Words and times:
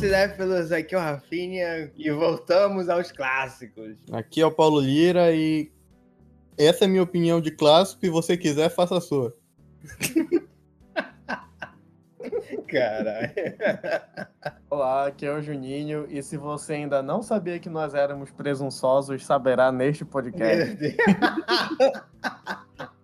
cinéfilos, 0.00 0.72
aqui 0.72 0.94
é 0.94 0.98
o 0.98 1.00
Rafinha 1.00 1.92
e 1.94 2.10
voltamos 2.10 2.88
aos 2.88 3.12
clássicos. 3.12 3.98
Aqui 4.10 4.40
é 4.40 4.46
o 4.46 4.50
Paulo 4.50 4.80
Lira 4.80 5.30
e 5.30 5.70
essa 6.56 6.84
é 6.84 6.86
a 6.86 6.88
minha 6.88 7.02
opinião 7.02 7.38
de 7.38 7.50
clássico 7.50 8.06
e 8.06 8.08
você 8.08 8.34
quiser, 8.34 8.70
faça 8.70 8.96
a 8.96 9.00
sua. 9.00 9.36
Caralho. 12.66 13.30
Olá, 14.70 15.08
aqui 15.08 15.26
é 15.26 15.34
o 15.34 15.42
Juninho 15.42 16.06
e 16.08 16.22
se 16.22 16.38
você 16.38 16.72
ainda 16.74 17.02
não 17.02 17.22
sabia 17.22 17.58
que 17.58 17.68
nós 17.68 17.94
éramos 17.94 18.30
presunçosos, 18.30 19.26
saberá 19.26 19.70
neste 19.70 20.02
podcast. 20.06 20.78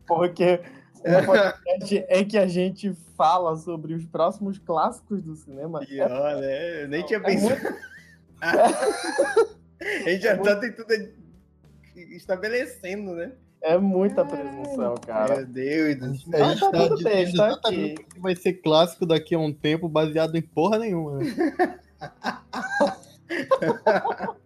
Porque 0.07 0.63
o 1.01 1.27
podcast 1.27 2.07
é 2.09 2.25
que 2.25 2.39
a 2.39 2.47
gente 2.47 2.97
fala 3.17 3.57
sobre 3.57 3.95
os 3.95 4.05
próximos 4.05 4.59
clássicos 4.59 5.23
do 5.23 5.35
cinema. 5.35 5.81
Pior, 5.81 6.37
né? 6.41 6.83
Eu 6.83 6.89
nem 6.89 7.05
tinha 7.05 7.19
É 7.19 7.23
pensado. 7.23 7.77
A 9.81 10.11
gente 10.11 10.23
já 10.23 10.33
É 10.33 10.37
tá 10.37 10.57
tentando 10.57 11.09
estabelecendo, 11.95 13.15
né? 13.15 13.33
É 13.63 13.79
muita 13.79 14.25
presunção, 14.25 14.95
cara. 15.07 15.37
Meu 15.37 15.47
Deus 15.47 15.97
do 15.97 16.17
céu. 16.31 16.45
A 16.45 16.49
gente 16.51 16.61
tá 16.61 16.71
tá 16.71 16.79
tudo 16.79 16.97
dizendo 16.97 17.15
bem, 17.15 17.25
tá 17.25 17.31
exatamente 17.31 18.05
que 18.05 18.21
vai 18.21 18.37
ser 18.37 18.53
clássico 18.55 19.07
daqui 19.07 19.35
a 19.35 19.39
um 19.39 19.53
tempo, 19.53 19.89
baseado 19.89 20.37
em 20.37 20.43
porra 20.43 20.79
nenhuma. 20.79 21.19
Né? 21.19 21.81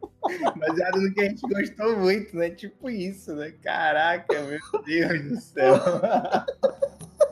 Baseado 0.56 1.00
no 1.00 1.12
que 1.12 1.20
a 1.20 1.24
gente 1.24 1.40
gostou 1.42 1.98
muito, 1.98 2.36
né? 2.36 2.50
Tipo 2.50 2.88
isso, 2.88 3.34
né? 3.34 3.52
Caraca, 3.62 4.40
meu 4.42 4.58
Deus 4.84 5.22
do 5.28 5.40
céu. 5.40 5.74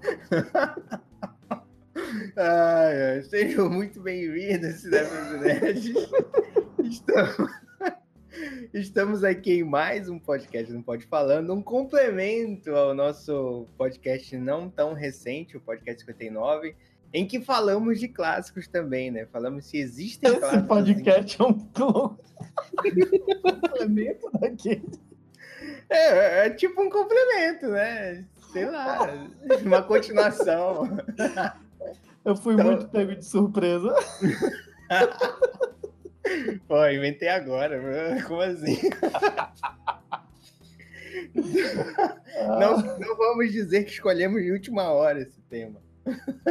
Sejam 3.28 3.68
muito 3.68 4.00
bem-vindos, 4.00 4.84
Nerds. 4.84 5.84
Estamos... 6.84 7.50
Estamos 8.72 9.24
aqui 9.24 9.54
em 9.54 9.64
mais 9.64 10.08
um 10.08 10.16
podcast 10.18 10.72
Não 10.72 10.82
Pode 10.82 11.04
Falando, 11.04 11.52
um 11.52 11.60
complemento 11.60 12.70
ao 12.70 12.94
nosso 12.94 13.66
podcast 13.76 14.38
não 14.38 14.70
tão 14.70 14.94
recente, 14.94 15.56
o 15.56 15.60
podcast 15.60 16.00
59, 16.00 16.76
em 17.12 17.26
que 17.26 17.40
falamos 17.40 17.98
de 17.98 18.06
clássicos 18.06 18.68
também, 18.68 19.10
né? 19.10 19.26
Falamos 19.26 19.66
se 19.66 19.78
existem 19.78 20.30
Esse 20.30 20.38
clássicos. 20.38 20.68
podcast 20.68 21.42
é 21.42 21.44
um 21.48 21.54
complemento 23.42 24.30
daquele. 24.38 24.88
É, 25.88 26.46
é 26.46 26.50
tipo 26.50 26.80
um 26.80 26.88
complemento, 26.88 27.66
né? 27.66 28.24
Sei 28.52 28.68
lá, 28.68 29.08
uma 29.64 29.82
continuação. 29.82 30.98
Eu 32.24 32.36
fui 32.36 32.54
Então- 32.54 32.66
muito 32.66 32.88
pego 32.88 33.14
de 33.16 33.24
surpresa. 33.24 33.94
Pô, 36.68 36.86
inventei 36.88 37.28
agora, 37.28 37.80
mano. 37.80 38.22
como 38.26 38.40
assim? 38.42 38.78
Não, 42.58 42.76
não 42.98 43.16
vamos 43.16 43.50
dizer 43.52 43.84
que 43.84 43.90
escolhemos 43.92 44.42
de 44.42 44.52
última 44.52 44.90
hora 44.92 45.20
esse 45.20 45.40
tema. 45.42 45.80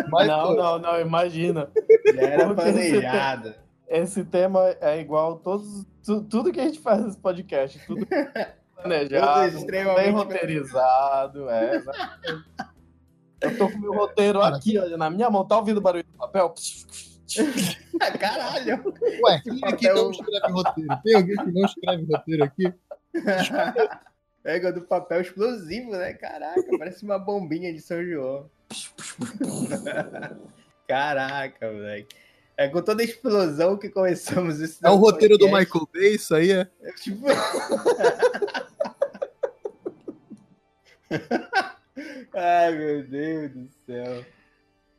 Mas, 0.09 0.27
não, 0.27 0.47
pô, 0.47 0.53
não, 0.55 0.79
não, 0.79 0.99
imagina. 1.01 1.69
Já 2.13 2.21
era 2.21 2.53
planejado. 2.53 3.55
Esse 3.87 4.23
tema 4.23 4.75
é 4.81 4.99
igual 4.99 5.37
todos, 5.39 5.85
tu- 6.05 6.21
tudo 6.23 6.51
que 6.51 6.59
a 6.59 6.63
gente 6.63 6.79
faz 6.79 7.03
nesse 7.03 7.17
podcast, 7.17 7.79
tudo 7.87 8.05
planejado, 8.81 9.65
bem 9.95 10.11
roteirizado, 10.11 11.49
é. 11.49 11.81
Eu 13.41 13.57
tô 13.57 13.69
com 13.69 13.77
o 13.77 13.81
meu 13.81 13.93
roteiro 13.93 14.41
aqui, 14.41 14.77
olha, 14.77 14.97
na 14.97 15.09
minha 15.09 15.29
mão, 15.29 15.45
tá 15.47 15.57
ouvindo 15.57 15.77
o 15.77 15.81
barulho 15.81 16.03
do 16.03 16.17
papel? 16.17 16.53
Ah, 18.01 18.17
Caralho! 18.17 18.81
Ué, 19.23 19.41
quem 19.43 19.59
aqui 19.65 19.87
papel- 19.87 19.95
não 19.95 20.09
escreve 20.11 20.51
roteiro? 20.51 20.99
Tem 21.03 21.15
alguém 21.15 21.35
que 21.35 21.51
não 21.51 21.65
escreve 21.65 22.05
roteiro 22.11 22.43
aqui? 22.43 22.73
Pega 24.41 24.71
do 24.73 24.81
papel 24.81 25.21
explosivo, 25.21 25.91
né? 25.91 26.13
Caraca, 26.13 26.63
parece 26.79 27.03
uma 27.03 27.19
bombinha 27.19 27.71
de 27.73 27.81
São 27.81 28.03
João. 28.03 28.49
Caraca, 30.87 31.71
moleque. 31.71 32.15
É 32.59 32.67
com 32.67 32.81
toda 32.81 33.01
a 33.01 33.05
explosão 33.05 33.77
que 33.77 33.87
começamos 33.87 34.59
esse 34.59 34.85
É 34.85 34.89
o 34.89 34.97
roteiro 34.97 35.37
do. 35.37 35.45
Michael 35.45 35.87
Bay, 35.93 36.15
isso 36.15 36.35
aí 36.35 36.51
é? 36.51 36.67
É 36.81 36.91
tipo. 36.91 37.25
Ai, 42.35 42.77
meu 42.77 43.07
Deus 43.07 43.51
do 43.51 43.69
céu. 43.85 44.25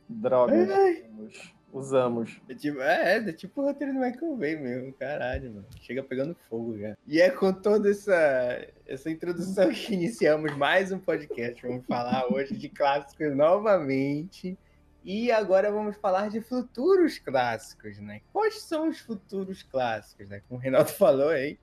Droga, 0.09 0.55
Ai. 0.55 1.05
usamos. 1.19 1.53
usamos. 1.71 2.41
É 2.49 2.55
tipo, 2.55 2.81
é, 2.81 3.19
é 3.19 3.31
tipo 3.31 3.61
o 3.61 3.67
roteiro 3.67 3.93
do 3.93 4.01
Michael 4.01 4.37
Bay 4.37 4.57
mesmo, 4.57 4.95
caralho, 4.95 5.53
mano. 5.53 5.67
Chega 5.83 6.03
pegando 6.03 6.35
fogo 6.49 6.79
já. 6.79 6.97
E 7.07 7.21
é 7.21 7.29
com 7.29 7.53
toda 7.53 7.91
essa, 7.91 8.67
essa 8.87 9.11
introdução 9.11 9.69
que 9.71 9.93
iniciamos 9.93 10.57
mais 10.57 10.93
um 10.93 10.99
podcast. 10.99 11.61
Vamos 11.61 11.85
falar 11.85 12.27
hoje 12.33 12.57
de 12.57 12.71
clássicos 12.71 13.37
novamente. 13.37 14.57
E 15.05 15.31
agora 15.33 15.71
vamos 15.73 15.97
falar 15.97 16.29
de 16.29 16.41
futuros 16.41 17.19
clássicos, 17.19 17.99
né? 17.99 18.21
Quais 18.33 18.61
são 18.63 18.89
os 18.89 18.99
futuros 18.99 19.63
clássicos, 19.63 20.29
né? 20.29 20.43
Como 20.47 20.61
o 20.61 20.63
Renato 20.63 20.93
falou 20.95 21.31
aí, 21.31 21.59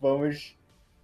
vamos 0.00 0.56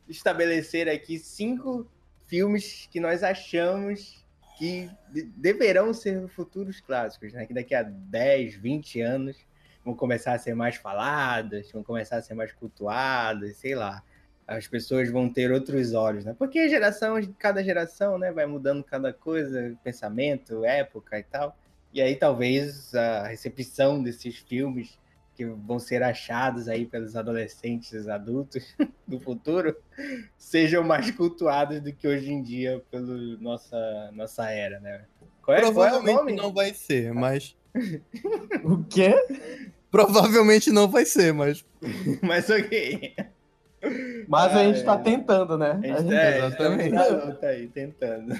estabelecer 0.08 0.88
aqui 0.88 1.18
cinco 1.18 1.86
filmes 2.26 2.88
que 2.90 3.00
nós 3.00 3.22
achamos 3.22 4.22
que 4.58 4.90
de- 5.10 5.22
deverão 5.36 5.94
ser 5.94 6.28
futuros 6.28 6.80
clássicos, 6.80 7.32
né? 7.32 7.46
Que 7.46 7.54
daqui 7.54 7.74
a 7.74 7.82
10, 7.82 8.54
20 8.56 9.00
anos 9.00 9.36
vão 9.84 9.94
começar 9.94 10.34
a 10.34 10.38
ser 10.38 10.54
mais 10.54 10.76
faladas, 10.76 11.70
vão 11.72 11.82
começar 11.82 12.16
a 12.16 12.22
ser 12.22 12.34
mais 12.34 12.52
cultuadas, 12.52 13.56
sei 13.56 13.74
lá. 13.74 14.02
As 14.46 14.66
pessoas 14.66 15.10
vão 15.10 15.32
ter 15.32 15.50
outros 15.50 15.94
olhos, 15.94 16.24
né? 16.24 16.34
Porque 16.38 16.58
a 16.58 16.68
geração, 16.68 17.14
cada 17.38 17.64
geração, 17.64 18.18
né, 18.18 18.30
vai 18.30 18.44
mudando 18.44 18.84
cada 18.84 19.12
coisa, 19.12 19.74
pensamento, 19.82 20.64
época 20.64 21.18
e 21.18 21.22
tal. 21.22 21.56
E 21.92 22.00
aí 22.00 22.16
talvez 22.16 22.94
a 22.94 23.28
recepção 23.28 24.02
desses 24.02 24.36
filmes 24.38 24.98
que 25.34 25.44
vão 25.46 25.78
ser 25.78 26.02
achados 26.02 26.68
aí 26.68 26.84
pelos 26.86 27.16
adolescentes 27.16 28.06
adultos 28.08 28.74
do 29.06 29.18
futuro 29.18 29.76
sejam 30.36 30.82
mais 30.84 31.10
cultuados 31.10 31.80
do 31.80 31.92
que 31.92 32.06
hoje 32.06 32.30
em 32.30 32.42
dia 32.42 32.82
pela 32.90 33.06
nossa, 33.40 34.10
nossa 34.12 34.50
era, 34.50 34.78
né? 34.80 35.04
Qual 35.42 35.56
é, 35.56 35.60
qual 35.60 35.66
é 35.66 35.70
o 35.70 35.72
Provavelmente 35.74 36.16
nome? 36.18 36.32
não 36.36 36.52
vai 36.52 36.72
ser, 36.74 37.12
mas. 37.12 37.56
O 38.64 38.84
quê? 38.84 39.14
Provavelmente 39.90 40.70
não 40.70 40.88
vai 40.88 41.04
ser, 41.04 41.32
mas. 41.32 41.64
Mas 42.22 42.48
ok. 42.48 43.14
Mas 44.28 44.56
a 44.56 44.64
gente 44.64 44.80
Ah, 44.82 44.84
tá 44.84 44.94
é. 44.94 44.98
tentando, 45.02 45.58
né? 45.58 45.70
A 45.72 45.94
A 45.94 46.00
gente 46.02 46.14
é, 46.14 46.38
Exatamente. 46.38 46.94
Tá, 46.94 47.32
tá 47.34 47.46
aí, 47.48 47.68
tentando. 47.68 48.34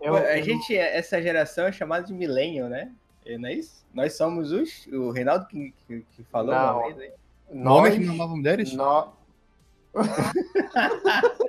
eu- 0.00 0.16
a 0.16 0.40
gente, 0.40 0.76
essa 0.76 1.22
geração 1.22 1.66
é 1.66 1.72
chamada 1.72 2.04
de 2.06 2.12
millennial, 2.12 2.68
né? 2.68 2.90
É, 3.24 3.38
Não 3.38 3.48
é 3.48 3.54
isso? 3.54 3.84
Nós 3.94 4.14
somos 4.16 4.50
os. 4.52 4.86
O 4.88 5.10
Reinaldo 5.10 5.46
que, 5.46 5.72
que, 5.86 6.04
que 6.12 6.24
falou 6.24 6.54
Não. 6.54 6.78
uma 6.80 6.86
vez 6.94 6.98
aí. 6.98 7.12
Homens 7.64 7.94
que 7.94 8.00
nós, 8.00 8.06
não 8.08 8.14
amavam 8.14 8.36
mulheres? 8.36 8.72
nó- 8.72 9.12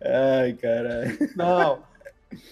Ai, 0.00 0.52
caralho. 0.54 1.18
Não. 1.36 1.82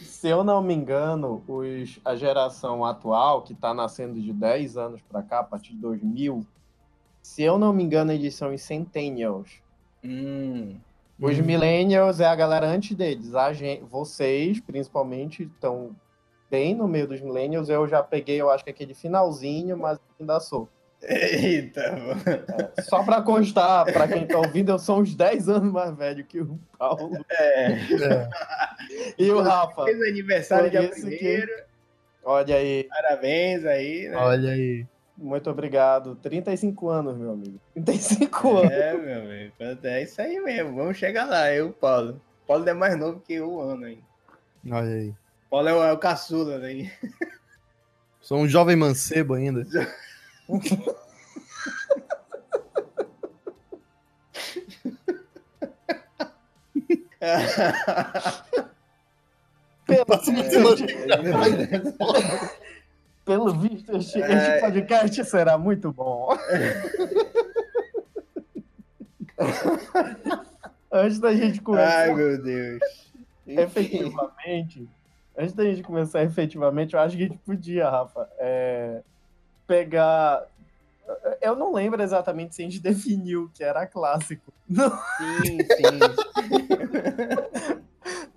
Se 0.00 0.28
eu 0.28 0.44
não 0.44 0.62
me 0.62 0.72
engano, 0.74 1.42
os, 1.48 1.98
a 2.04 2.14
geração 2.14 2.84
atual, 2.84 3.42
que 3.42 3.52
está 3.52 3.74
nascendo 3.74 4.20
de 4.20 4.32
10 4.32 4.76
anos 4.76 5.00
para 5.02 5.22
cá, 5.22 5.40
a 5.40 5.44
partir 5.44 5.72
de 5.72 5.78
2000, 5.78 6.46
se 7.22 7.42
eu 7.42 7.56
não 7.58 7.72
me 7.72 7.82
engano, 7.82 8.12
eles 8.12 8.34
são 8.34 8.52
os 8.52 8.60
Centennials. 8.62 9.50
Hum. 10.04 10.76
Os 11.20 11.38
Hum. 11.38 11.42
Millennials 11.42 12.18
é 12.20 12.26
a 12.26 12.34
galera 12.34 12.66
antes 12.66 12.96
deles. 12.96 13.34
A 13.34 13.52
gente, 13.52 13.84
vocês, 13.84 14.58
principalmente, 14.60 15.44
estão 15.44 15.94
bem 16.50 16.74
no 16.74 16.88
meio 16.88 17.06
dos 17.06 17.20
Millennials. 17.20 17.68
Eu 17.68 17.86
já 17.86 18.02
peguei, 18.02 18.40
eu 18.40 18.50
acho 18.50 18.64
que 18.64 18.70
aquele 18.70 18.92
finalzinho, 18.94 19.76
mas 19.76 19.98
ainda 20.20 20.40
sou. 20.40 20.68
Eita, 21.04 21.92
mano. 21.92 22.20
É, 22.76 22.82
só 22.82 23.02
para 23.02 23.20
constar, 23.22 23.84
para 23.92 24.06
quem 24.06 24.22
está 24.22 24.38
ouvindo, 24.38 24.70
eu 24.70 24.78
sou 24.78 25.00
uns 25.00 25.14
10 25.16 25.48
anos 25.48 25.72
mais 25.72 25.94
velho 25.96 26.24
que 26.24 26.40
o 26.40 26.58
Paulo 26.78 27.18
É. 27.30 27.72
É. 27.72 28.28
e 29.18 29.30
o 29.30 29.40
Rafa. 29.40 29.84
Fez 29.84 30.00
aniversário 30.00 30.70
dia 30.70 30.82
isso 30.84 30.94
que- 31.08 31.16
primeiro. 31.16 31.52
Olha 32.24 32.54
aí. 32.56 32.84
Parabéns 32.84 33.64
aí, 33.64 34.08
né? 34.08 34.16
Olha 34.16 34.50
aí. 34.52 34.86
Muito 35.22 35.48
obrigado. 35.48 36.16
35 36.16 36.88
anos, 36.88 37.16
meu 37.16 37.30
amigo. 37.30 37.60
35 37.74 38.56
anos. 38.56 38.72
É, 38.72 38.92
meu 38.98 39.20
amigo. 39.20 39.52
É 39.84 40.02
isso 40.02 40.20
aí 40.20 40.40
mesmo. 40.40 40.74
Vamos 40.74 40.96
chegar 40.96 41.26
lá, 41.26 41.48
eu 41.52 41.66
e 41.66 41.70
o 41.70 41.72
Paulo. 41.72 42.20
O 42.42 42.46
Paulo 42.48 42.68
é 42.68 42.74
mais 42.74 42.98
novo 42.98 43.20
que 43.20 43.34
eu 43.34 43.60
ano 43.60 43.84
ainda. 43.84 44.02
Olha 44.68 44.88
aí. 44.88 45.14
Paulo 45.48 45.68
é 45.68 45.74
o, 45.74 45.84
é 45.84 45.92
o 45.92 45.98
caçula, 45.98 46.58
né? 46.58 46.90
Sou 48.20 48.38
um 48.38 48.48
jovem 48.48 48.74
mancebo 48.74 49.34
ainda. 49.34 49.64
Pelo 59.86 60.04
Passa 60.04 60.30
uma 60.32 60.40
amor 60.40 60.74
de 60.74 60.90
semana. 60.90 61.66
Deus. 61.66 61.94
Pelo 63.24 63.52
visto, 63.54 63.96
este, 63.96 64.20
É. 64.20 64.32
este 64.32 64.60
podcast 64.60 65.24
será 65.26 65.56
muito 65.56 65.92
bom. 65.92 66.28
Antes 70.90 71.18
da 71.18 71.34
gente 71.34 71.60
começar 71.60 72.02
Ai, 72.02 72.14
meu 72.14 72.42
Deus. 72.42 72.80
Efetivamente, 73.46 74.88
antes 75.36 75.54
da 75.54 75.64
gente 75.64 75.82
começar 75.82 76.22
efetivamente, 76.22 76.94
eu 76.94 77.00
acho 77.00 77.16
que 77.16 77.24
a 77.24 77.26
gente 77.26 77.38
podia, 77.38 77.88
Rafa, 77.90 78.28
é, 78.38 79.02
pegar. 79.66 80.46
Eu 81.40 81.56
não 81.56 81.72
lembro 81.72 82.00
exatamente 82.02 82.54
se 82.54 82.62
a 82.62 82.64
gente 82.64 82.78
definiu 82.82 83.50
que 83.54 83.64
era 83.64 83.86
clássico 83.86 84.52
no, 84.68 84.90
Sim, 84.90 85.58
sim. 85.58 85.98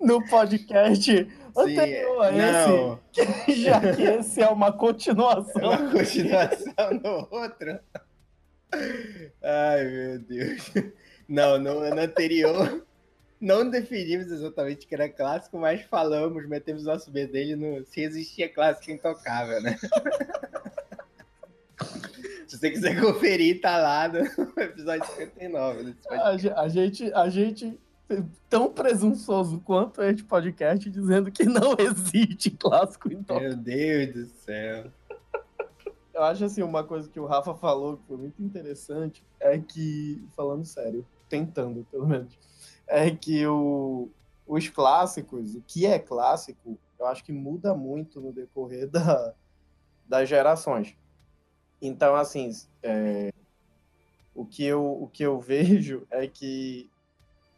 no 0.00 0.26
podcast. 0.28 1.28
Anterior 1.60 2.24
a 2.24 2.30
Não, 2.32 3.00
esse, 3.16 3.54
já 3.62 3.80
que 3.94 4.02
esse 4.02 4.42
é 4.42 4.48
uma 4.48 4.72
continuação. 4.72 5.62
uma 5.70 5.90
continuação 5.90 6.90
no 7.02 7.28
outro. 7.30 7.78
Ai, 9.42 9.84
meu 9.84 10.18
Deus. 10.20 10.72
Não, 11.28 11.58
no, 11.58 11.80
no 11.90 12.00
anterior 12.00 12.84
não 13.40 13.68
definimos 13.68 14.30
exatamente 14.32 14.86
o 14.86 14.88
que 14.88 14.94
era 14.94 15.08
clássico, 15.10 15.58
mas 15.58 15.82
falamos, 15.82 16.48
metemos 16.48 16.84
nosso 16.84 17.10
bedelho 17.10 17.56
no 17.56 17.84
se 17.84 18.00
existia 18.00 18.48
clássico 18.48 18.90
intocável, 18.90 19.60
né? 19.62 19.76
Se 22.46 22.56
você 22.58 22.70
quiser 22.70 23.00
conferir, 23.00 23.60
tá 23.60 23.76
lá 23.76 24.08
no 24.08 24.20
episódio 24.62 25.04
59 25.16 25.82
desse 25.84 25.96
podcast. 26.08 26.28
A, 26.28 26.36
ge- 26.38 26.52
a 26.54 26.68
gente, 26.68 27.12
a 27.12 27.28
gente 27.28 27.80
tão 28.48 28.72
presunçoso 28.72 29.60
quanto 29.60 30.02
este 30.02 30.24
podcast 30.24 30.88
dizendo 30.88 31.30
que 31.30 31.44
não 31.44 31.74
existe 31.78 32.50
clássico 32.50 33.12
então 33.12 33.40
Meu 33.40 33.56
Deus 33.56 34.14
do 34.14 34.26
céu. 34.26 34.90
Eu 36.14 36.22
acho 36.22 36.44
assim, 36.44 36.62
uma 36.62 36.82
coisa 36.82 37.08
que 37.10 37.20
o 37.20 37.26
Rafa 37.26 37.54
falou 37.54 37.98
que 37.98 38.06
foi 38.06 38.16
muito 38.16 38.42
interessante 38.42 39.22
é 39.38 39.58
que, 39.58 40.24
falando 40.34 40.64
sério, 40.64 41.06
tentando 41.28 41.86
pelo 41.90 42.06
menos, 42.06 42.38
é 42.86 43.10
que 43.10 43.46
o, 43.46 44.08
os 44.46 44.68
clássicos, 44.68 45.54
o 45.54 45.62
que 45.66 45.84
é 45.84 45.98
clássico, 45.98 46.78
eu 46.98 47.06
acho 47.06 47.22
que 47.22 47.32
muda 47.32 47.74
muito 47.74 48.18
no 48.18 48.32
decorrer 48.32 48.88
da, 48.88 49.34
das 50.08 50.26
gerações. 50.26 50.96
Então, 51.82 52.14
assim, 52.14 52.50
é, 52.82 53.30
o, 54.34 54.46
que 54.46 54.64
eu, 54.64 55.02
o 55.02 55.08
que 55.08 55.22
eu 55.22 55.38
vejo 55.40 56.06
é 56.10 56.26
que 56.26 56.88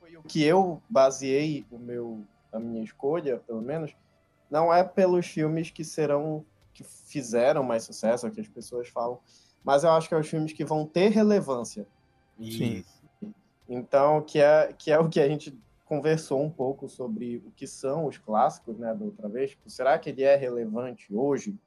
foi 0.08 0.16
o 0.16 0.22
que 0.22 0.42
eu 0.42 0.82
baseei 0.88 1.66
o 1.70 1.78
meu, 1.78 2.24
a 2.50 2.58
minha 2.58 2.82
escolha, 2.82 3.38
pelo 3.46 3.60
menos, 3.60 3.94
não 4.50 4.72
é 4.72 4.82
pelos 4.82 5.26
filmes 5.26 5.70
que 5.70 5.84
serão 5.84 6.44
que 6.72 6.82
fizeram 6.84 7.62
mais 7.62 7.82
sucesso, 7.82 8.26
é 8.26 8.30
que 8.30 8.40
as 8.40 8.48
pessoas 8.48 8.88
falam, 8.88 9.18
mas 9.64 9.82
eu 9.82 9.90
acho 9.90 10.08
que 10.08 10.14
é 10.14 10.18
os 10.18 10.28
filmes 10.28 10.52
que 10.52 10.64
vão 10.64 10.86
ter 10.86 11.08
relevância. 11.08 11.86
Sim. 12.38 12.84
Isso. 12.84 13.34
Então, 13.68 14.22
que 14.22 14.38
é, 14.38 14.72
que 14.72 14.90
é 14.90 14.98
o 14.98 15.08
que 15.08 15.20
a 15.20 15.28
gente 15.28 15.58
conversou 15.84 16.40
um 16.40 16.50
pouco 16.50 16.88
sobre 16.88 17.38
o 17.38 17.50
que 17.50 17.66
são 17.66 18.06
os 18.06 18.16
clássicos, 18.16 18.78
né, 18.78 18.94
da 18.94 19.04
outra 19.04 19.28
vez. 19.28 19.50
Tipo, 19.50 19.68
será 19.68 19.98
que 19.98 20.10
ele 20.10 20.22
é 20.22 20.36
relevante 20.36 21.12
hoje? 21.12 21.58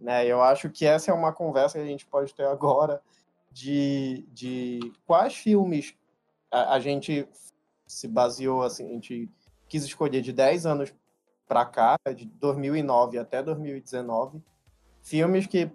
Né, 0.00 0.26
eu 0.26 0.40
acho 0.40 0.70
que 0.70 0.86
essa 0.86 1.10
é 1.10 1.14
uma 1.14 1.32
conversa 1.32 1.78
que 1.78 1.84
a 1.84 1.88
gente 1.88 2.06
pode 2.06 2.32
ter 2.32 2.46
agora 2.46 3.02
de, 3.50 4.24
de 4.32 4.92
quais 5.04 5.34
filmes 5.34 5.96
a, 6.50 6.74
a 6.74 6.80
gente 6.80 7.28
se 7.86 8.06
baseou, 8.08 8.62
assim, 8.62 8.86
a 8.90 8.92
gente 8.94 9.30
quis 9.68 9.84
escolher 9.84 10.20
de 10.22 10.32
10 10.32 10.66
anos 10.66 10.94
para 11.46 11.64
cá, 11.64 11.96
de 12.14 12.26
2009 12.26 13.18
até 13.18 13.42
2019, 13.42 14.42
filmes 15.02 15.46
que, 15.46 15.70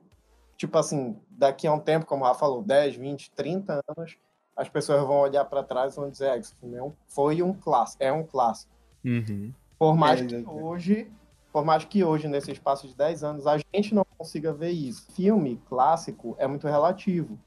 tipo 0.58 0.78
assim, 0.78 1.18
daqui 1.30 1.66
a 1.68 1.74
um 1.74 1.80
tempo, 1.80 2.06
como 2.06 2.24
o 2.24 2.28
Rafa 2.28 2.42
falou, 2.42 2.62
10, 2.62 2.96
20, 2.96 3.32
30 3.32 3.82
anos, 3.98 4.18
as 4.56 4.70
pessoas 4.70 5.02
vão 5.02 5.20
olhar 5.22 5.46
para 5.46 5.64
trás 5.64 5.94
e 5.94 5.96
vão 5.96 6.10
dizer, 6.10 6.30
ah, 6.30 6.38
esse 6.38 6.54
filme 6.56 6.76
é 6.78 6.84
um- 6.84 6.94
foi 7.08 7.42
um 7.42 7.54
clássico, 7.54 8.04
é 8.04 8.12
um 8.12 8.24
clássico. 8.24 8.72
Uhum. 9.04 9.52
Por 9.80 9.96
mais 9.96 10.22
É, 10.22 10.26
que 10.26 10.36
exatamente. 10.36 10.64
hoje, 10.64 11.12
por 11.52 11.66
mais 11.66 11.84
que 11.86 12.04
hoje, 12.04 12.28
nesse 12.28 12.52
espaço 12.52 12.88
de 12.88 12.96
10 12.96 13.24
anos, 13.24 13.48
a 13.48 13.58
gente 13.58 13.96
não 13.96 14.06
consiga 14.18 14.54
ver 14.54 14.70
isso. 14.72 15.12
Filme 15.12 15.60
clássico 15.68 16.36
é 16.38 16.46
muito 16.48 16.68
relativo. 16.68 17.40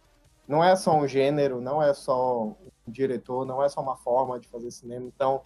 Não 0.48 0.62
é 0.62 0.74
só 0.76 0.96
um 0.96 1.06
gênero, 1.06 1.60
não 1.60 1.80
é 1.80 1.94
só 1.94 2.42
um 2.44 2.56
diretor, 2.86 3.44
não 3.44 3.62
é 3.62 3.68
só 3.68 3.80
uma 3.80 3.96
forma 3.96 4.38
de 4.38 4.48
fazer 4.48 4.70
cinema. 4.70 5.06
Então, 5.06 5.42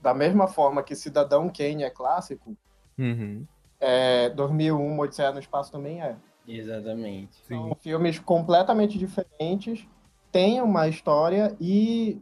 da 0.00 0.12
mesma 0.14 0.46
forma 0.46 0.82
que 0.82 0.94
Cidadão 0.94 1.50
Kane 1.50 1.84
é 1.84 1.90
clássico, 1.90 2.56
Uhum. 2.98 3.46
é, 3.78 4.30
2001, 4.30 4.98
Odisseia 4.98 5.32
no 5.32 5.38
Espaço 5.40 5.70
também 5.70 6.02
é. 6.02 6.16
Exatamente. 6.48 7.34
Sim. 7.46 7.56
São 7.56 7.74
filmes 7.74 8.18
completamente 8.18 8.98
diferentes, 8.98 9.86
têm 10.30 10.60
uma 10.62 10.88
história 10.88 11.56
e, 11.60 12.20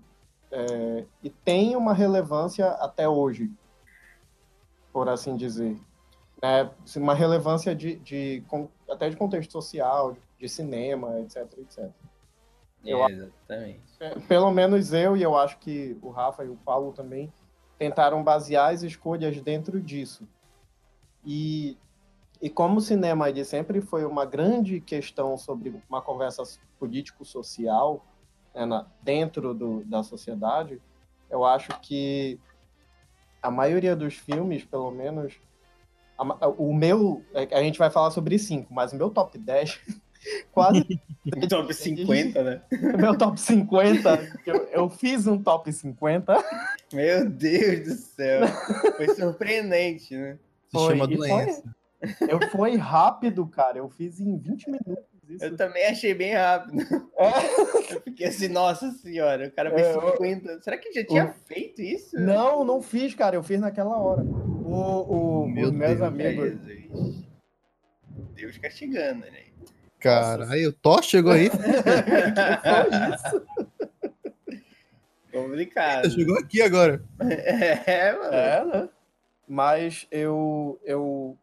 é, 0.51 1.05
e 1.23 1.31
têm 1.31 1.77
uma 1.77 1.93
relevância 1.93 2.67
até 2.73 3.09
hoje, 3.09 3.51
por 4.93 5.09
assim 5.09 5.37
dizer. 5.37 5.77
Né? 6.43 6.71
Uma 6.97 7.15
relevância 7.15 7.75
de, 7.75 7.97
de, 7.97 8.43
até 8.91 9.09
de 9.09 9.17
contexto 9.17 9.53
social, 9.53 10.17
de 10.39 10.49
cinema, 10.49 11.21
etc, 11.21 11.47
etc. 11.59 11.91
Eu- 12.85 13.09
Exatamente. 13.09 13.81
Pe- 13.99 14.21
Pelo 14.29 14.51
menos 14.51 14.93
eu, 14.93 15.17
e 15.17 15.23
eu 15.23 15.37
acho 15.37 15.59
que 15.59 15.97
o 16.03 16.11
Rafa 16.11 16.45
e 16.45 16.49
o 16.49 16.57
Paulo 16.57 16.93
também, 16.93 17.33
tentaram 17.79 18.23
basear 18.23 18.73
as 18.73 18.83
escolhas 18.83 19.41
dentro 19.41 19.81
disso. 19.81 20.27
E, 21.25 21.77
e 22.41 22.51
como 22.51 22.79
o 22.79 22.81
cinema 22.81 23.29
ele 23.29 23.45
sempre 23.45 23.81
foi 23.81 24.05
uma 24.05 24.25
grande 24.25 24.81
questão 24.81 25.37
sobre 25.39 25.75
uma 25.89 26.03
conversa 26.03 26.43
político-social 26.79 28.05
né, 28.55 28.67
na- 28.67 28.87
dentro 29.03 29.55
do, 29.55 29.83
da 29.85 30.03
sociedade, 30.03 30.81
eu 31.31 31.45
acho 31.45 31.69
que 31.81 32.39
a 33.43 33.51
maioria 33.51 33.97
dos 33.97 34.15
filmes, 34.15 34.65
pelo 34.65 34.91
menos, 34.91 35.41
a 36.17 36.49
o 36.49 36.73
meu, 36.73 37.25
a 37.53 37.63
gente 37.63 37.79
vai 37.79 37.91
falar 37.91 38.11
sobre 38.11 38.39
cinco, 38.39 38.73
mas 38.73 38.93
o 38.93 38.97
meu 38.97 39.11
top 39.11 39.37
10, 39.39 39.81
quase 40.53 40.85
Top 41.49 41.73
50, 41.73 42.43
né? 42.43 42.63
meu 42.99 43.17
top 43.17 43.41
50, 43.41 44.17
que 44.45 44.51
eu, 44.51 44.57
eu 44.73 44.91
fiz 44.91 45.27
um 45.27 45.43
top 45.43 45.73
50. 45.73 46.37
Meu 46.93 47.29
Deus 47.31 47.81
do 47.89 47.95
céu. 47.95 48.47
Foi 48.97 49.09
surpreendente, 49.15 50.15
né? 50.17 50.39
Se 50.69 50.73
Foi, 50.73 50.97
chama 50.99 51.13
e 51.13 51.17
foi- 51.17 51.29
doença. 51.29 51.63
Eu 52.29 52.39
fui 52.51 52.77
rápido, 52.77 53.47
cara. 53.47 53.79
Eu 53.79 53.89
fiz 53.89 54.21
em 54.21 54.37
20 54.37 54.67
minutos 54.71 55.05
isso. 55.27 55.43
Eu 55.47 55.57
também 55.57 55.87
achei 55.87 56.13
bem 56.13 56.35
rápido. 56.35 56.83
É, 57.17 57.95
Eu 57.95 58.01
fiquei 58.03 58.27
assim, 58.27 58.49
nossa 58.49 58.91
senhora, 58.93 59.47
o 59.49 59.51
cara 59.51 59.71
É, 59.71 59.75
fez 59.83 59.97
eu- 59.97 60.11
50. 60.13 60.61
Será 60.61 60.77
que 60.77 60.93
já 60.93 61.03
tinha 61.07 61.35
feito 61.47 61.81
isso? 61.81 62.21
não, 62.21 62.63
não 62.63 62.83
fiz, 62.83 63.15
cara. 63.15 63.35
Eu 63.37 63.43
fiz 63.43 63.59
naquela 63.59 63.97
hora. 63.97 64.23
O, 64.23 65.45
o, 65.45 65.49
Meu 65.49 65.69
os 65.69 65.73
meus 65.73 65.91
Deus. 65.97 66.03
Amigos. 66.03 66.45
Jesus. 66.67 67.25
Deus 68.35 68.59
castigando, 68.59 69.21
né? 69.21 69.44
Caralho, 70.05 70.69
o 70.69 70.73
Thor 70.73 71.03
chegou 71.03 71.33
aí. 71.33 71.49
Foi 72.61 73.15
isso. 73.15 73.47
Complicado. 75.33 76.11
chegou 76.11 76.39
aqui 76.39 76.61
agora. 76.63 77.03
É, 77.21 78.13
mano. 78.13 78.35
É, 78.35 78.65
né? 78.65 78.89
Mas 79.49 80.07
eu. 80.11 80.79
eu 80.85 81.39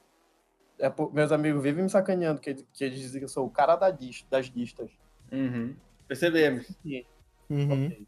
é, 0.79 0.89
por- 0.89 1.13
meus 1.13 1.31
amigos 1.31 1.61
vivem 1.61 1.83
me 1.83 1.89
sacaneando, 1.89 2.39
que, 2.41 2.53
que 2.53 2.83
eles 2.83 2.99
dizem 2.99 3.19
que 3.19 3.25
eu 3.25 3.29
sou 3.29 3.45
o 3.45 3.49
cara 3.49 3.75
da 3.75 3.89
das 4.29 4.45
listas. 4.47 4.89
Uhum. 5.31 5.75
Percebemos. 6.07 6.67
Uhum. 7.49 8.05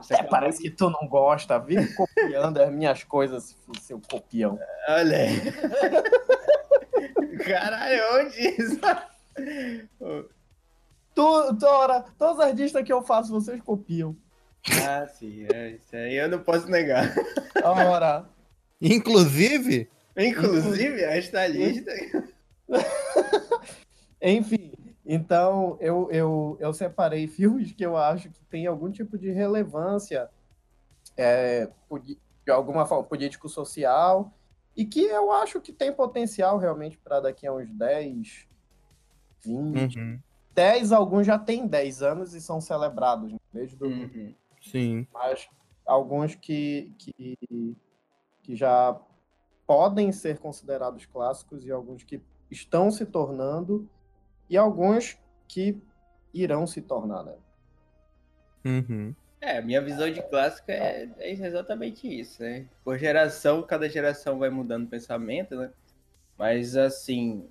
Você 0.00 0.14
Até 0.14 0.22
parece 0.24 0.62
que 0.62 0.70
tu 0.70 0.88
não 0.90 1.06
gosta, 1.08 1.58
vive 1.58 1.92
copiando 1.94 2.58
as 2.62 2.72
minhas 2.72 3.04
coisas, 3.04 3.56
seu 3.80 4.00
copião. 4.00 4.58
Olha 4.88 5.16
aí. 5.18 5.40
Caralho, 7.44 8.02
onde 8.20 8.40
isso? 8.40 8.80
Tu, 11.14 11.56
Tora, 11.58 12.04
todas 12.18 12.40
as 12.40 12.54
listas 12.54 12.82
que 12.84 12.92
eu 12.92 13.02
faço, 13.02 13.32
vocês 13.32 13.60
copiam. 13.60 14.16
Ah, 14.86 15.06
sim. 15.06 15.46
É, 15.52 15.72
isso 15.72 15.94
aí 15.94 16.16
eu 16.16 16.28
não 16.28 16.38
posso 16.38 16.68
negar. 16.68 17.14
Ora, 17.64 18.26
Inclusive, 18.80 19.88
Inclusive, 20.16 21.02
esta 21.02 21.46
lista. 21.46 21.92
enfim, 24.20 24.72
então 25.06 25.78
eu, 25.80 26.08
eu, 26.10 26.56
eu 26.60 26.74
separei 26.74 27.28
filmes 27.28 27.72
que 27.72 27.84
eu 27.84 27.96
acho 27.96 28.28
que 28.30 28.44
tem 28.46 28.66
algum 28.66 28.90
tipo 28.90 29.16
de 29.16 29.30
relevância 29.30 30.28
é, 31.16 31.68
de 32.44 32.50
alguma 32.50 32.84
forma 32.84 33.04
político-social 33.04 34.32
e 34.76 34.84
que 34.84 35.02
eu 35.02 35.30
acho 35.30 35.60
que 35.60 35.72
tem 35.72 35.92
potencial 35.92 36.58
realmente 36.58 36.98
para 36.98 37.20
daqui 37.20 37.46
a 37.46 37.52
uns 37.52 37.70
10, 37.70 38.48
20. 39.44 39.98
uhum. 39.98 40.20
10, 40.54 40.92
alguns 40.92 41.26
já 41.26 41.38
têm 41.38 41.66
10 41.66 42.02
anos 42.02 42.34
e 42.34 42.40
são 42.40 42.60
celebrados, 42.60 43.32
né? 43.32 43.38
desde 43.52 43.76
do, 43.76 43.86
Uhum. 43.86 44.34
sim. 44.60 45.06
mas 45.12 45.48
alguns 45.86 46.34
que, 46.34 46.92
que, 46.98 47.76
que 48.42 48.54
já 48.54 48.98
podem 49.66 50.12
ser 50.12 50.38
considerados 50.38 51.06
clássicos 51.06 51.64
e 51.64 51.70
alguns 51.72 52.02
que 52.02 52.20
estão 52.50 52.90
se 52.90 53.06
tornando 53.06 53.88
e 54.48 54.56
alguns 54.56 55.16
que 55.48 55.80
irão 56.34 56.66
se 56.66 56.82
tornar, 56.82 57.24
né? 57.24 57.34
Uhum. 58.64 59.14
É, 59.40 59.58
a 59.58 59.62
minha 59.62 59.80
visão 59.80 60.10
de 60.10 60.22
clássico 60.22 60.70
é, 60.70 61.08
é 61.18 61.30
exatamente 61.32 62.06
isso, 62.06 62.42
né? 62.42 62.66
Por 62.84 62.96
geração, 62.98 63.62
cada 63.62 63.88
geração 63.88 64.38
vai 64.38 64.50
mudando 64.50 64.84
o 64.84 64.88
pensamento, 64.88 65.56
né? 65.56 65.70
Mas, 66.38 66.76
assim, 66.76 67.48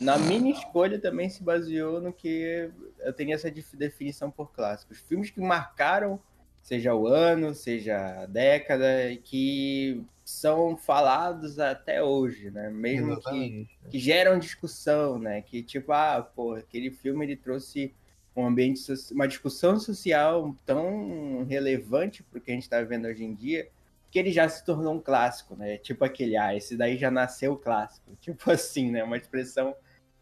na 0.00 0.18
minha 0.18 0.52
escolha 0.52 0.98
também 0.98 1.28
se 1.28 1.42
baseou 1.42 2.00
no 2.00 2.12
que 2.12 2.70
eu 3.00 3.12
tenho 3.12 3.32
essa 3.34 3.50
def- 3.50 3.74
definição 3.74 4.30
por 4.30 4.52
clássicos. 4.52 4.98
Filmes 4.98 5.30
que 5.30 5.40
marcaram, 5.40 6.20
seja 6.62 6.94
o 6.94 7.06
ano, 7.06 7.54
seja 7.54 8.22
a 8.22 8.26
década, 8.26 9.10
e 9.10 9.16
que 9.16 10.04
são 10.24 10.76
falados 10.76 11.58
até 11.58 12.02
hoje, 12.02 12.50
né? 12.50 12.68
Mesmo 12.68 13.08
que 13.08 13.12
Exatamente. 13.12 13.78
que 13.90 13.98
geram 13.98 14.38
discussão, 14.38 15.18
né? 15.18 15.40
Que 15.40 15.62
tipo, 15.62 15.92
ah, 15.92 16.28
pô, 16.34 16.54
aquele 16.54 16.90
filme 16.90 17.24
ele 17.24 17.36
trouxe 17.36 17.94
um 18.34 18.46
ambiente, 18.46 18.82
uma 19.12 19.26
discussão 19.26 19.78
social 19.78 20.54
tão 20.66 21.44
relevante 21.48 22.22
pro 22.22 22.40
que 22.40 22.50
a 22.50 22.54
gente 22.54 22.68
tá 22.68 22.80
vivendo 22.80 23.06
hoje 23.06 23.24
em 23.24 23.34
dia, 23.34 23.68
que 24.10 24.18
ele 24.18 24.30
já 24.30 24.48
se 24.48 24.64
tornou 24.64 24.94
um 24.94 25.00
clássico, 25.00 25.56
né? 25.56 25.78
Tipo 25.78 26.04
aquele, 26.04 26.36
ah, 26.36 26.54
esse 26.54 26.76
daí 26.76 26.96
já 26.98 27.10
nasceu 27.10 27.56
clássico. 27.56 28.10
Tipo 28.20 28.50
assim, 28.50 28.90
né? 28.90 29.02
Uma 29.02 29.16
expressão 29.16 29.74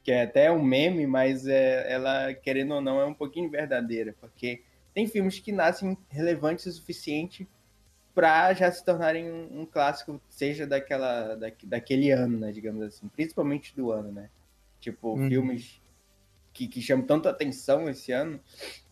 que 0.04 0.12
é 0.12 0.22
até 0.22 0.52
um 0.52 0.62
meme, 0.62 1.06
mas 1.06 1.46
é, 1.46 1.90
ela, 1.90 2.34
querendo 2.34 2.74
ou 2.74 2.80
não, 2.80 3.00
é 3.00 3.06
um 3.06 3.14
pouquinho 3.14 3.48
verdadeira, 3.50 4.14
porque 4.20 4.62
tem 4.92 5.08
filmes 5.08 5.40
que 5.40 5.50
nascem 5.50 5.96
relevantes 6.10 6.66
o 6.66 6.72
suficiente 6.72 7.48
para 8.14 8.52
já 8.52 8.70
se 8.70 8.84
tornarem 8.84 9.28
um, 9.32 9.62
um 9.62 9.66
clássico, 9.66 10.20
seja 10.28 10.66
daquela, 10.66 11.34
da, 11.34 11.50
daquele 11.64 12.10
ano, 12.10 12.38
né, 12.38 12.52
digamos 12.52 12.82
assim, 12.82 13.08
principalmente 13.08 13.74
do 13.74 13.90
ano, 13.90 14.12
né? 14.12 14.28
Tipo, 14.78 15.14
Uhum. 15.14 15.28
filmes 15.28 15.80
que, 16.52 16.68
que 16.68 16.80
chamam 16.82 17.04
tanto 17.06 17.28
atenção 17.28 17.88
esse 17.88 18.12
ano, 18.12 18.38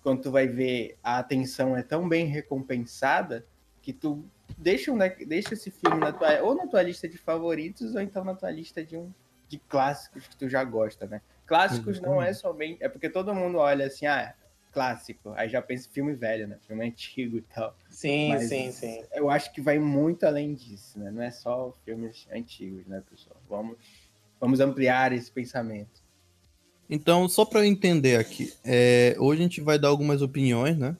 quando 0.02 0.22
tu 0.22 0.30
vai 0.32 0.48
ver 0.48 0.96
a 1.04 1.18
atenção 1.18 1.76
é 1.76 1.82
tão 1.82 2.08
bem 2.08 2.26
recompensada 2.26 3.46
que 3.82 3.92
tu 3.92 4.24
deixa, 4.58 4.90
um, 4.90 4.96
da- 4.98 5.08
deixa 5.08 5.54
esse 5.54 5.70
filme 5.70 5.98
na 5.98 6.10
tua, 6.12 6.40
ou 6.42 6.54
na 6.56 6.66
tua 6.66 6.82
lista 6.82 7.06
de 7.08 7.18
favoritos 7.18 7.94
ou 7.94 8.00
então 8.00 8.24
na 8.24 8.34
tua 8.34 8.50
lista 8.50 8.82
de 8.82 8.96
um 8.96 9.12
de 9.52 9.58
clássicos 9.58 10.26
que 10.26 10.34
tu 10.34 10.48
já 10.48 10.64
gosta, 10.64 11.06
né? 11.06 11.20
Clássicos 11.46 12.00
não 12.00 12.22
é 12.22 12.32
somente, 12.32 12.82
é 12.82 12.88
porque 12.88 13.10
todo 13.10 13.34
mundo 13.34 13.58
olha 13.58 13.86
assim, 13.86 14.06
ah, 14.06 14.34
clássico, 14.72 15.34
aí 15.36 15.50
já 15.50 15.60
pensa 15.60 15.86
em 15.86 15.92
filme 15.92 16.14
velho, 16.14 16.48
né? 16.48 16.58
Filme 16.66 16.82
antigo 16.88 17.36
e 17.36 17.42
tal. 17.42 17.76
Sim, 17.90 18.30
Mas 18.30 18.48
sim, 18.48 18.72
sim. 18.72 19.04
Eu 19.12 19.28
acho 19.28 19.52
que 19.52 19.60
vai 19.60 19.78
muito 19.78 20.24
além 20.24 20.54
disso, 20.54 20.98
né? 20.98 21.10
Não 21.10 21.22
é 21.22 21.30
só 21.30 21.70
filmes 21.84 22.26
antigos, 22.32 22.86
né, 22.86 23.02
pessoal? 23.10 23.36
Vamos, 23.46 23.76
vamos 24.40 24.58
ampliar 24.58 25.12
esse 25.12 25.30
pensamento. 25.30 26.00
Então, 26.88 27.28
só 27.28 27.44
para 27.44 27.60
eu 27.60 27.64
entender 27.66 28.16
aqui, 28.16 28.54
é, 28.64 29.14
hoje 29.18 29.42
a 29.42 29.44
gente 29.44 29.60
vai 29.60 29.78
dar 29.78 29.88
algumas 29.88 30.22
opiniões, 30.22 30.78
né? 30.78 30.96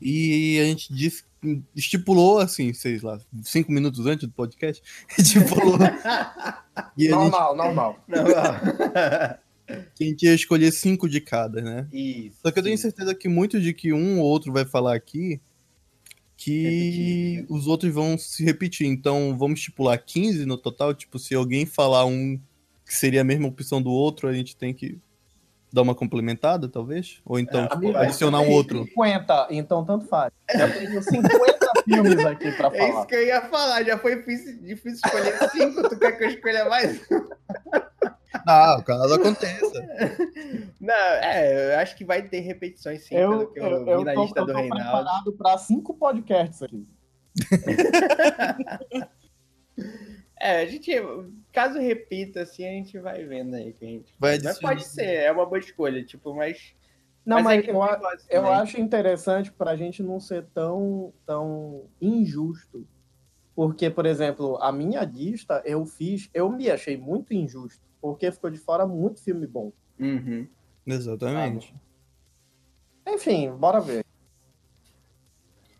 E 0.00 0.58
a 0.58 0.64
gente 0.64 0.92
disse, 0.92 1.24
estipulou, 1.74 2.38
assim, 2.38 2.72
sei 2.72 2.98
lá, 2.98 3.18
cinco 3.42 3.72
minutos 3.72 4.06
antes 4.06 4.26
do 4.26 4.32
podcast, 4.32 4.82
estipulou 5.18 5.78
e 6.96 7.08
a 7.08 7.10
gente, 7.10 7.10
Normal, 7.10 7.56
normal. 7.56 8.04
Que 9.94 10.04
a 10.04 10.06
gente 10.08 10.26
ia 10.26 10.34
escolher 10.34 10.70
cinco 10.72 11.08
de 11.08 11.22
cada, 11.22 11.62
né? 11.62 11.88
Isso. 11.90 12.36
Só 12.42 12.50
que 12.50 12.58
eu 12.58 12.62
tenho 12.62 12.76
sim. 12.76 12.82
certeza 12.82 13.14
que 13.14 13.28
muito 13.28 13.58
de 13.58 13.72
que 13.72 13.94
um 13.94 14.20
ou 14.20 14.26
outro 14.26 14.52
vai 14.52 14.66
falar 14.66 14.94
aqui 14.94 15.40
que 16.36 16.62
Repetir. 16.62 17.46
os 17.48 17.66
outros 17.66 17.92
vão 17.92 18.18
se 18.18 18.44
repetir. 18.44 18.86
Então, 18.86 19.36
vamos 19.38 19.60
estipular 19.60 19.98
15 19.98 20.44
no 20.44 20.58
total. 20.58 20.92
Tipo, 20.92 21.18
se 21.18 21.34
alguém 21.34 21.64
falar 21.64 22.04
um 22.04 22.38
que 22.84 22.94
seria 22.94 23.22
a 23.22 23.24
mesma 23.24 23.48
opção 23.48 23.80
do 23.80 23.90
outro, 23.90 24.28
a 24.28 24.34
gente 24.34 24.54
tem 24.54 24.74
que 24.74 24.98
dar 25.74 25.82
uma 25.82 25.94
complementada, 25.94 26.68
talvez? 26.68 27.20
Ou 27.24 27.38
então, 27.38 27.60
É, 27.60 27.68
tipo, 27.68 27.74
amigo, 27.76 27.98
adicionar 27.98 28.40
um 28.40 28.50
outro. 28.50 28.84
50, 28.84 29.48
então 29.50 29.84
tanto 29.84 30.06
faz. 30.06 30.32
Já 30.54 30.70
tenho 30.72 31.02
50 31.02 31.58
filmes 31.84 32.24
aqui 32.24 32.52
pra 32.52 32.68
É 32.72 32.84
isso 32.84 32.92
falar. 32.92 33.06
que 33.06 33.14
eu 33.16 33.26
ia 33.26 33.42
falar, 33.42 33.82
já 33.84 33.98
foi 33.98 34.16
difícil, 34.16 34.56
difícil 34.62 35.00
escolher 35.04 35.50
cinco, 35.50 35.88
tu 35.88 35.98
quer 35.98 36.12
que 36.12 36.24
eu 36.24 36.28
escolha 36.28 36.68
mais? 36.68 37.00
Ah, 38.46 38.82
caso 38.84 39.14
aconteça. 39.14 39.80
Não, 40.80 40.92
é, 40.94 41.72
eu 41.76 41.78
acho 41.78 41.96
que 41.96 42.04
vai 42.04 42.20
ter 42.20 42.40
repetições 42.40 43.04
sim, 43.04 43.14
pelo 43.14 43.42
Eu, 43.42 43.46
que 43.52 43.60
eu, 43.60 43.86
eu, 43.86 43.98
vi 44.00 44.04
na 44.04 44.12
tô, 44.14 44.22
lista 44.24 44.40
eu 44.40 44.46
do 44.46 44.52
tô 44.52 44.58
Reinaldo. 44.58 44.82
preparado 44.84 45.32
pra 45.34 45.56
cinco 45.56 45.94
podcasts 45.94 46.60
aqui. 46.62 46.84
É, 50.40 50.62
a 50.62 50.66
gente, 50.66 50.90
caso 51.54 51.78
repita 51.78 52.42
assim, 52.42 52.66
a 52.66 52.70
gente 52.70 52.98
vai 52.98 53.24
vendo 53.24 53.54
aí. 53.54 53.72
Que 53.72 53.84
a 53.84 53.88
gente... 53.88 54.14
Vai 54.18 54.38
mas 54.42 54.58
pode 54.58 54.84
ser, 54.84 55.06
é 55.06 55.32
uma 55.32 55.46
boa 55.46 55.58
escolha, 55.58 56.04
tipo, 56.04 56.34
mas... 56.34 56.74
Não, 57.24 57.42
mas, 57.42 57.60
é 57.60 57.62
que 57.62 57.70
eu, 57.70 57.82
a- 57.82 57.92
negócio 57.92 58.26
eu 58.28 58.42
também. 58.42 58.58
acho 58.58 58.80
interessante 58.80 59.50
pra 59.50 59.76
gente 59.76 60.02
não 60.02 60.20
ser 60.20 60.44
tão, 60.52 61.14
tão 61.24 61.86
injusto. 61.98 62.86
Porque, 63.54 63.88
por 63.88 64.04
exemplo, 64.04 64.58
a 64.60 64.70
minha 64.70 65.02
lista 65.04 65.62
eu 65.64 65.86
fiz, 65.86 66.28
eu 66.34 66.50
me 66.50 66.68
achei 66.70 66.98
muito 66.98 67.32
injusto. 67.32 67.82
Porque 67.98 68.30
ficou 68.30 68.50
de 68.50 68.58
fora 68.58 68.86
muito 68.86 69.22
filme 69.22 69.46
bom. 69.46 69.72
Uhum. 69.98 70.46
Exatamente. 70.86 71.74
Enfim, 73.06 73.50
bora 73.52 73.80
ver. 73.80 74.04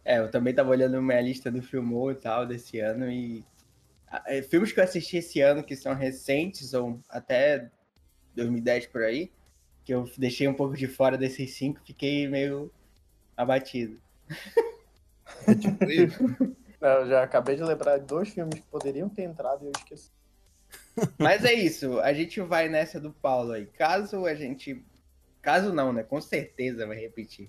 É, 0.02 0.18
eu 0.18 0.30
também 0.30 0.54
tava 0.54 0.70
olhando 0.70 1.02
minha 1.02 1.20
lista 1.20 1.50
do 1.50 1.60
Filmou 1.60 2.12
e 2.12 2.14
tal, 2.14 2.46
desse 2.46 2.78
ano, 2.78 3.10
e... 3.10 3.44
ah, 4.14 4.22
é, 4.26 4.42
filmes 4.42 4.70
que 4.70 4.78
eu 4.78 4.84
assisti 4.84 5.16
esse 5.16 5.40
ano, 5.40 5.64
que 5.64 5.74
são 5.74 5.92
recentes, 5.92 6.72
ou 6.72 7.00
até 7.08 7.68
2010 8.36 8.86
por 8.86 9.02
aí, 9.02 9.32
que 9.84 9.92
eu 9.92 10.08
deixei 10.16 10.46
um 10.46 10.54
pouco 10.54 10.76
de 10.76 10.86
fora 10.86 11.18
desses 11.18 11.54
cinco, 11.54 11.80
fiquei 11.84 12.28
meio 12.28 12.70
abatido. 13.36 14.00
É 15.48 15.54
tipo 15.54 15.84
isso. 15.84 16.22
Eu 16.80 17.06
já 17.06 17.22
acabei 17.22 17.56
de 17.56 17.62
lembrar 17.62 17.96
de 17.96 18.04
dois 18.04 18.28
filmes 18.28 18.56
que 18.56 18.66
poderiam 18.66 19.08
ter 19.08 19.22
entrado 19.22 19.64
e 19.64 19.68
eu 19.68 19.72
esqueci. 19.74 20.10
Mas 21.16 21.42
é 21.42 21.54
isso, 21.54 21.98
a 22.00 22.12
gente 22.12 22.38
vai 22.42 22.68
nessa 22.68 23.00
do 23.00 23.10
Paulo 23.10 23.52
aí. 23.52 23.64
Caso 23.64 24.26
a 24.26 24.34
gente. 24.34 24.84
Caso 25.40 25.72
não, 25.72 25.94
né? 25.94 26.02
Com 26.02 26.20
certeza 26.20 26.86
vai 26.86 26.98
repetir. 26.98 27.48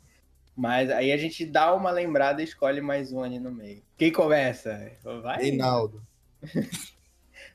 Mas 0.56 0.90
aí 0.90 1.12
a 1.12 1.18
gente 1.18 1.46
dá 1.46 1.76
uma 1.76 1.92
lembrada 1.92 2.40
e 2.40 2.46
escolhe 2.46 2.80
mais 2.80 3.12
um 3.12 3.22
ali 3.22 3.38
no 3.38 3.52
meio. 3.52 3.84
Quem 3.98 4.10
começa? 4.10 4.90
Vai? 5.22 5.42
Reinaldo. 5.42 6.02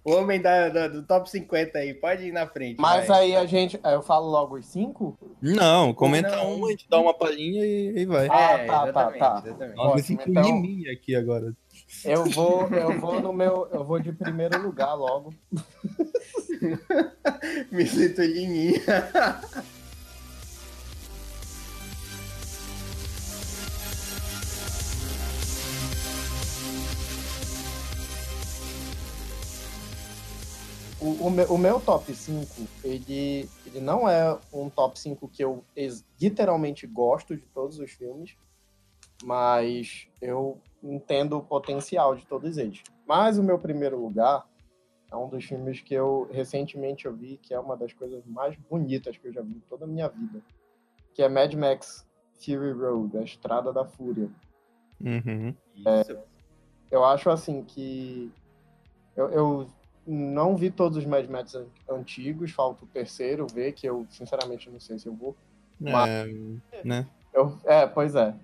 O 0.03 0.13
homem 0.13 0.41
da, 0.41 0.71
da- 0.71 0.89
do 0.89 1.03
top 1.03 1.31
50 1.31 1.79
aí, 1.79 1.93
pode 1.93 2.25
ir 2.25 2.33
na 2.33 2.47
frente. 2.47 2.81
Mas 2.81 3.07
vai. 3.07 3.25
aí 3.25 3.37
a 3.37 3.45
gente. 3.45 3.79
Eu 3.85 4.01
falo 4.01 4.31
logo 4.31 4.57
os 4.57 4.65
cinco? 4.65 5.15
Não, 5.43 5.93
comenta 5.93 6.31
Não. 6.37 6.55
um, 6.59 6.67
a 6.67 6.71
gente 6.71 6.87
dá 6.89 6.99
uma 6.99 7.13
palhinha 7.13 7.63
e, 7.67 7.99
e 7.99 8.07
vai. 8.07 8.27
Ah, 8.31 8.53
É, 8.53 8.65
tá, 8.67 8.93
tá, 8.95 9.11
tá. 9.11 9.43
exatamente. 9.45 9.77
Nossa, 9.77 9.97
me 9.97 10.03
sinto 10.03 10.31
então- 10.31 10.63
aqui 10.91 11.15
agora. 11.15 11.55
Eu 12.03 12.25
vou, 12.31 12.67
eu 12.69 12.99
vou 12.99 13.21
no 13.21 13.31
meu. 13.31 13.69
Eu 13.71 13.85
vou 13.85 14.01
de 14.01 14.11
primeiro 14.11 14.63
lugar 14.63 14.95
logo. 14.95 15.35
Me 17.71 17.87
sinto 17.87 18.23
em 18.23 18.81
O, 31.01 31.27
o, 31.27 31.31
meu, 31.31 31.47
o 31.47 31.57
meu 31.59 31.81
top 31.81 32.15
5, 32.15 32.47
ele, 32.85 33.49
ele 33.65 33.81
não 33.81 34.07
é 34.09 34.39
um 34.53 34.69
top 34.69 34.99
5 34.99 35.27
que 35.29 35.43
eu 35.43 35.65
ex- 35.75 36.05
literalmente 36.21 36.87
gosto 36.87 37.35
de 37.35 37.47
todos 37.47 37.79
os 37.79 37.91
filmes, 37.91 38.37
mas 39.25 40.09
eu 40.21 40.61
entendo 40.83 41.39
o 41.39 41.43
potencial 41.43 42.15
de 42.15 42.27
todos 42.27 42.59
eles. 42.59 42.83
Mas 43.07 43.39
o 43.39 43.43
meu 43.43 43.59
primeiro 43.59 43.99
lugar 44.01 44.47
é 45.11 45.17
um 45.17 45.29
dos 45.29 45.45
filmes 45.45 45.81
que 45.81 45.95
eu 45.95 46.29
recentemente 46.31 47.07
eu 47.07 47.15
vi, 47.15 47.39
que 47.39 47.55
é 47.55 47.59
uma 47.59 47.77
das 47.77 47.93
coisas 47.93 48.25
mais 48.27 48.55
bonitas 48.69 49.17
que 49.17 49.29
eu 49.29 49.33
já 49.33 49.43
vi 49.43 49.55
em 49.55 49.63
toda 49.69 49.85
a 49.85 49.89
minha 49.89 50.09
vida, 50.09 50.43
que 51.15 51.23
é 51.23 51.29
Mad 51.29 51.53
Max 51.55 52.07
Fury 52.35 52.73
Road, 52.73 53.17
A 53.19 53.23
Estrada 53.23 53.73
da 53.73 53.85
Fúria. 53.85 54.31
Uhum. 55.01 55.55
Isso. 55.75 56.19
Eu 56.91 57.05
acho 57.05 57.31
assim 57.31 57.63
que 57.63 58.31
eu, 59.17 59.29
eu 59.31 59.67
não 60.13 60.57
vi 60.57 60.71
todos 60.71 60.99
os 60.99 61.05
Mad 61.07 61.27
Max 61.29 61.55
an- 61.55 61.67
antigos, 61.89 62.51
falta 62.51 62.85
o 62.85 62.89
terceiro 62.89 63.47
ver, 63.53 63.73
que 63.73 63.87
eu 63.87 64.07
sinceramente 64.11 64.69
não 64.71 64.81
sei 64.81 64.99
se 64.99 65.07
eu 65.07 65.15
vou. 65.15 65.37
É, 65.85 66.83
né? 66.85 67.07
Eu, 67.33 67.57
é, 67.65 67.87
pois 67.87 68.15
é. 68.15 68.35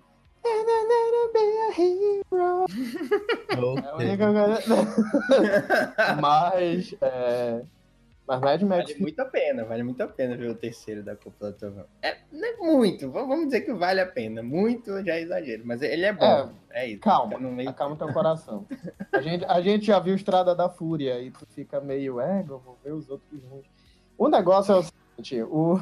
É 3.50 3.58
a 3.58 3.94
Ok. 3.94 4.06
única 4.06 4.32
coisa- 4.32 4.62
Mas, 6.20 6.94
é, 7.00 7.62
mas 8.26 8.40
Mad 8.40 8.62
Max 8.62 8.90
Vale 8.90 9.00
muito 9.00 9.20
a 9.20 9.24
pena, 9.24 9.64
vale 9.64 9.82
muito 9.82 10.00
a 10.02 10.08
pena 10.08 10.36
ver 10.36 10.50
o 10.50 10.54
terceiro 10.54 11.02
da 11.02 11.14
Cúpula 11.14 11.52
do 11.52 11.58
Trovão. 11.58 11.86
É, 12.02 12.16
não 12.32 12.44
é 12.48 12.56
muito, 12.56 13.10
vamos 13.10 13.46
dizer 13.46 13.60
que 13.62 13.72
vale 13.72 14.00
a 14.00 14.06
pena. 14.06 14.42
Muito 14.42 15.04
já 15.04 15.14
é 15.14 15.20
exagero, 15.22 15.62
mas 15.64 15.80
ele 15.82 16.04
é 16.04 16.12
bom. 16.12 16.52
É, 16.70 16.86
isso. 16.88 17.00
calma, 17.00 17.38
meio- 17.38 17.68
acalma 17.70 17.96
teu 17.96 18.12
coração. 18.12 18.66
A 19.12 19.20
gente, 19.20 19.44
a 19.44 19.60
gente 19.60 19.86
já 19.86 19.98
viu 20.00 20.14
Estrada 20.14 20.54
da 20.54 20.68
Fúria 20.68 21.20
e 21.20 21.30
tu 21.30 21.46
fica 21.46 21.80
meio, 21.80 22.20
é, 22.20 22.40
eu 22.48 22.58
vou 22.58 22.76
ver 22.82 22.92
os 22.92 23.08
outros 23.08 23.40
juntos. 23.42 23.70
O 24.18 24.28
negócio 24.28 24.72
é 24.74 24.78
o 24.78 24.82
seguinte, 24.82 25.42
o, 25.42 25.78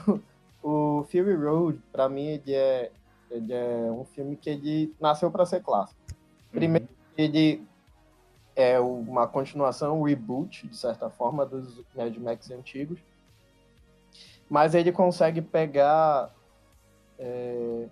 o 0.62 1.04
Fury 1.04 1.34
Road, 1.36 1.78
pra 1.90 2.08
mim, 2.08 2.26
ele 2.26 2.52
é, 2.54 2.90
ele 3.30 3.52
é 3.52 3.90
um 3.90 4.04
filme 4.04 4.36
que 4.36 4.50
ele 4.50 4.94
nasceu 5.00 5.30
para 5.30 5.46
ser 5.46 5.62
clássico. 5.62 5.98
Primeiro, 6.52 6.88
ele 7.16 7.66
é 8.56 8.78
uma 8.78 9.26
continuação, 9.26 10.00
um 10.00 10.04
reboot, 10.04 10.68
de 10.68 10.76
certa 10.76 11.10
forma, 11.10 11.44
dos 11.44 11.82
Mad 11.94 12.16
Max 12.16 12.50
antigos. 12.50 12.98
Mas 14.48 14.74
ele 14.74 14.92
consegue 14.92 15.40
pegar. 15.40 16.32
É, 17.18 17.88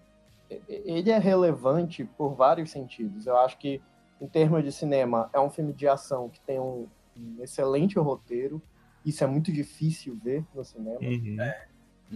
ele 0.69 1.11
é 1.11 1.19
relevante 1.19 2.05
por 2.05 2.35
vários 2.35 2.71
sentidos. 2.71 3.27
Eu 3.27 3.39
acho 3.39 3.59
que, 3.59 3.81
em 4.21 4.27
termos 4.29 4.63
de 4.63 4.71
cinema, 4.71 5.31
é 5.33 5.41
um 5.41 5.51
filme 5.51 5.73
de 5.73 5.89
ação 5.89 6.29
que 6.29 6.41
tem 6.41 6.61
um, 6.61 6.87
um 7.17 7.43
excelente 7.43 7.99
roteiro. 7.99 8.61
Isso 9.05 9.25
é 9.25 9.27
muito 9.27 9.51
difícil 9.51 10.17
ver 10.23 10.45
no 10.55 10.65
cinema. 10.65 10.99
Uhum. 11.01 11.41
É. 11.41 11.67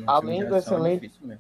Além 0.07 0.47
do 0.47 0.57
excelente. 0.57 1.11
É, 1.29 1.39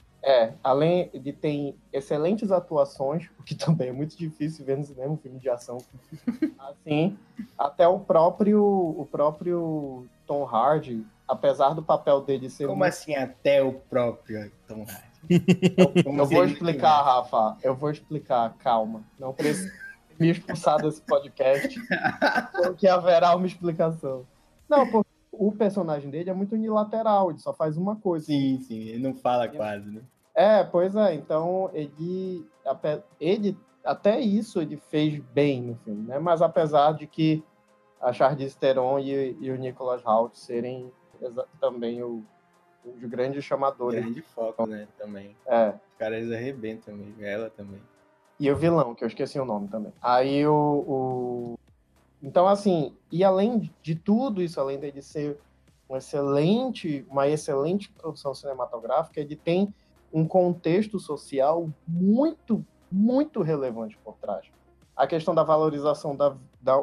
além 0.63 1.11
de 1.15 1.33
ter 1.33 1.77
excelentes 1.93 2.51
atuações, 2.51 3.29
o 3.39 3.43
que 3.43 3.55
também 3.57 3.89
é 3.89 3.93
muito 3.93 4.17
difícil 4.17 4.65
ver 4.65 4.77
no 4.77 4.85
cinema 4.85 5.13
um 5.13 5.17
filme 5.17 5.39
de 5.39 5.49
ação. 5.49 5.79
assim, 6.59 7.17
até 7.59 7.87
o 7.87 8.01
próprio 8.01 8.63
o 8.63 9.07
próprio 9.11 10.07
Tom 10.27 10.45
Hardy, 10.45 11.07
apesar 11.29 11.75
do 11.75 11.83
papel 11.83 12.21
dele 12.21 12.51
ser 12.51 12.67
Como 12.67 12.79
muito... 12.79 12.89
assim 12.89 13.15
até 13.15 13.63
o 13.63 13.73
próprio 13.73 14.51
Tom 14.67 14.85
Hardy? 14.85 15.07
Eu 16.07 16.27
vou 16.27 16.45
explicar, 16.45 17.03
Rafa. 17.03 17.57
Eu 17.63 17.75
vou 17.75 17.91
explicar, 17.91 18.55
calma. 18.59 19.03
Não 19.19 19.33
precisa 19.33 19.73
me 20.19 20.31
expulsar 20.31 20.81
desse 20.81 21.01
podcast, 21.03 21.79
porque 22.53 22.87
haverá 22.87 23.35
uma 23.35 23.47
explicação. 23.47 24.27
Não, 24.69 24.89
porque 24.91 25.06
o 25.39 25.53
personagem 25.53 26.11
dele 26.11 26.31
é 26.31 26.35
muito 26.35 26.55
unilateral, 26.55 27.31
ele 27.31 27.39
só 27.39 27.53
faz 27.53 27.77
uma 27.77 27.97
coisa. 27.97 28.27
Sim, 28.27 28.59
sim, 28.61 28.81
ele 28.81 29.03
não 29.03 29.15
fala 29.15 29.49
quase, 29.49 29.91
né? 29.91 30.03
É, 30.35 30.65
pois 30.65 30.95
é, 30.95 31.15
então 31.15 31.71
ele, 31.73 32.47
ele 33.19 33.57
até 33.85 34.21
isso 34.21 34.61
ele 34.61 34.77
fez 34.77 35.19
bem 35.33 35.63
no 35.63 35.77
filme, 35.77 36.07
né? 36.07 36.19
Mas 36.19 36.43
apesar 36.43 36.93
de 36.93 37.07
que 37.07 37.43
a 38.01 38.13
Charlize 38.13 38.57
Theron 38.57 38.99
e, 38.99 39.37
e 39.41 39.51
o 39.51 39.57
Nicholas 39.57 40.05
Hoult 40.05 40.39
serem 40.39 40.93
também 41.61 42.03
o, 42.03 42.23
os 42.85 43.03
grandes 43.05 43.45
chamadores. 43.45 44.05
Grande 44.05 44.23
foco, 44.23 44.67
né? 44.67 44.87
Também. 44.99 45.37
É. 45.47 45.69
Os 45.71 45.99
caras 45.99 46.31
arrebentam 46.31 46.95
mesmo, 46.95 47.25
ela 47.25 47.51
também. 47.51 47.81
E 48.39 48.51
o 48.51 48.57
vilão, 48.57 48.95
que 48.95 49.03
eu 49.03 49.09
esqueci 49.09 49.41
o 49.41 49.45
nome 49.45 49.69
também. 49.69 49.93
Aí 50.03 50.47
o, 50.47 50.55
o... 50.55 51.59
Então, 52.23 52.47
assim, 52.47 52.95
e 53.11 53.23
além 53.23 53.71
de 53.83 53.95
tudo 53.95 54.43
isso, 54.43 54.61
além 54.61 54.79
dele 54.79 55.03
ser 55.03 55.39
um 55.89 55.97
excelente, 55.97 57.07
uma 57.09 57.29
excelente 57.29 57.91
produção 57.91 58.35
cinematográfica, 58.35 59.21
ele 59.21 59.37
tem 59.37 59.73
um 60.13 60.27
contexto 60.27 60.99
social 60.99 61.69
muito, 61.87 62.65
muito 62.91 63.43
relevante 63.43 63.97
por 64.03 64.17
trás. 64.17 64.47
A 64.97 65.07
questão 65.07 65.35
da 65.35 65.43
valorização 65.43 66.17
da, 66.17 66.37
da, 66.61 66.83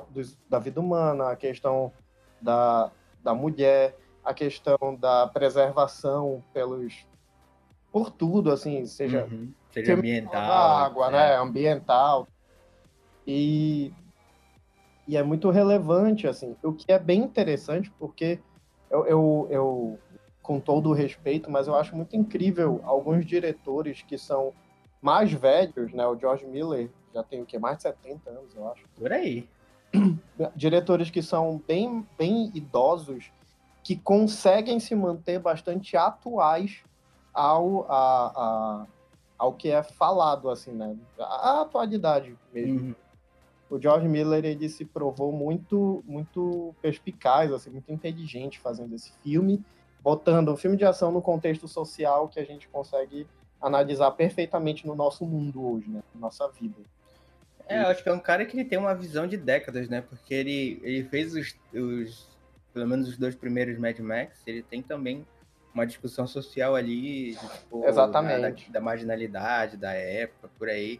da 0.49 0.59
vida 0.59 0.79
humana, 0.79 1.31
a 1.31 1.35
questão 1.35 1.91
da, 2.39 2.91
da 3.23 3.33
mulher, 3.33 3.97
a 4.23 4.33
questão 4.33 4.95
da 4.99 5.27
preservação 5.27 6.43
pelos 6.53 7.05
por 7.91 8.09
tudo, 8.09 8.51
assim, 8.51 8.85
seja, 8.87 9.27
uhum. 9.31 9.53
seja 9.71 9.93
ambiental, 9.93 10.41
água, 10.41 11.07
é. 11.07 11.11
né, 11.11 11.35
ambiental. 11.37 12.27
E, 13.25 13.93
e 15.07 15.17
é 15.17 15.23
muito 15.23 15.49
relevante, 15.49 16.27
assim, 16.27 16.55
o 16.63 16.73
que 16.73 16.91
é 16.91 16.97
bem 16.97 17.21
interessante, 17.21 17.91
porque 17.99 18.39
eu, 18.89 19.05
eu, 19.05 19.47
eu 19.49 19.99
com 20.41 20.59
todo 20.59 20.89
o 20.89 20.93
respeito, 20.93 21.49
mas 21.49 21.67
eu 21.67 21.75
acho 21.75 21.95
muito 21.95 22.15
incrível 22.15 22.81
alguns 22.83 23.25
diretores 23.25 24.01
que 24.01 24.17
são 24.17 24.53
mais 25.01 25.31
velhos, 25.31 25.91
né? 25.93 26.05
O 26.05 26.17
George 26.17 26.45
Miller 26.45 26.89
já 27.13 27.23
tem 27.23 27.41
o 27.41 27.45
que 27.45 27.59
mais 27.59 27.77
de 27.77 27.83
70 27.83 28.29
anos, 28.29 28.55
eu 28.55 28.67
acho. 28.69 28.85
Por 28.95 29.11
aí. 29.11 29.47
Diretores 30.55 31.09
que 31.09 31.21
são 31.21 31.61
bem, 31.67 32.05
bem 32.17 32.51
idosos, 32.53 33.31
que 33.83 33.95
conseguem 33.95 34.79
se 34.79 34.95
manter 34.95 35.39
bastante 35.39 35.97
atuais 35.97 36.83
ao, 37.33 37.85
a, 37.89 38.31
a, 38.35 38.87
ao 39.37 39.53
que 39.53 39.69
é 39.69 39.83
falado, 39.83 40.49
assim, 40.49 40.71
né? 40.71 40.95
A 41.19 41.61
atualidade 41.61 42.37
mesmo. 42.53 42.79
Uhum. 42.79 42.95
O 43.75 43.81
George 43.81 44.07
Miller 44.07 44.45
ele 44.45 44.69
se 44.69 44.85
provou 44.85 45.31
muito, 45.31 46.03
muito 46.05 46.75
perspicaz, 46.81 47.51
assim, 47.51 47.69
muito 47.69 47.91
inteligente 47.91 48.59
fazendo 48.59 48.93
esse 48.95 49.11
filme 49.23 49.63
botando 50.03 50.51
um 50.51 50.57
filme 50.57 50.75
de 50.75 50.83
ação 50.83 51.11
no 51.11 51.21
contexto 51.21 51.67
social 51.67 52.27
que 52.27 52.39
a 52.39 52.43
gente 52.43 52.67
consegue 52.67 53.25
analisar 53.61 54.11
perfeitamente 54.11 54.85
no 54.85 54.93
nosso 54.93 55.25
mundo 55.25 55.65
hoje, 55.65 55.89
né? 55.89 56.03
Na 56.13 56.21
nossa 56.21 56.47
vida. 56.49 56.75
É, 57.65 57.81
eu 57.81 57.87
acho 57.87 58.03
que 58.03 58.09
é 58.09 58.13
um 58.13 58.19
cara 58.19 58.45
que 58.45 58.57
ele 58.57 58.65
tem 58.65 58.77
uma 58.77 58.93
visão 58.93 59.25
de 59.25 59.37
décadas, 59.37 59.87
né? 59.87 60.01
Porque 60.01 60.33
ele, 60.33 60.81
ele 60.83 61.05
fez 61.05 61.33
os, 61.33 61.55
os 61.73 62.27
pelo 62.73 62.85
menos 62.85 63.07
os 63.07 63.17
dois 63.17 63.33
primeiros 63.33 63.77
Mad 63.77 63.97
Max, 63.99 64.41
ele 64.45 64.61
tem 64.61 64.81
também 64.81 65.25
uma 65.73 65.87
discussão 65.87 66.27
social 66.27 66.75
ali, 66.75 67.35
tipo, 67.35 67.85
Exatamente. 67.87 68.65
Da, 68.69 68.79
da, 68.79 68.81
marginalidade 68.81 69.77
da 69.77 69.93
época, 69.93 70.49
por 70.59 70.67
aí. 70.67 70.99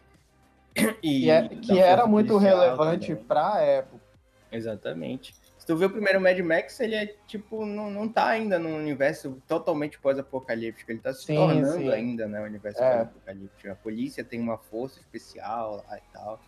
E, 1.02 1.30
é, 1.30 1.48
que 1.48 1.78
era 1.78 2.06
muito 2.06 2.36
relevante 2.36 3.14
para 3.14 3.54
a 3.54 3.60
época. 3.60 4.02
Exatamente. 4.50 5.34
Se 5.58 5.66
tu 5.66 5.76
vê 5.76 5.86
o 5.86 5.90
primeiro 5.90 6.20
Mad 6.20 6.38
Max, 6.40 6.78
ele 6.80 6.94
é 6.94 7.06
tipo, 7.26 7.64
não, 7.64 7.90
não 7.90 8.08
tá 8.08 8.28
ainda 8.28 8.58
num 8.58 8.76
universo 8.76 9.40
totalmente 9.48 9.98
pós-apocalíptico. 9.98 10.92
Ele 10.92 11.00
tá 11.00 11.12
se 11.14 11.24
sim, 11.24 11.34
tornando 11.36 11.78
sim. 11.78 11.90
ainda, 11.90 12.26
né? 12.26 12.40
O 12.40 12.44
universo 12.44 12.82
é. 12.82 12.90
pós-apocalíptico. 12.90 13.70
A 13.70 13.74
polícia 13.74 14.22
tem 14.22 14.40
uma 14.40 14.58
força 14.58 15.00
especial 15.00 15.84
lá 15.88 15.96
e 15.96 16.02
tal. 16.12 16.40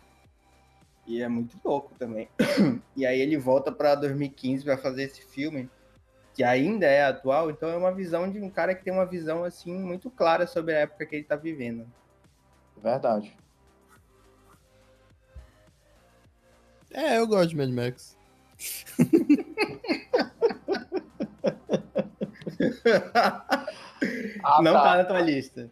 E 1.07 1.21
é 1.21 1.27
muito 1.27 1.57
louco 1.63 1.93
também. 1.97 2.29
e 2.95 3.05
aí 3.05 3.19
ele 3.19 3.37
volta 3.37 3.71
pra 3.71 3.95
2015 3.95 4.63
pra 4.63 4.77
fazer 4.77 5.03
esse 5.03 5.21
filme, 5.21 5.69
que 6.33 6.43
ainda 6.43 6.85
é 6.85 7.03
atual, 7.03 7.49
então 7.49 7.69
é 7.69 7.75
uma 7.75 7.91
visão 7.91 8.29
de 8.29 8.39
um 8.39 8.49
cara 8.49 8.75
que 8.75 8.83
tem 8.83 8.93
uma 8.93 9.05
visão, 9.05 9.43
assim, 9.43 9.73
muito 9.73 10.11
clara 10.11 10.45
sobre 10.45 10.75
a 10.75 10.79
época 10.81 11.05
que 11.05 11.15
ele 11.15 11.23
tá 11.23 11.35
vivendo. 11.35 11.87
Verdade. 12.77 13.35
É, 16.91 17.17
eu 17.17 17.27
gosto 17.27 17.49
de 17.49 17.55
Mad 17.55 17.69
Max 17.69 18.17
ah, 24.43 24.61
não 24.61 24.73
tá. 24.73 24.83
tá. 24.83 24.97
na 24.97 25.03
tua 25.05 25.21
lista. 25.21 25.69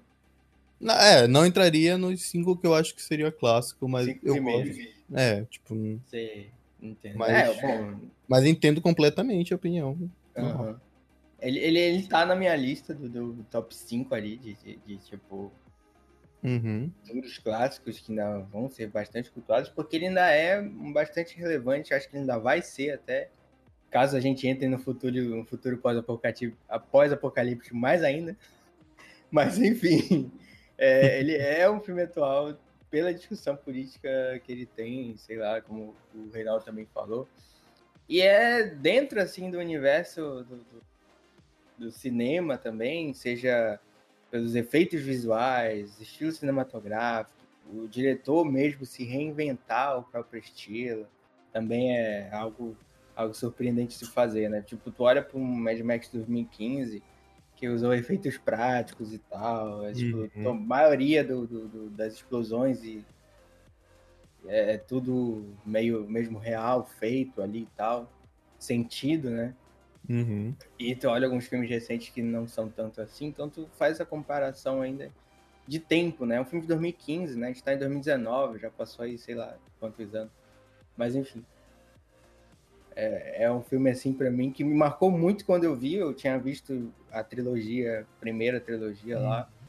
É, 0.82 1.28
não 1.28 1.46
entraria 1.46 1.98
nos 1.98 2.22
cinco 2.24 2.56
que 2.58 2.68
eu 2.68 2.76
acho 2.76 2.94
que 2.94 3.02
seria 3.02 3.32
clássico, 3.32 3.88
mas 3.88 4.06
cinco 4.06 4.28
eu 4.28 4.44
gosto. 4.44 4.96
É, 5.14 5.44
tipo. 5.46 6.00
Sei, 6.08 6.50
entendo. 6.82 7.18
Mas, 7.18 7.30
é, 7.30 7.62
bom... 7.62 8.00
mas 8.28 8.46
entendo 8.46 8.82
completamente 8.82 9.54
a 9.54 9.56
opinião. 9.56 9.98
Uhum. 10.36 10.76
Ele, 11.40 11.60
ele, 11.60 11.80
ele 11.80 12.04
tá 12.08 12.26
na 12.26 12.36
minha 12.36 12.56
lista 12.56 12.94
do, 12.94 13.08
do 13.08 13.44
top 13.46 13.76
5 13.76 14.14
ali, 14.14 14.38
de, 14.38 14.54
de, 14.56 14.80
de 14.86 14.98
tipo. 14.98 15.52
Uhum. 16.46 16.92
Dos 17.22 17.40
clássicos 17.40 18.00
que 18.00 18.12
ainda 18.12 18.38
vão 18.52 18.70
ser 18.70 18.88
bastante 18.88 19.32
cultuados, 19.32 19.68
porque 19.68 19.96
ele 19.96 20.06
ainda 20.08 20.30
é 20.30 20.62
bastante 20.62 21.36
relevante, 21.36 21.92
acho 21.92 22.08
que 22.08 22.18
ainda 22.18 22.38
vai 22.38 22.62
ser 22.62 22.92
até, 22.92 23.32
caso 23.90 24.16
a 24.16 24.20
gente 24.20 24.48
entre 24.48 24.68
no 24.68 24.78
futuro, 24.78 25.44
futuro 25.46 25.80
pós-apocalíptico, 25.80 26.56
após-apocalíptico 26.70 27.76
mais 27.76 28.04
ainda. 28.04 28.38
Mas 29.32 29.58
enfim, 29.58 30.32
é, 30.78 31.20
ele 31.20 31.36
é 31.36 31.68
um 31.68 31.80
filme 31.80 32.04
atual 32.04 32.56
pela 32.92 33.12
discussão 33.12 33.56
política 33.56 34.40
que 34.44 34.52
ele 34.52 34.68
tem, 34.68 35.18
sei 35.18 35.38
lá, 35.38 35.60
como 35.62 35.96
o 36.14 36.30
Reinaldo 36.32 36.64
também 36.64 36.86
falou. 36.94 37.28
E 38.08 38.22
é 38.22 38.68
dentro 38.68 39.20
assim 39.20 39.50
do 39.50 39.58
universo 39.58 40.46
do, 40.48 40.58
do, 40.58 40.84
do 41.80 41.92
cinema 41.92 42.56
também, 42.56 43.16
seja 43.16 43.80
pelos 44.36 44.54
efeitos 44.54 45.02
visuais, 45.02 45.98
estilo 46.02 46.30
cinematográfico, 46.30 47.40
o 47.72 47.88
diretor 47.88 48.44
mesmo 48.44 48.86
se 48.86 49.06
reinventar 49.06 49.98
o 49.98 50.04
próprio 50.04 50.42
estilo, 50.42 51.08
também 51.54 51.98
é 51.98 52.30
algo, 52.34 52.76
algo 53.16 53.34
surpreendente 53.34 53.98
de 53.98 54.06
se 54.06 54.12
fazer, 54.12 54.50
né? 54.50 54.62
Tipo, 54.62 54.92
tu 54.92 55.04
olha 55.04 55.22
para 55.22 55.38
um 55.38 55.46
Mad 55.46 55.80
Max 55.80 56.10
2015 56.10 57.02
que 57.56 57.70
usou 57.70 57.94
efeitos 57.94 58.38
práticos 58.38 59.14
e 59.14 59.20
tal, 59.20 59.86
é, 59.86 59.94
tipo, 59.94 60.30
uhum. 60.36 60.50
a 60.50 60.54
maioria 60.54 61.24
do, 61.24 61.48
do, 61.48 61.68
do, 61.70 61.90
das 61.92 62.16
explosões 62.16 62.84
e 62.84 63.06
é, 64.48 64.74
é 64.74 64.78
tudo 64.78 65.46
meio 65.66 66.06
mesmo 66.10 66.38
real, 66.38 66.86
feito 66.86 67.42
ali 67.42 67.62
e 67.62 67.70
tal, 67.78 68.12
sentido, 68.60 69.30
né? 69.30 69.56
Uhum. 70.10 70.54
E 70.78 70.96
tu 70.96 71.08
olha 71.08 71.26
alguns 71.26 71.48
filmes 71.48 71.70
recentes 71.70 72.10
que 72.10 72.22
não 72.22 72.48
são 72.48 72.70
tanto 72.70 73.02
assim, 73.02 73.26
então 73.26 73.50
tu 73.50 73.68
faz 73.78 74.00
a 74.00 74.06
comparação 74.06 74.82
ainda 74.82 75.12
de 75.68 75.80
tempo, 75.80 76.26
né? 76.26 76.36
É 76.36 76.42
um 76.42 76.46
filme 76.46 76.62
de 76.62 76.68
2015, 76.68 77.38
né? 77.38 77.48
A 77.48 77.50
gente 77.50 77.64
tá 77.64 77.74
em 77.74 77.80
2019, 77.80 78.60
já 78.60 78.70
passou 78.70 79.06
aí, 79.06 79.18
sei 79.18 79.36
lá, 79.36 79.58
quantos 79.80 80.14
anos. 80.14 80.32
Mas 80.96 81.16
enfim. 81.16 81.44
É, 82.96 83.44
é 83.44 83.52
um 83.52 83.62
filme, 83.62 83.90
assim, 83.90 84.14
para 84.14 84.30
mim, 84.32 84.52
que 84.52 84.64
me 84.64 84.74
marcou 84.74 85.12
muito 85.12 85.44
quando 85.44 85.66
eu 85.66 85.76
vi. 85.76 85.96
Eu 85.96 86.14
tinha 86.14 86.38
visto 86.38 86.94
a 87.12 87.24
trilogia, 87.24 88.02
a 88.02 88.20
primeira 88.20 88.60
trilogia 88.60 89.20
lá. 89.20 89.42
Uhum. 89.42 89.68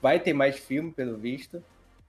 Vai 0.00 0.20
ter 0.20 0.32
mais 0.32 0.56
filme, 0.56 0.92
pelo 0.92 1.16
visto. 1.16 1.62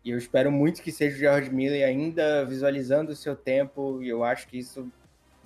E 0.04 0.12
eu 0.12 0.18
espero 0.18 0.52
muito 0.52 0.82
que 0.82 0.92
seja 0.92 1.16
o 1.16 1.20
George 1.20 1.50
Miller 1.50 1.88
ainda 1.88 2.46
visualizando 2.46 3.12
o 3.12 3.16
seu 3.16 3.36
tempo. 3.36 4.02
E 4.04 4.10
eu 4.10 4.24
acho 4.24 4.48
que 4.48 4.58
isso 4.60 4.92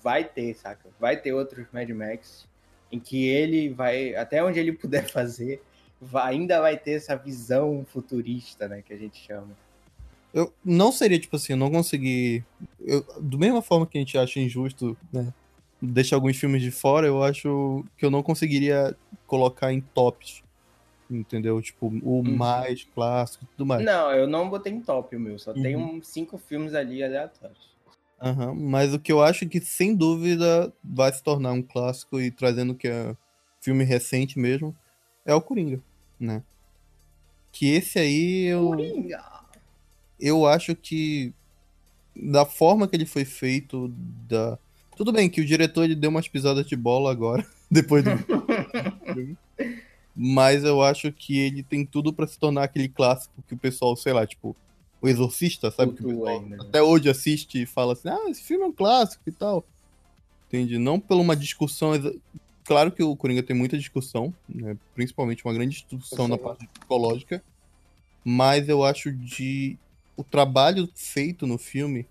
vai 0.05 0.23
ter, 0.23 0.53
saca? 0.53 0.87
Vai 0.99 1.17
ter 1.17 1.33
outros 1.33 1.65
Mad 1.73 1.89
Max 1.89 2.47
em 2.91 2.99
que 2.99 3.25
ele 3.25 3.69
vai, 3.69 4.13
até 4.13 4.43
onde 4.43 4.59
ele 4.59 4.71
puder 4.71 5.09
fazer, 5.09 5.63
vai, 5.99 6.35
ainda 6.35 6.61
vai 6.61 6.77
ter 6.77 6.91
essa 6.91 7.15
visão 7.15 7.83
futurista, 7.91 8.67
né, 8.67 8.83
que 8.85 8.93
a 8.93 8.97
gente 8.97 9.17
chama. 9.17 9.49
Eu 10.31 10.53
não 10.63 10.91
seria, 10.91 11.17
tipo 11.17 11.35
assim, 11.35 11.53
eu 11.53 11.57
não 11.57 11.71
consegui. 11.71 12.43
Eu, 12.79 13.03
do 13.19 13.39
mesma 13.39 13.63
forma 13.63 13.87
que 13.87 13.97
a 13.97 14.01
gente 14.01 14.17
acha 14.17 14.39
injusto, 14.39 14.95
né? 15.11 15.33
Deixar 15.81 16.17
alguns 16.17 16.37
filmes 16.37 16.61
de 16.61 16.71
fora, 16.71 17.07
eu 17.07 17.23
acho 17.23 17.85
que 17.97 18.05
eu 18.05 18.11
não 18.11 18.21
conseguiria 18.21 18.95
colocar 19.25 19.71
em 19.71 19.79
tops. 19.79 20.43
Entendeu? 21.09 21.61
Tipo, 21.61 21.87
o 21.87 22.17
uhum. 22.17 22.35
mais 22.35 22.83
clássico 22.83 23.45
e 23.45 23.47
tudo 23.47 23.65
mais. 23.65 23.85
Não, 23.85 24.11
eu 24.11 24.27
não 24.27 24.49
botei 24.49 24.73
em 24.73 24.81
top 24.81 25.15
o 25.15 25.19
meu, 25.19 25.39
só 25.39 25.53
uhum. 25.53 25.61
tem 25.61 26.01
cinco 26.03 26.37
filmes 26.37 26.73
ali 26.73 27.01
aleatórios. 27.01 27.74
Uhum, 28.21 28.55
mas 28.55 28.93
o 28.93 28.99
que 28.99 29.11
eu 29.11 29.21
acho 29.21 29.47
que, 29.47 29.59
sem 29.59 29.95
dúvida, 29.95 30.73
vai 30.83 31.11
se 31.11 31.21
tornar 31.21 31.51
um 31.51 31.61
clássico 31.61 32.19
e 32.19 32.31
trazendo 32.31 32.73
que 32.73 32.87
é 32.87 33.15
filme 33.61 33.83
recente 33.83 34.39
mesmo, 34.39 34.75
é 35.25 35.33
o 35.33 35.41
Coringa, 35.41 35.81
né? 36.19 36.41
Que 37.51 37.71
esse 37.71 37.99
aí 37.99 38.45
eu. 38.45 38.67
Coringa! 38.67 39.35
eu 40.19 40.45
acho 40.45 40.75
que 40.75 41.33
da 42.15 42.45
forma 42.45 42.87
que 42.87 42.95
ele 42.95 43.05
foi 43.05 43.25
feito, 43.25 43.89
da 44.27 44.57
tudo 44.95 45.11
bem 45.11 45.29
que 45.29 45.41
o 45.41 45.45
diretor 45.45 45.83
ele 45.83 45.95
deu 45.95 46.09
umas 46.09 46.27
pisadas 46.27 46.65
de 46.65 46.75
bola 46.75 47.11
agora, 47.11 47.45
depois 47.69 48.03
do 48.03 48.11
mas 50.15 50.63
eu 50.63 50.81
acho 50.81 51.11
que 51.11 51.37
ele 51.37 51.61
tem 51.61 51.85
tudo 51.85 52.13
para 52.13 52.25
se 52.25 52.39
tornar 52.39 52.63
aquele 52.63 52.87
clássico 52.87 53.43
que 53.45 53.53
o 53.53 53.57
pessoal, 53.57 53.97
sei 53.97 54.13
lá, 54.13 54.25
tipo, 54.25 54.55
o 55.05 55.09
Exorcista, 55.09 55.69
sabe? 55.69 55.93
que 55.93 56.03
o 56.03 56.07
pessoal 56.07 56.27
ainda, 56.27 56.57
né? 56.57 56.63
até 56.67 56.81
hoje 56.81 57.09
assiste 57.09 57.61
e 57.61 57.65
fala 57.65 57.93
assim, 57.93 58.09
ah, 58.09 58.29
esse 58.29 58.41
filme 58.41 58.63
é 58.63 58.67
um 58.67 58.71
clássico 58.71 59.23
e 59.27 59.31
tal. 59.31 59.63
Entende? 60.47 60.77
Não 60.77 60.99
por 60.99 61.17
uma 61.17 61.35
discussão. 61.35 61.91
Claro 62.63 62.91
que 62.91 63.03
o 63.03 63.15
Coringa 63.15 63.43
tem 63.43 63.55
muita 63.55 63.77
discussão, 63.77 64.33
né? 64.49 64.75
principalmente 64.95 65.45
uma 65.45 65.53
grande 65.53 65.85
discussão 65.89 66.27
na 66.27 66.37
parte 66.37 66.67
psicológica, 66.67 67.43
mas 68.23 68.67
eu 68.67 68.83
acho 68.83 69.11
de 69.11 69.77
o 70.17 70.23
trabalho 70.23 70.89
feito 70.95 71.45
no 71.45 71.57
filme 71.57 72.07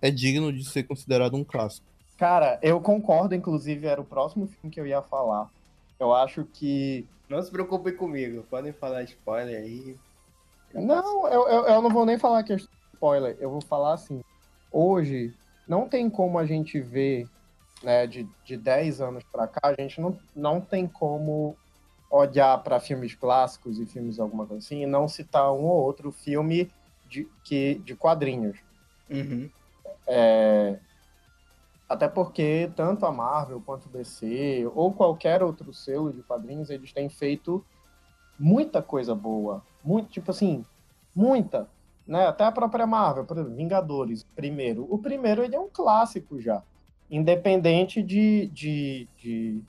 é 0.00 0.10
digno 0.10 0.52
de 0.52 0.64
ser 0.64 0.84
considerado 0.84 1.34
um 1.34 1.44
clássico. 1.44 1.86
Cara, 2.16 2.58
eu 2.62 2.80
concordo, 2.80 3.34
inclusive 3.34 3.86
era 3.86 4.00
o 4.00 4.04
próximo 4.04 4.46
filme 4.46 4.70
que 4.70 4.80
eu 4.80 4.86
ia 4.86 5.02
falar. 5.02 5.50
Eu 5.98 6.14
acho 6.14 6.44
que. 6.54 7.06
Não 7.28 7.42
se 7.42 7.50
preocupe 7.50 7.92
comigo, 7.92 8.46
podem 8.48 8.72
falar 8.72 9.02
spoiler 9.02 9.62
aí. 9.62 9.96
Não, 10.74 11.28
eu, 11.28 11.48
eu, 11.48 11.66
eu, 11.66 11.82
não 11.82 11.90
vou 11.90 12.04
nem 12.04 12.18
falar 12.18 12.42
que 12.42 12.52
é 12.52 12.56
spoiler, 12.56 13.36
eu 13.38 13.50
vou 13.50 13.60
falar 13.60 13.94
assim. 13.94 14.22
Hoje, 14.72 15.32
não 15.68 15.88
tem 15.88 16.10
como 16.10 16.38
a 16.38 16.44
gente 16.44 16.80
ver, 16.80 17.28
né, 17.82 18.06
de, 18.06 18.28
de 18.44 18.56
10 18.56 19.00
anos 19.00 19.22
pra 19.30 19.46
cá, 19.46 19.60
a 19.62 19.74
gente 19.80 20.00
não, 20.00 20.18
não 20.34 20.60
tem 20.60 20.86
como 20.86 21.56
olhar 22.10 22.62
para 22.62 22.80
filmes 22.80 23.14
clássicos 23.14 23.78
e 23.78 23.86
filmes 23.86 24.18
alguma 24.18 24.46
coisa 24.46 24.64
assim 24.64 24.82
e 24.82 24.86
não 24.86 25.08
citar 25.08 25.52
um 25.52 25.64
ou 25.64 25.82
outro 25.82 26.12
filme 26.12 26.70
de, 27.08 27.28
que, 27.44 27.76
de 27.76 27.94
quadrinhos. 27.94 28.58
Uhum. 29.08 29.48
É, 30.06 30.78
até 31.88 32.08
porque 32.08 32.70
tanto 32.74 33.06
a 33.06 33.12
Marvel 33.12 33.60
quanto 33.60 33.86
o 33.86 33.92
DC, 33.92 34.68
ou 34.74 34.92
qualquer 34.92 35.42
outro 35.42 35.72
selo 35.72 36.12
de 36.12 36.22
quadrinhos, 36.22 36.70
eles 36.70 36.92
têm 36.92 37.08
feito 37.08 37.64
muita 38.38 38.82
coisa 38.82 39.14
boa. 39.14 39.62
Muito, 39.84 40.10
tipo 40.10 40.30
assim, 40.30 40.64
muita. 41.14 41.68
Né? 42.06 42.26
Até 42.26 42.44
a 42.44 42.52
própria 42.52 42.86
Marvel, 42.86 43.24
por 43.24 43.36
exemplo, 43.36 43.54
Vingadores, 43.54 44.24
primeiro. 44.34 44.86
O 44.90 44.98
primeiro 44.98 45.42
ele 45.42 45.54
é 45.54 45.60
um 45.60 45.68
clássico 45.68 46.40
já. 46.40 46.62
Independente 47.10 48.02
de, 48.02 48.46
de, 48.46 49.08
de, 49.18 49.62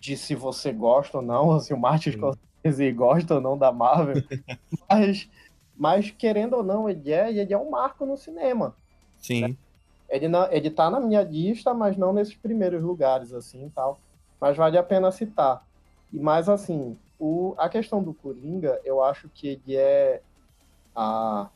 de 0.00 0.16
se 0.16 0.34
você 0.34 0.72
gosta 0.72 1.18
ou 1.18 1.22
não, 1.22 1.58
se 1.60 1.72
o 1.72 1.78
Martin 1.78 2.12
Scorsese 2.12 2.92
gosta 2.92 3.36
ou 3.36 3.40
não 3.40 3.56
da 3.56 3.72
Marvel. 3.72 4.22
mas 4.88 5.28
mas, 5.76 6.10
querendo 6.10 6.54
ou 6.56 6.62
não, 6.62 6.88
ele 6.88 7.12
é, 7.12 7.30
ele 7.30 7.52
é 7.52 7.58
um 7.58 7.70
marco 7.70 8.06
no 8.06 8.16
cinema. 8.16 8.74
Sim. 9.18 9.42
Né? 9.42 9.56
Ele, 10.08 10.28
não, 10.28 10.50
ele 10.50 10.70
tá 10.70 10.88
na 10.88 10.98
minha 10.98 11.22
lista, 11.22 11.74
mas 11.74 11.96
não 11.96 12.12
nesses 12.12 12.34
primeiros 12.34 12.82
lugares, 12.82 13.32
assim, 13.32 13.70
tal. 13.74 13.98
Mas 14.40 14.56
vale 14.56 14.78
a 14.78 14.82
pena 14.82 15.10
citar. 15.10 15.66
E 16.12 16.18
mais 16.18 16.48
assim, 16.48 16.96
o, 17.18 17.54
a 17.56 17.68
questão 17.68 18.02
do 18.02 18.12
Coringa, 18.12 18.80
eu 18.84 19.02
acho 19.02 19.28
que 19.28 19.48
ele 19.48 19.76
é 19.76 20.22
a... 20.94 21.48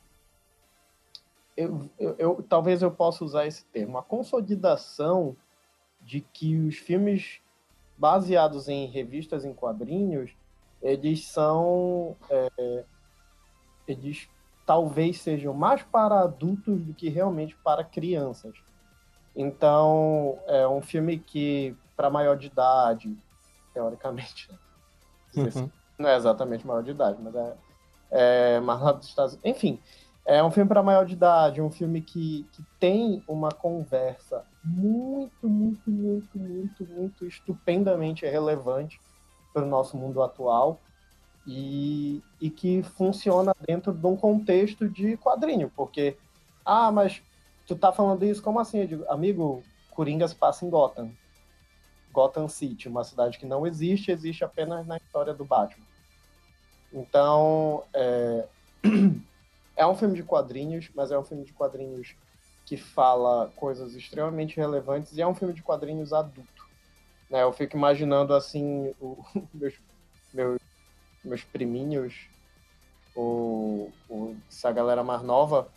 Eu, 1.56 1.90
eu, 1.98 2.14
eu, 2.18 2.42
talvez 2.48 2.80
eu 2.80 2.90
possa 2.90 3.24
usar 3.24 3.46
esse 3.46 3.64
termo, 3.66 3.98
a 3.98 4.02
consolidação 4.02 5.36
de 6.00 6.20
que 6.20 6.56
os 6.56 6.76
filmes 6.76 7.40
baseados 7.98 8.68
em 8.68 8.86
revistas 8.86 9.44
em 9.44 9.52
quadrinhos, 9.52 10.34
eles 10.80 11.26
são 11.26 12.16
é, 12.30 12.84
eles 13.86 14.28
talvez 14.64 15.20
sejam 15.20 15.52
mais 15.52 15.82
para 15.82 16.20
adultos 16.20 16.80
do 16.82 16.94
que 16.94 17.08
realmente 17.08 17.56
para 17.56 17.84
crianças. 17.84 18.54
Então, 19.34 20.38
é 20.46 20.66
um 20.66 20.80
filme 20.80 21.18
que, 21.18 21.76
para 21.96 22.08
maior 22.08 22.36
de 22.36 22.46
idade, 22.46 23.16
teoricamente, 23.74 24.50
né? 24.50 24.58
Uhum. 25.36 25.70
não 25.98 26.08
é 26.08 26.16
exatamente 26.16 26.66
maior 26.66 26.82
de 26.82 26.90
idade, 26.90 27.18
mas 27.20 27.34
é, 27.34 27.56
é 28.10 28.60
mas 28.60 28.80
lá 28.80 28.92
dos 28.92 29.08
Estados 29.08 29.38
Enfim, 29.44 29.80
é 30.24 30.42
um 30.42 30.50
filme 30.50 30.68
para 30.68 30.82
maior 30.82 31.04
de 31.04 31.14
idade, 31.14 31.60
um 31.60 31.70
filme 31.70 32.00
que, 32.00 32.46
que 32.52 32.62
tem 32.78 33.22
uma 33.26 33.50
conversa 33.50 34.44
muito, 34.62 35.48
muito, 35.48 35.90
muito, 35.90 36.38
muito, 36.38 36.86
muito 36.86 37.26
estupendamente 37.26 38.26
relevante 38.26 39.00
para 39.52 39.64
o 39.64 39.68
nosso 39.68 39.96
mundo 39.96 40.22
atual 40.22 40.80
e, 41.46 42.22
e 42.40 42.50
que 42.50 42.82
funciona 42.82 43.54
dentro 43.66 43.92
de 43.92 44.06
um 44.06 44.16
contexto 44.16 44.88
de 44.88 45.16
quadrinho, 45.16 45.72
porque, 45.74 46.16
ah, 46.64 46.92
mas 46.92 47.22
tu 47.66 47.74
tá 47.74 47.92
falando 47.92 48.24
isso, 48.24 48.42
como 48.42 48.60
assim? 48.60 48.80
Eu 48.80 48.86
digo, 48.86 49.04
amigo, 49.08 49.62
Coringa 49.90 50.28
se 50.28 50.34
passa 50.34 50.64
em 50.64 50.70
Gotham. 50.70 51.10
Gotham 52.12 52.48
City, 52.48 52.88
uma 52.88 53.04
cidade 53.04 53.38
que 53.38 53.46
não 53.46 53.66
existe, 53.66 54.10
existe 54.10 54.44
apenas 54.44 54.86
na 54.86 54.96
história 54.96 55.32
do 55.32 55.44
Batman. 55.44 55.86
Então, 56.92 57.84
é, 57.94 58.46
é 59.76 59.86
um 59.86 59.94
filme 59.94 60.16
de 60.16 60.22
quadrinhos, 60.22 60.90
mas 60.94 61.10
é 61.10 61.18
um 61.18 61.24
filme 61.24 61.44
de 61.44 61.52
quadrinhos 61.52 62.14
que 62.66 62.76
fala 62.76 63.50
coisas 63.56 63.94
extremamente 63.94 64.56
relevantes 64.56 65.16
e 65.16 65.22
é 65.22 65.26
um 65.26 65.34
filme 65.34 65.54
de 65.54 65.62
quadrinhos 65.62 66.12
adulto. 66.12 66.68
Né? 67.28 67.42
Eu 67.42 67.52
fico 67.52 67.76
imaginando, 67.76 68.34
assim, 68.34 68.94
o, 69.00 69.24
meus, 69.54 69.74
meus 70.32 70.60
meus 71.24 71.44
priminhos, 71.44 72.28
essa 74.48 74.72
galera 74.72 75.04
mais 75.04 75.22
nova, 75.22 75.68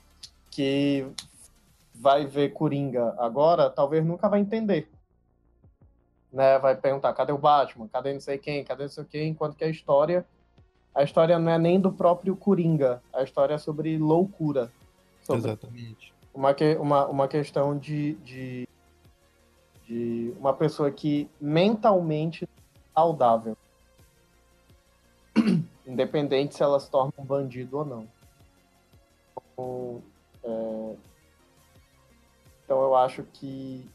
que 0.50 1.06
vai 1.94 2.26
ver 2.26 2.54
Coringa 2.54 3.16
agora, 3.20 3.70
talvez 3.70 4.06
nunca 4.06 4.30
vai 4.30 4.40
entender. 4.40 4.90
Né? 6.34 6.58
Vai 6.58 6.76
perguntar, 6.76 7.14
cadê 7.14 7.32
o 7.32 7.38
Batman? 7.38 7.88
Cadê 7.88 8.12
não 8.12 8.20
sei 8.20 8.38
quem? 8.38 8.64
Cadê 8.64 8.84
não 8.84 8.90
sei 8.90 9.06
quem? 9.06 9.30
Enquanto 9.30 9.56
que 9.56 9.64
a 9.64 9.70
história, 9.70 10.26
a 10.94 11.04
história 11.04 11.38
não 11.38 11.52
é 11.52 11.60
nem 11.60 11.80
do 11.80 11.92
próprio 11.92 12.36
Coringa, 12.36 13.02
a 13.14 13.22
história 13.22 13.54
é 13.54 13.58
sobre 13.58 13.98
loucura. 13.98 14.72
Sobre 15.22 15.48
Exatamente. 15.48 16.12
Uma, 16.34 16.54
que, 16.54 16.76
uma, 16.76 17.06
uma 17.06 17.28
questão 17.28 17.78
de, 17.78 18.16
de, 18.16 18.68
de 19.86 20.34
uma 20.40 20.54
pessoa 20.54 20.90
que 20.90 21.30
mentalmente 21.40 22.50
saudável. 22.96 23.56
independente 25.86 26.56
se 26.56 26.64
ela 26.64 26.80
se 26.80 26.90
torna 26.90 27.14
um 27.18 27.26
bandido 27.26 27.78
ou 27.78 27.86
não. 27.86 28.08
Então, 29.54 30.04
é... 30.44 30.96
então 32.64 32.82
eu 32.82 32.96
acho 32.96 33.24
que 33.34 33.88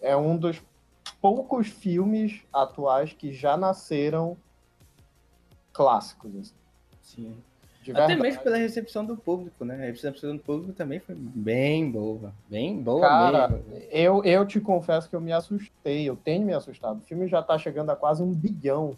é 0.00 0.16
um 0.16 0.36
dos 0.36 0.60
poucos 1.22 1.68
filmes 1.68 2.42
atuais 2.52 3.14
que 3.14 3.32
já 3.32 3.56
nasceram 3.56 4.36
clássicos. 5.72 6.34
Assim. 6.34 6.52
Sim. 7.00 7.36
Até 7.94 8.14
mesmo 8.14 8.42
pela 8.42 8.56
recepção 8.56 9.04
do 9.04 9.16
público, 9.16 9.64
né? 9.64 9.74
A 9.74 9.86
recepção 9.86 10.36
do 10.36 10.42
público 10.42 10.72
também 10.72 11.00
foi 11.00 11.16
bem 11.16 11.90
boa. 11.90 12.32
Bem 12.48 12.80
boa 12.80 13.00
Cara, 13.00 13.48
mesmo. 13.48 13.64
Eu, 13.90 14.24
eu 14.24 14.46
te 14.46 14.60
confesso 14.60 15.08
que 15.08 15.16
eu 15.16 15.20
me 15.20 15.32
assustei. 15.32 16.08
Eu 16.08 16.14
tenho 16.14 16.44
me 16.44 16.52
assustado. 16.52 16.98
O 16.98 17.02
filme 17.02 17.26
já 17.26 17.42
tá 17.42 17.58
chegando 17.58 17.90
a 17.90 17.96
quase 17.96 18.22
um 18.22 18.32
bilhão. 18.32 18.96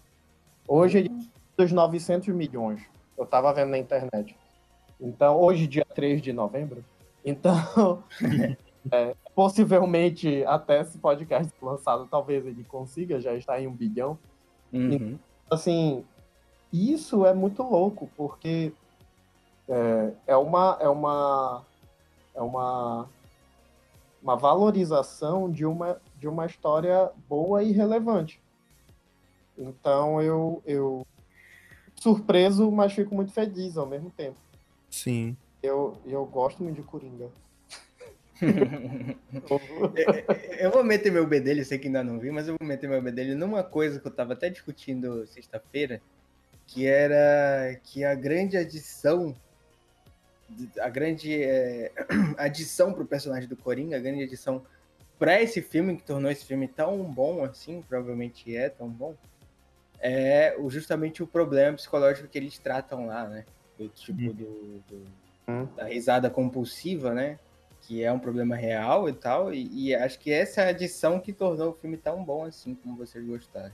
Hoje 0.66 0.98
ele 0.98 1.10
dos 1.56 1.72
900 1.72 2.28
milhões. 2.34 2.82
Eu 3.16 3.24
estava 3.24 3.52
vendo 3.52 3.70
na 3.70 3.78
internet. 3.78 4.36
Então, 5.00 5.40
hoje, 5.40 5.66
dia 5.66 5.84
3 5.94 6.20
de 6.20 6.32
novembro. 6.32 6.84
Então, 7.24 8.02
é, 8.90 9.14
possivelmente 9.34 10.44
até 10.44 10.80
esse 10.80 10.98
podcast 10.98 11.52
lançado, 11.60 12.06
talvez 12.06 12.46
ele 12.46 12.64
consiga, 12.64 13.20
já 13.20 13.34
está 13.34 13.60
em 13.60 13.66
um 13.66 13.72
bilhão. 13.72 14.18
Uhum. 14.72 15.18
Assim, 15.50 16.04
isso 16.72 17.26
é 17.26 17.34
muito 17.34 17.62
louco, 17.62 18.08
porque 18.16 18.72
é, 19.68 20.12
é 20.28 20.36
uma 20.36 20.76
é 20.80 20.88
uma 20.88 21.64
é 22.34 22.42
uma 22.42 23.08
uma 24.22 24.36
valorização 24.36 25.50
de 25.50 25.66
uma 25.66 26.00
de 26.18 26.28
uma 26.28 26.46
história 26.46 27.10
boa 27.28 27.62
e 27.62 27.72
relevante. 27.72 28.40
Então 29.56 30.20
eu 30.22 30.62
eu 30.64 31.06
surpreso, 31.96 32.70
mas 32.70 32.92
fico 32.92 33.14
muito 33.14 33.32
feliz 33.32 33.76
ao 33.76 33.86
mesmo 33.86 34.10
tempo. 34.10 34.36
Sim. 34.90 35.36
Eu 35.62 35.96
eu 36.06 36.24
gosto 36.24 36.62
muito 36.62 36.76
de 36.76 36.82
Coringa. 36.82 37.28
eu 40.58 40.70
vou 40.70 40.84
meter 40.84 41.12
meu 41.12 41.26
B 41.26 41.40
dele, 41.40 41.64
sei 41.64 41.78
que 41.78 41.86
ainda 41.86 42.02
não 42.02 42.18
vi, 42.18 42.30
mas 42.30 42.48
eu 42.48 42.56
vou 42.58 42.68
meter 42.68 42.88
meu 42.88 43.00
B 43.00 43.12
dele 43.12 43.34
numa 43.34 43.62
coisa 43.62 44.00
que 44.00 44.06
eu 44.06 44.12
tava 44.12 44.32
até 44.32 44.50
discutindo 44.50 45.26
sexta-feira, 45.26 46.00
que 46.66 46.86
era 46.86 47.78
que 47.82 48.04
a 48.04 48.14
grande 48.14 48.56
adição 48.56 49.34
a 50.80 50.88
grande 50.88 51.42
é, 51.42 51.90
adição 52.36 52.92
pro 52.92 53.06
personagem 53.06 53.48
do 53.48 53.56
Coringa, 53.56 53.96
a 53.96 54.00
grande 54.00 54.24
adição 54.24 54.64
para 55.18 55.40
esse 55.40 55.62
filme 55.62 55.96
que 55.96 56.02
tornou 56.02 56.30
esse 56.30 56.44
filme 56.44 56.68
tão 56.68 57.02
bom 57.04 57.44
assim, 57.44 57.82
provavelmente 57.82 58.54
é 58.54 58.68
tão 58.68 58.88
bom, 58.88 59.14
é 60.00 60.54
justamente 60.68 61.22
o 61.22 61.26
problema 61.26 61.76
psicológico 61.76 62.28
que 62.28 62.36
eles 62.36 62.58
tratam 62.58 63.06
lá, 63.06 63.26
né? 63.26 63.44
Do 63.78 63.88
tipo 63.88 64.20
hum. 64.20 64.32
do, 64.32 64.82
do 64.88 65.06
hum. 65.48 65.68
da 65.76 65.84
risada 65.84 66.28
compulsiva, 66.28 67.14
né? 67.14 67.38
Que 67.86 68.02
é 68.02 68.10
um 68.10 68.18
problema 68.18 68.56
real 68.56 69.08
e 69.08 69.12
tal, 69.12 69.52
e, 69.52 69.68
e, 69.72 69.94
acho 69.94 70.18
que 70.18 70.32
essa 70.32 70.62
é 70.62 70.66
a 70.66 70.68
adição 70.70 71.20
que 71.20 71.32
tornou 71.32 71.70
o 71.70 71.74
filme 71.74 71.96
tão 71.96 72.24
bom 72.24 72.44
assim, 72.44 72.74
como 72.74 72.96
vocês 72.96 73.24
gostaram. 73.24 73.72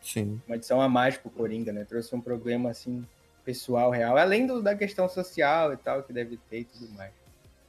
Sim. 0.00 0.40
Uma 0.46 0.56
adição 0.56 0.80
a 0.80 0.88
mais 0.88 1.16
pro 1.16 1.30
Coringa, 1.30 1.72
né? 1.72 1.84
Trouxe 1.84 2.14
um 2.14 2.20
problema, 2.20 2.70
assim, 2.70 3.04
pessoal, 3.44 3.90
real, 3.90 4.16
além 4.16 4.46
do, 4.46 4.62
da 4.62 4.74
questão 4.74 5.08
social 5.08 5.72
e 5.72 5.76
tal, 5.76 6.02
que 6.02 6.12
deve 6.12 6.38
ter 6.48 6.60
e 6.60 6.64
tudo 6.64 6.90
mais. 6.94 7.12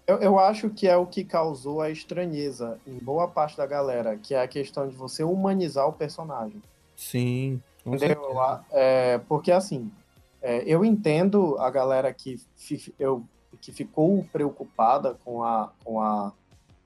Eu, 0.07 0.17
eu 0.17 0.39
acho 0.39 0.69
que 0.69 0.87
é 0.87 0.95
o 0.95 1.05
que 1.05 1.23
causou 1.23 1.81
a 1.81 1.89
estranheza 1.89 2.79
em 2.87 2.97
boa 2.97 3.27
parte 3.27 3.57
da 3.57 3.65
galera, 3.65 4.17
que 4.17 4.33
é 4.33 4.41
a 4.41 4.47
questão 4.47 4.87
de 4.87 4.95
você 4.95 5.23
humanizar 5.23 5.87
o 5.87 5.93
personagem. 5.93 6.61
Sim. 6.95 7.61
Entendeu? 7.85 8.21
É, 8.71 9.19
porque, 9.27 9.51
assim, 9.51 9.91
é, 10.41 10.63
eu 10.65 10.85
entendo 10.85 11.57
a 11.59 11.69
galera 11.69 12.13
que 12.13 12.37
eu 12.97 13.23
que 13.61 13.71
ficou 13.71 14.25
preocupada 14.31 15.17
com 15.23 15.43
a, 15.43 15.71
com 15.83 16.01
a, 16.01 16.33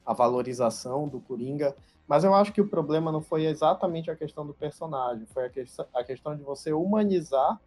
a 0.06 0.14
valorização 0.14 1.08
do 1.08 1.20
Coringa, 1.20 1.76
mas 2.08 2.24
eu 2.24 2.34
acho 2.34 2.52
que 2.52 2.62
o 2.62 2.68
problema 2.68 3.12
não 3.12 3.22
foi 3.22 3.46
exatamente 3.46 4.12
a 4.12 4.16
questão 4.16 4.46
do 4.46 4.54
personagem, 4.54 5.26
foi 5.28 5.46
a, 5.46 5.50
que, 5.50 5.64
a 5.94 6.04
questão 6.04 6.36
de 6.36 6.44
você 6.44 6.74
humanizar 6.74 7.60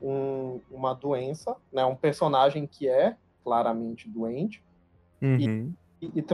um, 0.00 0.60
uma 0.70 0.94
doença, 0.94 1.56
né, 1.72 1.84
um 1.84 1.96
personagem 1.96 2.66
que 2.66 2.88
é 2.88 3.16
claramente 3.42 4.08
doente, 4.08 4.62
uhum. 5.20 5.72
e, 6.00 6.12
e 6.14 6.24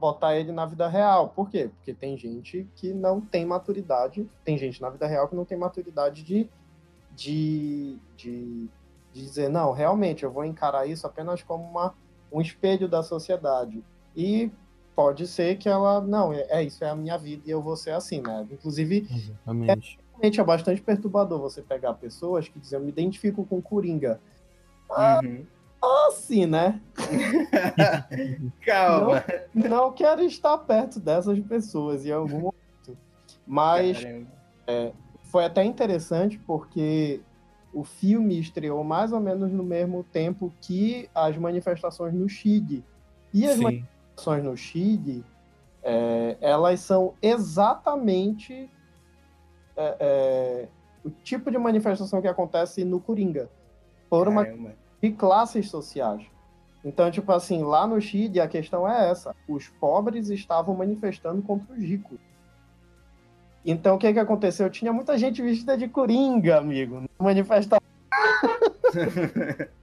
botar 0.00 0.36
ele 0.36 0.50
na 0.50 0.66
vida 0.66 0.88
real. 0.88 1.28
Por 1.28 1.50
quê? 1.50 1.70
Porque 1.76 1.92
tem 1.92 2.16
gente 2.16 2.66
que 2.74 2.92
não 2.92 3.20
tem 3.20 3.44
maturidade, 3.44 4.28
tem 4.44 4.56
gente 4.56 4.80
na 4.80 4.90
vida 4.90 5.06
real 5.06 5.28
que 5.28 5.36
não 5.36 5.44
tem 5.44 5.58
maturidade 5.58 6.22
de, 6.22 6.48
de, 7.14 7.98
de 8.16 8.68
de 9.14 9.22
dizer, 9.22 9.48
não, 9.48 9.70
realmente 9.70 10.24
eu 10.24 10.30
vou 10.30 10.44
encarar 10.44 10.86
isso 10.86 11.06
apenas 11.06 11.40
como 11.40 11.64
uma, 11.64 11.94
um 12.32 12.40
espelho 12.40 12.88
da 12.88 13.00
sociedade. 13.00 13.82
E 14.14 14.50
pode 14.94 15.28
ser 15.28 15.56
que 15.56 15.68
ela, 15.68 16.00
não, 16.00 16.32
é, 16.32 16.44
é 16.48 16.62
isso, 16.64 16.84
é 16.84 16.90
a 16.90 16.96
minha 16.96 17.16
vida 17.16 17.44
e 17.46 17.50
eu 17.50 17.62
vou 17.62 17.76
ser 17.76 17.92
assim, 17.92 18.20
né? 18.20 18.44
Inclusive, 18.50 19.06
Exatamente. 19.08 20.00
É, 20.20 20.26
é 20.26 20.44
bastante 20.44 20.82
perturbador 20.82 21.40
você 21.40 21.62
pegar 21.62 21.94
pessoas 21.94 22.48
que 22.48 22.58
dizem, 22.58 22.78
eu 22.78 22.84
me 22.84 22.90
identifico 22.90 23.44
com 23.44 23.62
Coringa. 23.62 24.20
Ah, 24.90 25.20
uhum. 25.22 25.46
assim, 26.08 26.44
né? 26.44 26.80
Calma. 28.66 29.24
Não, 29.54 29.68
não, 29.68 29.92
quero 29.92 30.22
estar 30.22 30.58
perto 30.58 30.98
dessas 30.98 31.38
pessoas 31.38 32.04
em 32.04 32.10
algum 32.10 32.38
momento. 32.38 32.98
Mas 33.46 34.04
é, 34.66 34.92
foi 35.22 35.44
até 35.44 35.62
interessante 35.64 36.38
porque 36.38 37.20
o 37.74 37.82
filme 37.82 38.38
estreou 38.38 38.84
mais 38.84 39.12
ou 39.12 39.20
menos 39.20 39.50
no 39.50 39.64
mesmo 39.64 40.04
tempo 40.04 40.52
que 40.60 41.10
as 41.14 41.36
manifestações 41.36 42.14
no 42.14 42.28
Chile. 42.28 42.84
E 43.32 43.44
as 43.44 43.56
Sim. 43.56 43.62
manifestações 43.62 44.44
no 44.44 44.56
Chile, 44.56 45.24
é, 45.82 46.36
elas 46.40 46.80
são 46.80 47.14
exatamente 47.20 48.70
é, 49.76 49.96
é, 50.00 50.68
o 51.04 51.10
tipo 51.10 51.50
de 51.50 51.58
manifestação 51.58 52.22
que 52.22 52.28
acontece 52.28 52.84
no 52.84 53.00
Coringa. 53.00 53.50
Por 54.08 54.28
uma 54.28 54.46
de 55.02 55.10
classes 55.10 55.68
sociais. 55.68 56.24
Então, 56.84 57.10
tipo 57.10 57.32
assim, 57.32 57.62
lá 57.62 57.86
no 57.86 58.00
Chile 58.00 58.40
a 58.40 58.46
questão 58.46 58.88
é 58.88 59.10
essa. 59.10 59.34
Os 59.48 59.68
pobres 59.68 60.28
estavam 60.28 60.76
manifestando 60.76 61.42
contra 61.42 61.74
os 61.74 61.80
ricos. 61.80 62.20
Então, 63.64 63.96
o 63.96 63.98
que 63.98 64.12
que 64.12 64.18
aconteceu? 64.18 64.68
Tinha 64.68 64.92
muita 64.92 65.16
gente 65.16 65.40
vestida 65.40 65.76
de 65.76 65.88
coringa, 65.88 66.58
amigo, 66.58 67.00
na 67.00 67.08
manifestação. 67.18 67.80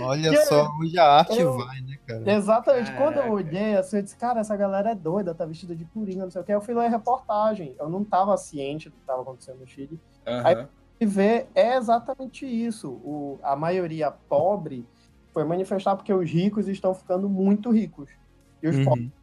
Olha 0.00 0.30
que 0.30 0.36
só 0.44 0.70
onde 0.78 0.98
a 0.98 1.06
arte 1.06 1.40
eu... 1.40 1.56
vai, 1.56 1.80
né, 1.80 1.98
cara? 2.06 2.30
Exatamente. 2.30 2.92
Caraca. 2.92 3.02
Quando 3.02 3.16
eu 3.26 3.32
olhei, 3.32 3.76
assim, 3.76 3.96
eu 3.96 4.02
disse, 4.02 4.16
cara, 4.16 4.40
essa 4.40 4.54
galera 4.54 4.90
é 4.90 4.94
doida, 4.94 5.34
tá 5.34 5.46
vestida 5.46 5.74
de 5.74 5.86
coringa, 5.86 6.24
não 6.24 6.30
sei 6.30 6.42
o 6.42 6.44
que. 6.44 6.52
Eu 6.52 6.60
fui 6.60 6.74
ler 6.74 6.90
reportagem. 6.90 7.74
Eu 7.78 7.88
não 7.88 8.04
tava 8.04 8.36
ciente 8.36 8.90
do 8.90 8.96
que 8.96 9.06
tava 9.06 9.22
acontecendo 9.22 9.60
no 9.60 9.66
Chile. 9.66 9.98
Uhum. 10.26 10.46
Aí 10.46 10.66
e 11.00 11.06
ver 11.06 11.46
é 11.54 11.76
exatamente 11.76 12.44
isso. 12.44 12.90
O, 12.90 13.38
a 13.42 13.54
maioria 13.54 14.10
pobre 14.10 14.84
foi 15.32 15.44
manifestar 15.44 15.96
porque 15.96 16.12
os 16.12 16.28
ricos 16.28 16.68
estão 16.68 16.92
ficando 16.92 17.28
muito 17.28 17.70
ricos. 17.70 18.10
E 18.62 18.68
os 18.68 18.76
uhum. 18.76 18.84
pobres 18.84 19.18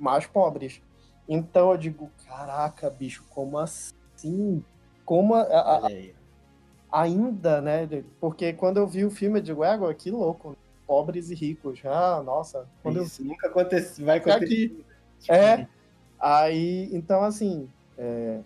mais 0.00 0.26
pobres. 0.26 0.80
Então 1.28 1.70
eu 1.70 1.76
digo, 1.76 2.10
caraca, 2.30 2.88
bicho, 2.88 3.24
como 3.28 3.58
assim? 3.58 4.64
Como 5.04 5.34
a, 5.34 5.42
a, 5.42 5.88
ainda, 6.92 7.60
né? 7.60 7.88
Porque 8.20 8.52
quando 8.52 8.76
eu 8.76 8.86
vi 8.86 9.04
o 9.04 9.10
filme, 9.10 9.40
eu 9.40 9.42
digo, 9.42 9.94
que 9.94 10.10
louco, 10.10 10.56
pobres 10.86 11.30
e 11.30 11.34
ricos. 11.34 11.80
Ah, 11.84 12.22
nossa. 12.24 12.68
Quando 12.82 13.02
Isso 13.02 13.22
eu... 13.22 13.26
nunca 13.26 13.48
acontece, 13.48 14.02
vai 14.04 14.18
acontecer. 14.18 14.44
Aqui. 14.44 14.84
É. 15.28 15.66
Aí, 16.18 16.88
então, 16.92 17.22
assim, 17.22 17.68
é, 17.98 18.40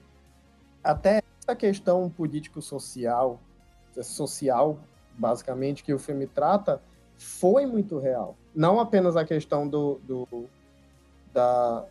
até 0.83 1.23
essa 1.41 1.55
questão 1.55 2.09
político-social, 2.09 3.39
social, 4.03 4.79
basicamente, 5.19 5.85
que 5.85 5.93
o 5.93 5.99
filme 5.99 6.27
trata, 6.27 6.81
foi 7.19 7.67
muito 7.67 7.99
real. 7.99 8.37
Não 8.55 8.81
apenas 8.81 9.17
a 9.17 9.25
questão 9.25 9.69
do, 9.69 10.01
do 10.05 10.49
da, 11.33 11.85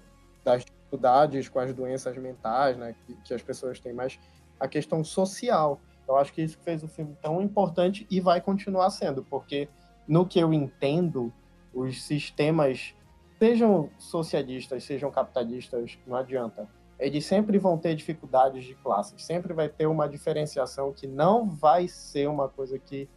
das 0.43 0.63
dificuldades 0.93 1.49
com 1.49 1.59
as 1.59 1.73
doenças 1.73 2.15
mentais, 2.17 2.77
né, 2.77 2.95
que, 3.05 3.15
que, 3.15 3.33
as 3.33 3.41
pessoas 3.41 3.79
têm, 3.79 3.93
mas 3.93 4.19
a 4.59 4.67
questão 4.67 5.03
social. 5.03 5.79
Eu 6.07 6.17
acho 6.17 6.33
que 6.33 6.41
isso 6.41 6.57
fez 6.59 6.83
o 6.83 6.87
filme 6.87 7.17
tão 7.21 7.41
importante 7.41 8.05
e 8.09 8.19
vai 8.19 8.41
continuar 8.41 8.89
sendo, 8.89 9.23
porque 9.23 9.69
no 10.07 10.25
que 10.25 10.39
eu 10.39 10.53
entendo, 10.53 11.31
os 11.73 12.03
sistemas, 12.03 12.93
sejam 13.39 13.89
socialistas, 13.97 14.83
sejam 14.83 15.09
capitalistas, 15.09 15.97
não 16.05 16.17
adianta. 16.17 16.67
Eles 16.99 17.25
sempre 17.25 17.57
vão 17.57 17.77
ter 17.77 17.95
dificuldades 17.95 18.65
de 18.65 18.75
classes, 18.75 19.23
sempre 19.23 19.53
vai 19.53 19.67
ter 19.69 19.87
uma 19.87 20.07
diferenciação 20.07 20.93
que 20.93 21.07
não 21.07 21.49
vai 21.49 21.87
ser 21.87 22.27
uma 22.29 22.47
coisa 22.47 22.77
que 22.77 23.09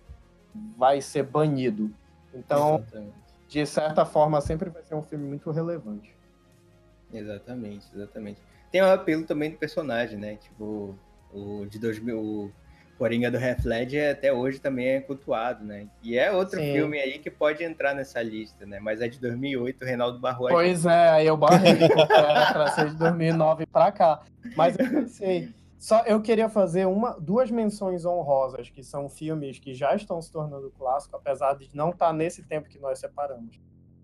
vai 0.76 1.00
ser 1.00 1.24
banido. 1.24 1.92
Então, 2.32 2.82
de 3.48 3.66
certa 3.66 4.04
forma, 4.04 4.40
sempre 4.40 4.70
vai 4.70 4.82
ser 4.82 4.94
um 4.94 5.02
filme 5.02 5.26
muito 5.26 5.50
relevante. 5.50 6.15
Exatamente, 7.18 7.86
exatamente. 7.94 8.40
Tem 8.70 8.82
o 8.82 8.90
apelo 8.90 9.24
também 9.24 9.50
do 9.50 9.56
personagem, 9.56 10.18
né? 10.18 10.36
Tipo, 10.36 10.98
o 11.32 11.66
de 11.66 11.78
2000, 11.78 12.18
o 12.18 12.52
Coringa 12.98 13.30
do 13.30 13.36
Half 13.36 13.64
Ledger 13.64 14.12
até 14.12 14.32
hoje 14.32 14.58
também 14.58 14.88
é 14.88 15.00
cultuado, 15.00 15.64
né? 15.64 15.88
E 16.02 16.18
é 16.18 16.32
outro 16.32 16.58
Sim. 16.58 16.72
filme 16.72 16.98
aí 16.98 17.18
que 17.18 17.30
pode 17.30 17.62
entrar 17.62 17.94
nessa 17.94 18.22
lista, 18.22 18.64
né? 18.64 18.80
Mas 18.80 19.00
é 19.00 19.08
de 19.08 19.20
2008, 19.20 19.82
o 19.82 19.84
Reinaldo 19.84 20.18
Barroso. 20.18 20.54
Pois 20.54 20.86
é, 20.86 21.08
aí 21.10 21.26
eu 21.26 21.36
barrei 21.36 21.76
para 22.08 22.68
ser 22.68 22.90
de 22.90 22.96
2009 22.96 23.66
para 23.66 23.92
cá. 23.92 24.22
Mas 24.56 24.78
eu 24.78 24.88
pensei, 24.88 25.50
só 25.78 26.02
eu 26.04 26.20
queria 26.22 26.48
fazer 26.48 26.86
uma, 26.86 27.12
duas 27.20 27.50
menções 27.50 28.04
honrosas, 28.04 28.70
que 28.70 28.82
são 28.82 29.08
filmes 29.08 29.58
que 29.58 29.74
já 29.74 29.94
estão 29.94 30.20
se 30.22 30.32
tornando 30.32 30.70
clássico, 30.70 31.16
apesar 31.16 31.54
de 31.54 31.68
não 31.74 31.90
estar 31.90 32.12
nesse 32.12 32.42
tempo 32.42 32.68
que 32.68 32.78
nós 32.78 32.98
separamos. 32.98 33.60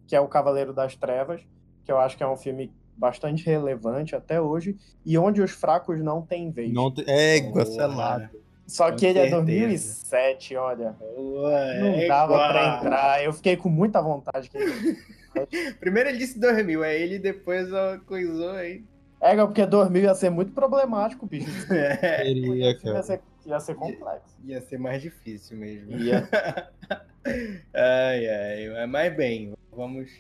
Que 0.07 0.15
é 0.15 0.21
O 0.21 0.29
Cavaleiro 0.29 0.75
das 0.75 0.95
Trevas, 0.95 1.41
que 1.85 1.91
eu 1.91 1.99
acho 1.99 2.17
que 2.17 2.23
é 2.23 2.29
um 2.29 2.37
filme 2.37 2.71
bastante 2.97 3.45
relevante 3.47 4.15
até 4.15 4.41
hoje 4.41 4.77
e 5.05 5.17
onde 5.19 5.41
os 5.43 5.51
fracos 5.51 6.01
não 6.03 6.23
têm 6.23 6.51
vez. 6.51 6.73
Não 6.73 6.93
te... 6.93 7.05
Égua, 7.09 7.65
selado. 7.67 8.29
Só 8.67 8.91
Com 8.91 8.97
que 8.97 9.07
ele 9.07 9.19
é 9.19 9.23
certeza. 9.29 9.43
2007, 9.43 10.57
olha. 10.57 10.97
Ué, 11.01 11.81
Não 11.81 11.89
é 11.89 12.07
dava 12.07 12.33
igual. 12.35 12.51
pra 12.51 12.77
entrar. 12.79 13.25
Eu 13.25 13.33
fiquei 13.33 13.57
com 13.57 13.69
muita 13.69 14.01
vontade. 14.01 14.49
que 14.49 14.57
ele- 14.57 14.97
Primeiro 15.81 16.11
ele 16.11 16.19
disse 16.19 16.39
2000, 16.39 16.83
aí 16.83 17.03
ele 17.03 17.19
depois 17.19 17.69
coisou 18.07 18.51
aí. 18.51 18.85
É, 19.21 19.35
porque 19.37 19.65
2000 19.67 20.03
ia 20.03 20.15
ser 20.15 20.31
muito 20.31 20.53
problemático, 20.53 21.27
bicho. 21.27 21.49
É, 21.73 22.19
Seria, 22.25 22.55
Ia 22.55 22.79
cara. 22.79 23.03
ser, 23.03 23.21
ia 23.47 23.61
ser 23.61 23.75
complexo. 23.75 24.37
ia 24.45 24.61
ser 24.61 24.79
mais 24.79 25.01
difícil 25.03 25.57
mesmo. 25.57 25.93
Ia. 25.99 26.29
Ai, 27.75 28.27
ai, 28.77 28.87
mas 28.89 29.15
bem, 29.17 29.53
vamos, 29.71 30.11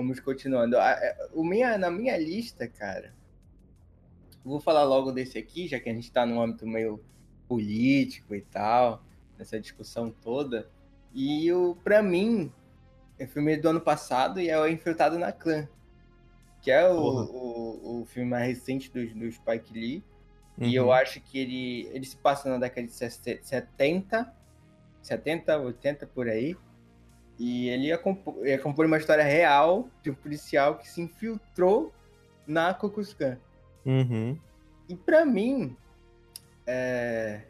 vamos 0.00 0.20
continuando. 0.20 0.76
A- 0.78 0.92
a- 0.92 1.28
O 1.32 1.44
minha, 1.44 1.76
na 1.78 1.90
minha 1.90 2.16
lista, 2.16 2.66
cara, 2.68 3.12
vou 4.44 4.60
falar 4.60 4.84
logo 4.84 5.12
desse 5.12 5.38
aqui, 5.38 5.68
já 5.68 5.78
que 5.78 5.88
a 5.88 5.94
gente 5.94 6.10
tá 6.10 6.24
num 6.26 6.40
âmbito 6.40 6.66
meio 6.66 7.00
político 7.48 8.34
e 8.34 8.40
tal, 8.40 9.02
nessa 9.38 9.58
discussão 9.60 10.10
toda. 10.10 10.68
E 11.12 11.52
o, 11.52 11.76
pra 11.82 12.02
mim, 12.02 12.52
é 13.18 13.24
o 13.24 13.28
filme 13.28 13.56
do 13.56 13.68
ano 13.68 13.80
passado 13.80 14.40
e 14.40 14.48
é 14.48 14.58
o 14.58 14.66
Infiltrado 14.68 15.18
na 15.18 15.32
Clã, 15.32 15.68
que 16.62 16.70
é 16.70 16.88
o, 16.88 16.96
o, 16.98 18.00
o 18.02 18.06
filme 18.06 18.28
mais 18.30 18.46
recente 18.46 18.90
do, 18.90 19.06
do 19.14 19.30
Spike 19.30 19.72
Lee. 19.72 20.04
E 20.58 20.78
Uhum. 20.78 20.86
eu 20.86 20.92
acho 20.92 21.20
que 21.22 21.38
ele, 21.38 21.86
ele 21.92 22.04
se 22.04 22.16
passa 22.16 22.50
na 22.50 22.58
década 22.58 22.86
de 22.86 22.92
70, 22.92 24.30
70, 25.00 25.58
80 25.58 26.06
por 26.06 26.28
aí. 26.28 26.54
E 27.42 27.70
ele 27.70 27.86
ia 27.86 27.96
compor, 27.96 28.46
ia 28.46 28.58
compor 28.58 28.84
uma 28.84 28.98
história 28.98 29.24
real 29.24 29.88
de 30.02 30.10
um 30.10 30.14
policial 30.14 30.76
que 30.76 30.86
se 30.86 31.00
infiltrou 31.00 31.90
na 32.46 32.74
Ku 32.74 32.90
Klux 32.90 33.14
Klan. 33.14 33.38
Uhum. 33.86 34.38
E 34.86 34.94
pra 34.94 35.24
mim, 35.24 35.74
é, 36.66 37.40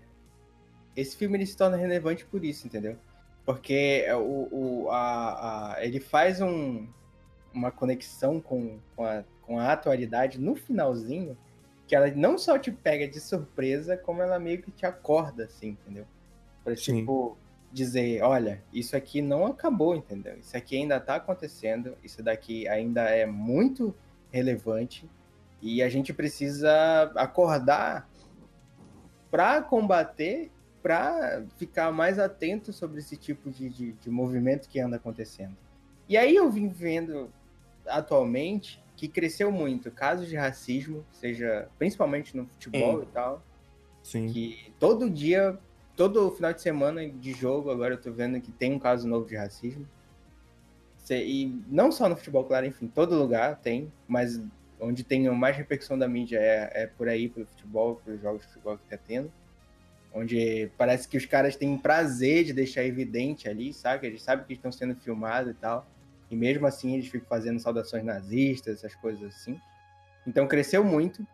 esse 0.94 1.16
filme 1.16 1.37
ele 1.37 1.44
se 1.46 1.57
torna 1.57 1.76
relevante 1.76 2.24
por 2.24 2.44
isso, 2.44 2.68
entendeu? 2.68 2.96
Porque 3.44 4.05
é 4.07 4.14
o, 4.14 4.48
o- 4.53 4.90
a- 4.92 5.74
a- 5.74 5.85
ele 5.85 5.98
faz 5.98 6.40
um- 6.40 6.87
uma 7.53 7.72
conexão 7.72 8.40
com, 8.40 8.79
com, 8.94 9.05
a, 9.05 9.24
com 9.42 9.59
a 9.59 9.72
atualidade 9.72 10.38
no 10.40 10.55
finalzinho, 10.55 11.37
que 11.88 11.96
ela 11.96 12.09
não 12.12 12.38
só 12.38 12.57
te 12.57 12.70
pega 12.70 13.09
de 13.09 13.18
surpresa, 13.18 13.96
como 13.96 14.22
ela 14.22 14.38
meio 14.38 14.62
que 14.62 14.70
te 14.70 14.87
acorda, 14.87 15.46
assim, 15.46 15.70
entendeu? 15.70 16.07
Pra, 16.62 16.76
Sim. 16.76 17.05
Dizer, 17.72 18.22
olha, 18.22 18.62
isso 18.72 18.96
aqui 18.96 19.22
não 19.22 19.46
acabou, 19.46 19.94
entendeu? 19.94 20.37
Isso 20.38 20.56
aqui 20.56 20.76
ainda 20.76 20.98
tá 20.98 21.16
acontecendo, 21.16 21.96
isso 22.02 22.22
daqui 22.22 22.66
ainda 22.68 23.02
é 23.02 23.26
muito 23.26 23.94
relevante, 24.33 25.09
e 25.62 25.83
a 25.83 25.88
gente 25.88 26.12
precisa 26.12 27.12
acordar 27.14 28.09
para 29.30 29.62
combater, 29.62 30.50
para 30.83 31.44
ficar 31.56 31.92
mais 31.92 32.18
atento 32.18 32.72
sobre 32.72 32.98
esse 32.98 33.16
tipo 33.16 33.50
de, 33.50 33.68
de, 33.68 33.92
de 33.92 34.11
movimento 34.11 34.68
que 34.68 34.80
anda 34.80 34.96
acontecendo. 34.96 35.56
E 36.09 36.16
aí 36.16 36.35
eu 36.35 36.50
vim 36.50 36.68
vendo 36.68 37.30
atualmente 37.87 38.83
que 38.96 39.06
cresceu 39.06 39.52
muito 39.52 39.90
casos 39.90 40.28
de 40.28 40.37
racismo, 40.37 41.04
seja 41.12 41.68
principalmente 41.78 42.37
no 42.37 42.46
futebol 42.46 42.98
Sim. 42.98 43.02
e 43.02 43.06
tal, 43.06 43.42
Sim. 44.02 44.26
que 44.26 44.74
todo 44.78 45.09
dia, 45.09 45.59
todo 45.96 46.31
final 46.31 46.53
de 46.53 46.61
semana 46.61 47.09
de 47.09 47.33
jogo, 47.33 47.70
agora 47.70 47.94
eu 47.94 48.00
tô 48.00 48.11
vendo 48.12 48.40
que 48.40 48.50
tem 48.53 48.72
um 48.72 48.79
caso 48.79 49.07
novo 49.07 49.26
de 49.26 49.37
racismo. 49.37 49.87
E 51.11 51.61
não 51.66 51.90
só 51.90 52.09
no 52.09 52.16
futebol, 52.16 52.44
claro, 52.44 52.66
enfim, 52.66 52.87
todo 52.87 53.18
lugar 53.18 53.57
tem, 53.57 53.92
mas 54.07 54.40
onde 54.79 55.03
tem 55.03 55.29
mais 55.31 55.57
repercussão 55.57 55.98
da 55.98 56.07
mídia 56.07 56.38
é, 56.38 56.83
é 56.83 56.87
por 56.87 57.09
aí, 57.09 57.29
pelo 57.29 57.46
futebol, 57.46 58.00
pelos 58.05 58.20
jogos 58.20 58.42
de 58.42 58.48
futebol 58.48 58.79
que 58.79 58.85
tá 58.85 58.96
tendo. 58.96 59.33
Onde 60.12 60.70
parece 60.76 61.09
que 61.09 61.16
os 61.16 61.26
caras 61.26 61.57
têm 61.57 61.76
prazer 61.76 62.44
de 62.44 62.53
deixar 62.53 62.85
evidente 62.85 63.48
ali, 63.48 63.72
sabe? 63.72 64.07
Eles 64.07 64.22
sabem 64.22 64.44
que 64.44 64.53
estão 64.53 64.70
sendo 64.70 64.94
filmados 64.94 65.53
e 65.53 65.55
tal. 65.55 65.87
E 66.31 66.37
mesmo 66.37 66.66
assim 66.66 66.94
eles 66.94 67.09
ficam 67.09 67.29
fazendo 67.29 67.59
saudações 67.59 68.05
nazistas, 68.05 68.76
essas 68.76 68.94
coisas 68.94 69.22
assim. 69.35 69.61
Então 70.26 70.46
cresceu 70.46 70.85
muito. 70.85 71.26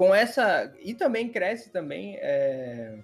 Com 0.00 0.14
essa. 0.14 0.72
E 0.80 0.94
também 0.94 1.28
cresce 1.28 1.68
também. 1.68 2.16
é, 2.20 2.96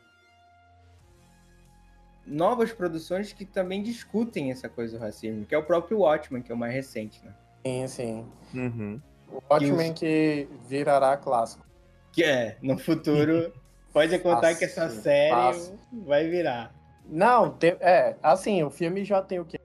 Novas 2.26 2.72
produções 2.72 3.34
que 3.34 3.44
também 3.44 3.82
discutem 3.82 4.50
essa 4.50 4.66
coisa 4.66 4.96
do 4.98 5.02
racismo, 5.04 5.44
que 5.44 5.54
é 5.54 5.58
o 5.58 5.62
próprio 5.62 5.98
Watchmen, 5.98 6.40
que 6.42 6.50
é 6.50 6.54
o 6.54 6.58
mais 6.58 6.72
recente, 6.72 7.22
né? 7.22 7.34
Sim, 7.66 7.86
sim. 7.86 8.26
Uhum. 8.54 9.00
O 9.30 9.42
Watchmen 9.50 9.92
que 9.92 10.48
virará 10.66 11.18
clássico. 11.18 11.66
Que 12.12 12.24
é, 12.24 12.56
no 12.62 12.78
futuro, 12.78 13.52
pode 13.92 14.18
contar 14.20 14.54
que 14.54 14.64
essa 14.64 14.88
série 14.88 15.30
fácil. 15.30 15.78
vai 15.92 16.26
virar 16.30 16.74
Não, 17.04 17.50
te- 17.50 17.76
é, 17.78 18.16
assim, 18.22 18.62
o 18.62 18.70
filme 18.70 19.04
já 19.04 19.20
tem 19.20 19.38
o 19.38 19.44
quê? 19.44 19.60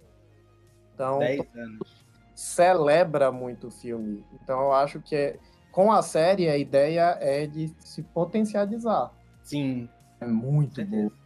Então, 0.93 1.17
10 1.19 1.39
anos. 1.55 2.05
celebra 2.35 3.31
muito 3.31 3.67
o 3.67 3.71
filme. 3.71 4.23
Então, 4.33 4.59
eu 4.59 4.73
acho 4.73 5.01
que 5.01 5.15
é- 5.15 5.39
com 5.71 5.91
a 5.91 6.01
série 6.01 6.49
a 6.49 6.57
ideia 6.57 7.17
é 7.21 7.47
de 7.47 7.69
se 7.79 8.03
potencializar. 8.03 9.11
Sim, 9.43 9.89
É 10.19 10.25
muito 10.27 10.83
Com 10.85 10.89
bom. 10.89 11.09
certeza. 11.09 11.21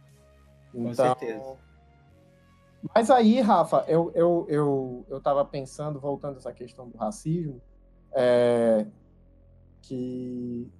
Com 0.72 0.90
Então, 0.90 0.94
certeza. 0.94 1.56
Mas 2.94 3.10
aí, 3.10 3.40
Rafa, 3.40 3.84
eu, 3.88 4.12
eu, 4.14 4.46
eu, 4.48 5.06
eu 5.08 5.20
tava 5.20 5.44
pensando, 5.44 5.98
voltando 5.98 6.36
a 6.36 6.38
essa 6.38 6.52
questão 6.52 6.88
do 6.88 6.96
racismo, 6.96 7.60
é, 8.14 8.86
que 9.82 10.70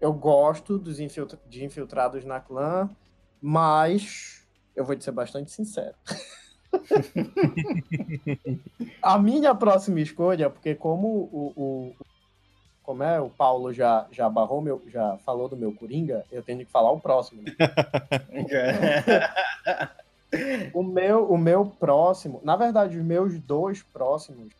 eu 0.00 0.12
gosto 0.12 0.78
dos 0.78 0.98
infiltra- 1.00 1.38
de 1.46 1.64
infiltrados 1.64 2.24
na 2.24 2.40
clã, 2.40 2.88
mas 3.40 4.46
eu 4.74 4.84
vou 4.84 4.96
te 4.96 5.04
ser 5.04 5.12
bastante 5.12 5.50
sincero. 5.50 5.94
a 9.02 9.18
minha 9.18 9.54
próxima 9.54 10.00
escolha, 10.00 10.48
porque 10.48 10.74
como 10.74 11.08
o, 11.08 11.52
o- 11.56 11.96
como 12.88 13.02
é, 13.02 13.20
o 13.20 13.28
Paulo 13.28 13.70
já, 13.70 14.06
já 14.10 14.30
barrou 14.30 14.62
meu, 14.62 14.80
já 14.88 15.18
falou 15.18 15.46
do 15.46 15.58
meu 15.58 15.74
Coringa, 15.74 16.24
eu 16.32 16.42
tenho 16.42 16.64
que 16.64 16.72
falar 16.72 16.90
o 16.90 16.98
próximo. 16.98 17.42
né? 17.42 17.52
O 20.72 20.82
meu, 20.82 21.30
o 21.30 21.36
meu 21.38 21.66
próximo, 21.66 22.40
na 22.44 22.54
verdade, 22.56 22.96
os 22.98 23.04
meus 23.04 23.38
dois 23.38 23.82
próximos, 23.82 24.52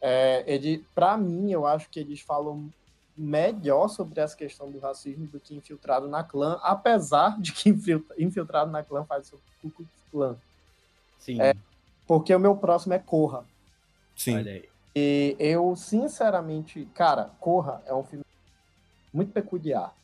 é, 0.00 0.42
ele, 0.46 0.84
para 0.94 1.16
mim, 1.16 1.50
eu 1.52 1.66
acho 1.66 1.88
que 1.90 1.98
eles 2.00 2.20
falam 2.20 2.68
melhor 3.16 3.88
sobre 3.88 4.20
essa 4.20 4.36
questão 4.36 4.70
do 4.70 4.78
racismo 4.78 5.26
do 5.26 5.38
que 5.40 5.54
Infiltrado 5.56 6.06
na 6.08 6.22
Clã, 6.24 6.58
apesar 6.62 7.40
de 7.40 7.52
que 7.52 7.68
Infiltra- 7.70 8.14
Infiltrado 8.18 8.70
na 8.70 8.82
Clã 8.84 9.04
faz 9.04 9.26
sobre 9.28 9.44
o 9.64 9.70
Ku 9.70 9.76
Klux 9.76 9.90
Klan. 10.12 10.36
Sim, 11.18 11.40
É. 11.40 11.54
Porque 12.06 12.34
o 12.34 12.40
meu 12.40 12.56
próximo 12.56 12.94
é 12.94 12.98
Corra. 12.98 13.44
Sim. 14.16 14.36
olha 14.38 14.52
aí. 14.52 14.68
E 14.94 15.36
eu, 15.38 15.74
sinceramente, 15.76 16.88
cara, 16.94 17.30
Corra 17.38 17.82
é 17.86 17.94
um 17.94 18.02
filme 18.02 18.24
muito 19.12 19.32
peculiar, 19.32 19.94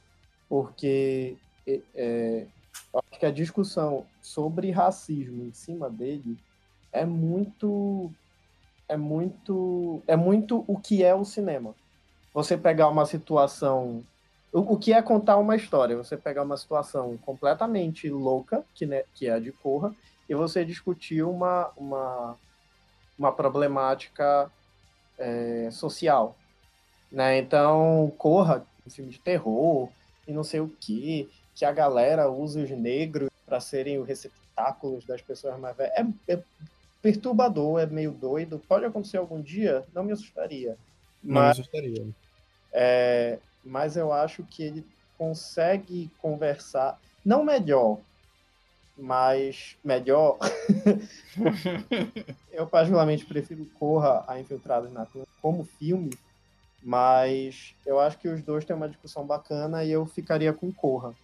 porque 0.49 1.37
é, 1.67 2.47
acho 2.95 3.21
que 3.21 3.27
a 3.27 3.33
discussão 3.33 4.07
sobre 4.23 4.71
racismo 4.71 5.45
em 5.45 5.53
cima 5.53 5.91
dele 5.91 6.39
é 6.93 7.05
muito, 7.05 8.13
é 8.89 8.97
muito, 8.97 10.03
é 10.07 10.17
muito 10.17 10.65
o 10.67 10.79
que 10.79 11.03
é 11.03 11.15
o 11.15 11.25
cinema. 11.25 11.75
Você 12.33 12.57
pegar 12.57 12.89
uma 12.89 13.07
situação, 13.07 14.05
o, 14.53 14.75
o 14.75 14.79
que 14.79 14.93
é 14.93 15.03
contar 15.03 15.37
uma 15.37 15.57
história? 15.57 15.97
Você 15.97 16.17
pegar 16.17 16.43
uma 16.43 16.57
situação 16.57 17.17
completamente 17.19 18.09
louca, 18.09 18.65
que, 18.75 18.87
né, 18.87 19.03
que 19.15 19.27
é 19.27 19.33
a 19.33 19.41
de 19.41 19.51
Corra, 19.51 19.95
e 20.29 20.35
você 20.35 20.65
discutir 20.65 21.23
uma, 21.23 21.71
uma, 21.77 22.37
uma 23.19 23.33
problemática 23.33 24.51
é, 25.19 25.69
social, 25.71 26.37
né? 27.11 27.39
Então, 27.39 28.13
Corra, 28.19 28.67
um 28.87 28.91
filme 28.91 29.11
de 29.11 29.19
terror 29.19 29.89
e 30.27 30.33
não 30.33 30.45
sei 30.45 30.61
o 30.61 30.69
que, 30.69 31.29
que 31.55 31.65
a 31.65 31.73
galera 31.73 32.31
usa 32.31 32.61
os 32.61 32.71
negros 32.71 33.31
para 33.45 33.61
serem 33.61 33.99
os 33.99 34.07
receptáculos 34.07 35.05
das 35.05 35.23
pessoas 35.23 35.59
mais 35.59 35.77
velhas. 35.77 35.95
É, 35.97 36.35
é 36.35 36.43
perturbador, 37.01 37.81
é 37.81 37.87
meio 37.87 38.13
doido. 38.13 38.59
Pode 38.69 38.85
acontecer 38.85 39.17
algum 39.17 39.41
dia, 39.41 39.85
não 39.95 40.03
me 40.03 40.13
assustaria. 40.13 40.77
Não 41.23 41.35
me 41.35 41.41
Mas, 41.41 41.59
assustaria. 41.59 42.07
é, 42.73 43.39
mas 43.65 43.97
eu 43.97 44.13
acho 44.13 44.43
que 44.43 44.63
ele 44.63 44.87
consegue 45.17 46.11
conversar, 46.19 47.01
não 47.25 47.45
melhor, 47.45 47.99
mas 48.97 49.77
melhor. 49.85 50.39
eu 52.51 52.67
particularmente 52.67 53.25
prefiro 53.27 53.67
Corra 53.79 54.25
a 54.27 54.41
Infiltrados 54.41 54.91
na 54.93 55.07
Clã 55.07 55.25
como 55.41 55.65
filme, 55.65 56.11
mas 56.83 57.75
eu 57.85 58.01
acho 58.01 58.19
que 58.19 58.29
os 58.29 58.43
dois 58.43 58.65
têm 58.65 58.75
uma 58.77 58.89
discussão 58.89 59.27
bacana 59.27 59.85
e 59.85 59.91
eu 59.93 60.07
ficaria 60.07 60.53
com 60.53 60.73
Corra. 60.73 61.15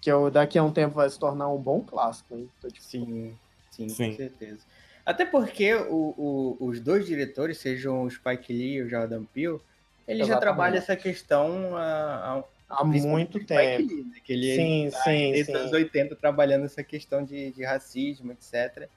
Que 0.00 0.10
eu, 0.10 0.30
daqui 0.30 0.58
a 0.58 0.64
um 0.64 0.72
tempo 0.72 0.96
vai 0.96 1.08
se 1.08 1.18
tornar 1.18 1.48
um 1.48 1.58
bom 1.58 1.80
clássico, 1.80 2.36
hein? 2.36 2.50
Tô, 2.60 2.68
tipo, 2.68 2.84
Sim, 2.84 3.38
sim, 3.70 3.88
Sim. 3.88 4.10
com 4.10 4.16
certeza. 4.16 4.64
Até 5.06 5.24
porque 5.24 5.74
o, 5.74 6.14
o- 6.16 6.56
os 6.66 6.80
dois 6.80 7.06
diretores, 7.06 7.58
sejam 7.58 8.02
o 8.02 8.10
Spike 8.10 8.52
Lee 8.52 8.74
e 8.76 8.82
o 8.82 8.88
Jordan 8.88 9.24
Peele, 9.24 9.60
eles 10.06 10.26
já 10.26 10.34
Exatamente. 10.34 10.40
trabalham 10.40 10.76
essa 10.78 10.96
questão 10.96 11.76
há, 11.76 12.44
há- 12.80 12.84
muito 12.84 13.44
tempo. 13.44 13.82
Lee, 13.92 14.04
né, 14.04 14.16
que 14.24 14.32
ele 14.32 14.56
Sim, 14.56 14.88
tá 14.90 14.98
sim, 15.04 15.32
desde 15.32 15.40
os 15.40 15.46
sim. 15.46 15.54
anos 15.62 15.72
80 15.72 16.16
trabalhando 16.16 16.64
essa 16.64 16.82
questão 16.82 17.24
de, 17.24 17.50
de 17.52 17.64
racismo, 17.64 18.32
etc. 18.32 18.88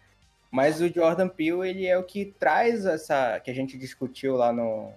Mas 0.51 0.79
o 0.81 0.87
Jordan 0.87 1.27
Peele, 1.27 1.67
ele 1.69 1.85
é 1.85 1.97
o 1.97 2.03
que 2.03 2.33
traz 2.39 2.85
essa, 2.85 3.39
que 3.39 3.51
a 3.51 3.53
gente 3.53 3.77
discutiu 3.77 4.35
lá 4.35 4.53
no, 4.53 4.91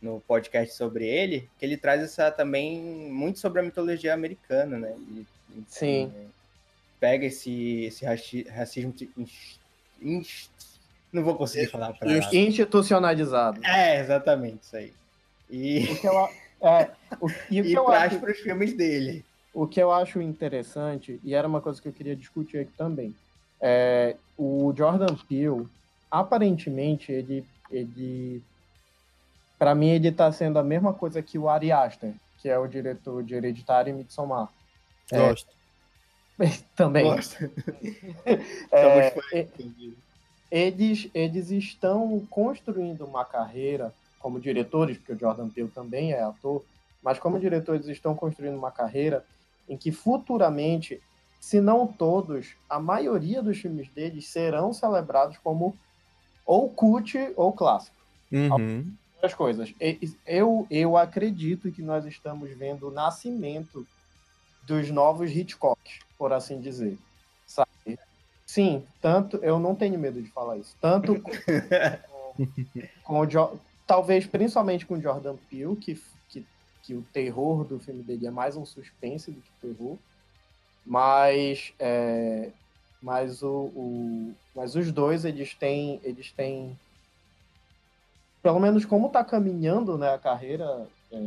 no 0.00 0.20
podcast 0.20 0.74
sobre 0.74 1.06
ele, 1.06 1.48
que 1.58 1.66
ele 1.66 1.76
traz 1.76 2.02
essa 2.02 2.30
também, 2.30 2.80
muito 3.10 3.38
sobre 3.38 3.60
a 3.60 3.62
mitologia 3.62 4.14
americana, 4.14 4.78
né? 4.78 4.92
Ele- 4.96 5.26
ele, 5.54 5.64
Sim. 5.68 6.12
é, 6.16 6.24
pega 7.00 7.26
esse, 7.26 7.84
esse 7.84 8.04
raci- 8.04 8.46
racismo, 8.48 8.94
não 11.12 11.22
vou 11.24 11.34
conseguir 11.36 11.66
falar 11.68 11.92
pra 11.94 12.10
Inst- 12.10 12.32
Institucionalizado. 12.32 13.60
É, 13.64 14.00
exatamente, 14.00 14.58
isso 14.62 14.76
aí. 14.76 14.92
E, 15.50 15.84
O 15.84 16.00
que 16.00 16.06
eu, 16.06 16.18
a- 16.18 16.30
é, 16.62 16.90
o, 17.20 17.28
e 17.50 17.60
o 17.60 17.64
que 17.64 17.70
e 17.70 17.74
eu 17.74 17.84
traz 17.84 18.12
acho 18.12 18.20
para 18.20 18.32
os 18.32 18.38
filmes 18.38 18.72
dele. 18.76 19.24
O 19.54 19.66
que 19.66 19.80
eu 19.80 19.90
acho 19.90 20.20
interessante, 20.20 21.20
e 21.24 21.34
era 21.34 21.48
uma 21.48 21.60
coisa 21.60 21.80
que 21.80 21.88
eu 21.88 21.92
queria 21.92 22.14
discutir 22.14 22.58
aqui 22.58 22.72
também, 22.76 23.14
é 23.60 24.16
o 24.36 24.72
Jordan 24.76 25.16
Peele, 25.28 25.66
aparentemente, 26.10 27.10
ele, 27.10 27.44
ele 27.70 28.42
para 29.58 29.74
mim, 29.74 29.88
ele 29.88 30.12
tá 30.12 30.30
sendo 30.30 30.58
a 30.58 30.62
mesma 30.62 30.94
coisa 30.94 31.20
que 31.20 31.38
o 31.38 31.48
Ari 31.48 31.72
Aster, 31.72 32.14
que 32.40 32.48
é 32.48 32.56
o 32.56 32.68
diretor 32.68 33.24
de 33.24 33.34
Hereditário 33.34 33.90
e 33.90 33.94
Midsommar. 33.94 34.48
É, 35.10 35.18
Gosto. 35.18 35.50
Também. 36.76 37.04
Gosto. 37.04 37.36
É, 38.70 38.82
Somos 38.82 39.08
fãs, 39.14 39.32
e- 39.32 39.40
inclusive. 39.40 39.98
eles, 40.50 41.10
eles 41.14 41.50
estão 41.50 42.24
construindo 42.30 43.04
uma 43.04 43.24
carreira 43.24 43.92
como 44.18 44.40
diretores, 44.40 44.98
porque 44.98 45.12
o 45.12 45.18
Jordan 45.18 45.48
Peele 45.48 45.70
também 45.70 46.12
é 46.12 46.22
ator, 46.22 46.64
mas 47.02 47.18
como 47.18 47.38
diretores 47.38 47.86
estão 47.86 48.14
construindo 48.14 48.56
uma 48.56 48.70
carreira 48.70 49.24
em 49.68 49.76
que 49.76 49.92
futuramente, 49.92 51.00
se 51.40 51.60
não 51.60 51.86
todos, 51.86 52.56
a 52.68 52.80
maioria 52.80 53.42
dos 53.42 53.58
filmes 53.58 53.88
deles 53.90 54.28
serão 54.28 54.72
celebrados 54.72 55.38
como 55.38 55.76
ou 56.44 56.70
cult 56.70 57.16
ou 57.36 57.52
clássico. 57.52 57.96
Uhum. 58.32 58.92
As 59.22 59.34
coisas. 59.34 59.74
Eu, 60.24 60.66
eu 60.70 60.96
acredito 60.96 61.70
que 61.72 61.82
nós 61.82 62.04
estamos 62.06 62.50
vendo 62.56 62.88
o 62.88 62.90
nascimento 62.90 63.86
dos 64.62 64.90
novos 64.90 65.30
Hitchcock, 65.30 65.78
por 66.16 66.32
assim 66.32 66.60
dizer. 66.60 66.98
Sabe? 67.46 67.98
Sim, 68.46 68.86
tanto 69.00 69.36
eu 69.38 69.58
não 69.58 69.74
tenho 69.74 69.98
medo 69.98 70.22
de 70.22 70.30
falar 70.30 70.56
isso. 70.56 70.76
Tanto 70.80 71.20
com, 71.20 72.34
com 73.02 73.20
o 73.20 73.26
Jo- 73.26 73.58
talvez 73.88 74.26
principalmente 74.26 74.84
com 74.86 75.00
Jordan 75.00 75.34
Peele, 75.50 75.74
que, 75.74 76.00
que, 76.28 76.46
que 76.82 76.94
o 76.94 77.02
terror 77.12 77.64
do 77.64 77.80
filme 77.80 78.02
dele 78.02 78.26
é 78.26 78.30
mais 78.30 78.54
um 78.54 78.64
suspense 78.66 79.30
do 79.32 79.40
que 79.40 79.50
terror. 79.60 79.96
Mas 80.86 81.72
é, 81.78 82.50
mas 83.02 83.42
o, 83.42 83.72
o- 83.74 84.34
mas 84.54 84.74
os 84.76 84.92
dois 84.92 85.24
eles 85.24 85.54
têm 85.54 86.00
eles 86.04 86.30
têm 86.32 86.78
pelo 88.42 88.60
menos 88.60 88.84
como 88.84 89.08
tá 89.08 89.24
caminhando 89.24 89.98
né, 89.98 90.14
a 90.14 90.18
carreira 90.18 90.86
é, 91.10 91.18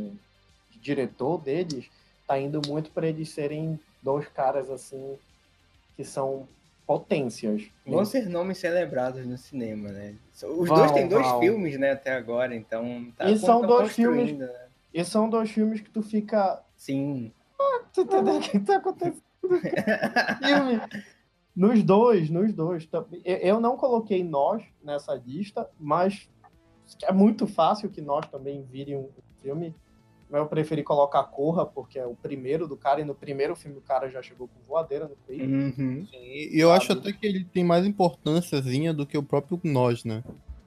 de 0.70 0.78
diretor 0.80 1.38
deles, 1.38 1.88
tá 2.26 2.38
indo 2.38 2.60
muito 2.66 2.90
para 2.90 3.06
eles 3.08 3.28
serem 3.30 3.78
dois 4.02 4.26
caras 4.28 4.70
assim 4.70 5.16
que 5.96 6.04
são 6.04 6.48
potências. 6.86 7.70
Vão 7.86 8.04
ser 8.04 8.28
nomes 8.28 8.58
celebrados 8.58 9.26
no 9.26 9.36
cinema, 9.36 9.90
né? 9.90 10.14
Os 10.34 10.68
Vão, 10.68 10.76
dois 10.76 10.92
têm 10.92 11.08
dois 11.08 11.26
vão. 11.26 11.40
filmes, 11.40 11.78
né, 11.78 11.92
até 11.92 12.12
agora, 12.12 12.54
então 12.54 13.10
tá 13.16 13.30
E 13.30 13.38
são 13.38 13.62
dois 13.62 13.88
construindo, 13.88 14.40
né? 14.40 14.66
E 14.92 15.04
são 15.04 15.28
dois 15.28 15.50
filmes 15.50 15.80
que 15.80 15.90
tu 15.90 16.02
fica. 16.02 16.62
Sim. 16.76 17.32
Tu 17.92 18.02
entendeu 18.02 18.36
o 18.36 18.40
que 18.40 18.58
tá 18.60 18.76
acontecendo? 18.76 19.22
Filme. 19.40 20.80
Nos 21.54 21.82
dois, 21.82 22.30
nos 22.30 22.50
dois. 22.54 22.88
Eu 23.22 23.60
não 23.60 23.76
coloquei 23.76 24.24
nós 24.24 24.62
nessa 24.82 25.14
lista, 25.14 25.68
mas 25.78 26.26
é 27.02 27.12
muito 27.12 27.46
fácil 27.46 27.90
que 27.90 28.00
nós 28.00 28.26
também 28.28 28.62
virem 28.62 28.96
um 28.96 29.10
filme. 29.42 29.74
Eu 30.38 30.46
preferi 30.46 30.82
colocar 30.82 31.22
Corra, 31.24 31.66
porque 31.66 31.98
é 31.98 32.06
o 32.06 32.14
primeiro 32.14 32.66
do 32.66 32.76
cara, 32.76 33.00
e 33.00 33.04
no 33.04 33.14
primeiro 33.14 33.54
filme 33.54 33.78
o 33.78 33.82
cara 33.82 34.08
já 34.08 34.22
chegou 34.22 34.48
com 34.48 34.66
voadeira 34.66 35.06
no 35.06 35.16
peito. 35.26 35.44
Uhum. 35.44 36.06
E 36.12 36.58
eu 36.58 36.72
acho 36.72 36.92
até 36.92 37.12
que 37.12 37.26
ele 37.26 37.44
tem 37.44 37.62
mais 37.62 37.84
importânciazinha 37.86 38.94
do 38.94 39.06
que 39.06 39.18
o 39.18 39.22
próprio 39.22 39.60
nós, 39.62 40.04
né? 40.04 40.24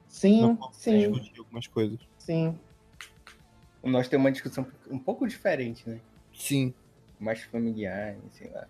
Sim, 0.08 0.56
sim, 0.72 1.10
discutir 1.10 1.40
algumas 1.40 1.66
coisas. 1.66 1.98
sim. 2.18 2.58
Nós 3.82 4.08
temos 4.08 4.24
uma 4.24 4.32
discussão 4.32 4.66
um 4.90 4.98
pouco 4.98 5.28
diferente, 5.28 5.88
né? 5.88 6.00
Sim. 6.34 6.74
Mais 7.20 7.42
familiar, 7.42 8.16
sei 8.32 8.50
lá. 8.50 8.66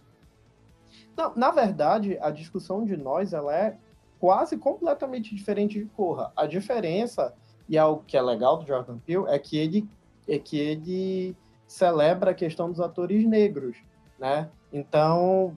Não, 1.17 1.35
na 1.35 1.51
verdade, 1.51 2.19
a 2.21 2.31
discussão 2.31 2.85
de 2.85 2.97
nós 2.97 3.33
ela 3.33 3.57
é 3.57 3.79
quase 4.19 4.57
completamente 4.59 5.35
diferente 5.35 5.79
de 5.79 5.87
Corra. 5.87 6.33
A 6.37 6.47
diferença, 6.47 7.35
e 7.69 7.79
é 7.79 7.85
o 7.85 7.99
que 7.99 8.17
é 8.17 8.23
legal 8.23 8.59
do 8.59 8.67
Jordan 8.67 8.99
Peele, 8.99 9.25
é 9.29 9.39
que 9.39 9.57
ele, 9.57 9.89
é 10.29 10.39
que 10.39 10.59
ele 10.59 11.37
celebra 11.67 12.31
a 12.31 12.35
questão 12.35 12.71
dos 12.71 12.81
atores 12.81 13.25
negros, 13.27 13.77
né? 14.19 14.49
Então, 14.73 15.57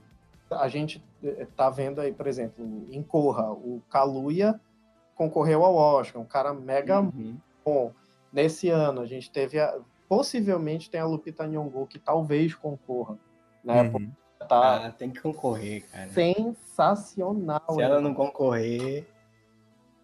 a 0.50 0.68
gente 0.68 1.04
eh, 1.24 1.48
tá 1.56 1.70
vendo 1.70 2.00
aí, 2.02 2.12
por 2.12 2.28
exemplo, 2.28 2.64
em 2.90 3.02
Corra, 3.04 3.52
o 3.52 3.82
Kaluuya 3.90 4.60
concorreu 5.16 5.64
ao 5.66 5.76
Oscar, 5.76 6.22
um 6.22 6.26
cara 6.26 6.54
mega 6.54 7.02
Uhum. 7.02 7.38
bom. 7.66 7.92
Nesse 8.32 8.70
ano, 8.70 9.02
a 9.02 9.06
gente 9.06 9.30
teve 9.32 9.60
a, 9.60 9.80
possivelmente 10.08 10.90
tem 10.90 11.00
a 11.02 11.06
Lupita 11.06 11.46
Nyong'o 11.48 11.86
que 11.88 12.00
talvez 12.00 12.54
concorra, 12.56 13.18
né? 13.64 13.84
Uhum. 13.84 14.12
Tá 14.48 14.86
Ah, 14.88 14.92
tem 14.92 15.10
que 15.12 15.20
concorrer, 15.22 15.86
cara. 15.92 16.10
sensacional. 16.10 17.62
Se 17.70 17.78
né? 17.78 17.84
ela 17.84 18.00
não 18.02 18.14
concorrer. 18.14 19.06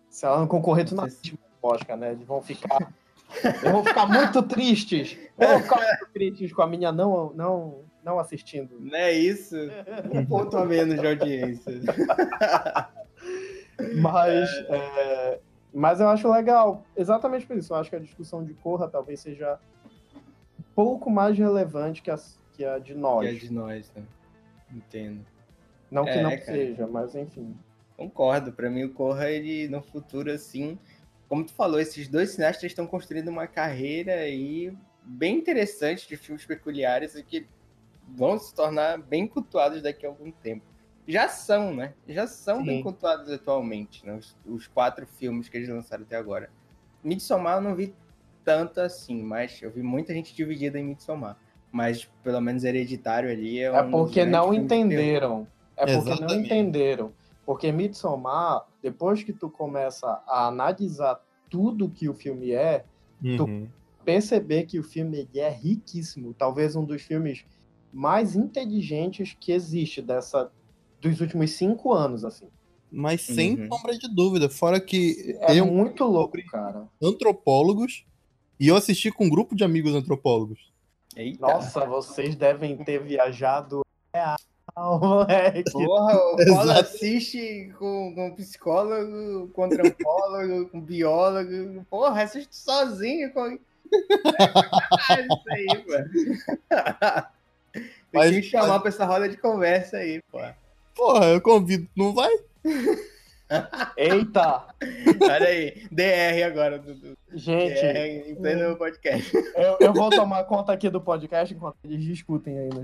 Se 0.10 0.26
ela 0.26 0.40
não 0.40 0.48
concorrer, 0.48 0.86
tu 0.86 0.94
não 0.96 1.06
assiste 1.06 1.40
Oscar, 1.62 1.96
né? 1.98 2.12
Eles 2.12 2.28
vão 2.28 2.42
ficar. 2.42 2.78
Eu 3.64 3.72
vou 3.72 3.84
ficar 3.84 4.06
muito 4.08 4.42
tristes. 4.44 5.18
Eu 5.38 5.48
vou 5.50 5.60
ficar 5.60 5.78
muito 5.78 6.08
tristes 6.14 6.54
com 6.54 6.62
a 6.62 6.68
minha 6.68 6.92
não, 6.92 7.32
não, 7.34 7.80
não 8.04 8.20
assistindo. 8.20 8.78
Não 8.80 8.96
é 8.98 9.12
isso? 9.14 9.56
Um 10.14 10.26
ponto 10.26 10.58
a 10.58 10.66
menos 10.66 11.00
de 11.00 11.08
audiência. 11.08 11.74
Mas, 14.02 14.50
é, 14.70 15.40
mas 15.74 16.00
eu 16.00 16.08
acho 16.08 16.32
legal, 16.32 16.86
exatamente 16.96 17.46
por 17.46 17.58
isso. 17.58 17.74
Eu 17.74 17.78
acho 17.78 17.90
que 17.90 17.96
a 17.96 18.00
discussão 18.00 18.44
de 18.44 18.54
Corra 18.54 18.88
talvez 18.88 19.20
seja 19.20 19.60
um 20.60 20.64
pouco 20.74 21.10
mais 21.10 21.38
relevante 21.38 22.02
que 22.02 22.10
a, 22.10 22.18
que 22.54 22.64
a 22.64 22.80
de 22.80 22.94
Que 22.94 23.00
nós. 23.00 23.28
é 23.28 23.34
de 23.34 23.52
nós, 23.52 23.92
né? 23.96 24.04
Entendo. 24.74 25.26
Não 25.92 26.06
que 26.06 26.12
É, 26.12 26.24
não 26.24 26.30
cara. 26.32 26.46
seja, 26.46 26.88
mas 26.88 27.16
enfim. 27.16 27.56
Concordo. 27.98 28.52
Pra 28.52 28.70
mim, 28.70 28.84
o 28.86 28.94
Corra, 28.94 29.30
ele 29.30 29.68
no 29.68 29.82
futuro, 29.82 30.32
assim. 30.32 30.78
Como 31.28 31.44
tu 31.44 31.54
falou, 31.54 31.80
esses 31.80 32.08
dois 32.08 32.32
cineastas 32.32 32.64
estão 32.66 32.86
construindo 32.86 33.30
uma 33.30 33.48
carreira 33.48 34.14
aí 34.14 34.76
bem 35.04 35.38
interessante 35.38 36.08
de 36.08 36.18
filmes 36.18 36.46
peculiares 36.46 37.16
e 37.16 37.24
que 37.24 37.48
vão 38.08 38.38
se 38.38 38.54
tornar 38.54 38.98
bem 38.98 39.28
cultuados 39.28 39.82
daqui 39.82 40.06
a 40.06 40.10
algum 40.10 40.32
tempo. 40.32 40.64
Já 41.08 41.28
são, 41.28 41.74
né? 41.74 41.94
Já 42.08 42.26
são 42.26 42.64
bem 42.64 42.78
Sim. 42.78 42.84
cultuados 42.84 43.32
atualmente, 43.32 44.06
né? 44.06 44.14
Os, 44.16 44.36
os 44.46 44.68
quatro 44.68 45.06
filmes 45.06 45.48
que 45.48 45.58
eles 45.58 45.70
lançaram 45.70 46.04
até 46.04 46.16
agora. 46.16 46.50
Midsommar 47.04 47.58
eu 47.58 47.62
não 47.62 47.76
vi 47.76 47.94
tanto 48.44 48.82
assim, 48.82 49.22
mas 49.22 49.62
eu 49.62 49.70
vi 49.70 49.84
muita 49.84 50.14
gente 50.14 50.34
dividida 50.36 50.80
em 50.80 50.84
Midsommar. 50.84 51.38
Mas 51.72 52.06
pelo 52.24 52.42
menos 52.42 52.64
Hereditário 52.64 53.30
ali 53.30 53.60
é 53.60 53.66
É 53.66 53.82
um 53.82 53.92
porque 53.92 54.26
não 54.26 54.54
entenderam. 54.54 55.48
É 55.76 55.86
porque 55.86 56.10
não 56.10 56.16
Exatamente. 56.16 56.46
entenderam. 56.46 57.14
Porque 57.46 57.72
Midsommar, 57.72 58.66
depois 58.86 59.24
que 59.24 59.34
tu 59.34 59.50
começa 59.50 60.22
a 60.28 60.46
analisar 60.46 61.20
tudo 61.50 61.90
que 61.90 62.08
o 62.08 62.14
filme 62.14 62.52
é, 62.52 62.86
Uhum. 63.24 63.68
perceber 64.04 64.68
que 64.68 64.78
o 64.78 64.84
filme 64.84 65.28
é 65.34 65.50
riquíssimo, 65.50 66.36
talvez 66.36 66.76
um 66.76 66.86
dos 66.86 67.02
filmes 67.02 67.44
mais 67.92 68.36
inteligentes 68.36 69.36
que 69.40 69.52
existe 69.52 70.04
dessa 70.04 70.52
dos 71.02 71.20
últimos 71.20 71.50
cinco 71.54 71.94
anos, 71.94 72.24
assim. 72.24 72.48
Mas 72.92 73.22
sem 73.22 73.56
Uhum. 73.60 73.68
sombra 73.68 73.98
de 73.98 74.08
dúvida. 74.08 74.50
Fora 74.50 74.80
que 74.80 75.36
É 75.42 75.64
um 75.64 75.74
muito 75.74 76.04
louco, 76.04 76.38
cara. 76.52 76.88
antropólogos 77.02 78.06
e 78.60 78.68
eu 78.68 78.76
assisti 78.76 79.12
com 79.12 79.26
um 79.26 79.30
grupo 79.30 79.56
de 79.56 79.64
amigos 79.64 79.96
antropólogos. 79.96 80.72
Eita. 81.16 81.42
Nossa, 81.42 81.86
vocês 81.88 82.36
devem 82.36 82.78
ter 82.84 83.02
viajado 83.04 83.82
real, 84.76 85.00
moleque. 85.00 85.72
Porra, 85.72 86.16
o 86.16 86.36
Paulo 86.46 86.72
assiste 86.72 87.74
com, 87.80 88.14
com 88.14 88.36
psicólogo, 88.36 89.50
com 89.54 89.64
antropólogo, 89.66 90.70
com 90.70 90.82
biólogo. 90.82 91.86
Porra, 91.90 92.24
assiste 92.24 92.56
sozinho. 92.56 93.32
Com... 93.34 93.58
É 95.10 95.22
isso 95.22 95.44
aí, 95.50 95.68
mano. 95.88 96.10
Tem 97.74 97.84
Mas- 98.12 98.32
que 98.32 98.42
chamar 98.44 98.80
pra 98.80 98.90
essa 98.90 99.06
roda 99.06 99.30
de 99.30 99.38
conversa 99.38 99.98
aí, 99.98 100.22
pô. 100.32 100.40
Porra, 100.96 101.26
eu 101.28 101.42
convido, 101.42 101.88
não 101.96 102.14
vai? 102.14 102.32
Eita! 103.98 104.68
Olha 105.22 105.48
aí, 105.48 105.88
DR 105.92 106.44
agora, 106.46 106.80
Dudu. 106.80 107.18
Gente, 107.34 107.74
DR 107.74 108.30
em 108.30 108.36
pleno 108.36 108.78
podcast. 108.78 109.32
eu, 109.36 109.78
eu 109.80 109.94
vou 109.94 110.10
tomar 110.10 110.44
conta 110.46 110.72
aqui 110.72 110.90
do 110.90 111.02
podcast 111.02 111.54
enquanto 111.54 111.78
eles 111.84 112.04
discutem 112.04 112.58
aí. 112.58 112.70
Né? 112.70 112.84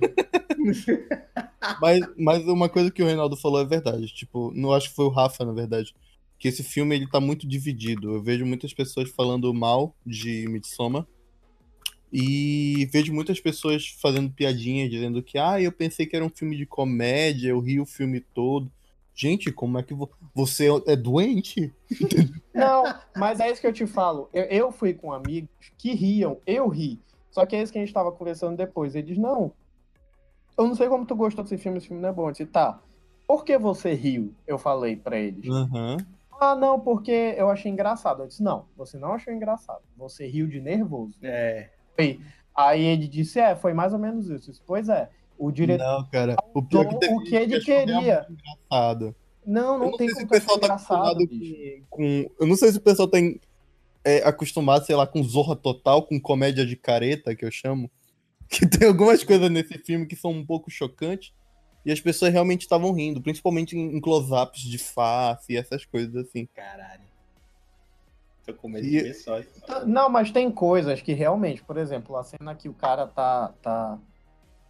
Mas, 1.80 2.02
mas 2.18 2.48
uma 2.48 2.70
coisa 2.70 2.92
que 2.92 3.04
o 3.04 3.06
Reinaldo 3.06 3.38
falou 3.38 3.62
é 3.62 3.66
verdade. 3.66 4.08
Tipo, 4.08 4.52
não 4.56 4.74
acho 4.74 4.90
que 4.90 4.96
foi 4.96 5.06
o 5.06 5.10
Rafa, 5.10 5.46
na 5.46 5.54
verdade. 5.54 5.96
Que 6.38 6.48
esse 6.48 6.64
filme 6.64 6.96
ele 6.96 7.08
tá 7.08 7.20
muito 7.20 7.48
dividido. 7.48 8.16
Eu 8.16 8.22
vejo 8.22 8.46
muitas 8.46 8.74
pessoas 8.74 9.10
falando 9.10 9.54
mal 9.54 9.96
de 10.06 10.48
Midsommar. 10.48 11.06
E 12.12 12.90
vejo 12.92 13.14
muitas 13.14 13.40
pessoas 13.40 13.88
fazendo 14.02 14.30
piadinhas, 14.32 14.90
dizendo 14.90 15.24
que, 15.24 15.38
ah, 15.38 15.62
eu 15.62 15.72
pensei 15.72 16.06
que 16.06 16.16
era 16.16 16.26
um 16.26 16.30
filme 16.30 16.58
de 16.58 16.66
comédia, 16.66 17.50
eu 17.50 17.60
ri 17.60 17.80
o 17.80 17.86
filme 17.86 18.20
todo. 18.20 18.70
Gente, 19.14 19.52
como 19.52 19.78
é 19.78 19.84
que 19.84 19.94
vo 19.94 20.10
você 20.34 20.68
é 20.88 20.96
doente? 20.96 21.74
Não, 22.54 22.84
mas 23.16 23.40
é 23.40 23.52
isso 23.52 23.62
que 23.62 23.68
eu 23.68 23.74
te 23.74 23.86
falo. 23.86 24.30
Eu, 24.34 24.44
eu 24.46 24.72
fui 24.72 24.94
com 24.94 25.12
amigos 25.12 25.50
que 25.78 25.94
riam, 25.94 26.38
eu 26.46 26.68
ri. 26.68 27.00
Só 27.30 27.46
que 27.46 27.56
é 27.56 27.62
isso 27.62 27.72
que 27.72 27.78
a 27.78 27.82
gente 27.82 27.94
tava 27.94 28.12
conversando 28.12 28.58
depois. 28.58 28.96
Eles, 28.96 29.18
não, 29.18 29.54
eu 30.58 30.68
não 30.68 30.76
sei 30.76 30.88
como 30.88 31.06
tu 31.06 31.16
gostou 31.16 31.44
desse 31.44 31.58
filme, 31.58 31.78
esse 31.78 31.88
filme 31.88 32.02
não 32.02 32.10
é 32.10 32.14
bom. 32.14 32.28
Eu 32.28 32.32
disse, 32.32 32.46
tá, 32.46 32.80
por 33.28 33.46
que 33.46 33.58
você 33.58 33.94
riu? 33.94 34.34
Eu 34.46 34.58
falei 34.58 34.96
pra 34.96 35.18
eles. 35.18 35.48
Uhum. 35.48 35.98
Ah, 36.40 36.56
não, 36.56 36.80
porque 36.80 37.36
eu 37.38 37.50
achei 37.50 37.72
engraçado. 37.72 38.24
Eu 38.24 38.28
disse, 38.28 38.44
não, 38.44 38.66
você 38.76 38.98
não 38.98 39.14
achou 39.14 39.34
engraçado. 39.34 39.82
Você 39.96 40.28
riu 40.28 40.48
de 40.48 40.60
nervoso. 40.60 41.16
É. 41.22 41.70
Aí 42.56 42.84
ele 42.84 43.08
disse, 43.08 43.40
é, 43.40 43.56
foi 43.56 43.74
mais 43.74 43.94
ou 43.94 44.00
menos 44.00 44.26
isso. 44.26 44.34
Eu 44.50 44.52
disse, 44.52 44.62
pois 44.66 44.90
é, 44.90 45.10
o 45.46 45.52
diretor 45.52 45.84
Não, 45.84 46.10
cara. 46.10 46.36
O 46.54 46.62
pior 46.64 46.86
é 46.86 46.90
que 46.90 47.00
teve 47.00 47.14
o 47.16 47.24
que 47.24 47.36
ele 47.36 47.60
queria. 47.60 47.86
realmente 48.00 48.32
engraçado. 48.34 49.16
Não, 49.46 49.78
não, 49.80 49.86
Eu 49.86 49.92
não 49.92 49.98
tem 49.98 50.08
sei 50.10 50.16
se 50.16 50.22
como 50.22 50.28
o 50.28 50.30
pessoal 50.40 50.60
tá 50.60 50.68
acostumado 50.74 51.22
engraçado, 51.24 51.28
bicho. 51.28 51.84
com, 51.90 52.30
Eu 52.40 52.48
não 52.48 52.56
sei 52.56 52.72
se 52.72 52.78
o 52.78 52.82
pessoal 52.82 53.08
tem 53.08 53.40
é, 54.04 54.18
acostumado, 54.28 54.86
sei 54.86 54.96
lá, 54.96 55.06
com 55.08 55.24
Zorra 55.24 55.56
Total, 55.56 56.02
com 56.04 56.20
comédia 56.20 56.66
de 56.66 56.76
careta, 56.76 57.36
que 57.36 57.44
eu 57.46 57.52
chamo. 57.52 57.90
Que 58.52 58.68
tem 58.68 58.88
algumas 58.88 59.24
coisas 59.24 59.50
nesse 59.50 59.78
filme 59.78 60.06
que 60.06 60.16
são 60.16 60.32
um 60.32 60.46
pouco 60.46 60.70
chocantes. 60.70 61.34
E 61.86 61.92
as 61.92 62.02
pessoas 62.02 62.34
realmente 62.34 62.62
estavam 62.62 62.92
rindo, 62.92 63.22
principalmente 63.22 63.78
em, 63.78 63.96
em 63.96 64.02
close-ups 64.02 64.60
de 64.62 64.78
face 64.78 65.54
e 65.54 65.58
essas 65.58 65.86
coisas 65.86 66.14
assim. 66.16 66.46
Caralho. 66.54 67.02
Tô 68.46 68.54
com 68.54 68.68
medo 68.68 68.86
E- 68.86 68.90
de 68.92 69.00
ver 69.04 69.14
só 69.14 69.40
isso. 69.40 69.50
Não, 69.86 70.10
mas 70.10 70.32
tem 70.32 70.52
coisas 70.52 71.02
que 71.02 71.14
realmente, 71.14 71.64
por 71.64 71.78
exemplo, 71.78 72.16
a 72.18 72.24
cena 72.24 72.54
que 72.54 72.68
o 72.68 72.74
cara 72.74 73.08
tá, 73.08 73.54
tá, 73.62 73.98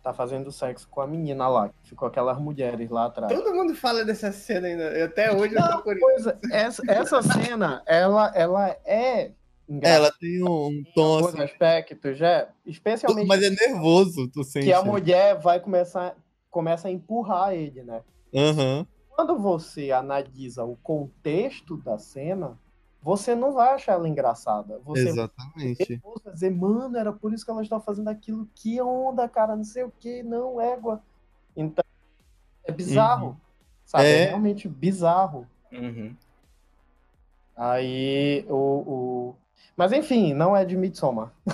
tá 0.03 0.13
fazendo 0.13 0.51
sexo 0.51 0.87
com 0.89 1.01
a 1.01 1.07
menina 1.07 1.47
lá, 1.47 1.69
que 1.69 1.89
ficou 1.89 2.07
aquelas 2.07 2.39
mulheres 2.39 2.89
lá 2.89 3.05
atrás. 3.05 3.31
Todo 3.31 3.53
mundo 3.53 3.75
fala 3.75 4.03
dessa 4.03 4.31
cena 4.31 4.67
ainda. 4.67 5.05
Até 5.05 5.31
hoje 5.31 5.53
eu 5.55 5.61
tô 5.61 5.69
Não, 5.69 5.81
curioso. 5.81 6.05
coisa, 6.05 6.39
essa, 6.51 6.81
essa 6.87 7.21
cena, 7.21 7.83
ela, 7.85 8.31
ela 8.35 8.69
é 8.85 9.31
engraçada 9.69 10.05
Ela 10.05 10.11
tem 10.19 10.43
um, 10.43 10.67
um 10.67 10.83
tom 10.95 11.17
alguns 11.17 11.27
assim. 11.35 11.43
aspectos, 11.43 12.21
é, 12.21 12.49
especialmente 12.65 13.27
Mas 13.27 13.43
é 13.43 13.49
nervoso, 13.49 14.27
tu 14.29 14.43
sente. 14.43 14.65
que 14.65 14.73
a 14.73 14.81
mulher 14.83 15.39
vai 15.39 15.59
começar 15.59 16.15
começa 16.49 16.89
a 16.89 16.91
empurrar 16.91 17.53
ele, 17.53 17.81
né? 17.81 18.01
Aham. 18.35 18.85
Quando 19.15 19.37
você 19.39 19.91
analisa 19.91 20.65
o 20.65 20.75
contexto 20.77 21.77
da 21.77 21.97
cena, 21.97 22.59
você 23.01 23.33
não 23.33 23.53
vai 23.53 23.73
achar 23.73 23.93
ela 23.93 24.07
engraçada. 24.07 24.79
Você 24.85 25.09
Exatamente. 25.09 26.01
vai 26.23 26.33
dizer, 26.33 26.51
mano, 26.51 26.95
era 26.97 27.11
por 27.11 27.33
isso 27.33 27.43
que 27.43 27.51
ela 27.51 27.63
estava 27.63 27.81
fazendo 27.83 28.09
aquilo. 28.09 28.47
Que 28.53 28.79
onda, 28.81 29.27
cara, 29.27 29.55
não 29.55 29.63
sei 29.63 29.83
o 29.83 29.91
que, 29.99 30.21
não, 30.21 30.61
égua. 30.61 31.01
Então, 31.55 31.83
é 32.63 32.71
bizarro. 32.71 33.27
Uhum. 33.29 33.35
Sabe? 33.85 34.05
É 34.05 34.23
É. 34.23 34.25
realmente 34.27 34.69
bizarro. 34.69 35.47
Uhum. 35.71 36.15
Aí, 37.55 38.45
o, 38.47 38.55
o... 38.55 39.35
Mas, 39.75 39.91
enfim, 39.91 40.33
não 40.33 40.55
é 40.55 40.63
de 40.63 40.77
Midsommar 40.77 41.31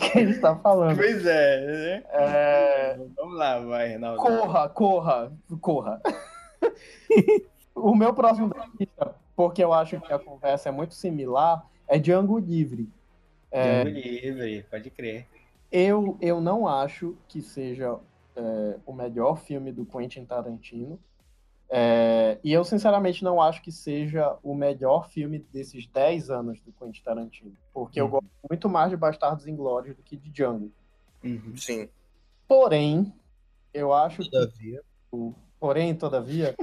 que 0.00 0.18
a 0.18 0.24
gente 0.24 0.40
tá 0.40 0.56
falando. 0.56 0.96
pois 0.96 1.24
é, 1.24 1.66
né? 1.66 2.02
É... 2.10 2.96
Vamos 3.16 3.36
lá, 3.36 3.60
vai, 3.60 3.88
Reinaldo. 3.88 4.20
Corra, 4.20 4.68
corra, 4.68 5.32
corra. 5.60 6.00
o 7.74 7.94
meu 7.94 8.14
próximo 8.14 8.48
da 8.48 8.66
lista, 8.78 9.14
porque 9.36 9.62
eu 9.62 9.72
acho 9.72 10.00
que 10.00 10.12
a 10.12 10.18
conversa 10.18 10.68
é 10.68 10.72
muito 10.72 10.94
similar, 10.94 11.66
é 11.88 11.98
Django 11.98 12.38
Livre. 12.38 12.88
É, 13.50 13.84
Django 13.84 13.98
livre, 13.98 14.66
pode 14.70 14.90
crer. 14.90 15.26
eu, 15.70 16.16
eu 16.20 16.40
não 16.40 16.66
acho 16.66 17.16
que 17.28 17.40
seja 17.40 17.98
é, 18.36 18.76
o 18.84 18.92
melhor 18.92 19.36
filme 19.38 19.70
do 19.72 19.84
Quentin 19.86 20.24
Tarantino. 20.24 20.98
É, 21.70 22.38
e 22.44 22.52
eu, 22.52 22.62
sinceramente, 22.64 23.24
não 23.24 23.40
acho 23.40 23.62
que 23.62 23.72
seja 23.72 24.36
o 24.42 24.54
melhor 24.54 25.08
filme 25.08 25.38
desses 25.52 25.86
10 25.86 26.30
anos 26.30 26.60
do 26.60 26.72
Quentin 26.72 27.02
Tarantino. 27.02 27.56
Porque 27.72 28.00
eu 28.00 28.04
Uhum. 28.04 28.10
gosto 28.12 28.28
muito 28.48 28.68
mais 28.68 28.90
de 28.90 28.96
Bastardos 28.96 29.46
Inglórios 29.46 29.96
do 29.96 30.02
que 30.02 30.16
de 30.16 30.30
Django. 30.30 30.70
Uhum. 31.24 31.56
Sim. 31.56 31.88
Porém, 32.46 33.12
eu 33.72 33.92
acho 33.92 34.22
que 34.22 34.30
Todavia. 34.30 34.82
Porém, 35.58 35.94
todavia, 35.94 36.54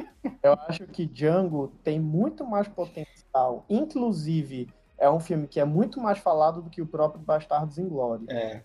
eu 0.43 0.53
acho 0.67 0.85
que 0.87 1.05
Django 1.05 1.71
tem 1.83 1.99
muito 1.99 2.45
mais 2.45 2.67
potencial. 2.67 3.65
Inclusive, 3.69 4.69
é 4.97 5.09
um 5.09 5.19
filme 5.19 5.47
que 5.47 5.59
é 5.59 5.65
muito 5.65 5.99
mais 5.99 6.19
falado 6.19 6.61
do 6.61 6.69
que 6.69 6.81
o 6.81 6.87
próprio 6.87 7.21
Bastardos 7.21 7.77
Inglórios. 7.77 8.29
É. 8.29 8.63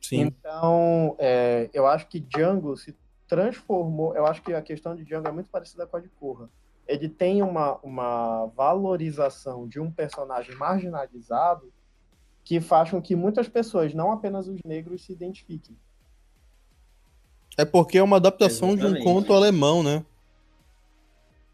Sim. 0.00 0.20
Então, 0.20 1.16
é, 1.18 1.70
eu 1.72 1.86
acho 1.86 2.06
que 2.08 2.20
Django 2.20 2.76
se 2.76 2.94
transformou. 3.26 4.14
Eu 4.14 4.26
acho 4.26 4.42
que 4.42 4.52
a 4.52 4.62
questão 4.62 4.94
de 4.94 5.04
Django 5.04 5.28
é 5.28 5.32
muito 5.32 5.50
parecida 5.50 5.86
com 5.86 5.96
a 5.96 6.00
de 6.00 6.08
Corra. 6.08 6.48
Ele 6.86 7.08
tem 7.08 7.42
uma, 7.42 7.76
uma 7.78 8.46
valorização 8.46 9.66
de 9.66 9.80
um 9.80 9.90
personagem 9.90 10.54
marginalizado 10.54 11.72
que 12.44 12.60
faz 12.60 12.90
com 12.90 13.02
que 13.02 13.16
muitas 13.16 13.48
pessoas, 13.48 13.92
não 13.92 14.12
apenas 14.12 14.46
os 14.46 14.60
negros, 14.64 15.04
se 15.04 15.12
identifiquem. 15.12 15.76
É 17.58 17.64
porque 17.64 17.98
é 17.98 18.02
uma 18.02 18.16
adaptação 18.16 18.76
de 18.76 18.82
um 18.82 18.88
Exatamente. 18.88 19.04
conto 19.04 19.32
alemão, 19.32 19.82
né? 19.82 20.04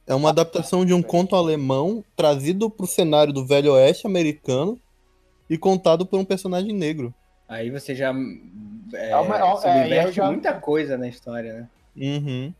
É 0.06 0.14
uma 0.14 0.30
adaptação 0.30 0.84
de 0.84 0.92
um 0.92 1.02
conto 1.02 1.36
alemão 1.36 2.04
trazido 2.16 2.68
pro 2.68 2.86
cenário 2.86 3.32
do 3.32 3.46
Velho 3.46 3.72
Oeste 3.74 4.06
americano 4.06 4.80
e 5.48 5.56
contado 5.56 6.04
por 6.04 6.18
um 6.18 6.24
personagem 6.24 6.72
negro. 6.72 7.14
Aí 7.48 7.70
você 7.70 7.94
já 7.94 8.12
é, 8.94 9.10
É 9.10 9.16
uma- 9.16 9.36
é, 9.64 9.98
é, 9.98 10.12
já- 10.12 10.26
muita 10.26 10.58
coisa 10.58 10.96
na 10.98 11.06
história, 11.08 11.54
né? 11.54 11.68
Uhum. 11.96 12.52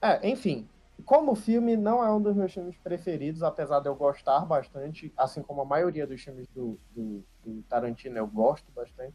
É, 0.00 0.28
enfim, 0.28 0.68
como 1.04 1.34
filme, 1.34 1.76
não 1.76 2.04
é 2.04 2.12
um 2.12 2.20
dos 2.20 2.34
meus 2.36 2.52
filmes 2.52 2.76
preferidos, 2.82 3.42
apesar 3.42 3.80
de 3.80 3.88
eu 3.88 3.94
gostar 3.94 4.40
bastante, 4.44 5.12
assim 5.16 5.42
como 5.42 5.62
a 5.62 5.64
maioria 5.64 6.06
dos 6.06 6.20
filmes 6.20 6.46
do, 6.48 6.78
do, 6.94 7.24
do 7.44 7.62
Tarantino 7.68 8.18
eu 8.18 8.26
gosto 8.26 8.66
bastante. 8.74 9.14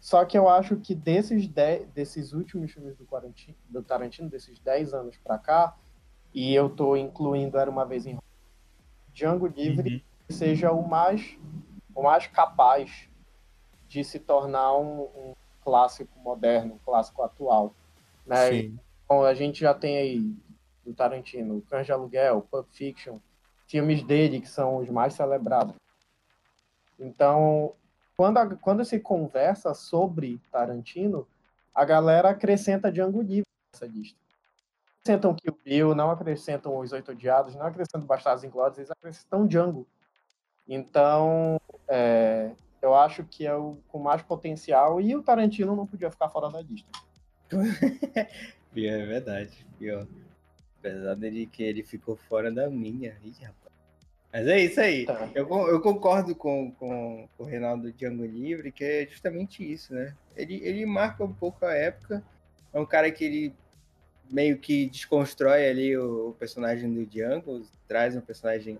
Só 0.00 0.24
que 0.24 0.38
eu 0.38 0.48
acho 0.48 0.76
que 0.76 0.94
desses, 0.94 1.46
dez, 1.48 1.86
desses 1.90 2.32
últimos 2.32 2.70
filmes 2.72 2.96
do, 2.96 3.06
do 3.68 3.82
Tarantino, 3.82 4.28
desses 4.30 4.58
10 4.60 4.94
anos 4.94 5.16
pra 5.18 5.38
cá, 5.38 5.76
e 6.38 6.54
eu 6.54 6.70
tô 6.70 6.94
incluindo 6.96 7.58
Era 7.58 7.68
Uma 7.68 7.84
Vez 7.84 8.06
em 8.06 8.16
Django 9.12 9.48
Livre 9.48 10.04
seja 10.30 10.70
o 10.70 10.86
mais, 10.86 11.36
o 11.92 12.00
mais 12.04 12.28
capaz 12.28 13.08
de 13.88 14.04
se 14.04 14.20
tornar 14.20 14.76
um, 14.76 15.00
um 15.00 15.34
clássico 15.64 16.16
moderno, 16.20 16.74
um 16.74 16.78
clássico 16.78 17.22
atual. 17.24 17.74
Né? 18.24 18.36
Sim. 18.50 18.78
Bom, 19.08 19.24
a 19.24 19.34
gente 19.34 19.58
já 19.58 19.74
tem 19.74 19.96
aí 19.96 20.36
do 20.84 20.94
Tarantino, 20.94 21.60
Cães 21.62 21.86
de 21.86 21.90
Aluguel, 21.92 22.46
Pulp 22.48 22.68
Fiction, 22.70 23.18
filmes 23.66 24.04
dele 24.04 24.40
que 24.40 24.48
são 24.48 24.76
os 24.76 24.88
mais 24.88 25.14
celebrados. 25.14 25.74
Então, 27.00 27.74
quando, 28.16 28.38
a- 28.38 28.54
quando 28.56 28.84
se 28.84 29.00
conversa 29.00 29.74
sobre 29.74 30.40
Tarantino, 30.52 31.26
a 31.74 31.84
galera 31.84 32.30
acrescenta 32.30 32.92
Django 32.92 33.22
Livre 33.22 33.48
nessa 33.72 33.86
lista. 33.86 34.27
Acrescentam 35.08 35.34
Kill 35.34 35.58
Bill, 35.64 35.94
não 35.94 36.10
acrescentam 36.10 36.78
Os 36.78 36.92
Oito 36.92 37.12
Odiados, 37.12 37.54
não 37.54 37.64
acrescentam 37.64 38.06
Bastardos 38.06 38.44
Inglórios, 38.44 38.76
eles 38.76 38.90
acrescentam 38.90 39.46
Django. 39.46 39.88
Então, 40.68 41.58
é, 41.88 42.50
eu 42.82 42.94
acho 42.94 43.24
que 43.24 43.46
é 43.46 43.54
o 43.54 43.78
com 43.88 43.98
mais 43.98 44.20
potencial 44.20 45.00
e 45.00 45.16
o 45.16 45.22
Tarantino 45.22 45.74
não 45.74 45.86
podia 45.86 46.10
ficar 46.10 46.28
fora 46.28 46.50
da 46.50 46.60
lista. 46.60 46.90
É 48.76 49.06
verdade. 49.06 49.66
Pior. 49.76 50.06
Apesar 50.78 51.14
dele 51.16 51.46
que 51.46 51.64
ele 51.64 51.82
ficou 51.82 52.14
fora 52.14 52.52
da 52.52 52.70
minha. 52.70 53.18
Ih, 53.24 53.32
rapaz. 53.42 53.74
Mas 54.32 54.46
é 54.46 54.60
isso 54.60 54.80
aí. 54.80 55.04
Tá. 55.04 55.28
Eu, 55.34 55.48
eu 55.66 55.80
concordo 55.80 56.36
com, 56.36 56.70
com, 56.72 57.28
com 57.36 57.42
o 57.42 57.46
Reinaldo 57.46 57.92
Django 57.92 58.24
Livre, 58.24 58.70
que 58.70 58.84
é 58.84 59.06
justamente 59.06 59.68
isso, 59.68 59.92
né? 59.94 60.14
Ele, 60.36 60.60
ele 60.62 60.86
marca 60.86 61.24
um 61.24 61.32
pouco 61.32 61.66
a 61.66 61.74
época. 61.74 62.22
É 62.72 62.78
um 62.78 62.86
cara 62.86 63.10
que 63.10 63.24
ele 63.24 63.54
meio 64.30 64.58
que 64.58 64.88
desconstrói 64.88 65.68
ali 65.68 65.96
o, 65.96 66.30
o 66.30 66.34
personagem 66.34 66.92
do 66.92 67.06
Django, 67.06 67.62
traz 67.86 68.16
um 68.16 68.20
personagem, 68.20 68.78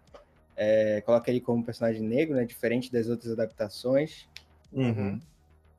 é, 0.57 1.01
coloca 1.03 1.31
ele 1.31 1.41
como 1.41 1.59
um 1.59 1.63
personagem 1.63 2.03
negro, 2.03 2.37
né? 2.37 2.45
Diferente 2.45 2.93
das 2.93 3.09
outras 3.09 3.33
adaptações. 3.33 4.29
Uhum. 4.73 5.21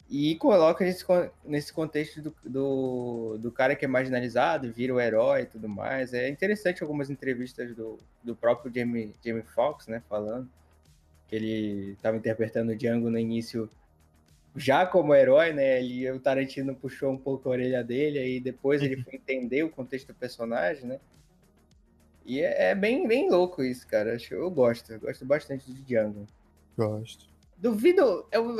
E 0.10 0.36
coloca 0.36 0.84
nesse, 0.84 1.06
nesse 1.46 1.72
contexto 1.72 2.20
do, 2.20 2.36
do, 2.44 3.38
do, 3.38 3.52
cara 3.52 3.76
que 3.76 3.86
é 3.86 3.88
marginalizado, 3.88 4.72
vira 4.72 4.92
o 4.92 5.00
herói 5.00 5.44
e 5.44 5.46
tudo 5.46 5.70
mais. 5.70 6.16
É 6.16 6.28
interessante 6.28 6.82
algumas 6.82 7.12
entrevistas 7.12 7.76
do, 7.76 8.00
do 8.24 8.36
próprio 8.36 8.74
Jamie, 8.74 9.14
Jamie 9.24 9.44
Foxx, 9.44 9.86
né, 9.88 10.02
falando 10.10 10.50
que 11.28 11.36
ele 11.36 11.92
estava 11.92 12.18
interpretando 12.18 12.72
o 12.72 12.76
Django 12.76 13.12
no 13.12 13.20
início 13.20 13.70
já 14.56 14.86
como 14.86 15.16
herói, 15.16 15.54
né? 15.54 15.80
Ele, 15.80 16.12
o 16.12 16.20
Tarantino 16.20 16.76
puxou 16.76 17.12
um 17.12 17.18
pouco 17.18 17.50
a 17.50 17.52
orelha 17.52 17.84
dele, 17.84 18.20
aí 18.20 18.40
depois 18.40 18.82
ele 18.82 19.02
foi 19.04 19.16
entender 19.16 19.64
o 19.64 19.70
contexto 19.70 20.08
do 20.08 20.16
personagem, 20.16 20.86
né? 20.86 21.00
E 22.26 22.42
é, 22.42 22.72
é 22.72 22.76
bem, 22.76 23.08
bem 23.08 23.30
louco 23.30 23.64
isso, 23.64 23.88
cara. 23.88 24.18
Eu 24.30 24.50
gosto, 24.52 24.94
eu 24.94 25.00
gosto 25.00 25.26
bastante 25.26 25.72
de 25.72 25.82
Django. 25.82 26.28
Gosto. 26.78 27.28
Duvido, 27.58 28.26
eu, 28.32 28.56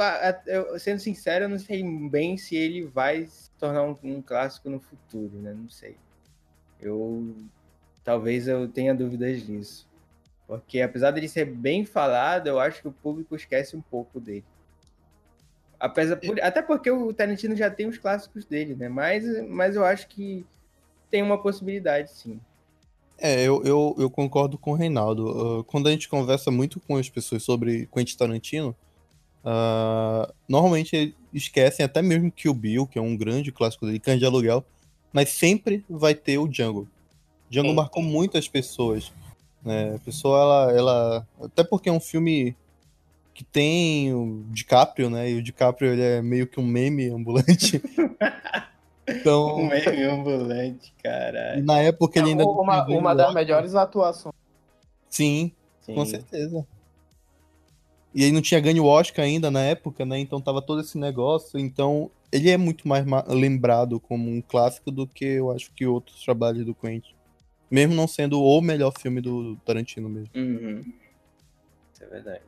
eu, 0.46 0.80
sendo 0.80 1.00
sincero, 1.00 1.46
eu 1.46 1.50
não 1.50 1.60
sei 1.60 1.82
bem 2.10 2.36
se 2.36 2.56
ele 2.56 2.84
vai 2.84 3.26
se 3.28 3.50
tornar 3.52 3.84
um, 3.84 3.96
um, 4.04 4.22
clássico 4.22 4.70
no 4.70 4.80
futuro, 4.80 5.38
né? 5.38 5.54
Não 5.54 5.70
sei. 5.70 5.96
Eu 6.82 7.34
talvez 8.04 8.48
eu 8.48 8.68
tenha 8.68 8.94
dúvidas 8.94 9.46
disso. 9.46 9.88
Porque 10.48 10.82
apesar 10.82 11.12
dele 11.12 11.30
ser 11.30 11.46
bem 11.46 11.86
falado, 11.86 12.48
eu 12.48 12.60
acho 12.60 12.82
que 12.82 12.88
o 12.88 12.92
público 12.92 13.36
esquece 13.36 13.78
um 13.78 13.82
pouco 13.82 14.20
dele. 14.20 14.44
Apesar 15.80 16.18
por, 16.18 16.42
até 16.42 16.62
porque 16.62 16.92
o 16.92 17.14
Tarantino 17.14 17.56
já 17.56 17.70
tem 17.70 17.88
os 17.88 17.98
clássicos 17.98 18.46
dele, 18.46 18.76
né? 18.76 18.90
Mas, 18.90 19.24
mas 19.48 19.76
eu 19.76 19.86
acho 19.86 20.08
que 20.08 20.46
tem 21.10 21.24
uma 21.24 21.42
possibilidade, 21.42 22.12
sim. 22.12 22.40
É, 23.18 23.44
eu, 23.44 23.64
eu, 23.64 23.96
eu 23.98 24.10
concordo 24.10 24.58
com 24.58 24.72
o 24.72 24.76
Reinaldo. 24.76 25.60
Uh, 25.60 25.64
quando 25.64 25.88
a 25.88 25.92
gente 25.92 26.08
conversa 26.08 26.52
muito 26.52 26.80
com 26.80 26.98
as 26.98 27.10
pessoas 27.10 27.44
sobre 27.44 27.88
Quentin 27.92 28.18
Tarantino, 28.18 28.76
Uh, 29.44 30.32
normalmente 30.48 31.16
esquecem 31.34 31.86
até 31.86 32.02
mesmo 32.02 32.32
que 32.32 32.50
o 32.50 32.54
Bill, 32.54 32.86
que 32.86 33.00
é 33.00 33.02
um 33.02 33.16
grande 33.16 33.52
clássico 33.52 33.86
dele, 33.86 34.00
Cães 34.00 34.20
de 34.20 34.26
Aluguel, 34.26 34.66
mas 35.14 35.30
sempre 35.30 35.84
vai 35.90 36.14
ter 36.14 36.38
o 36.38 36.48
Django. 36.48 36.88
Django 37.50 37.70
Sim. 37.70 37.76
marcou 37.76 38.04
muitas 38.04 38.48
pessoas. 38.48 39.12
Né? 39.64 39.96
A 39.96 40.00
pessoa, 40.00 40.40
ela, 40.40 40.72
ela. 40.72 41.28
Até 41.42 41.64
porque 41.64 41.90
é 41.90 41.92
um 41.92 42.00
filme 42.00 42.56
que 43.34 43.44
tem 43.44 44.14
o 44.14 44.44
DiCaprio, 44.50 45.10
né? 45.10 45.32
E 45.32 45.38
o 45.38 45.44
DiCaprio 45.44 45.94
ele 45.94 46.02
é 46.02 46.22
meio 46.22 46.48
que 46.48 46.60
um 46.60 46.66
meme 46.66 47.10
ambulante. 47.10 47.82
então. 49.08 49.58
Um 49.58 49.68
meme 49.68 50.04
ambulante, 50.04 50.94
caralho. 51.02 51.64
Na 51.64 51.80
época 51.80 52.20
ele 52.20 52.30
ainda. 52.30 52.46
Uma, 52.46 52.86
uma 52.86 53.16
das 53.16 53.34
melhores 53.34 53.76
atuações. 53.76 54.36
Sim, 55.10 55.52
Sim, 55.82 55.96
com 55.96 56.06
certeza. 56.06 56.68
E 58.14 58.24
ele 58.24 58.32
não 58.32 58.42
tinha 58.42 58.60
ganho 58.60 58.84
o 58.84 58.88
Oscar 58.88 59.24
ainda 59.24 59.52
na 59.52 59.62
época, 59.62 60.06
né? 60.06 60.20
Então 60.20 60.42
tava 60.42 60.62
todo 60.62 60.82
esse 60.82 60.98
negócio. 60.98 61.60
Então 61.60 62.10
ele 62.32 62.50
é 62.50 62.58
muito 62.58 62.88
mais 62.88 63.06
lembrado 63.28 64.00
como 64.00 64.30
um 64.30 64.42
clássico 64.42 64.92
do 64.92 65.08
que 65.08 65.26
eu 65.26 65.52
acho 65.52 65.72
que 65.74 65.86
outros 65.86 66.24
trabalhos 66.24 66.66
do 66.66 66.76
Quentin. 66.76 67.16
Mesmo 67.70 67.94
não 67.94 68.08
sendo 68.08 68.42
o 68.42 68.62
melhor 68.62 68.92
filme 69.00 69.22
do 69.22 69.56
Tarantino 69.58 70.10
mesmo. 70.10 70.32
Uhum. 70.36 70.80
Isso 71.94 72.04
é 72.04 72.08
verdade. 72.08 72.42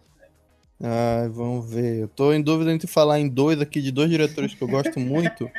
Ah, 0.83 1.27
vamos 1.29 1.69
ver. 1.69 2.01
Eu 2.01 2.07
tô 2.07 2.33
em 2.33 2.41
dúvida 2.41 2.71
entre 2.71 2.87
falar 2.87 3.19
em 3.19 3.27
dois 3.27 3.61
aqui 3.61 3.81
de 3.81 3.91
dois 3.91 4.09
diretores 4.09 4.53
que 4.53 4.61
eu 4.61 4.67
gosto 4.67 4.99
muito. 4.99 5.49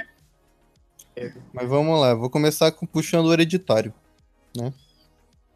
Mas 1.52 1.68
vamos 1.68 2.00
lá, 2.00 2.14
vou 2.14 2.30
começar 2.30 2.72
com, 2.72 2.86
puxando 2.86 3.26
o 3.26 3.32
hereditário, 3.32 3.92
né? 4.56 4.72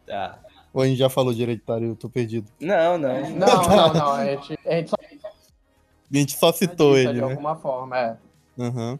Tá. 0.07 0.39
Ou 0.73 0.83
a 0.83 0.87
gente 0.87 0.99
já 0.99 1.09
falou 1.09 1.33
de 1.33 1.43
hereditário, 1.43 1.89
eu 1.89 1.97
tô 1.97 2.09
perdido. 2.09 2.47
Não, 2.61 2.99
não. 2.99 3.31
Não, 3.31 3.69
não, 3.69 3.95
não. 3.95 4.13
A 4.13 4.27
gente, 4.27 4.59
a 4.67 4.73
gente 4.73 4.91
só, 4.91 4.97
a 5.01 6.17
gente 6.17 6.39
só 6.39 6.53
citou 6.53 6.97
ele. 6.97 7.15
De 7.15 7.21
né? 7.21 7.25
alguma 7.25 7.57
forma, 7.57 7.99
é. 7.99 8.17
Uhum. 8.59 8.99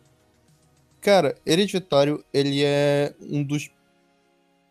Cara, 1.01 1.37
Hereditário, 1.47 2.25
ele 2.33 2.65
é 2.65 3.15
um 3.21 3.45
dos 3.45 3.71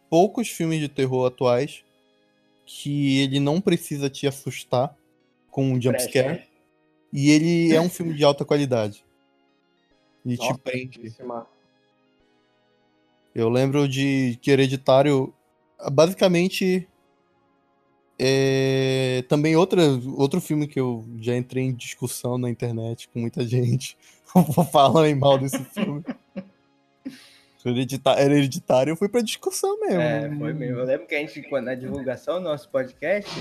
poucos 0.09 0.49
filmes 0.49 0.79
de 0.79 0.89
terror 0.89 1.27
atuais 1.27 1.83
que 2.65 3.21
ele 3.21 3.39
não 3.39 3.61
precisa 3.61 4.09
te 4.09 4.27
assustar 4.27 4.95
com 5.55 5.71
um 5.71 5.81
jumpscare. 5.81 6.43
E 7.13 7.31
ele 7.31 7.73
é 7.73 7.79
um 7.79 7.89
filme 7.89 8.13
de 8.13 8.25
alta 8.25 8.43
qualidade. 8.43 9.05
E 10.25 10.35
Nossa, 10.35 10.53
te 10.53 10.59
prende. 10.59 11.15
Eu 13.33 13.47
lembro 13.47 13.87
de 13.87 14.37
que 14.41 14.51
Hereditário, 14.51 15.33
basicamente, 15.93 16.85
é, 18.19 19.23
também 19.29 19.55
outra, 19.55 19.81
outro 20.17 20.41
filme 20.41 20.67
que 20.67 20.77
eu 20.77 21.05
já 21.21 21.37
entrei 21.37 21.63
em 21.63 21.73
discussão 21.73 22.37
na 22.37 22.49
internet 22.49 23.07
com 23.07 23.19
muita 23.19 23.47
gente 23.47 23.97
falando 24.73 25.17
mal 25.17 25.37
desse 25.37 25.63
filme. 25.63 26.03
Hereditário, 27.65 28.23
hereditário 28.23 28.91
eu 28.91 28.97
fui 28.97 29.07
pra 29.07 29.21
discussão 29.21 29.79
mesmo. 29.79 30.01
É, 30.01 30.29
foi 30.37 30.53
mesmo. 30.53 30.79
Eu 30.79 30.85
lembro 30.85 31.07
que 31.07 31.15
a 31.15 31.19
gente, 31.19 31.49
na 31.61 31.73
divulgação 31.73 32.35
do 32.35 32.41
nosso 32.41 32.69
podcast 32.69 33.31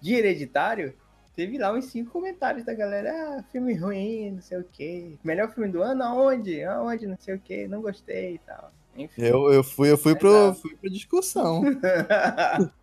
de 0.00 0.14
Hereditário, 0.14 0.92
teve 1.34 1.58
lá 1.58 1.72
uns 1.72 1.86
cinco 1.86 2.10
comentários 2.10 2.64
da 2.64 2.74
galera. 2.74 3.10
Ah, 3.12 3.42
filme 3.50 3.74
ruim, 3.74 4.32
não 4.32 4.42
sei 4.42 4.58
o 4.58 4.64
quê. 4.64 5.16
Melhor 5.22 5.52
filme 5.52 5.70
do 5.70 5.82
ano? 5.82 6.02
Aonde? 6.02 6.62
Aonde? 6.64 7.06
Não 7.06 7.16
sei 7.18 7.34
o 7.34 7.40
quê. 7.40 7.66
Não 7.68 7.82
gostei 7.82 8.34
e 8.34 8.38
tal. 8.38 8.72
Enfim. 8.96 9.22
Eu, 9.22 9.52
eu 9.52 9.64
fui, 9.64 9.90
eu 9.90 9.98
fui, 9.98 10.12
é 10.12 10.14
pro, 10.14 10.54
fui 10.54 10.76
pra 10.76 10.90
discussão. 10.90 11.62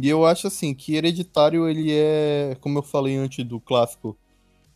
E 0.00 0.08
eu 0.08 0.24
acho 0.24 0.46
assim 0.46 0.72
que 0.72 0.94
Hereditário 0.94 1.68
ele 1.68 1.92
é, 1.92 2.56
como 2.60 2.78
eu 2.78 2.82
falei 2.84 3.16
antes 3.16 3.44
do 3.44 3.58
clássico 3.58 4.16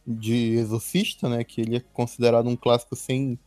de 0.05 0.57
Exorcista, 0.57 1.29
né, 1.29 1.45
que 1.45 1.61
ele 1.61 1.77
é 1.77 1.81
considerado 1.93 2.49
um 2.49 2.57
clássico 2.57 2.97
sem 2.97 3.39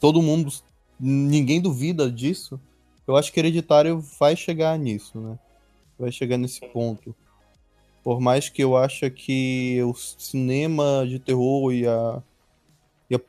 todo 0.00 0.22
mundo, 0.22 0.50
ninguém 0.98 1.60
duvida 1.60 2.10
disso. 2.10 2.58
Eu 3.06 3.16
acho 3.16 3.30
que 3.30 3.38
Hereditário 3.38 4.00
vai 4.18 4.34
chegar 4.34 4.78
nisso, 4.78 5.20
né? 5.20 5.38
Vai 5.98 6.10
chegar 6.10 6.38
nesse 6.38 6.60
ponto. 6.68 7.14
Por 8.02 8.20
mais 8.20 8.48
que 8.48 8.62
eu 8.62 8.76
ache 8.76 9.10
que 9.10 9.82
o 9.82 9.94
cinema 9.94 11.04
de 11.06 11.18
terror 11.18 11.72
e 11.72 11.86
a, 11.86 12.22
e 13.10 13.16
a 13.16 13.20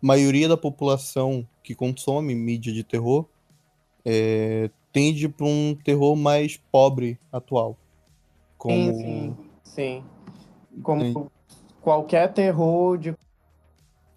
maioria 0.00 0.48
da 0.48 0.56
população 0.56 1.46
que 1.62 1.74
consome 1.74 2.34
mídia 2.34 2.72
de 2.72 2.82
terror 2.82 3.26
é, 4.04 4.70
tende 4.92 5.28
para 5.28 5.46
um 5.46 5.74
terror 5.74 6.16
mais 6.16 6.56
pobre 6.70 7.18
atual. 7.32 7.76
Como... 8.58 8.94
Sim, 8.94 9.36
sim, 9.64 9.64
sim. 9.64 10.04
Como 10.82 11.04
sim. 11.04 11.26
qualquer 11.80 12.32
terror 12.32 12.98
de 12.98 13.14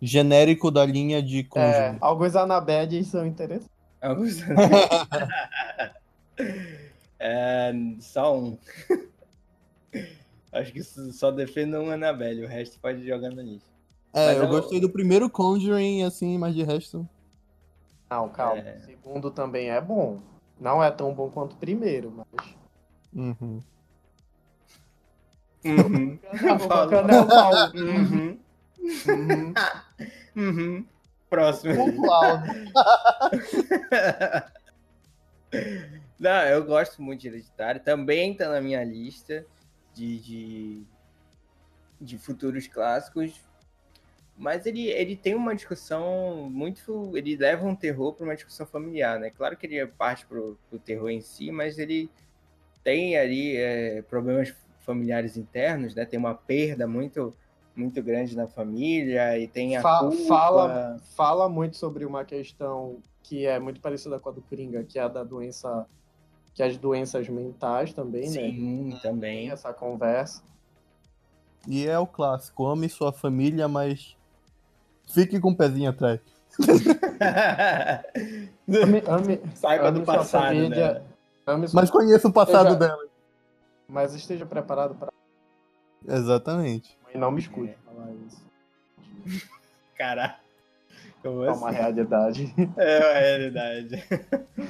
genérico 0.01 0.69
da 0.69 0.85
linha 0.85 1.21
de 1.21 1.47
É, 1.55 1.95
alguns 1.99 2.35
Annabelle 2.35 3.03
são 3.03 3.25
interessantes. 3.25 3.69
Alguns 4.01 4.37
é, 7.19 7.73
Só 7.99 8.37
um. 8.37 8.57
Acho 10.51 10.71
que 10.71 10.83
só 10.83 11.31
defendo 11.31 11.77
um 11.77 11.91
Annabelle, 11.91 12.45
o 12.45 12.47
resto 12.47 12.79
pode 12.79 13.05
jogar 13.05 13.29
no 13.29 13.41
lixo. 13.41 13.65
É, 14.13 14.27
Mas 14.27 14.37
eu, 14.37 14.43
eu 14.43 14.49
gostei 14.49 14.79
do 14.79 14.89
primeiro 14.89 15.29
Conjuring, 15.29 16.03
assim, 16.03 16.37
mas 16.37 16.55
de 16.55 16.63
resto. 16.63 17.07
Não, 18.09 18.29
calma. 18.29 18.61
É... 18.61 18.77
O 18.77 18.85
segundo 18.85 19.29
também 19.29 19.69
é 19.69 19.81
bom. 19.81 20.21
Não 20.57 20.81
é 20.81 20.89
tão 20.89 21.13
bom 21.13 21.29
quanto 21.29 21.53
o 21.53 21.57
primeiro, 21.57 22.13
mas. 22.15 22.25
Uhum. 23.13 23.59
Uhum. 25.65 26.19
Uhum. 27.75 28.39
Uhum. 29.07 29.53
uhum. 30.35 30.85
Próximo. 31.29 31.85
Não, 36.19 36.41
eu 36.43 36.63
gosto 36.63 37.01
muito 37.01 37.21
de 37.21 37.29
Hereditário. 37.29 37.81
Também 37.81 38.35
tá 38.35 38.47
na 38.47 38.61
minha 38.61 38.83
lista 38.83 39.45
de, 39.95 40.19
de, 40.19 40.83
de 41.99 42.17
futuros 42.17 42.67
clássicos. 42.67 43.41
Mas 44.37 44.65
ele, 44.65 44.87
ele 44.89 45.15
tem 45.15 45.33
uma 45.33 45.55
discussão 45.55 46.49
muito. 46.49 47.15
Ele 47.15 47.37
leva 47.37 47.65
um 47.65 47.75
terror 47.75 48.13
para 48.13 48.25
uma 48.25 48.35
discussão 48.35 48.65
familiar, 48.65 49.17
né? 49.17 49.29
Claro 49.29 49.55
que 49.55 49.65
ele 49.65 49.77
é 49.77 49.85
parte 49.85 50.25
pro, 50.25 50.59
pro 50.69 50.77
terror 50.77 51.09
em 51.09 51.21
si, 51.21 51.51
mas 51.51 51.79
ele 51.79 52.09
tem 52.83 53.17
ali 53.17 53.55
é, 53.55 54.01
problemas 54.01 54.53
familiares 54.81 55.37
internos, 55.37 55.95
né? 55.95 56.05
Tem 56.05 56.19
uma 56.19 56.35
perda 56.35 56.85
muito 56.85 57.33
muito 57.75 58.01
grande 58.01 58.37
na 58.37 58.47
família 58.47 59.37
e 59.37 59.49
tem 59.49 59.75
a 59.75 59.81
Fa 59.81 59.99
culpa... 59.99 60.27
fala 60.27 60.97
fala 61.13 61.49
muito 61.49 61.75
sobre 61.75 62.05
uma 62.05 62.23
questão 62.23 63.01
que 63.21 63.45
é 63.45 63.59
muito 63.59 63.81
parecida 63.81 64.17
com 64.17 64.29
a 64.29 64.31
do 64.31 64.41
Coringa, 64.41 64.83
que 64.83 64.97
é 64.97 65.01
a 65.01 65.09
da 65.09 65.25
doença 65.25 65.85
que 66.55 66.63
é 66.63 66.65
as 66.65 66.77
doenças 66.77 67.29
mentais 67.29 67.93
também, 67.93 68.27
Sim, 68.27 68.41
né? 68.41 68.95
Sim, 68.95 68.99
também. 69.03 69.41
Tem 69.41 69.51
essa 69.51 69.71
conversa. 69.71 70.41
E 71.67 71.85
é 71.85 71.99
o 71.99 72.07
clássico, 72.07 72.65
ame 72.65 72.89
sua 72.89 73.11
família, 73.11 73.67
mas 73.67 74.15
Fique 75.07 75.39
com 75.39 75.49
o 75.49 75.51
um 75.51 75.55
pezinho 75.55 75.89
atrás. 75.89 76.19
ame, 78.67 79.03
ame, 79.07 79.41
Saiba 79.53 79.89
ame 79.89 79.99
do 79.99 80.05
passado, 80.05 80.47
família, 80.47 80.93
né? 80.93 81.67
Mas 81.73 81.91
conheça 81.91 82.27
o 82.27 82.33
passado 82.33 82.71
esteja, 82.71 82.79
dela. 82.79 83.05
Mas 83.87 84.13
esteja 84.13 84.45
preparado 84.45 84.95
para. 84.95 85.11
Exatamente. 86.07 86.97
E 87.13 87.17
não 87.17 87.31
me 87.31 87.39
escute 87.39 87.75
falar 87.85 88.11
isso. 88.25 88.43
Caraca. 89.97 90.39
Como 91.21 91.43
é 91.43 91.51
uma 91.51 91.69
assim? 91.69 91.77
realidade. 91.77 92.53
É 92.77 92.99
uma 92.99 93.19
realidade. 93.19 94.03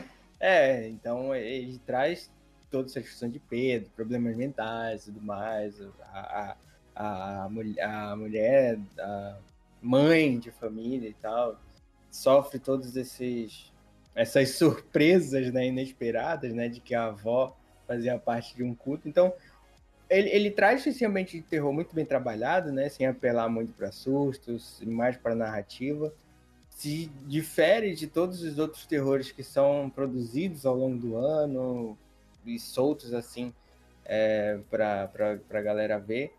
É, 0.40 0.88
então 0.90 1.34
ele 1.34 1.80
traz 1.86 2.30
toda 2.70 2.88
essa 2.88 3.02
discussão 3.02 3.30
de 3.30 3.40
Pedro, 3.40 3.90
problemas 3.96 4.36
mentais 4.36 5.04
e 5.04 5.06
tudo 5.06 5.22
mais, 5.22 5.80
a, 5.82 6.20
a, 6.20 6.58
a, 6.96 7.44
a 7.46 8.16
mulher, 8.16 8.80
a 9.00 9.38
mãe 9.82 10.40
de 10.40 10.52
família 10.52 11.10
e 11.10 11.14
tal, 11.14 11.60
sofre 12.12 12.60
todos 12.60 12.96
esses 12.96 13.72
essas 14.16 14.52
surpresas 14.52 15.52
né, 15.52 15.68
inesperadas, 15.68 16.54
né, 16.54 16.70
de 16.70 16.80
que 16.80 16.96
a 16.96 17.08
avó 17.08 17.56
fazia 17.86 18.18
parte 18.18 18.56
de 18.56 18.64
um 18.64 18.74
culto. 18.74 19.10
Então, 19.10 19.34
ele, 20.10 20.30
ele 20.30 20.52
traz 20.52 20.88
esse 20.88 21.04
ambiente 21.04 21.38
de 21.38 21.44
terror 21.44 21.74
muito 21.74 21.94
bem 21.94 22.06
trabalhado, 22.06 22.72
né, 22.72 22.88
sem 22.88 23.06
apelar 23.06 23.50
muito 23.50 23.74
para 23.74 23.92
sustos, 23.92 24.82
mais 24.86 25.18
para 25.18 25.36
narrativa. 25.36 26.14
Se 26.76 27.08
difere 27.26 27.96
de 27.96 28.06
todos 28.06 28.44
os 28.44 28.60
outros 28.60 28.86
terrores 28.86 29.32
que 29.32 29.42
são 29.42 29.90
produzidos 29.90 30.66
ao 30.66 30.76
longo 30.76 30.98
do 30.98 31.16
ano 31.16 31.98
e 32.46 32.60
soltos 32.60 33.14
assim 33.14 33.54
é, 34.04 34.60
para 34.70 35.10
a 35.50 35.62
galera 35.62 35.98
ver. 35.98 36.36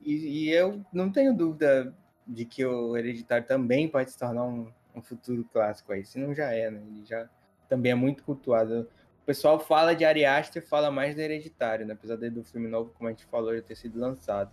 E, 0.00 0.48
e, 0.48 0.50
eu 0.50 0.84
não 0.92 1.08
tenho 1.08 1.32
dúvida 1.32 1.94
de 2.26 2.44
que 2.44 2.66
o 2.66 2.96
Hereditário 2.96 3.46
também 3.46 3.88
pode 3.88 4.10
se 4.10 4.18
tornar 4.18 4.42
um, 4.42 4.72
um 4.92 5.00
futuro 5.00 5.44
clássico 5.52 5.92
aí, 5.92 6.04
se 6.04 6.18
não 6.18 6.34
já 6.34 6.50
é, 6.50 6.68
né? 6.68 6.82
Ele 6.88 7.04
já 7.04 7.30
também 7.68 7.92
é 7.92 7.94
muito 7.94 8.24
cultuado. 8.24 8.88
O 9.22 9.24
pessoal 9.24 9.60
fala 9.60 9.94
de 9.94 10.04
Ari 10.04 10.24
Aster, 10.24 10.66
fala 10.66 10.90
mais 10.90 11.14
do 11.14 11.20
Hereditário, 11.20 11.86
né? 11.86 11.94
Apesar 11.94 12.16
do 12.16 12.42
filme 12.42 12.66
novo, 12.66 12.92
como 12.98 13.08
a 13.08 13.12
gente 13.12 13.24
falou, 13.26 13.54
já 13.54 13.62
ter 13.62 13.76
sido 13.76 14.00
lançado. 14.00 14.50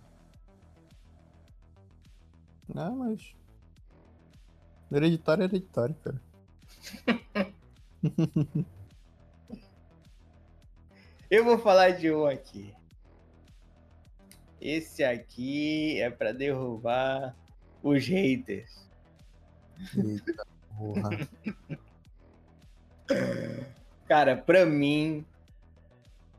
Não, 2.72 2.96
mas. 2.96 3.34
Hereditário 4.96 5.42
é 5.42 5.44
hereditário, 5.46 5.94
cara. 5.96 6.20
Eu 11.30 11.44
vou 11.44 11.58
falar 11.58 11.90
de 11.90 12.12
um 12.12 12.26
aqui. 12.26 12.74
Esse 14.60 15.02
aqui 15.02 16.00
é 16.00 16.10
para 16.10 16.32
derrubar 16.32 17.34
os 17.82 18.06
haters. 18.06 18.88
Eita 19.96 20.46
porra. 20.76 21.10
Cara, 24.06 24.36
pra 24.36 24.66
mim, 24.66 25.24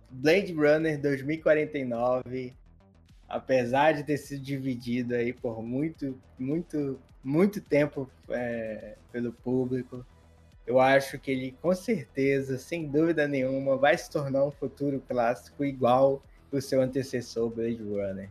Blade 0.09 0.53
Runner 0.53 1.01
2049, 1.01 2.53
apesar 3.27 3.93
de 3.93 4.03
ter 4.03 4.17
sido 4.17 4.43
dividido 4.43 5.15
aí 5.15 5.33
por 5.33 5.61
muito, 5.63 6.19
muito, 6.37 6.99
muito 7.23 7.61
tempo 7.61 8.09
é, 8.29 8.95
pelo 9.11 9.31
público, 9.31 10.05
eu 10.65 10.79
acho 10.79 11.19
que 11.19 11.31
ele, 11.31 11.55
com 11.61 11.73
certeza, 11.73 12.57
sem 12.57 12.87
dúvida 12.87 13.27
nenhuma, 13.27 13.77
vai 13.77 13.97
se 13.97 14.09
tornar 14.09 14.45
um 14.45 14.51
futuro 14.51 15.01
clássico 15.07 15.63
igual 15.63 16.23
o 16.51 16.61
seu 16.61 16.81
antecessor, 16.81 17.49
Blade 17.49 17.81
Runner. 17.81 18.29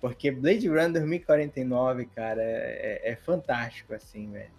Porque 0.00 0.30
Blade 0.30 0.68
Runner 0.68 0.92
2049, 0.92 2.06
cara, 2.06 2.42
é, 2.42 3.00
é, 3.04 3.12
é 3.12 3.16
fantástico, 3.16 3.94
assim, 3.94 4.30
velho. 4.30 4.50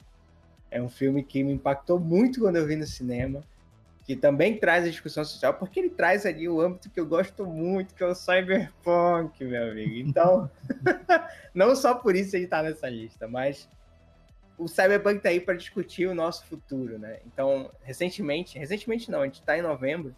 É 0.71 0.81
um 0.81 0.89
filme 0.89 1.23
que 1.23 1.43
me 1.43 1.53
impactou 1.53 1.99
muito 1.99 2.41
quando 2.41 2.57
eu 2.57 2.65
vi 2.65 2.75
no 2.75 2.85
cinema, 2.85 3.43
que 4.07 4.15
também 4.15 4.57
traz 4.57 4.85
a 4.85 4.89
discussão 4.89 5.25
social, 5.25 5.53
porque 5.55 5.81
ele 5.81 5.89
traz 5.89 6.25
ali 6.25 6.47
o 6.47 6.61
âmbito 6.61 6.89
que 6.89 6.97
eu 6.97 7.05
gosto 7.05 7.45
muito, 7.45 7.93
que 7.93 8.01
é 8.01 8.07
o 8.07 8.15
cyberpunk, 8.15 9.43
meu 9.43 9.69
amigo. 9.69 9.95
Então, 9.95 10.49
não 11.53 11.75
só 11.75 11.93
por 11.93 12.15
isso 12.15 12.33
ele 12.33 12.47
tá 12.47 12.63
nessa 12.63 12.87
lista, 12.87 13.27
mas 13.27 13.69
o 14.57 14.65
cyberpunk 14.65 15.19
tá 15.19 15.27
aí 15.27 15.41
para 15.41 15.55
discutir 15.55 16.07
o 16.07 16.15
nosso 16.15 16.45
futuro, 16.45 16.97
né? 16.97 17.19
Então, 17.25 17.69
recentemente, 17.83 18.57
recentemente 18.57 19.11
não, 19.11 19.23
a 19.23 19.25
gente 19.25 19.41
tá 19.41 19.57
em 19.57 19.61
novembro, 19.61 20.15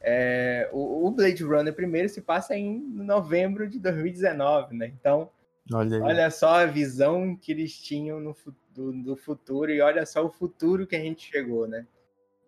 é, 0.00 0.68
o, 0.72 1.06
o, 1.06 1.10
Blade 1.12 1.44
Runner 1.44 1.72
primeiro 1.72 2.08
se 2.08 2.20
passa 2.20 2.56
em 2.56 2.76
novembro 2.80 3.68
de 3.68 3.78
2019, 3.78 4.74
né? 4.74 4.92
Então, 5.00 5.30
olha, 5.72 6.02
olha 6.02 6.30
só 6.30 6.56
a 6.56 6.66
visão 6.66 7.36
que 7.36 7.52
eles 7.52 7.78
tinham 7.78 8.18
no, 8.18 8.36
do, 8.74 8.92
do, 8.92 9.16
futuro 9.16 9.70
e 9.70 9.80
olha 9.80 10.04
só 10.04 10.26
o 10.26 10.30
futuro 10.30 10.88
que 10.88 10.96
a 10.96 11.00
gente 11.00 11.30
chegou, 11.30 11.68
né? 11.68 11.86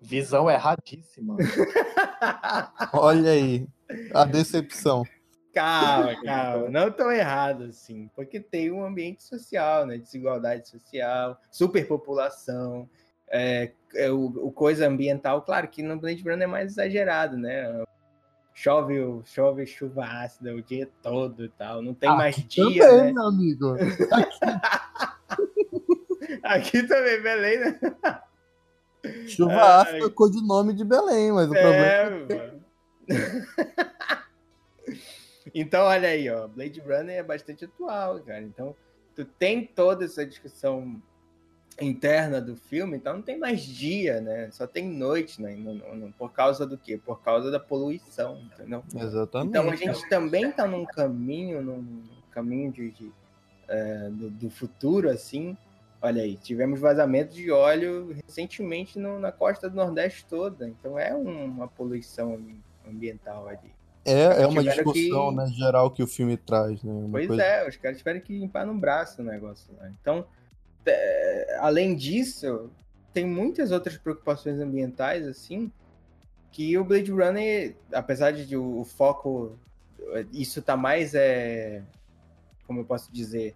Visão 0.01 0.51
erradíssima. 0.51 1.37
olha 2.93 3.33
aí, 3.33 3.67
a 4.15 4.25
decepção. 4.25 5.05
Calma, 5.53 6.15
calma, 6.23 6.69
não 6.69 6.91
tão 6.91 7.11
errado 7.11 7.65
assim, 7.65 8.09
porque 8.15 8.39
tem 8.39 8.71
um 8.71 8.85
ambiente 8.85 9.25
social, 9.25 9.87
né? 9.87 9.99
Desigualdade 9.99 10.69
social, 10.69 11.37
superpopulação, 11.51 12.89
é, 13.29 13.73
é 13.95 14.11
o, 14.11 14.27
o, 14.27 14.53
coisa 14.53 14.87
ambiental, 14.87 15.43
claro 15.43 15.67
que 15.69 15.83
no 15.83 15.99
Blade 15.99 16.23
Runner 16.23 16.43
é 16.43 16.47
mais 16.47 16.73
exagerado, 16.73 17.37
né? 17.37 17.85
Chove, 18.55 18.95
chove 19.25 19.67
chuva 19.67 20.05
ácida 20.05 20.55
o 20.55 20.63
dia 20.63 20.89
todo 21.03 21.45
e 21.45 21.49
tal, 21.49 21.83
não 21.83 21.95
tem 21.95 22.09
Aqui 22.09 22.19
mais 22.19 22.37
dia. 22.37 22.87
Também, 22.87 23.05
né? 23.05 23.13
meu 23.13 23.27
amigo. 23.27 23.77
Aqui, 24.13 24.39
Aqui 26.43 26.83
também, 26.85 27.23
Belém, 27.23 27.59
né? 27.61 27.81
Chuva 29.29 29.53
é, 29.53 29.61
ácida 29.61 30.07
é 30.07 30.11
codinome 30.11 30.73
de 30.73 30.85
Belém, 30.85 31.33
mas 31.33 31.51
o 31.51 31.55
é, 31.55 31.63
problema. 31.63 32.27
É... 33.09 33.09
então, 35.55 35.85
olha 35.85 36.09
aí, 36.09 36.29
ó. 36.31 36.47
Blade 36.49 36.81
Runner 36.81 37.17
é 37.17 37.23
bastante 37.23 37.65
atual, 37.65 38.21
cara. 38.21 38.43
Então, 38.43 38.75
tu 39.15 39.25
tem 39.25 39.65
toda 39.65 40.05
essa 40.05 40.25
discussão 40.25 41.01
interna 41.81 42.41
do 42.41 42.57
filme, 42.57 42.97
então 42.97 43.15
não 43.15 43.23
tem 43.23 43.39
mais 43.39 43.63
dia, 43.63 44.21
né? 44.21 44.51
Só 44.51 44.67
tem 44.67 44.89
noite, 44.89 45.41
né? 45.41 45.55
No, 45.55 46.13
por 46.13 46.33
causa 46.33 46.67
do 46.67 46.77
quê? 46.77 46.99
Por 46.99 47.23
causa 47.23 47.51
da 47.51 47.61
poluição, 47.61 48.41
entendeu? 48.43 48.83
Exatamente. 48.95 49.51
Então 49.51 49.71
a 49.71 49.77
gente 49.77 50.09
também 50.09 50.51
está 50.51 50.67
num 50.67 50.85
caminho, 50.85 51.63
num 51.63 52.03
caminho 52.31 52.73
de, 52.73 52.91
de 52.91 53.13
é, 53.69 54.09
do, 54.11 54.31
do, 54.31 54.51
futuro, 54.51 55.09
assim. 55.09 55.57
Olha 56.01 56.23
aí, 56.23 56.37
tivemos 56.37 56.79
vazamento 56.79 57.35
de 57.35 57.51
óleo 57.51 58.15
recentemente 58.25 58.99
no, 58.99 59.19
na 59.19 59.33
costa 59.33 59.69
do 59.69 59.75
Nordeste 59.75 60.25
toda, 60.27 60.69
então 60.69 60.97
é 60.97 61.13
um, 61.13 61.45
uma 61.47 61.67
poluição 61.67 62.41
ambiental 62.89 63.49
ali. 63.49 63.73
É, 64.05 64.43
é 64.43 64.47
uma 64.47 64.63
discussão 64.63 65.31
que... 65.31 65.37
né, 65.37 65.47
geral 65.49 65.91
que 65.91 66.03
o 66.03 66.07
filme 66.07 66.37
traz, 66.37 66.83
né? 66.83 66.93
Uma 66.93 67.11
pois 67.11 67.27
coisa... 67.27 67.43
é, 67.43 67.69
os 67.69 67.77
caras 67.77 67.99
tiveram 67.99 68.21
que 68.21 68.39
limpar 68.39 68.65
no 68.65 68.75
braço 68.75 69.21
o 69.21 69.25
negócio 69.25 69.75
lá. 69.77 69.91
Então, 70.01 70.25
é, 70.87 71.59
além 71.61 71.97
disso, 71.97 72.71
tem 73.13 73.27
muitas 73.27 73.73
outras 73.73 73.99
preocupações 73.99 74.61
ambientais, 74.61 75.27
assim, 75.27 75.71
que 76.53 76.79
o 76.79 76.85
Blade 76.85 77.11
Runner, 77.11 77.77
apesar 77.93 78.33
de 78.33 78.57
o, 78.57 78.81
o 78.81 78.85
foco, 78.85 79.59
isso 80.33 80.63
tá 80.63 80.77
mais, 80.77 81.15
é, 81.15 81.83
como 82.67 82.81
eu 82.81 82.85
posso 82.85 83.13
dizer, 83.13 83.55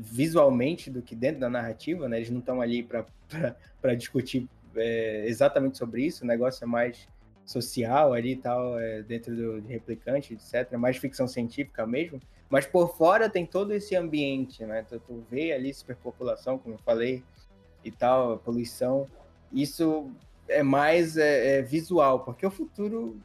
visualmente 0.00 0.90
do 0.90 1.02
que 1.02 1.14
dentro 1.14 1.40
da 1.40 1.50
narrativa, 1.50 2.08
né? 2.08 2.16
Eles 2.16 2.30
não 2.30 2.40
estão 2.40 2.60
ali 2.60 2.82
para 2.82 3.94
discutir 3.94 4.48
é, 4.74 5.24
exatamente 5.26 5.76
sobre 5.76 6.04
isso, 6.04 6.24
o 6.24 6.26
negócio 6.26 6.64
é 6.64 6.66
mais 6.66 7.06
social 7.44 8.12
ali 8.12 8.32
e 8.32 8.36
tal, 8.36 8.78
é, 8.78 9.02
dentro 9.02 9.34
do 9.34 9.66
replicante, 9.66 10.34
etc. 10.34 10.72
Mais 10.78 10.96
ficção 10.96 11.26
científica 11.28 11.86
mesmo. 11.86 12.20
Mas 12.48 12.66
por 12.66 12.96
fora 12.96 13.28
tem 13.28 13.44
todo 13.44 13.72
esse 13.72 13.94
ambiente, 13.94 14.64
né? 14.64 14.84
Tu, 14.88 14.98
tu 15.00 15.24
vê 15.30 15.52
ali 15.52 15.72
superpopulação, 15.72 16.58
como 16.58 16.76
eu 16.76 16.78
falei, 16.78 17.22
e 17.84 17.90
tal, 17.90 18.38
poluição. 18.38 19.06
Isso 19.52 20.10
é 20.48 20.62
mais 20.62 21.16
é, 21.16 21.58
é 21.58 21.62
visual, 21.62 22.20
porque 22.20 22.46
o 22.46 22.50
futuro. 22.50 23.16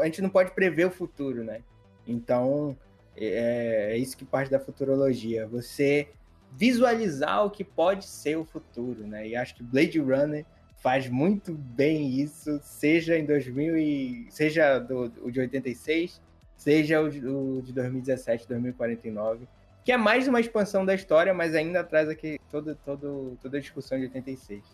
A 0.00 0.04
gente 0.04 0.22
não 0.22 0.30
pode 0.30 0.52
prever 0.52 0.86
o 0.86 0.90
futuro, 0.90 1.42
né? 1.42 1.62
Então, 2.06 2.76
é, 3.20 3.92
é 3.92 3.98
isso 3.98 4.16
que 4.16 4.24
parte 4.24 4.50
da 4.50 4.58
futurologia. 4.58 5.46
Você 5.46 6.08
visualizar 6.52 7.44
o 7.44 7.50
que 7.50 7.62
pode 7.62 8.06
ser 8.06 8.36
o 8.36 8.44
futuro, 8.44 9.06
né? 9.06 9.28
E 9.28 9.36
acho 9.36 9.54
que 9.54 9.62
Blade 9.62 9.98
Runner 9.98 10.44
faz 10.80 11.08
muito 11.08 11.52
bem 11.52 12.08
isso, 12.08 12.58
seja 12.62 13.18
em 13.18 13.24
2000 13.24 13.76
e 13.76 14.26
seja 14.30 14.78
do, 14.78 15.12
o 15.22 15.30
de 15.30 15.40
86, 15.40 16.20
seja 16.56 17.00
o 17.00 17.10
de, 17.10 17.26
o 17.26 17.62
de 17.62 17.72
2017, 17.72 18.48
2049, 18.48 19.46
que 19.84 19.92
é 19.92 19.96
mais 19.96 20.26
uma 20.26 20.40
expansão 20.40 20.84
da 20.84 20.94
história, 20.94 21.34
mas 21.34 21.54
ainda 21.54 21.84
traz 21.84 22.08
aqui 22.08 22.38
todo, 22.50 22.74
todo, 22.76 23.38
toda 23.40 23.58
a 23.58 23.60
discussão 23.60 23.98
de 23.98 24.04
86. 24.04 24.64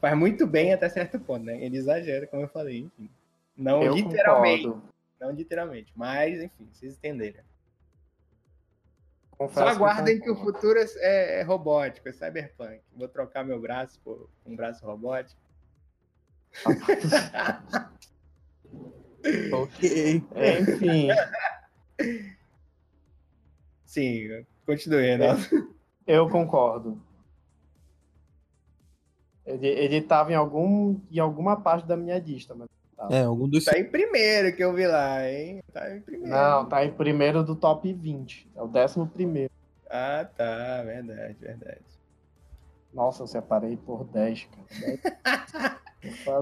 Faz 0.00 0.16
muito 0.18 0.46
bem 0.46 0.72
até 0.72 0.88
certo 0.88 1.18
ponto, 1.18 1.44
né? 1.44 1.64
Ele 1.64 1.78
exagera, 1.78 2.26
como 2.26 2.42
eu 2.42 2.48
falei, 2.48 2.80
enfim. 2.80 3.08
Não 3.56 3.82
eu 3.82 3.94
literalmente. 3.94 4.64
Concordo. 4.64 4.88
Não 5.18 5.30
literalmente, 5.30 5.92
mas 5.96 6.42
enfim, 6.42 6.68
vocês 6.70 6.94
entenderam. 6.94 7.42
Confesso 9.38 9.60
Só 9.60 9.68
aguardem 9.68 10.18
que, 10.18 10.24
que, 10.24 10.30
o 10.30 10.36
futuro 10.36 10.78
é, 10.78 10.86
é, 10.98 11.40
é, 11.40 11.42
robótico, 11.42 12.08
é 12.08 12.12
cyberpunk. 12.12 12.80
Vou 12.96 13.06
trocar 13.06 13.44
meu 13.44 13.60
braço 13.60 14.00
por 14.00 14.30
um 14.46 14.56
braço 14.56 14.86
robótico. 14.86 15.38
ok. 19.52 20.24
Enfim. 20.60 21.08
Sim, 23.84 24.46
Continue, 24.64 25.02
Renato. 25.02 25.76
Eu 26.06 26.30
concordo. 26.30 26.98
Ele, 29.44 29.68
ele 29.68 30.00
tava 30.02 30.32
em, 30.32 30.34
algum, 30.34 30.98
em 31.10 31.18
alguma 31.18 31.60
parte 31.60 31.86
da 31.86 31.96
minha 31.96 32.18
lista, 32.18 32.54
mas. 32.54 32.68
Tá. 32.96 33.08
É, 33.10 33.22
algum 33.24 33.48
dos. 33.48 33.64
Tá 33.64 33.78
em 33.78 33.84
primeiro 33.84 34.56
que 34.56 34.64
eu 34.64 34.72
vi 34.72 34.86
lá, 34.86 35.28
hein? 35.28 35.62
Tá 35.72 35.94
em 35.94 36.00
primeiro. 36.00 36.34
Não, 36.34 36.66
tá 36.66 36.84
em 36.84 36.92
primeiro 36.92 37.44
do 37.44 37.54
top 37.54 37.92
20. 37.92 38.50
É 38.56 38.62
o 38.62 38.68
décimo 38.68 39.06
primeiro. 39.06 39.52
Ah, 39.90 40.26
tá. 40.36 40.82
Verdade, 40.82 41.36
verdade. 41.38 41.80
Nossa, 42.92 43.22
eu 43.22 43.26
separei 43.26 43.76
por 43.76 44.04
10, 44.04 44.48
cara. 44.72 45.76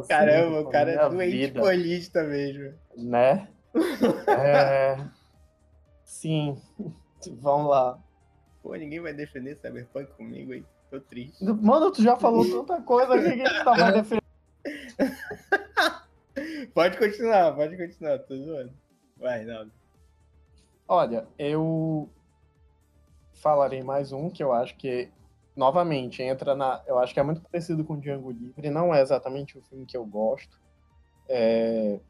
Caramba, 0.09 0.61
o 0.61 0.71
cara 0.71 0.91
é 0.93 1.09
doente 1.09 1.53
polista 1.53 2.23
mesmo. 2.23 2.75
Né? 2.97 3.49
É... 4.29 4.97
Sim. 6.05 6.57
Vamos 7.41 7.71
lá. 7.71 7.99
Pô, 8.63 8.75
ninguém 8.77 9.01
vai 9.01 9.13
defender 9.13 9.57
Cyberpunk 9.57 10.13
comigo, 10.13 10.55
hein? 10.55 10.65
Tô 10.91 11.01
triste. 11.01 11.45
Mano, 11.45 11.91
tu 11.91 12.03
já 12.03 12.17
falou 12.17 12.49
tanta 12.49 12.81
coisa 12.83 13.19
que 13.19 13.29
ninguém 13.29 13.65
tá 13.65 13.77
mais 13.77 13.95
defendendo. 13.95 14.25
Pode 16.67 16.99
continuar, 16.99 17.55
pode 17.55 17.77
continuar, 17.77 18.19
tô 18.21 18.37
zoando. 18.37 18.73
Vai, 19.17 19.45
Naldo. 19.45 19.73
Olha, 20.87 21.27
eu 21.39 22.09
falarei 23.33 23.83
mais 23.83 24.13
um 24.13 24.31
que 24.31 24.43
eu 24.43 24.53
acho 24.53 24.77
que 24.77 25.11
novamente 25.57 26.23
entra 26.23 26.55
na, 26.55 26.83
eu 26.87 26.99
acho 26.99 27.15
que 27.15 27.21
é 27.21 27.23
muito 27.23 27.41
parecido 27.41 27.85
com 27.85 27.99
Django 27.99 28.31
Livre, 28.31 28.71
não 28.71 28.95
é 28.95 29.01
exatamente 29.01 29.57
o 29.57 29.63
filme 29.63 29.87
que 29.87 29.97
eu 29.97 30.05
gosto. 30.05 30.61
É, 31.29 32.01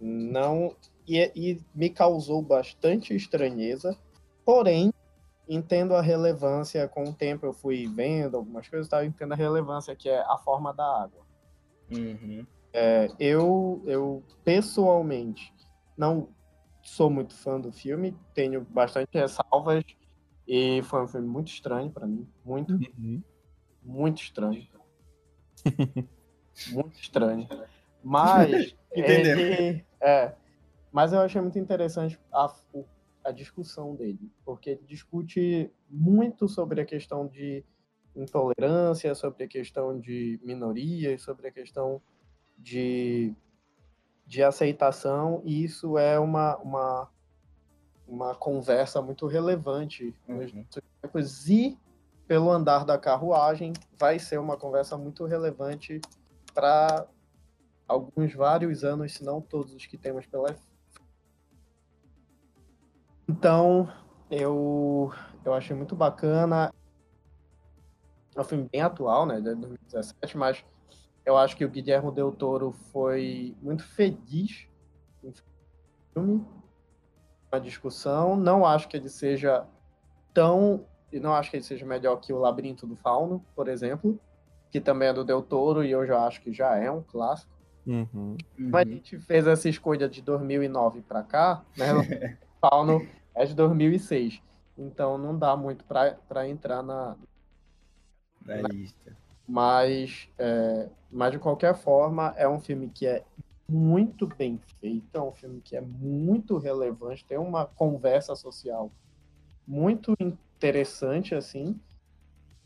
não 0.00 0.74
e, 1.06 1.32
e 1.34 1.60
me 1.74 1.90
causou 1.90 2.40
bastante 2.42 3.14
estranheza, 3.14 3.98
porém 4.44 4.92
entendo 5.48 5.94
a 5.94 6.02
relevância, 6.02 6.86
com 6.86 7.04
o 7.04 7.14
tempo 7.14 7.46
eu 7.46 7.52
fui 7.52 7.86
vendo 7.86 8.36
algumas 8.36 8.68
coisas, 8.68 8.88
tá? 8.88 9.02
eu 9.02 9.08
entendo 9.08 9.32
a 9.32 9.36
relevância 9.36 9.96
que 9.96 10.08
é 10.08 10.20
a 10.20 10.36
forma 10.38 10.72
da 10.74 10.84
água. 10.84 11.26
Uhum. 11.90 12.46
É, 12.72 13.08
eu, 13.18 13.82
eu, 13.86 14.22
pessoalmente, 14.44 15.54
não 15.96 16.28
sou 16.82 17.10
muito 17.10 17.34
fã 17.34 17.60
do 17.60 17.72
filme, 17.72 18.16
tenho 18.34 18.62
bastante 18.62 19.08
ressalvas, 19.12 19.84
e 20.46 20.82
foi 20.82 21.02
um 21.02 21.08
filme 21.08 21.26
muito 21.26 21.48
estranho 21.48 21.90
para 21.90 22.06
mim, 22.06 22.26
muito, 22.44 22.74
uhum. 22.98 23.22
muito 23.82 24.22
estranho. 24.22 24.66
muito 26.72 26.98
estranho. 26.98 27.46
Mas, 28.02 28.74
ele, 28.92 29.84
é, 30.00 30.34
mas 30.90 31.12
eu 31.12 31.20
achei 31.20 31.40
muito 31.40 31.58
interessante 31.58 32.18
a, 32.32 32.54
a 33.24 33.30
discussão 33.30 33.94
dele, 33.94 34.32
porque 34.44 34.70
ele 34.70 34.82
discute 34.86 35.70
muito 35.90 36.48
sobre 36.48 36.80
a 36.80 36.84
questão 36.84 37.26
de 37.26 37.64
intolerância, 38.16 39.14
sobre 39.14 39.44
a 39.44 39.48
questão 39.48 39.98
de 39.98 40.40
minorias, 40.42 41.22
sobre 41.22 41.48
a 41.48 41.52
questão 41.52 42.00
de, 42.58 43.34
de 44.26 44.42
aceitação, 44.42 45.40
e 45.44 45.64
isso 45.64 45.96
é 45.96 46.18
uma, 46.18 46.56
uma, 46.58 47.08
uma 48.06 48.34
conversa 48.34 49.00
muito 49.00 49.26
relevante 49.26 50.14
uhum. 50.28 50.46
e 51.48 51.78
pelo 52.26 52.50
andar 52.50 52.84
da 52.84 52.98
carruagem 52.98 53.72
vai 53.98 54.18
ser 54.18 54.38
uma 54.38 54.56
conversa 54.56 54.98
muito 54.98 55.24
relevante 55.24 56.00
para 56.52 57.06
alguns 57.86 58.34
vários 58.34 58.84
anos, 58.84 59.14
se 59.14 59.24
não 59.24 59.40
todos 59.40 59.72
os 59.72 59.86
que 59.86 59.96
temos 59.96 60.26
pela 60.26 60.54
então, 63.28 63.92
eu, 64.30 65.12
eu 65.44 65.52
achei 65.52 65.76
muito 65.76 65.94
bacana. 65.94 66.72
É 68.34 68.40
um 68.40 68.44
filme 68.44 68.66
bem 68.72 68.80
atual, 68.80 69.26
né, 69.26 69.36
de 69.36 69.54
2017, 69.54 70.38
mas 70.38 70.64
eu 71.28 71.36
acho 71.36 71.54
que 71.54 71.64
o 71.64 71.68
Guilherme 71.68 72.10
Del 72.10 72.32
Toro 72.32 72.72
foi 72.90 73.54
muito 73.60 73.84
feliz 73.84 74.66
no 75.22 75.30
filme, 76.14 76.46
uma 77.52 77.60
discussão. 77.60 78.34
Não 78.34 78.64
acho 78.64 78.88
que 78.88 78.96
ele 78.96 79.10
seja 79.10 79.66
tão. 80.32 80.86
Não 81.12 81.34
acho 81.34 81.50
que 81.50 81.58
ele 81.58 81.64
seja 81.64 81.84
melhor 81.84 82.16
que 82.16 82.32
o 82.32 82.38
Labirinto 82.38 82.86
do 82.86 82.96
Fauno, 82.96 83.44
por 83.54 83.68
exemplo, 83.68 84.18
que 84.70 84.80
também 84.80 85.08
é 85.08 85.12
do 85.12 85.22
Del 85.22 85.42
Toro 85.42 85.84
e 85.84 85.90
eu 85.90 86.06
já 86.06 86.26
acho 86.26 86.40
que 86.40 86.50
já 86.50 86.76
é 86.78 86.90
um 86.90 87.02
clássico. 87.02 87.52
Uhum. 87.86 88.38
Mas 88.56 88.88
a 88.88 88.90
gente 88.90 89.18
fez 89.18 89.46
essa 89.46 89.68
escolha 89.68 90.08
de 90.08 90.22
2009 90.22 91.02
para 91.02 91.22
cá, 91.22 91.62
né? 91.76 92.38
Fauno 92.58 93.06
é 93.34 93.44
de 93.44 93.54
2006. 93.54 94.40
Então 94.78 95.18
não 95.18 95.38
dá 95.38 95.54
muito 95.54 95.84
para 95.84 96.48
entrar 96.48 96.82
na, 96.82 97.16
na, 98.46 98.62
na 98.62 98.68
lista. 98.68 99.27
Mas, 99.48 100.28
é, 100.38 100.88
mas 101.10 101.32
de 101.32 101.38
qualquer 101.38 101.74
forma, 101.74 102.34
é 102.36 102.46
um 102.46 102.60
filme 102.60 102.88
que 102.88 103.06
é 103.06 103.24
muito 103.68 104.26
bem 104.26 104.60
feito, 104.80 105.16
é 105.16 105.20
um 105.20 105.32
filme 105.32 105.60
que 105.60 105.76
é 105.76 105.80
muito 105.80 106.58
relevante, 106.58 107.24
tem 107.24 107.38
uma 107.38 107.66
conversa 107.66 108.34
social 108.36 108.90
muito 109.66 110.14
interessante, 110.20 111.34
assim, 111.34 111.78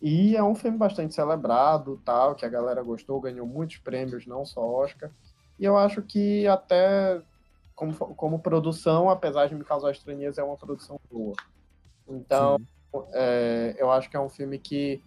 e 0.00 0.36
é 0.36 0.42
um 0.42 0.54
filme 0.54 0.76
bastante 0.76 1.14
celebrado, 1.14 2.00
tal, 2.04 2.34
que 2.34 2.44
a 2.44 2.48
galera 2.48 2.82
gostou, 2.82 3.20
ganhou 3.20 3.46
muitos 3.46 3.78
prêmios, 3.78 4.26
não 4.26 4.44
só 4.44 4.60
Oscar, 4.60 5.10
e 5.58 5.64
eu 5.64 5.76
acho 5.76 6.02
que 6.02 6.46
até 6.46 7.22
como, 7.74 7.94
como 7.94 8.38
produção, 8.38 9.10
apesar 9.10 9.46
de 9.48 9.54
me 9.54 9.64
causar 9.64 9.90
estranheza, 9.90 10.40
é 10.40 10.44
uma 10.44 10.56
produção 10.56 11.00
boa. 11.10 11.34
Então, 12.08 12.60
é, 13.12 13.74
eu 13.78 13.90
acho 13.90 14.10
que 14.10 14.16
é 14.16 14.20
um 14.20 14.28
filme 14.28 14.58
que 14.58 15.02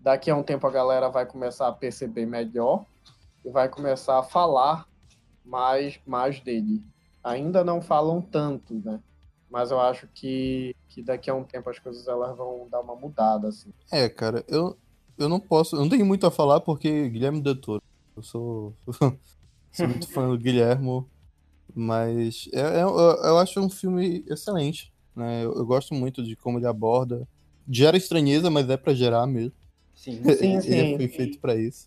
daqui 0.00 0.30
a 0.30 0.36
um 0.36 0.42
tempo 0.42 0.66
a 0.66 0.70
galera 0.70 1.08
vai 1.08 1.26
começar 1.26 1.68
a 1.68 1.72
perceber 1.72 2.26
melhor 2.26 2.84
e 3.44 3.50
vai 3.50 3.68
começar 3.68 4.18
a 4.18 4.22
falar 4.22 4.88
mais, 5.44 6.00
mais 6.06 6.40
dele. 6.40 6.82
Ainda 7.22 7.62
não 7.62 7.80
falam 7.82 8.20
tanto, 8.20 8.74
né? 8.74 9.00
Mas 9.50 9.70
eu 9.70 9.80
acho 9.80 10.08
que, 10.14 10.74
que 10.88 11.02
daqui 11.02 11.28
a 11.28 11.34
um 11.34 11.44
tempo 11.44 11.68
as 11.68 11.78
coisas 11.78 12.06
elas 12.06 12.36
vão 12.36 12.68
dar 12.70 12.80
uma 12.80 12.94
mudada, 12.94 13.48
assim. 13.48 13.72
É, 13.90 14.08
cara, 14.08 14.44
eu, 14.48 14.76
eu 15.18 15.28
não 15.28 15.40
posso, 15.40 15.76
eu 15.76 15.80
não 15.80 15.88
tenho 15.88 16.06
muito 16.06 16.26
a 16.26 16.30
falar 16.30 16.60
porque 16.60 17.08
Guilherme 17.08 17.42
Del 17.42 17.60
Toro, 17.60 17.82
eu 18.16 18.22
sou, 18.22 18.74
sou 19.72 19.88
muito 19.88 20.08
fã 20.08 20.28
do 20.28 20.38
Guilhermo. 20.38 21.08
Mas 21.74 22.48
é, 22.52 22.60
é, 22.60 22.82
eu, 22.82 22.96
eu 22.98 23.38
acho 23.38 23.60
um 23.60 23.70
filme 23.70 24.24
excelente. 24.28 24.92
Né? 25.14 25.44
Eu, 25.44 25.54
eu, 25.54 25.66
gosto 25.66 25.94
muito 25.94 26.22
de 26.22 26.36
como 26.36 26.58
ele 26.58 26.66
aborda. 26.66 27.26
Gera 27.68 27.96
estranheza, 27.96 28.50
mas 28.50 28.68
é 28.68 28.76
para 28.76 28.94
gerar 28.94 29.26
mesmo. 29.26 29.52
Sim, 30.00 30.22
sim, 30.32 30.60
sim. 30.62 30.70
ele 30.70 30.96
foi 30.96 31.08
feito 31.08 31.38
para 31.38 31.54
isso. 31.54 31.86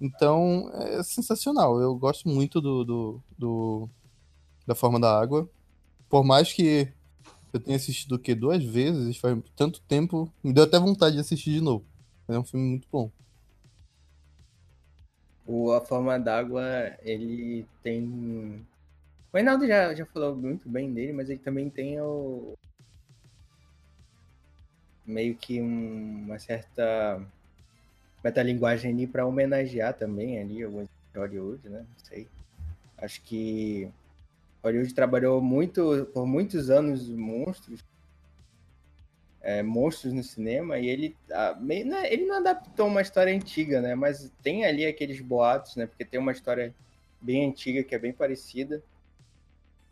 Então, 0.00 0.70
é 0.72 1.02
sensacional. 1.02 1.78
Eu 1.80 1.94
gosto 1.94 2.26
muito 2.28 2.60
do, 2.62 2.82
do, 2.82 3.20
do, 3.36 3.88
da 4.66 4.74
forma 4.74 4.98
da 4.98 5.20
água. 5.20 5.46
Por 6.08 6.24
mais 6.24 6.50
que 6.50 6.88
eu 7.52 7.60
tenha 7.60 7.76
assistido 7.76 8.12
o 8.14 8.18
quê? 8.18 8.34
Duas 8.34 8.64
vezes, 8.64 9.18
faz 9.18 9.38
tanto 9.54 9.82
tempo, 9.82 10.32
me 10.42 10.50
deu 10.50 10.64
até 10.64 10.78
vontade 10.78 11.16
de 11.16 11.20
assistir 11.20 11.50
de 11.50 11.60
novo. 11.60 11.84
É 12.26 12.38
um 12.38 12.44
filme 12.44 12.66
muito 12.66 12.88
bom. 12.90 13.10
O 15.46 15.72
A 15.72 15.80
Forma 15.82 16.18
d'Água, 16.18 16.64
ele 17.02 17.66
tem 17.82 18.64
o 19.30 19.36
Reinaldo 19.36 19.66
já, 19.66 19.94
já 19.94 20.06
falou 20.06 20.34
muito 20.34 20.66
bem 20.66 20.90
dele, 20.90 21.12
mas 21.12 21.28
ele 21.28 21.38
também 21.38 21.68
tem 21.68 22.00
o. 22.00 22.54
meio 25.06 25.34
que 25.36 25.60
um, 25.60 26.24
uma 26.26 26.38
certa 26.38 27.20
metalinguagem 28.22 28.92
ali 28.92 29.06
para 29.06 29.26
homenagear 29.26 29.94
também 29.94 30.40
ali 30.40 30.62
alguns 30.62 30.88
Hollywood, 31.14 31.68
né? 31.68 31.80
Não 31.80 32.04
sei. 32.04 32.28
Acho 32.98 33.22
que 33.22 33.90
Hollywood 34.62 34.94
trabalhou 34.94 35.40
muito 35.40 36.08
por 36.12 36.26
muitos 36.26 36.70
anos 36.70 37.08
monstros, 37.08 37.84
é, 39.40 39.62
monstros 39.62 40.12
no 40.12 40.22
cinema 40.22 40.78
e 40.78 40.88
ele 40.88 41.16
a, 41.30 41.54
meio, 41.54 41.86
né, 41.86 42.12
ele 42.12 42.26
não 42.26 42.36
adaptou 42.36 42.88
uma 42.88 43.00
história 43.00 43.32
antiga, 43.34 43.80
né? 43.80 43.94
Mas 43.94 44.32
tem 44.42 44.64
ali 44.64 44.84
aqueles 44.84 45.20
boatos, 45.20 45.76
né? 45.76 45.86
Porque 45.86 46.04
tem 46.04 46.18
uma 46.18 46.32
história 46.32 46.74
bem 47.20 47.48
antiga 47.48 47.82
que 47.82 47.94
é 47.94 47.98
bem 47.98 48.12
parecida. 48.12 48.82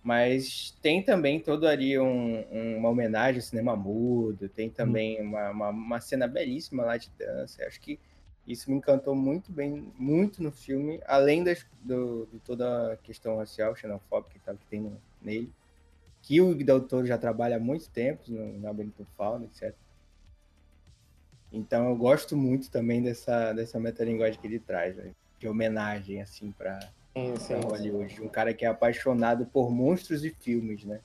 Mas 0.04 0.76
tem 0.82 1.02
também 1.02 1.40
todo 1.40 1.66
ali 1.66 1.98
um, 1.98 2.76
uma 2.76 2.90
homenagem 2.90 3.36
ao 3.36 3.42
cinema 3.42 3.74
mudo, 3.74 4.50
tem 4.50 4.68
também 4.68 5.20
hum. 5.20 5.28
uma, 5.28 5.50
uma, 5.50 5.68
uma, 5.70 6.00
cena 6.00 6.28
belíssima 6.28 6.84
lá 6.84 6.98
de 6.98 7.10
dança. 7.18 7.64
Acho 7.64 7.80
que 7.80 7.98
isso 8.46 8.70
me 8.70 8.76
encantou 8.76 9.14
muito 9.14 9.50
bem, 9.50 9.90
muito 9.98 10.42
no 10.42 10.52
filme, 10.52 11.00
além 11.06 11.42
das, 11.42 11.66
do, 11.82 12.28
de 12.30 12.38
toda 12.40 12.92
a 12.92 12.96
questão 12.98 13.38
racial, 13.38 13.74
xenofóbica 13.74 14.38
que, 14.38 14.58
que 14.58 14.66
tem 14.66 14.82
no, 14.82 15.00
nele, 15.22 15.50
que 16.20 16.38
o 16.38 16.54
Del 16.54 16.82
Toro 16.82 17.06
já 17.06 17.16
trabalha 17.16 17.56
há 17.56 17.60
muito 17.60 17.88
tempo 17.88 18.24
no, 18.28 18.60
na 18.60 18.74
Benito 18.74 19.06
Fauna, 19.16 19.46
etc. 19.46 19.74
Então 21.50 21.88
eu 21.88 21.96
gosto 21.96 22.36
muito 22.36 22.70
também 22.70 23.02
dessa, 23.02 23.54
dessa 23.54 23.80
metalinguagem 23.80 24.38
que 24.38 24.46
ele 24.46 24.58
traz, 24.58 24.96
né? 24.96 25.12
de 25.38 25.48
homenagem, 25.48 26.22
assim, 26.22 26.52
para 26.52 26.78
Sim, 27.16 27.36
sim, 27.36 27.54
Hollywood. 27.54 28.20
Um 28.22 28.28
cara 28.28 28.52
que 28.52 28.64
é 28.64 28.68
apaixonado 28.68 29.46
por 29.46 29.70
monstros 29.70 30.24
e 30.24 30.30
filmes, 30.30 30.84
né? 30.84 31.00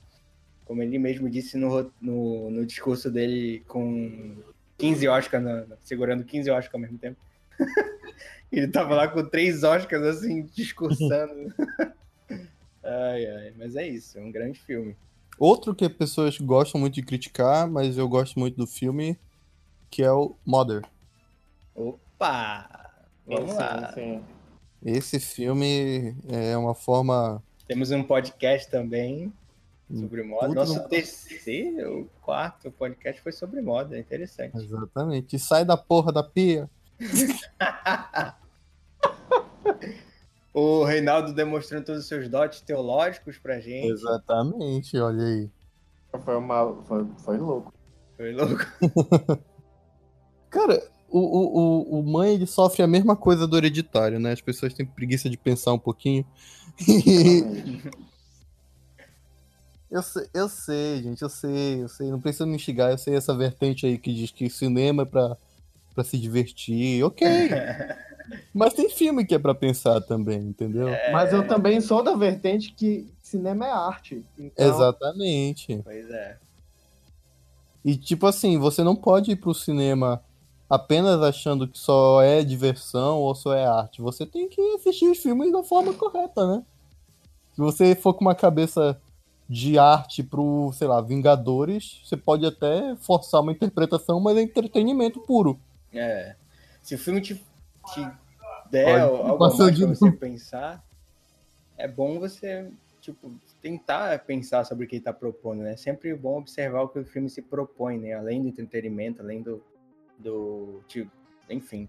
como 0.69 0.83
ele 0.83 0.99
mesmo 0.99 1.27
disse 1.27 1.57
no, 1.57 1.91
no, 1.99 2.51
no 2.51 2.63
discurso 2.63 3.09
dele 3.09 3.63
com 3.67 4.37
15 4.77 5.07
Oscars, 5.07 5.43
na, 5.43 5.65
segurando 5.81 6.23
15 6.23 6.51
Oscars 6.51 6.75
ao 6.75 6.79
mesmo 6.79 6.99
tempo. 6.99 7.17
ele 8.51 8.67
tava 8.67 8.93
lá 8.93 9.07
com 9.07 9.25
três 9.25 9.63
Oscars, 9.63 10.03
assim, 10.03 10.43
discursando. 10.53 11.51
ai, 12.85 13.25
ai, 13.25 13.53
mas 13.57 13.75
é 13.75 13.87
isso, 13.87 14.19
é 14.19 14.21
um 14.21 14.31
grande 14.31 14.59
filme. 14.59 14.95
Outro 15.39 15.73
que 15.73 15.85
as 15.85 15.91
pessoas 15.91 16.37
gostam 16.37 16.79
muito 16.79 16.93
de 16.93 17.01
criticar, 17.01 17.67
mas 17.67 17.97
eu 17.97 18.07
gosto 18.07 18.37
muito 18.37 18.55
do 18.55 18.67
filme, 18.67 19.17
que 19.89 20.03
é 20.03 20.11
o 20.11 20.35
Mother. 20.45 20.83
Opa! 21.73 22.91
Vamos 23.25 23.53
sim, 23.53 23.57
lá. 23.57 23.91
Sim. 23.93 24.23
Esse 24.83 25.19
filme 25.19 26.15
é 26.27 26.55
uma 26.57 26.73
forma. 26.73 27.43
Temos 27.67 27.91
um 27.91 28.01
podcast 28.03 28.69
também 28.69 29.31
sobre 29.93 30.23
moda. 30.23 30.47
Nosso 30.53 30.87
terceiro, 30.87 32.09
quarto 32.21 32.71
podcast 32.71 33.21
foi 33.21 33.31
sobre 33.31 33.61
moda, 33.61 33.97
é 33.97 33.99
interessante. 33.99 34.55
Exatamente. 34.57 35.35
E 35.35 35.39
sai 35.39 35.65
da 35.65 35.75
porra 35.75 36.13
da 36.13 36.23
pia. 36.23 36.69
o 40.53 40.83
Reinaldo 40.83 41.33
demonstrando 41.33 41.85
todos 41.85 42.01
os 42.03 42.07
seus 42.07 42.29
dotes 42.29 42.61
teológicos 42.61 43.37
pra 43.37 43.59
gente. 43.59 43.87
Exatamente, 43.87 44.97
olha 44.97 45.23
aí. 45.23 45.49
Foi, 46.23 46.35
uma, 46.35 46.83
foi, 46.83 47.07
foi 47.17 47.37
louco. 47.37 47.73
Foi 48.15 48.31
louco. 48.31 48.65
Cara, 50.49 50.81
o, 51.11 51.19
o, 51.19 51.97
o, 51.97 51.99
o 51.99 52.03
mãe 52.03 52.33
ele 52.33 52.45
sofre 52.45 52.83
a 52.83 52.87
mesma 52.87 53.15
coisa 53.15 53.47
do 53.47 53.57
hereditário, 53.57 54.19
né? 54.19 54.31
As 54.31 54.41
pessoas 54.41 54.73
têm 54.73 54.85
preguiça 54.85 55.29
de 55.29 55.37
pensar 55.37 55.73
um 55.73 55.79
pouquinho. 55.79 56.25
eu, 59.89 60.01
sei, 60.01 60.29
eu 60.33 60.49
sei, 60.49 61.03
gente, 61.03 61.21
eu 61.21 61.29
sei, 61.29 61.83
eu 61.83 61.89
sei. 61.89 62.11
Não 62.11 62.19
precisa 62.19 62.45
me 62.45 62.55
instigar, 62.55 62.91
eu 62.91 62.97
sei 62.97 63.15
essa 63.15 63.35
vertente 63.35 63.85
aí 63.85 63.97
que 63.97 64.13
diz 64.13 64.31
que 64.31 64.49
cinema 64.49 65.03
é 65.03 65.05
pra, 65.05 65.37
pra 65.93 66.03
se 66.03 66.17
divertir. 66.17 67.03
Ok. 67.03 67.27
Mas 68.53 68.73
tem 68.73 68.89
filme 68.89 69.25
que 69.25 69.33
é 69.33 69.39
pra 69.39 69.55
pensar 69.55 70.01
também, 70.01 70.39
entendeu? 70.39 70.87
É... 70.87 71.11
Mas 71.11 71.33
eu 71.33 71.47
também 71.47 71.81
sou 71.81 72.03
da 72.03 72.15
vertente 72.15 72.71
que 72.73 73.11
cinema 73.21 73.65
é 73.65 73.71
arte. 73.71 74.23
Então... 74.37 74.67
Exatamente. 74.67 75.81
Pois 75.83 76.09
é. 76.09 76.37
E 77.83 77.95
tipo 77.97 78.27
assim, 78.27 78.57
você 78.57 78.83
não 78.83 78.95
pode 78.95 79.31
ir 79.31 79.35
pro 79.37 79.53
cinema 79.53 80.23
apenas 80.69 81.21
achando 81.21 81.67
que 81.67 81.77
só 81.77 82.21
é 82.21 82.43
diversão 82.43 83.17
ou 83.17 83.33
só 83.33 83.53
é 83.53 83.65
arte. 83.65 84.01
Você 84.01 84.25
tem 84.25 84.47
que 84.47 84.61
assistir 84.75 85.07
os 85.07 85.17
filmes 85.17 85.51
da 85.51 85.63
forma 85.63 85.93
correta, 85.93 86.45
né? 86.45 86.63
Se 87.53 87.61
você 87.61 87.95
for 87.95 88.13
com 88.13 88.21
uma 88.21 88.35
cabeça 88.35 89.01
de 89.49 89.79
arte 89.79 90.21
pro, 90.21 90.71
sei 90.73 90.87
lá, 90.87 91.01
Vingadores, 91.01 92.01
você 92.05 92.15
pode 92.15 92.45
até 92.45 92.95
forçar 92.97 93.41
uma 93.41 93.51
interpretação, 93.51 94.19
mas 94.19 94.37
é 94.37 94.41
entretenimento 94.41 95.19
puro. 95.21 95.59
É. 95.91 96.35
Se 96.83 96.93
o 96.93 96.99
filme 96.99 97.19
te, 97.19 97.33
te 97.35 98.11
der 98.69 99.07
pode, 99.07 99.27
algo 99.27 99.39
mais 99.39 99.75
de... 99.75 99.85
pra 99.85 99.95
você 99.95 100.11
pensar, 100.11 100.83
é 101.75 101.87
bom 101.87 102.19
você, 102.19 102.69
tipo, 103.01 103.31
tentar 103.59 104.19
pensar 104.19 104.63
sobre 104.65 104.85
o 104.85 104.87
que 104.87 104.97
ele 104.97 105.03
tá 105.03 105.11
propondo, 105.11 105.63
né? 105.63 105.73
É 105.73 105.77
sempre 105.77 106.13
bom 106.13 106.37
observar 106.37 106.83
o 106.83 106.87
que 106.87 106.99
o 106.99 107.05
filme 107.05 107.29
se 107.29 107.41
propõe, 107.41 107.97
né? 107.97 108.13
Além 108.13 108.43
do 108.43 108.47
entretenimento, 108.47 109.21
além 109.23 109.41
do, 109.41 109.63
do. 110.19 110.81
Tipo, 110.87 111.11
enfim. 111.49 111.87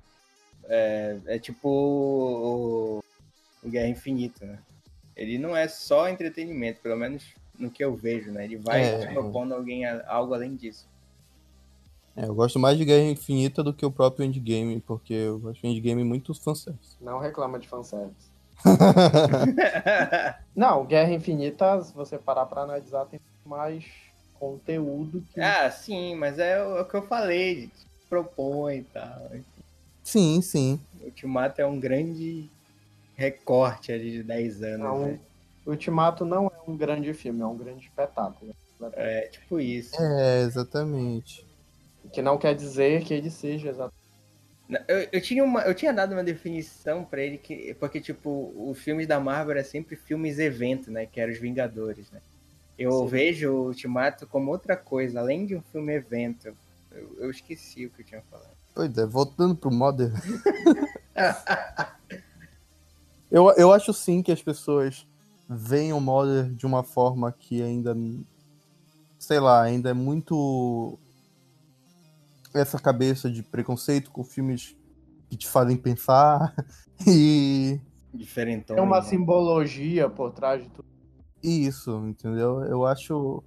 É, 0.64 1.18
é 1.26 1.38
tipo 1.38 1.68
o, 1.68 3.02
o 3.62 3.68
Guerra 3.68 3.88
Infinita, 3.88 4.46
né? 4.46 4.58
Ele 5.16 5.36
não 5.36 5.56
é 5.56 5.68
só 5.68 6.08
entretenimento, 6.08 6.80
pelo 6.80 6.96
menos 6.96 7.34
no 7.58 7.70
que 7.70 7.84
eu 7.84 7.94
vejo, 7.94 8.30
né? 8.30 8.44
Ele 8.44 8.56
vai 8.56 8.82
é, 8.82 9.12
propondo 9.12 9.52
alguém 9.52 9.84
algo 9.84 10.32
além 10.32 10.54
disso. 10.54 10.88
É, 12.16 12.24
eu 12.24 12.34
gosto 12.34 12.58
mais 12.58 12.78
de 12.78 12.84
Guerra 12.84 13.10
Infinita 13.10 13.62
do 13.62 13.74
que 13.74 13.84
o 13.84 13.90
próprio 13.90 14.24
Endgame, 14.24 14.80
porque 14.80 15.12
eu 15.12 15.50
acho 15.50 15.64
o 15.64 15.68
Endgame 15.68 16.04
muito 16.04 16.34
fanservice. 16.34 16.96
Não 17.00 17.18
reclama 17.18 17.58
de 17.58 17.68
fanservice. 17.68 18.30
não, 20.54 20.84
Guerra 20.84 21.12
Infinita, 21.12 21.82
se 21.82 21.94
você 21.94 22.18
parar 22.18 22.46
pra 22.46 22.62
analisar, 22.62 23.06
tem 23.06 23.20
mais 23.44 23.84
conteúdo 24.38 25.22
que. 25.32 25.40
Ah, 25.40 25.70
sim, 25.70 26.14
mas 26.14 26.38
é 26.38 26.62
o, 26.62 26.78
é 26.78 26.80
o 26.82 26.84
que 26.84 26.94
eu 26.94 27.02
falei 27.02 27.70
propõe 28.10 28.78
e 28.78 28.84
tal. 28.84 29.30
Sim, 30.02 30.42
sim. 30.42 30.80
O 31.00 31.04
Ultimato 31.04 31.60
é 31.60 31.66
um 31.66 31.78
grande 31.78 32.50
recorte 33.14 33.92
ali 33.92 34.10
de 34.10 34.22
10 34.24 34.62
anos. 34.62 34.80
Não, 34.80 35.06
né? 35.06 35.20
Ultimato 35.64 36.24
não 36.24 36.46
é 36.46 36.70
um 36.70 36.76
grande 36.76 37.14
filme, 37.14 37.40
é 37.40 37.46
um 37.46 37.56
grande 37.56 37.86
espetáculo. 37.86 38.52
É, 38.94 39.28
tipo 39.28 39.60
isso. 39.60 39.94
É, 40.00 40.42
exatamente. 40.42 41.46
Que 42.12 42.22
não 42.22 42.38
quer 42.38 42.54
dizer 42.54 43.04
que 43.04 43.14
ele 43.14 43.30
seja 43.30 43.68
exatamente. 43.68 44.00
Eu, 44.88 45.08
eu, 45.12 45.20
tinha 45.20 45.44
uma, 45.44 45.62
eu 45.62 45.74
tinha 45.74 45.92
dado 45.92 46.12
uma 46.12 46.22
definição 46.22 47.04
para 47.04 47.20
ele, 47.20 47.38
que, 47.38 47.74
porque, 47.74 48.00
tipo, 48.00 48.52
os 48.56 48.78
filmes 48.78 49.06
da 49.06 49.18
Marvel 49.18 49.56
é 49.56 49.64
sempre 49.64 49.96
filmes 49.96 50.38
evento, 50.38 50.90
né? 50.90 51.06
Que 51.06 51.20
eram 51.20 51.32
os 51.32 51.38
Vingadores, 51.38 52.10
né? 52.10 52.20
Eu 52.78 52.92
Sim. 52.92 53.06
vejo 53.08 53.52
o 53.52 53.66
Ultimato 53.66 54.26
como 54.26 54.50
outra 54.50 54.76
coisa, 54.76 55.20
além 55.20 55.44
de 55.44 55.56
um 55.56 55.60
filme 55.60 55.92
evento. 55.92 56.56
Eu, 56.90 57.16
eu 57.18 57.30
esqueci 57.30 57.86
o 57.86 57.90
que 57.90 58.02
eu 58.02 58.06
tinha 58.06 58.22
falado. 58.22 58.56
Pois 58.74 58.96
é, 58.96 59.06
voltando 59.06 59.54
pro 59.54 59.70
Modern. 59.70 60.14
eu, 63.30 63.50
eu 63.52 63.72
acho 63.72 63.92
sim 63.92 64.22
que 64.22 64.32
as 64.32 64.42
pessoas 64.42 65.06
veem 65.48 65.92
o 65.92 66.00
Modern 66.00 66.54
de 66.54 66.66
uma 66.66 66.82
forma 66.82 67.32
que 67.32 67.62
ainda. 67.62 67.96
Sei 69.18 69.40
lá, 69.40 69.62
ainda 69.62 69.90
é 69.90 69.94
muito. 69.94 70.98
Essa 72.54 72.80
cabeça 72.80 73.30
de 73.30 73.42
preconceito 73.42 74.10
com 74.10 74.24
filmes 74.24 74.76
que 75.28 75.36
te 75.36 75.48
fazem 75.48 75.76
pensar. 75.76 76.54
e. 77.06 77.80
Diferentão. 78.12 78.74
Tem 78.74 78.84
uma 78.84 79.00
né? 79.00 79.06
simbologia 79.06 80.08
por 80.08 80.32
trás 80.32 80.62
de 80.62 80.68
tudo. 80.70 80.88
Isso, 81.42 81.96
entendeu? 82.06 82.62
Eu 82.64 82.84
acho. 82.84 83.42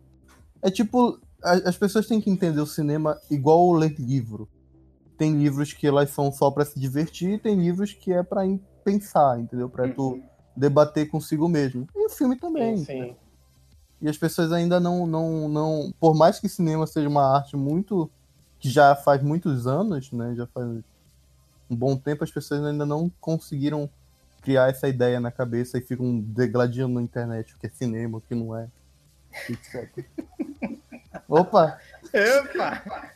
É 0.61 0.71
tipo 0.71 1.19
as 1.43 1.77
pessoas 1.77 2.07
têm 2.07 2.21
que 2.21 2.29
entender 2.29 2.61
o 2.61 2.65
cinema 2.65 3.19
igual 3.29 3.71
ler 3.73 3.95
livro. 3.99 4.47
Tem 5.17 5.37
livros 5.37 5.73
que 5.73 5.85
elas 5.85 6.09
são 6.09 6.31
só 6.31 6.49
para 6.49 6.65
se 6.65 6.79
divertir, 6.79 7.39
tem 7.39 7.55
livros 7.59 7.93
que 7.93 8.11
é 8.11 8.23
para 8.23 8.41
pensar, 8.83 9.39
entendeu? 9.39 9.69
Para 9.69 9.85
uhum. 9.85 9.93
tu 9.93 10.23
debater 10.55 11.09
consigo 11.09 11.47
mesmo. 11.47 11.87
E 11.95 12.05
o 12.05 12.09
filme 12.09 12.37
também. 12.37 12.77
Sim, 12.77 12.85
sim. 12.85 13.15
E 14.01 14.09
as 14.09 14.17
pessoas 14.17 14.51
ainda 14.51 14.79
não, 14.79 15.07
não, 15.07 15.47
não, 15.47 15.93
por 15.99 16.13
mais 16.13 16.39
que 16.39 16.49
cinema 16.49 16.85
seja 16.85 17.07
uma 17.07 17.35
arte 17.35 17.55
muito 17.55 18.09
que 18.59 18.69
já 18.69 18.95
faz 18.95 19.21
muitos 19.23 19.65
anos, 19.65 20.11
né? 20.11 20.35
Já 20.35 20.45
faz 20.47 20.67
um 21.69 21.75
bom 21.75 21.95
tempo, 21.95 22.23
as 22.23 22.31
pessoas 22.31 22.63
ainda 22.63 22.85
não 22.85 23.09
conseguiram 23.21 23.89
criar 24.41 24.69
essa 24.69 24.89
ideia 24.89 25.19
na 25.19 25.31
cabeça 25.31 25.77
e 25.77 25.81
ficam 25.81 26.19
degladiando 26.19 26.95
na 26.95 27.01
internet 27.01 27.53
o 27.53 27.57
que 27.57 27.67
é 27.67 27.69
cinema, 27.69 28.17
o 28.17 28.21
que 28.21 28.35
não 28.35 28.55
é, 28.55 28.67
etc. 29.49 30.05
Opa! 31.33 31.79
Opa! 32.43 33.11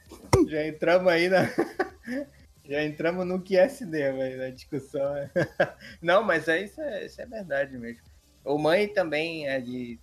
Já 0.49 0.67
entramos 0.67 1.07
aí 1.07 1.29
na. 1.29 1.43
Já 2.65 2.83
entramos 2.83 3.27
no 3.27 3.39
que 3.39 3.55
é 3.55 3.69
cinema 3.69 4.27
na 4.35 4.49
discussão. 4.49 5.13
Não, 6.01 6.23
mas 6.23 6.47
é, 6.47 6.63
isso, 6.63 6.81
é, 6.81 7.05
isso 7.05 7.21
é 7.21 7.27
verdade 7.27 7.77
mesmo. 7.77 8.01
O 8.43 8.57
Mãe 8.57 8.87
também 8.87 9.47
ali 9.47 9.99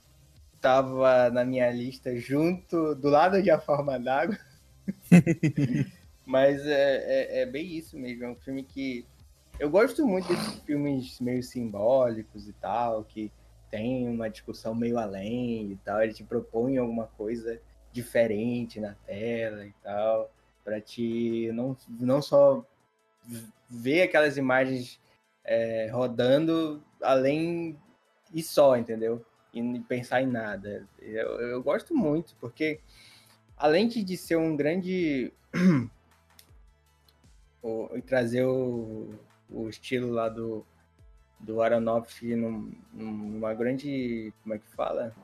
tava 0.61 1.29
na 1.31 1.45
minha 1.45 1.69
lista 1.73 2.17
junto, 2.17 2.95
do 2.95 3.09
lado 3.09 3.43
de 3.43 3.51
A 3.51 3.59
Forma 3.59 3.99
d'Água. 3.99 4.39
mas 6.25 6.65
é, 6.65 6.97
é, 6.97 7.41
é, 7.41 7.47
bem 7.47 7.67
isso 7.67 7.99
mesmo. 7.99 8.27
É 8.27 8.29
um 8.29 8.37
filme 8.37 8.63
que. 8.63 9.05
Eu 9.59 9.69
gosto 9.69 10.07
muito 10.07 10.29
desses 10.29 10.61
filmes 10.61 11.19
meio 11.19 11.43
simbólicos 11.43 12.47
e 12.47 12.53
tal, 12.53 13.03
que 13.03 13.33
tem 13.73 14.09
uma 14.09 14.31
discussão 14.31 14.73
meio 14.73 14.99
além 14.99 15.73
e 15.73 15.77
tal. 15.85 16.01
Ele 16.01 16.15
te 16.15 16.23
propõe 16.23 16.79
alguma 16.79 17.09
coisa 17.09 17.61
diferente 17.95 18.81
na 18.81 18.95
tela 19.07 19.65
e 19.65 19.73
tal, 19.83 20.31
para 20.65 20.81
te 20.81 21.51
não, 21.53 21.77
não 21.89 22.21
só 22.21 22.67
ver 23.71 24.03
aquelas 24.03 24.37
imagens 24.37 25.01
é, 25.45 25.89
rodando 25.93 26.83
além 27.01 27.79
e 28.33 28.43
só, 28.43 28.77
entendeu? 28.77 29.25
E 29.53 29.81
pensar 29.81 30.21
em 30.23 30.27
nada. 30.27 30.89
Eu, 30.99 31.41
eu 31.41 31.63
gosto 31.63 31.95
muito, 31.95 32.35
porque 32.41 32.81
além 33.57 33.87
de 33.87 34.17
ser 34.17 34.37
um 34.37 34.57
grande. 34.57 35.33
e 37.95 38.03
trazer 38.03 38.45
o, 38.45 39.15
o 39.49 39.69
estilo 39.69 40.11
lá 40.11 40.29
do, 40.29 40.67
do 41.39 41.63
Aronofsky 41.63 42.35
num, 42.35 42.73
numa 42.93 43.55
grande. 43.55 44.33
Como 44.43 44.55
é 44.55 44.59
que 44.59 44.67
fala? 44.75 45.15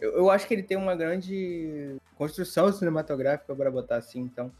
Eu, 0.00 0.12
eu 0.16 0.30
acho 0.30 0.48
que 0.48 0.54
ele 0.54 0.62
tem 0.62 0.76
uma 0.76 0.96
grande 0.96 1.96
construção 2.16 2.72
cinematográfica, 2.72 3.54
para 3.54 3.70
botar 3.70 3.96
assim, 3.96 4.20
então, 4.20 4.50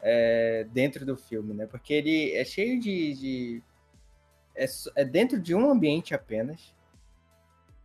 é, 0.00 0.66
dentro 0.72 1.04
do 1.04 1.16
filme, 1.16 1.52
né? 1.52 1.66
Porque 1.66 1.92
ele 1.92 2.32
é 2.32 2.44
cheio 2.44 2.80
de. 2.80 3.14
de 3.14 3.62
é, 4.54 4.66
é, 4.94 5.04
dentro 5.04 5.40
de 5.40 5.54
um 5.54 5.68
ambiente 5.68 6.14
apenas. 6.14 6.72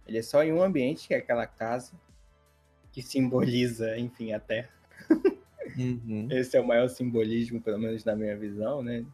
Ele 0.08 0.18
é 0.18 0.24
só 0.24 0.44
em 0.44 0.52
um 0.52 0.64
ambiente, 0.64 1.08
que 1.08 1.14
é 1.14 1.18
aquela 1.18 1.46
casa, 1.46 1.94
que 2.92 3.02
simboliza, 3.02 3.98
enfim, 3.98 4.34
a 4.34 4.40
Terra. 4.40 4.70
Uhum. 5.78 6.28
Esse 6.32 6.58
é 6.58 6.62
o 6.62 6.66
maior 6.66 6.90
simbolismo, 6.90 7.62
pelo 7.62 7.78
menos 7.78 8.04
na 8.04 8.16
minha 8.16 8.36
visão, 8.36 8.82
né? 8.82 9.06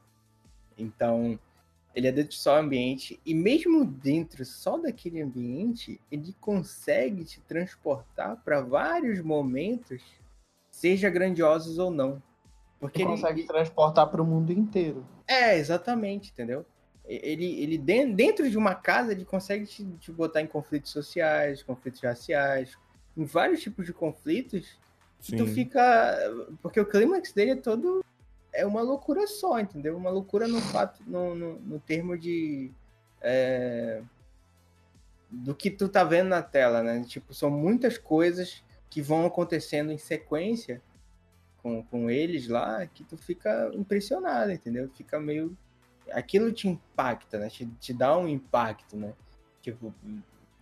Então, 0.78 1.38
ele 1.96 2.08
é 2.08 2.12
dentro 2.12 2.32
de 2.32 2.38
só 2.38 2.60
ambiente, 2.60 3.18
e 3.26 3.34
mesmo 3.34 3.86
dentro 3.86 4.44
só 4.44 4.78
daquele 4.78 5.22
ambiente, 5.22 6.00
ele 6.12 6.36
consegue 6.42 7.24
te 7.24 7.40
transportar 7.42 8.36
para 8.44 8.60
vários 8.60 9.22
momentos, 9.22 10.04
seja 10.70 11.10
grandiosos 11.10 11.80
ou 11.80 11.90
não. 11.90 12.22
Porque 12.80 13.02
Ele 13.02 13.10
ele, 13.10 13.16
consegue 13.16 13.44
transportar 13.44 14.08
para 14.12 14.22
o 14.22 14.26
mundo 14.26 14.52
inteiro. 14.52 15.06
É, 15.26 15.58
exatamente, 15.58 16.32
entendeu? 16.32 16.66
Ele, 17.08 17.62
ele 17.62 17.78
den- 17.78 18.14
dentro 18.14 18.50
de 18.50 18.58
uma 18.58 18.76
casa, 18.76 19.14
ele 19.14 19.24
consegue 19.24 19.66
te, 19.66 19.86
te 20.00 20.12
botar 20.12 20.42
em 20.42 20.48
conflitos 20.48 20.92
sociais, 20.92 21.64
conflitos 21.64 22.02
raciais, 22.02 22.78
em 23.16 23.24
vários 23.24 23.62
tipos 23.62 23.86
de 23.86 23.94
conflitos, 23.94 24.78
e 25.30 25.36
tu 25.36 25.46
Sim. 25.48 25.54
fica. 25.54 26.18
Porque 26.62 26.80
o 26.80 26.86
clímax 26.86 27.32
dele 27.32 27.52
é 27.52 27.56
todo. 27.56 28.04
É 28.56 28.66
uma 28.66 28.82
loucura 28.82 29.28
só, 29.28 29.60
entendeu? 29.60 29.98
Uma 29.98 30.10
loucura 30.10 30.48
no 30.48 30.62
fato, 30.62 31.02
no, 31.06 31.36
no, 31.36 31.60
no 31.60 31.80
termo 31.80 32.18
de. 32.18 32.72
é, 33.22 34.02
do 35.30 35.54
que 35.54 35.70
tu 35.70 35.90
tá 35.90 36.04
vendo 36.04 36.30
na 36.30 36.42
tela, 36.42 36.82
né? 36.82 37.04
Tipo, 37.08 37.34
são 37.34 37.50
muitas 37.50 37.98
coisas 37.98 38.64
que 38.90 39.02
vão 39.02 39.26
acontecendo 39.26 39.92
em 39.92 39.98
sequência 39.98 40.82
com, 41.62 41.84
com 41.84 42.10
eles 42.10 42.48
lá 42.48 42.86
que 42.86 43.04
tu 43.04 43.18
fica 43.18 43.72
impressionado, 43.74 44.52
entendeu? 44.52 44.90
Fica 44.96 45.20
meio. 45.20 45.58
Aquilo 46.12 46.52
te 46.52 46.68
impacta, 46.68 47.40
né? 47.40 47.50
Te, 47.50 47.66
te 47.66 47.94
dá 47.94 48.18
um 48.18 48.28
impacto, 48.28 48.96
né? 48.96 49.14
Tipo, 49.62 49.94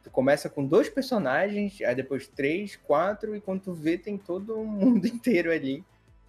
tu 0.01 0.09
começa 0.09 0.49
com 0.49 0.65
dois 0.65 0.89
personagens, 0.89 1.81
aí 1.81 1.93
depois 1.93 2.27
três, 2.27 2.77
quatro, 2.77 3.35
e 3.35 3.41
quando 3.41 3.61
tu 3.61 3.73
vê, 3.73 3.97
tem 3.97 4.17
todo 4.17 4.57
o 4.57 4.65
mundo 4.65 5.05
inteiro 5.05 5.51
ali 5.51 5.83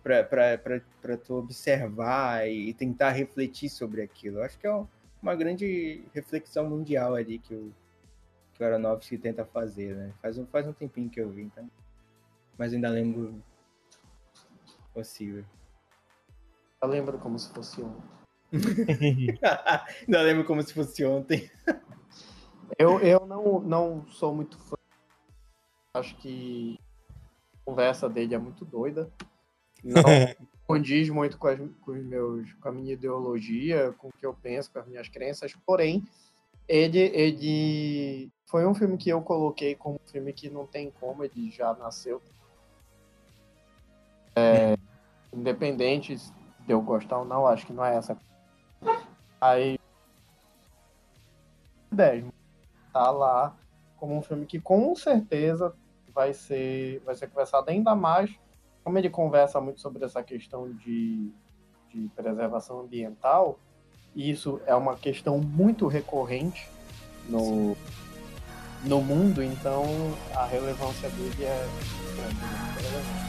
pra 0.04 1.16
tu 1.16 1.34
observar 1.34 2.46
e 2.46 2.72
tentar 2.74 3.10
refletir 3.10 3.70
sobre 3.70 4.02
aquilo. 4.02 4.38
Eu 4.38 4.44
acho 4.44 4.58
que 4.58 4.66
é 4.66 4.72
um- 4.74 4.86
uma 5.22 5.34
grande 5.34 6.04
reflexão 6.12 6.68
mundial 6.68 7.14
ali 7.14 7.38
que 7.38 7.54
o, 7.54 7.72
que 8.52 8.62
o 8.62 8.66
Aronofsky 8.66 9.16
tenta 9.16 9.44
fazer, 9.46 9.96
né? 9.96 10.12
Faz 10.20 10.36
um, 10.36 10.46
faz 10.46 10.68
um 10.68 10.72
tempinho 10.74 11.08
que 11.08 11.20
eu 11.20 11.30
vi, 11.30 11.42
então. 11.42 11.68
Mas 12.58 12.72
ainda 12.74 12.90
lembro 12.90 13.42
possível. 14.92 15.44
Eu 16.82 16.88
lembro 16.88 17.18
como 17.18 17.38
se 17.38 17.50
fosse 17.52 17.80
um. 17.82 17.96
ainda 20.06 20.22
lembro 20.22 20.44
como 20.44 20.62
se 20.62 20.74
fosse 20.74 21.04
ontem. 21.04 21.50
Eu, 22.78 23.00
eu 23.00 23.26
não, 23.26 23.60
não 23.60 24.06
sou 24.08 24.34
muito 24.34 24.58
fã. 24.58 24.76
Acho 25.94 26.14
que 26.16 26.78
a 27.54 27.64
conversa 27.64 28.08
dele 28.08 28.34
é 28.34 28.38
muito 28.38 28.64
doida. 28.64 29.10
Não 29.84 30.02
condiz 30.66 31.08
muito 31.10 31.38
com, 31.38 31.46
as, 31.46 31.58
com, 31.82 31.92
os 31.92 32.04
meus, 32.04 32.52
com 32.54 32.68
a 32.68 32.72
minha 32.72 32.94
ideologia, 32.94 33.94
com 33.98 34.08
o 34.08 34.12
que 34.12 34.24
eu 34.24 34.34
penso, 34.34 34.72
com 34.72 34.78
as 34.78 34.86
minhas 34.86 35.08
crenças. 35.08 35.54
Porém, 35.66 36.02
ele, 36.66 36.98
ele 36.98 38.32
foi 38.46 38.66
um 38.66 38.74
filme 38.74 38.96
que 38.96 39.10
eu 39.10 39.20
coloquei 39.20 39.74
como 39.74 39.96
um 39.96 40.10
filme 40.10 40.32
que 40.32 40.48
não 40.48 40.66
tem 40.66 40.90
como, 40.90 41.22
ele 41.22 41.50
já 41.50 41.74
nasceu. 41.74 42.22
É, 44.34 44.76
independente 45.32 46.16
de 46.16 46.72
eu 46.72 46.80
gostar 46.80 47.18
ou 47.18 47.24
não, 47.24 47.46
acho 47.46 47.66
que 47.66 47.72
não 47.72 47.84
é 47.84 47.96
essa. 47.96 48.16
Aí. 49.40 49.78
10 51.92 52.24
tá 52.92 53.10
lá 53.10 53.56
como 53.96 54.16
um 54.16 54.22
filme 54.22 54.46
que 54.46 54.60
com 54.60 54.94
certeza 54.94 55.74
vai 56.14 56.32
ser 56.32 57.00
vai 57.00 57.14
ser 57.16 57.28
conversado 57.28 57.70
ainda 57.70 57.94
mais 57.94 58.36
como 58.84 58.98
ele 58.98 59.08
conversa 59.08 59.60
muito 59.60 59.80
sobre 59.80 60.04
essa 60.04 60.22
questão 60.22 60.70
de, 60.70 61.32
de 61.88 62.08
preservação 62.14 62.80
ambiental 62.80 63.58
e 64.14 64.30
isso 64.30 64.60
é 64.66 64.74
uma 64.74 64.94
questão 64.94 65.38
muito 65.38 65.88
recorrente 65.88 66.68
no 67.28 67.76
no 68.84 69.00
mundo 69.00 69.42
então 69.42 69.82
a 70.34 70.44
relevância 70.44 71.08
dele 71.08 71.44
é 71.44 71.66
grande, 72.76 73.23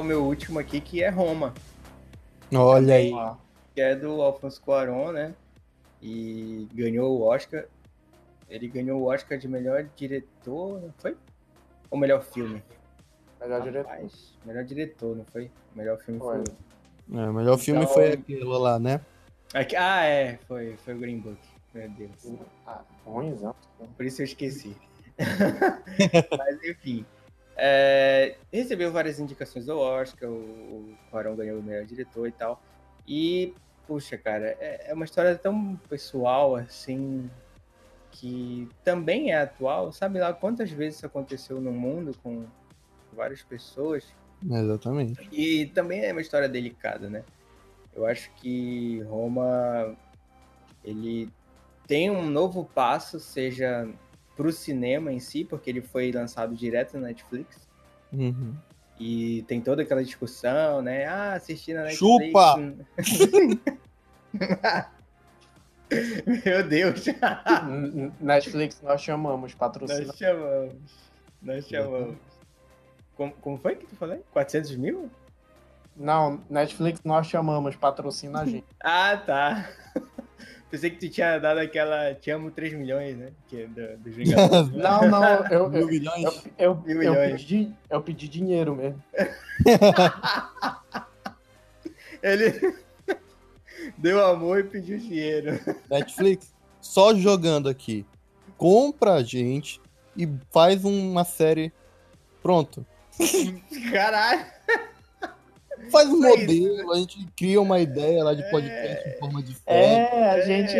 o 0.00 0.04
meu 0.04 0.24
último 0.24 0.58
aqui, 0.58 0.80
que 0.80 1.02
é 1.02 1.08
Roma. 1.08 1.54
Olha 2.52 2.94
aí. 2.94 3.12
Que 3.74 3.80
é 3.80 3.94
do 3.94 4.20
Alfonso 4.20 4.60
Cuarón, 4.60 5.12
né? 5.12 5.34
E 6.02 6.66
ganhou 6.74 7.18
o 7.18 7.22
Oscar. 7.22 7.64
Ele 8.48 8.66
ganhou 8.66 9.00
o 9.00 9.04
Oscar 9.06 9.38
de 9.38 9.46
melhor 9.46 9.84
diretor, 9.94 10.80
não 10.80 10.92
foi? 10.98 11.16
Ou 11.90 11.98
melhor 11.98 12.22
filme? 12.22 12.62
melhor 13.40 13.62
diretor 13.62 13.88
Rapaz, 13.88 14.34
melhor 14.44 14.64
diretor, 14.64 15.16
não 15.16 15.24
foi? 15.24 15.50
O 15.74 15.78
melhor 15.78 15.98
filme 15.98 16.20
Foi. 16.20 16.36
foi. 16.36 17.18
É, 17.20 17.30
o 17.30 17.32
melhor 17.32 17.58
filme 17.58 17.82
Então- 17.82 17.94
foi 17.94 18.12
aquele 18.12 18.44
lá, 18.44 18.78
né? 18.78 19.00
Aqui- 19.54 19.76
ah, 19.76 20.04
é, 20.04 20.38
foi, 20.46 20.76
foi 20.84 20.94
o 20.94 20.98
Green 20.98 21.18
Book. 21.20 21.38
Meu 21.72 21.88
Deus. 21.88 22.10
ah, 22.66 22.82
né? 23.06 23.88
Por 23.96 24.04
isso 24.04 24.20
eu 24.20 24.24
esqueci. 24.26 24.76
Mas 26.38 26.64
enfim. 26.64 27.04
É, 27.62 28.36
recebeu 28.50 28.90
várias 28.90 29.20
indicações 29.20 29.66
do 29.66 29.78
Oscar, 29.78 30.30
o, 30.30 30.96
o 31.12 31.36
ganhou 31.36 31.60
o 31.60 31.62
melhor 31.62 31.84
diretor 31.84 32.26
e 32.26 32.32
tal. 32.32 32.62
E, 33.06 33.52
puxa, 33.86 34.16
cara, 34.16 34.56
é, 34.58 34.90
é 34.90 34.94
uma 34.94 35.04
história 35.04 35.36
tão 35.36 35.76
pessoal 35.88 36.56
assim, 36.56 37.30
que 38.12 38.66
também 38.82 39.30
é 39.30 39.42
atual. 39.42 39.92
Sabe 39.92 40.18
lá 40.18 40.32
quantas 40.32 40.70
vezes 40.70 40.96
isso 40.96 41.06
aconteceu 41.06 41.60
no 41.60 41.70
mundo 41.70 42.16
com 42.22 42.46
várias 43.12 43.42
pessoas? 43.42 44.06
Exatamente. 44.42 45.28
E 45.30 45.66
também 45.66 46.02
é 46.02 46.12
uma 46.12 46.22
história 46.22 46.48
delicada, 46.48 47.10
né? 47.10 47.22
Eu 47.94 48.06
acho 48.06 48.32
que 48.36 49.00
Roma 49.02 49.94
ele 50.82 51.28
tem 51.86 52.10
um 52.10 52.24
novo 52.24 52.64
passo, 52.64 53.20
seja 53.20 53.86
para 54.40 54.48
o 54.48 54.52
cinema 54.52 55.12
em 55.12 55.20
si, 55.20 55.44
porque 55.44 55.68
ele 55.68 55.82
foi 55.82 56.10
lançado 56.10 56.54
direto 56.54 56.94
na 56.94 57.08
Netflix. 57.08 57.68
Uhum. 58.10 58.54
E 58.98 59.42
tem 59.42 59.60
toda 59.60 59.82
aquela 59.82 60.02
discussão, 60.02 60.80
né? 60.80 61.04
Ah, 61.04 61.34
assistir 61.34 61.74
na 61.74 61.82
Netflix. 61.82 62.26
Chupa! 62.26 62.56
Meu 66.46 66.66
Deus! 66.66 67.04
Netflix 68.18 68.80
nós 68.80 69.02
chamamos 69.02 69.52
patrocínio 69.52 70.06
Nós 70.06 70.16
chamamos. 70.16 70.74
Nós 71.42 71.68
chamamos. 71.68 72.16
Como, 73.14 73.32
como 73.42 73.58
foi 73.58 73.74
que 73.76 73.86
tu 73.86 73.94
falou? 73.96 74.24
400 74.32 74.74
mil? 74.76 75.10
Não, 75.94 76.40
Netflix 76.48 77.02
nós 77.04 77.26
chamamos, 77.26 77.76
patrocina 77.76 78.40
a 78.40 78.46
gente. 78.46 78.64
Ah, 78.82 79.18
tá. 79.18 79.68
Pensei 80.70 80.90
que 80.90 80.98
tu 80.98 81.08
tinha 81.08 81.38
dado 81.38 81.58
aquela 81.58 82.14
Te 82.14 82.30
amo 82.30 82.50
3 82.50 82.74
milhões, 82.74 83.16
né? 83.16 83.32
Que 83.48 83.62
é 83.62 83.66
do, 83.66 83.98
Vingadores. 84.10 84.70
Não, 84.72 85.08
não, 85.08 85.46
eu, 85.48 85.68
Mil 85.68 85.86
milhões. 85.86 86.24
eu, 86.24 86.32
eu, 86.58 86.74
Mil 86.76 87.02
eu 87.02 87.12
milhões. 87.12 87.42
pedi, 87.42 87.72
eu 87.88 88.00
pedi 88.00 88.28
dinheiro 88.28 88.76
mesmo. 88.76 89.02
Ele 92.22 92.74
deu 93.98 94.24
amor 94.24 94.60
e 94.60 94.64
pediu 94.64 94.98
dinheiro. 94.98 95.58
Netflix, 95.90 96.52
só 96.80 97.14
jogando 97.14 97.68
aqui. 97.68 98.06
Compra 98.56 99.14
a 99.14 99.22
gente 99.22 99.80
e 100.16 100.28
faz 100.52 100.84
uma 100.84 101.24
série. 101.24 101.72
Pronto. 102.42 102.86
Caralho! 103.90 104.44
Faz 105.90 106.08
um 106.08 106.18
isso, 106.18 106.28
modelo, 106.28 106.92
a 106.92 106.96
gente 106.98 107.26
cria 107.36 107.60
uma 107.60 107.80
ideia 107.80 108.22
lá 108.24 108.34
de 108.34 108.48
podcast 108.50 109.08
em 109.08 109.18
forma 109.18 109.42
de. 109.42 109.56
É, 109.66 110.30
a 110.30 110.38
É. 110.38 110.42
gente, 110.46 110.76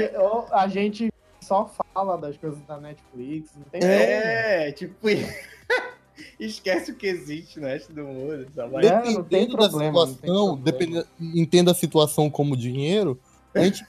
a 0.53 0.69
gente 0.69 1.13
só 1.41 1.71
fala 1.95 2.17
das 2.17 2.37
coisas 2.37 2.61
da 2.67 2.79
Netflix, 2.79 3.51
não 3.57 3.65
tem. 3.65 3.81
É, 3.83 4.71
tipo, 4.73 4.97
esquece 6.39 6.93
o 6.93 6.95
que 6.95 7.07
existe 7.07 7.59
no 7.59 7.67
resto 7.67 7.93
do 7.93 8.05
mundo. 8.05 8.33
É, 8.35 9.11
não 9.13 9.25
tem 9.25 9.47
Dependendo 9.47 9.57
da 9.57 9.69
problema, 9.69 10.07
tem 10.07 10.15
situação, 10.15 10.57
dependendo, 10.57 11.07
entenda 11.21 11.71
a 11.73 11.75
situação 11.75 12.31
como 12.31 12.57
dinheiro, 12.57 13.19
a 13.55 13.61
gente 13.65 13.85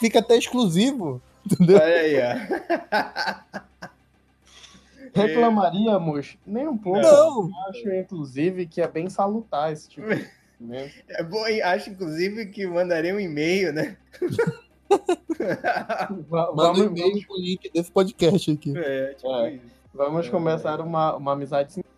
fica 0.00 0.18
até 0.18 0.36
exclusivo. 0.36 1.22
Entendeu? 1.46 1.76
Olha 1.76 1.94
aí, 1.94 2.16
ó. 2.18 3.86
Reclamaríamos 5.14 6.36
nem 6.46 6.68
um 6.68 6.76
pouco. 6.76 7.00
Não. 7.00 7.50
Acho, 7.68 7.90
inclusive, 7.94 8.66
que 8.66 8.80
é 8.80 8.88
bem 8.88 9.08
salutar 9.08 9.72
esse 9.72 9.88
tipo 9.88 10.14
de 10.14 10.28
movimento. 10.60 10.94
É 11.08 11.22
bom, 11.22 11.44
acho 11.64 11.90
inclusive 11.90 12.46
que 12.46 12.66
mandarei 12.66 13.12
um 13.12 13.20
e-mail, 13.20 13.72
né? 13.72 13.96
Manda 15.38 16.52
um 16.52 16.54
Vamos, 16.54 16.80
e-mail 16.86 17.26
com 17.26 17.34
o 17.34 17.40
link 17.40 17.70
desse 17.72 17.90
podcast 17.90 18.50
aqui. 18.52 18.72
É, 18.76 19.14
tipo 19.14 19.34
É. 19.44 19.52
isso. 19.54 19.64
vamos 19.92 20.28
começar 20.28 20.80
uma, 20.80 21.16
uma 21.16 21.32
amizade 21.32 21.72
sincera. 21.72 21.94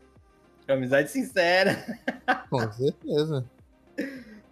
Amizade 0.69 1.11
sincera. 1.11 1.77
Com 2.51 2.73
certeza. 2.73 3.45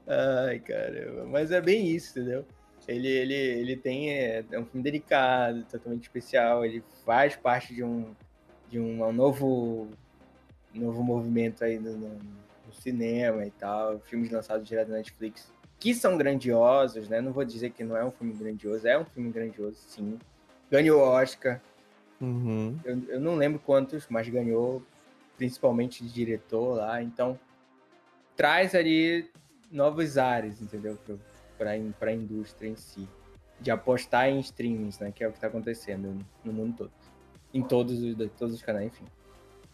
Ai, 0.06 0.58
caramba. 0.60 1.26
Mas 1.26 1.50
é 1.50 1.60
bem 1.60 1.88
isso, 1.88 2.18
entendeu? 2.18 2.44
Ele, 2.88 3.08
ele, 3.08 3.34
ele 3.34 3.76
tem. 3.76 4.12
É, 4.12 4.44
é 4.50 4.58
um 4.58 4.64
filme 4.64 4.82
delicado, 4.82 5.64
totalmente 5.64 6.04
especial. 6.04 6.64
Ele 6.64 6.82
faz 7.04 7.34
parte 7.36 7.74
de 7.74 7.82
um, 7.82 8.14
de 8.70 8.78
um, 8.78 9.02
um 9.04 9.12
novo, 9.12 9.88
novo 10.72 11.02
movimento 11.02 11.64
aí 11.64 11.78
no- 11.78 11.96
no 11.98 12.20
cinema 12.80 13.44
e 13.44 13.50
tal. 13.50 13.98
Filmes 14.00 14.30
lançados 14.30 14.66
direto 14.66 14.88
na 14.88 14.96
Netflix. 14.96 15.52
Que 15.78 15.94
são 15.94 16.16
grandiosos, 16.16 17.08
né? 17.08 17.20
Não 17.20 17.32
vou 17.32 17.44
dizer 17.44 17.70
que 17.70 17.84
não 17.84 17.96
é 17.96 18.04
um 18.04 18.10
filme 18.10 18.32
grandioso. 18.32 18.86
É 18.86 18.98
um 18.98 19.04
filme 19.04 19.30
grandioso, 19.30 19.76
sim. 19.88 20.18
Ganhou 20.70 21.00
Oscar. 21.00 21.60
Uhum. 22.20 22.78
Eu, 22.84 23.02
eu 23.08 23.20
não 23.20 23.36
lembro 23.36 23.60
quantos, 23.60 24.06
mas 24.08 24.28
ganhou 24.28 24.82
principalmente 25.36 26.02
de 26.02 26.12
diretor 26.12 26.76
lá. 26.76 27.02
Então, 27.02 27.38
traz 28.36 28.74
ali 28.74 29.30
novos 29.70 30.16
ares, 30.16 30.60
entendeu? 30.60 30.98
Para 31.58 31.72
a 32.10 32.12
indústria 32.12 32.68
em 32.68 32.76
si. 32.76 33.08
De 33.60 33.70
apostar 33.70 34.28
em 34.28 34.38
streamings, 34.40 34.98
né? 34.98 35.12
Que 35.12 35.24
é 35.24 35.28
o 35.28 35.30
que 35.30 35.38
está 35.38 35.46
acontecendo 35.46 36.18
no 36.44 36.52
mundo 36.52 36.76
todo. 36.76 36.92
Em 37.52 37.62
todos 37.62 38.02
os, 38.02 38.16
todos 38.38 38.54
os 38.54 38.62
canais, 38.62 38.86
enfim. 38.86 39.04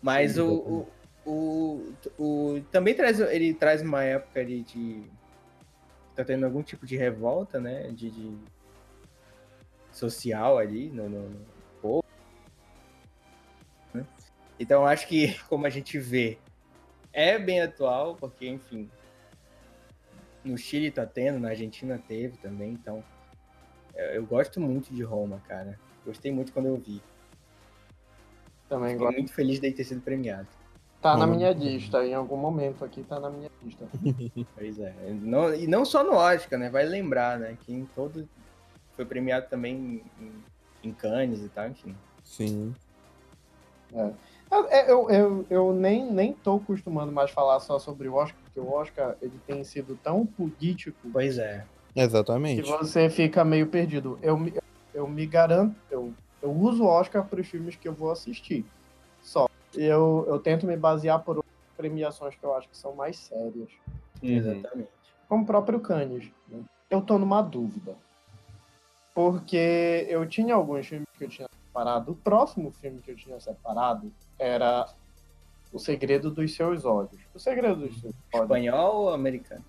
Mas 0.00 0.32
Sim, 0.32 0.40
o, 0.40 0.52
o, 0.52 0.88
o, 1.24 1.93
o- 2.19 2.61
Também 2.70 2.94
traz, 2.94 3.20
ele 3.20 3.55
traz 3.55 3.82
uma 3.82 4.03
época 4.03 4.40
ali 4.40 4.62
de. 4.62 5.05
Tá 6.15 6.24
tendo 6.24 6.44
algum 6.44 6.62
tipo 6.62 6.85
de 6.86 6.97
revolta, 6.97 7.61
né? 7.61 7.90
De. 7.90 8.11
de 8.11 8.36
social 9.90 10.57
ali 10.59 10.89
no, 10.90 11.09
no, 11.09 11.28
no 11.28 11.47
povo. 11.81 12.05
né? 13.93 14.07
Então 14.59 14.86
acho 14.86 15.07
que, 15.07 15.39
como 15.49 15.66
a 15.66 15.70
gente 15.70 15.99
vê, 15.99 16.39
é 17.12 17.39
bem 17.39 17.61
atual, 17.61 18.16
porque, 18.16 18.49
enfim, 18.49 18.90
no 20.43 20.57
Chile 20.57 20.90
tá 20.90 21.05
tendo, 21.05 21.39
na 21.39 21.51
Argentina 21.51 22.03
teve 22.09 22.39
também, 22.39 22.73
então 22.73 23.05
eu, 23.94 24.24
gosto 24.24 24.59
muito 24.61 24.93
de 24.94 25.03
Roma, 25.03 25.43
cara. 25.47 25.78
Gostei 26.05 26.32
muito 26.32 26.53
quando 26.53 26.66
eu 26.66 26.77
vi. 26.77 27.03
Também 28.69 28.93
Fiquei 28.93 29.07
gosto. 29.07 29.19
muito 29.19 29.32
feliz 29.35 29.61
de 29.61 29.70
ter 29.73 29.85
sido 29.85 30.01
premiado. 30.01 30.49
Tá 31.02 31.16
na 31.16 31.26
minha 31.26 31.50
lista, 31.50 32.06
em 32.06 32.14
algum 32.14 32.36
momento 32.36 32.84
aqui 32.84 33.02
tá 33.02 33.18
na 33.18 33.28
minha 33.28 33.50
lista. 33.62 33.84
Pois 34.54 34.78
é. 34.78 34.94
Não, 35.20 35.52
e 35.52 35.66
não 35.66 35.84
só 35.84 36.04
no 36.04 36.12
Oscar, 36.12 36.58
né? 36.58 36.70
Vai 36.70 36.84
lembrar, 36.84 37.38
né? 37.38 37.56
Que 37.66 37.72
em 37.72 37.84
todo. 37.86 38.28
Foi 38.94 39.04
premiado 39.04 39.46
também 39.50 40.00
em, 40.20 40.88
em 40.88 40.92
Cannes 40.92 41.40
e 41.42 41.48
tal, 41.48 41.68
enfim. 41.68 41.94
Sim. 42.22 42.72
É, 43.94 44.90
Eu, 44.90 45.10
eu, 45.10 45.46
eu 45.50 45.72
nem, 45.72 46.10
nem 46.10 46.32
tô 46.32 46.56
acostumando 46.56 47.10
mais 47.10 47.30
falar 47.30 47.58
só 47.60 47.78
sobre 47.78 48.08
o 48.08 48.14
Oscar, 48.14 48.38
porque 48.44 48.60
o 48.60 48.70
Oscar 48.72 49.16
ele 49.20 49.38
tem 49.46 49.64
sido 49.64 49.96
tão 49.96 50.24
político 50.24 50.96
Pois 51.12 51.38
é. 51.38 51.64
que 51.94 52.00
Exatamente. 52.00 52.62
você 52.62 53.10
fica 53.10 53.44
meio 53.44 53.66
perdido. 53.66 54.18
Eu, 54.22 54.38
me- 54.38 54.54
eu 54.94 55.08
me 55.08 55.26
garanto, 55.26 55.74
eu, 55.90 56.12
eu 56.40 56.50
uso 56.52 56.84
o 56.84 56.86
Oscar 56.86 57.26
para 57.26 57.40
os 57.40 57.48
filmes 57.48 57.74
que 57.76 57.88
eu 57.88 57.92
vou 57.92 58.10
assistir. 58.10 58.64
Eu, 59.74 60.24
eu 60.28 60.39
tento 60.39 60.66
me 60.66 60.77
basear 60.77 61.23
por 61.23 61.44
premiações 61.77 62.35
que 62.35 62.44
eu 62.44 62.55
acho 62.55 62.69
que 62.69 62.77
são 62.77 62.94
mais 62.94 63.16
sérias. 63.16 63.69
Exatamente. 64.23 64.90
Como 65.28 65.43
o 65.43 65.47
próprio 65.47 65.81
Cannes. 65.81 66.31
né? 66.49 66.61
Eu 66.90 67.01
tô 67.01 67.19
numa 67.19 67.43
dúvida. 67.43 67.97
Porque 69.15 70.07
eu 70.09 70.27
tinha 70.27 70.55
alguns 70.55 70.86
filmes 70.86 71.09
que 71.19 71.24
eu 71.24 71.28
tinha 71.28 71.49
separado. 71.66 72.12
O 72.12 72.15
próximo 72.16 72.70
filme 72.70 73.01
que 73.01 73.11
eu 73.11 73.16
tinha 73.16 73.39
separado 73.40 74.12
era 74.39 74.89
O 75.73 75.78
Segredo 75.78 76.31
dos 76.31 76.55
Seus 76.55 76.85
Olhos. 76.85 77.19
O 77.35 77.39
Segredo 77.39 77.77
dos 77.77 78.01
Seus 78.01 78.15
Olhos. 78.32 78.43
Espanhol 78.43 78.94
ou 78.97 79.11
americano? 79.11 79.65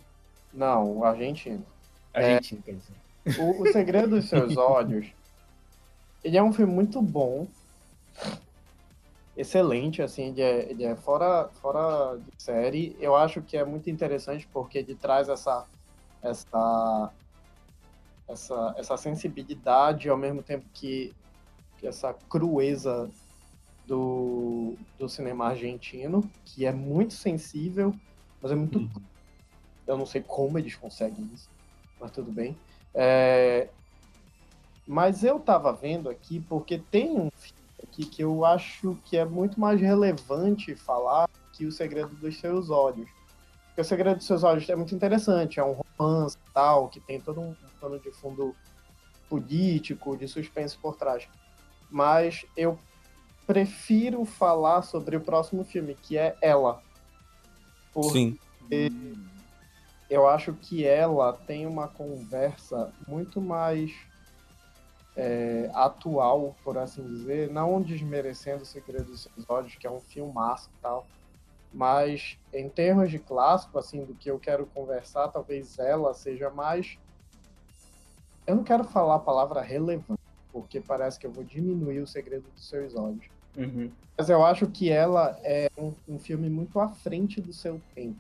Não, 0.54 0.98
o 0.98 1.04
argentino. 1.04 1.66
Argentino, 2.14 2.62
quer 2.62 2.76
dizer. 2.76 3.42
O, 3.42 3.64
o 3.64 3.72
Segredo 3.72 4.10
dos 4.10 4.30
Seus 4.30 4.56
Olhos, 4.58 5.08
ele 6.24 6.38
é 6.38 6.44
um 6.44 6.54
filme 6.54 6.74
muito 6.74 7.02
bom, 7.02 7.48
excelente, 9.36 10.02
assim, 10.02 10.30
ele 10.30 10.42
é, 10.42 10.72
ele 10.72 10.84
é 10.84 10.96
fora, 10.96 11.50
fora 11.62 12.18
de 12.18 12.44
série. 12.44 12.96
Eu 13.00 13.16
acho 13.16 13.42
que 13.42 13.58
é 13.58 13.66
muito 13.66 13.90
interessante 13.90 14.48
porque 14.52 14.78
ele 14.78 14.96
traz 14.96 15.30
essa, 15.30 15.66
essa, 16.22 17.12
essa, 18.28 18.76
essa 18.78 18.98
sensibilidade 18.98 20.10
ao 20.10 20.18
mesmo 20.18 20.44
tempo 20.44 20.66
que, 20.74 21.14
que 21.78 21.88
essa 21.88 22.14
crueza 22.14 23.10
do, 23.88 24.76
do 24.98 25.10
cinema 25.10 25.48
argentino, 25.48 26.30
que 26.46 26.66
é 26.66 26.72
muito 26.72 27.14
sensível, 27.14 27.94
mas 28.42 28.52
é 28.52 28.56
muito 28.56 28.90
eu 29.86 29.98
não 29.98 30.06
sei 30.06 30.22
como 30.22 30.58
eles 30.58 30.76
conseguem 30.76 31.30
isso, 31.34 31.50
mas 32.00 32.12
tudo 32.12 32.32
bem. 32.32 32.58
É, 32.94 33.70
Mas 34.88 35.24
eu 35.24 35.40
tava 35.40 35.74
vendo 35.74 36.10
aqui 36.10 36.40
porque 36.42 36.78
tem 36.78 37.12
um 37.12 37.30
filme 37.32 37.53
aqui 37.84 38.06
que 38.06 38.24
eu 38.24 38.44
acho 38.46 38.98
que 39.06 39.18
é 39.18 39.26
muito 39.26 39.60
mais 39.60 39.80
relevante 39.80 40.76
falar 40.76 41.30
que 41.52 41.66
O 41.66 41.72
Segredo 41.72 42.16
dos 42.16 42.40
Seus 42.40 42.70
Olhos. 42.70 43.10
Porque 43.68 43.82
O 43.82 43.86
Segredo 43.86 44.18
dos 44.18 44.26
Seus 44.26 44.44
Olhos 44.44 44.68
é 44.70 44.76
muito 44.76 44.96
interessante, 44.96 45.60
é 45.60 45.64
um 45.64 45.82
romance 46.00 46.38
e 46.38 46.54
tal, 46.54 46.90
que 46.90 47.00
tem 47.00 47.20
todo 47.20 47.40
um 47.40 47.56
pano 47.80 48.00
de 48.00 48.12
fundo 48.12 48.56
político, 49.30 50.18
de 50.18 50.28
suspense 50.28 50.78
por 50.78 50.96
trás. 50.96 51.28
Mas 51.90 52.46
eu 52.56 52.80
prefiro 53.46 54.26
falar 54.26 54.82
sobre 54.82 55.16
o 55.16 55.22
próximo 55.22 55.64
filme, 55.64 55.96
que 55.96 56.18
é 56.18 56.36
Ela. 56.42 56.82
Sim. 58.12 58.40
eu 60.10 60.28
acho 60.28 60.54
que 60.54 60.86
ela 60.86 61.34
tem 61.34 61.68
uma 61.68 61.88
conversa 61.88 62.92
muito 63.08 63.40
mais 63.40 63.92
é, 65.16 65.70
atual, 65.74 66.56
por 66.64 66.78
assim 66.78 67.04
dizer, 67.04 67.50
não 67.50 67.82
desmerecendo 67.82 68.64
o 68.64 68.66
Segredo 68.66 69.06
dos 69.06 69.22
Seus 69.24 69.50
Olhos, 69.50 69.76
que 69.76 69.86
é 69.86 69.92
um 69.92 70.00
filmaço 70.00 70.70
e 70.78 70.82
tal, 70.82 71.06
mas 71.74 72.38
em 72.54 72.70
termos 72.70 73.10
de 73.10 73.20
clássico, 73.20 73.78
assim, 73.78 74.04
do 74.04 74.14
que 74.14 74.30
eu 74.30 74.40
quero 74.40 74.66
conversar, 74.68 75.28
talvez 75.30 75.78
ela 75.80 76.14
seja 76.14 76.50
mais. 76.50 76.98
Eu 78.46 78.56
não 78.56 78.64
quero 78.64 78.84
falar 78.84 79.16
a 79.16 79.20
palavra 79.20 79.62
relevante, 79.62 80.22
porque 80.52 80.80
parece 80.80 81.20
que 81.20 81.26
eu 81.26 81.32
vou 81.32 81.44
diminuir 81.44 82.00
o 82.00 82.08
Segredo 82.08 82.46
dos 82.54 82.68
Seus 82.68 82.96
Olhos. 82.96 83.26
Uhum. 83.58 83.92
Mas 84.18 84.30
eu 84.30 84.44
acho 84.46 84.68
que 84.68 84.92
ela 84.92 85.40
é 85.44 85.70
um, 85.78 85.94
um 86.08 86.20
filme 86.20 86.50
muito 86.50 86.80
à 86.80 86.90
frente 86.90 87.42
do 87.42 87.54
seu 87.54 87.82
tempo. 87.96 88.20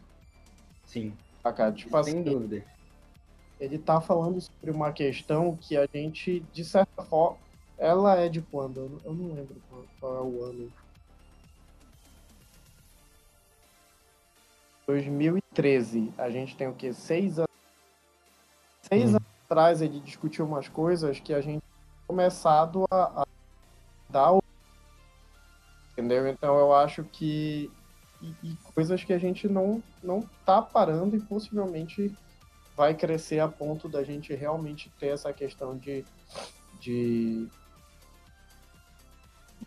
Sim, 0.86 1.14
saca? 1.41 1.72
Tipo 1.72 2.03
sem 2.03 2.14
assim, 2.14 2.24
dúvida. 2.24 2.64
Ele 3.64 3.80
tá 3.80 4.02
falando 4.02 4.41
sobre 4.41 4.72
uma 4.72 4.91
questão 4.91 5.56
que 5.56 5.77
a 5.77 5.88
gente, 5.94 6.41
de 6.52 6.65
certa 6.65 7.02
forma, 7.03 7.38
ela 7.77 8.15
é 8.19 8.27
de 8.27 8.41
quando? 8.41 9.02
Eu 9.06 9.14
não- 9.14 9.34
lembro 9.34 9.56
qual, 9.99 10.18
é 10.18 10.22
o 10.22 10.44
ano. 10.44 10.72
2013. 14.85 16.14
A 16.18 16.30
gente 16.30 16.57
tem 16.57 16.68
o 16.68 16.73
quê? 16.76 16.91
Seis 16.94 17.40
anos. 17.40 17.48
Seis 18.81 19.06
Hum. 19.06 19.15
anos 19.15 19.22
atrás 19.49 19.81
ele 19.81 19.99
discutiu 20.02 20.45
umas 20.45 20.68
coisas 20.68 21.19
que 21.19 21.34
a 21.34 21.40
gente 21.40 21.61
começado 22.06 22.84
a, 22.91 23.22
a 23.22 23.26
dar 24.10 24.34
o... 24.34 24.40
Entendeu? 25.94 26.27
Então 26.27 26.60
eu 26.60 26.73
acho 26.73 27.06
que. 27.06 27.72
E, 28.22 28.52
e 28.52 28.57
coisas 28.73 29.03
que 29.03 29.14
a 29.14 29.18
gente 29.18 29.48
não, 29.48 29.81
não 30.02 30.22
tá 30.45 30.61
parando 30.61 31.15
e 31.15 31.19
possivelmente 31.22 32.14
vai 32.76 32.94
crescer 32.94 33.40
a 33.40 33.48
ponto 33.48 33.88
da 33.88 34.04
gente 34.04 34.34
realmente 34.34 34.90
ter 35.00 35.08
essa 35.08 35.32
questão 35.32 35.78
de, 35.78 36.04
de 36.80 37.48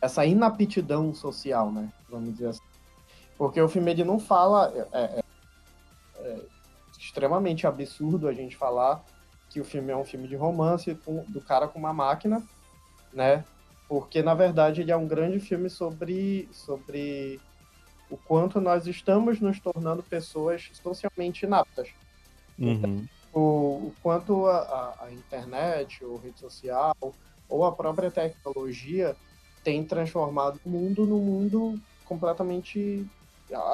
essa 0.00 0.24
inaptidão 0.26 1.14
social, 1.14 1.70
né? 1.70 1.92
Vamos 2.08 2.32
dizer 2.32 2.48
assim. 2.48 2.62
Porque 3.38 3.60
o 3.60 3.68
filme 3.68 3.94
não 4.04 4.18
fala. 4.18 4.72
É, 4.92 4.98
é- 5.20 5.24
é 6.18 6.46
extremamente 6.98 7.66
absurdo 7.66 8.26
a 8.26 8.32
gente 8.32 8.56
falar 8.56 9.04
que 9.50 9.60
o 9.60 9.64
filme 9.64 9.92
é 9.92 9.96
um 9.96 10.04
filme 10.04 10.26
de 10.26 10.34
romance 10.34 10.94
com- 11.04 11.24
do 11.28 11.40
cara 11.40 11.68
com 11.68 11.78
uma 11.78 11.92
máquina, 11.92 12.42
né? 13.12 13.44
Porque 13.88 14.22
na 14.22 14.34
verdade 14.34 14.80
ele 14.80 14.90
é 14.90 14.96
um 14.96 15.06
grande 15.06 15.38
filme 15.38 15.70
sobre, 15.70 16.48
sobre 16.52 17.38
o 18.10 18.16
quanto 18.16 18.60
nós 18.60 18.86
estamos 18.86 19.40
nos 19.40 19.60
tornando 19.60 20.02
pessoas 20.02 20.70
socialmente 20.82 21.44
inaptas 21.44 21.88
Uhum. 22.58 23.06
o, 23.32 23.40
o 23.88 23.94
quanto 24.02 24.46
a, 24.46 24.58
a- 24.58 25.04
a 25.06 25.12
internet, 25.12 26.04
ou 26.04 26.16
rede 26.16 26.40
social, 26.40 26.94
ou 27.48 27.64
a 27.64 27.72
própria 27.72 28.10
tecnologia 28.10 29.14
tem 29.62 29.84
transformado 29.84 30.60
o 30.64 30.70
mundo 30.70 31.06
num 31.06 31.20
mundo 31.20 31.78
completamente. 32.04 33.06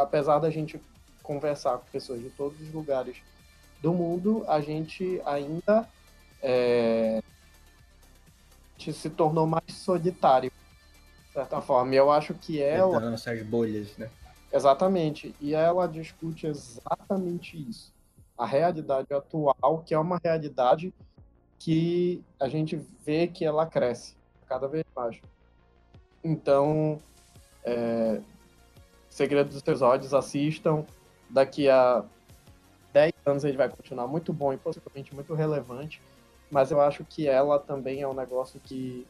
Apesar 0.01 0.39
da 0.39 0.51
gente 0.51 0.81
conversar 1.23 1.79
com 1.79 1.91
pessoas 1.91 2.21
de 2.21 2.29
todos 2.31 2.61
os 2.61 2.73
lugares 2.73 3.17
do 3.81 3.93
mundo, 3.93 4.45
a 4.49 4.61
gente 4.61 5.21
ainda 5.25 5.89
é, 6.43 7.21
se 8.79 9.11
tornou 9.11 9.47
mais 9.47 9.63
solitário, 9.75 10.51
de 11.27 11.33
certa 11.33 11.61
forma. 11.61 11.95
E 11.95 11.99
eu 11.99 12.11
acho 12.11 12.35
que 12.35 12.61
ela. 12.61 13.01
Nossas 13.01 13.43
bolhas, 13.43 13.97
né? 13.97 14.11
Exatamente. 14.53 15.35
E 15.41 15.55
ela 15.55 15.87
discute 15.87 16.47
exatamente 16.47 17.57
isso. 17.69 17.92
A 18.43 18.47
realidade 18.47 19.07
atual, 19.15 19.85
que 19.87 19.95
é 19.95 19.99
uma 19.99 20.19
realidade 20.23 20.93
que 21.61 22.21
a 22.41 22.49
gente 22.49 22.75
vê 23.07 23.29
que 23.29 23.45
ela 23.45 23.65
cresce 23.65 24.17
cada 24.49 24.67
vez 24.67 24.85
mais. 24.97 25.21
Então, 26.25 27.01
é, 27.63 28.21
dos 29.45 29.63
Seus 29.63 29.81
Olhos, 29.81 30.13
assistam. 30.13 30.85
Daqui 31.31 31.69
a 31.69 32.05
10 32.93 33.13
anos 33.25 33.45
ele 33.45 33.57
vai 33.57 33.69
continuar 33.69 34.09
muito 34.09 34.33
bom 34.33 34.53
e 34.53 34.57
possivelmente 34.57 35.15
muito 35.15 35.35
relevante. 35.35 36.03
Mas 36.51 36.73
eu 36.73 36.81
acho 36.81 37.05
que 37.05 37.29
ela 37.29 37.61
também 37.61 38.03
é 38.03 38.09
um 38.09 38.13
negócio 38.13 38.59
que, 38.59 39.07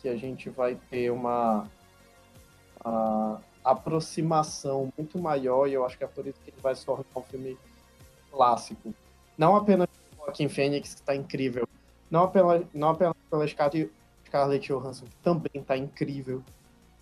que 0.00 0.08
a 0.10 0.16
gente 0.16 0.50
vai 0.50 0.74
ter 0.90 1.10
uma, 1.10 1.66
uma 2.84 3.40
aproximação 3.64 4.92
muito 4.98 5.18
maior 5.18 5.66
e 5.66 5.72
eu 5.72 5.86
acho 5.86 5.96
que 5.96 6.04
é 6.04 6.06
por 6.06 6.26
isso 6.26 6.38
que 6.44 6.50
ele 6.50 6.60
vai 6.60 6.74
se 6.74 6.84
tornar 6.84 7.06
um 7.16 7.22
filme 7.22 7.56
clássico. 8.30 8.94
Não 9.36 9.56
apenas 9.56 9.88
o 10.12 10.24
Joaquim 10.24 10.48
Fênix, 10.48 10.94
que 10.94 11.00
está 11.00 11.14
incrível. 11.14 11.68
Não 12.10 12.24
apenas, 12.24 12.64
não 12.74 12.88
apenas 12.90 13.14
pela 13.30 13.46
Scarlett 13.46 14.68
Johansson, 14.68 15.06
que 15.06 15.16
também 15.22 15.50
está 15.54 15.76
incrível. 15.76 16.42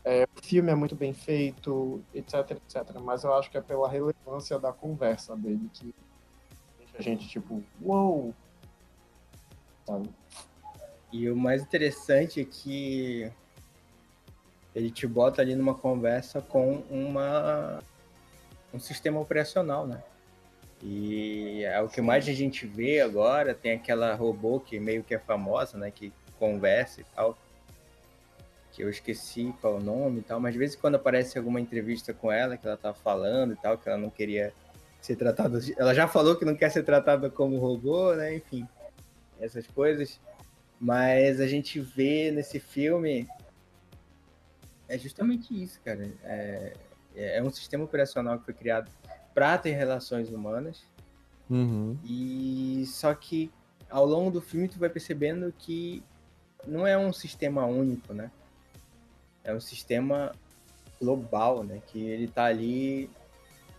É, 0.05 0.25
o 0.25 0.43
filme 0.43 0.71
é 0.71 0.75
muito 0.75 0.95
bem 0.95 1.13
feito, 1.13 2.03
etc, 2.15 2.53
etc. 2.53 2.99
Mas 3.01 3.25
eu 3.25 3.35
acho 3.35 3.51
que 3.51 3.59
é 3.59 3.61
pela 3.61 3.89
relevância 3.89 4.59
da 4.59 4.73
conversa 4.73 5.37
dele 5.37 5.69
que 5.73 5.95
deixa 6.79 6.99
a 6.99 7.03
gente 7.03 7.29
tipo, 7.29 7.63
uou! 7.83 8.35
Wow! 9.87 10.03
E 11.13 11.31
o 11.31 11.37
mais 11.37 11.63
interessante 11.63 12.41
é 12.41 12.45
que 12.45 13.33
ele 14.75 14.91
te 14.91 15.07
bota 15.07 15.41
ali 15.41 15.55
numa 15.57 15.75
conversa 15.75 16.43
com 16.43 16.83
uma 16.91 17.83
um 18.73 18.79
sistema 18.79 19.19
operacional, 19.19 19.87
né? 19.87 20.03
E 20.83 21.65
é 21.65 21.81
o 21.81 21.89
que 21.89 22.01
mais 22.01 22.29
a 22.29 22.33
gente 22.33 22.67
vê 22.67 23.01
agora, 23.01 23.55
tem 23.55 23.73
aquela 23.73 24.15
robô 24.15 24.61
que 24.61 24.79
meio 24.79 25.03
que 25.03 25.15
é 25.15 25.19
famosa, 25.19 25.77
né, 25.77 25.91
que 25.91 26.13
conversa 26.39 27.01
e 27.01 27.05
tal 27.17 27.37
que 28.79 28.85
eu 28.85 28.89
esqueci 28.89 29.53
qual 29.61 29.75
o 29.75 29.83
nome 29.83 30.21
e 30.21 30.23
tal, 30.23 30.39
mas 30.39 30.53
de 30.53 30.59
vez 30.61 30.77
em 30.77 30.79
quando 30.79 30.95
aparece 30.95 31.37
alguma 31.37 31.61
entrevista 31.61 32.15
com 32.15 32.31
ela 32.31 32.57
que 32.57 32.65
ela 32.65 32.77
tá 32.77 32.95
falando 32.95 33.53
e 33.55 33.57
tal, 33.57 33.77
que 33.77 33.89
ela 33.89 33.99
não 33.99 34.09
queria 34.09 34.55
ser 35.01 35.17
tratada. 35.17 35.59
Ela 35.77 35.93
já 35.93 36.07
falou 36.07 36.37
que 36.37 36.45
não 36.45 36.55
quer 36.55 36.71
ser 36.71 36.85
tratada 36.85 37.29
como 37.29 37.59
robô, 37.59 38.15
né? 38.15 38.37
Enfim, 38.37 38.65
essas 39.41 39.67
coisas. 39.67 40.21
Mas 40.79 41.41
a 41.41 41.49
gente 41.49 41.81
vê 41.81 42.31
nesse 42.31 42.61
filme 42.61 43.27
é 44.89 44.97
justamente 44.97 45.61
isso, 45.61 45.81
cara. 45.85 46.09
É, 46.23 46.73
é 47.17 47.43
um 47.43 47.51
sistema 47.51 47.83
operacional 47.83 48.39
que 48.39 48.45
foi 48.45 48.55
criado 48.55 48.89
para 49.39 49.57
ter 49.57 49.71
relações 49.71 50.29
humanas. 50.31 50.83
Uhum. 51.49 51.97
E 52.05 52.85
só 52.87 53.15
que 53.15 53.53
ao 53.89 54.05
longo 54.05 54.33
do 54.33 54.41
filme 54.41 54.69
tu 54.69 54.81
vai 54.81 54.91
percebendo 54.91 55.55
que 55.57 56.03
não 56.67 56.85
é 56.85 56.99
um 56.99 57.13
sistema 57.13 57.65
único, 57.65 58.13
né? 58.13 58.33
é 59.49 59.55
um 59.55 59.61
sistema 59.61 60.33
global, 61.01 61.65
né? 61.65 61.81
Que 61.87 62.05
ele 62.05 62.25
está 62.25 62.45
ali 62.47 63.09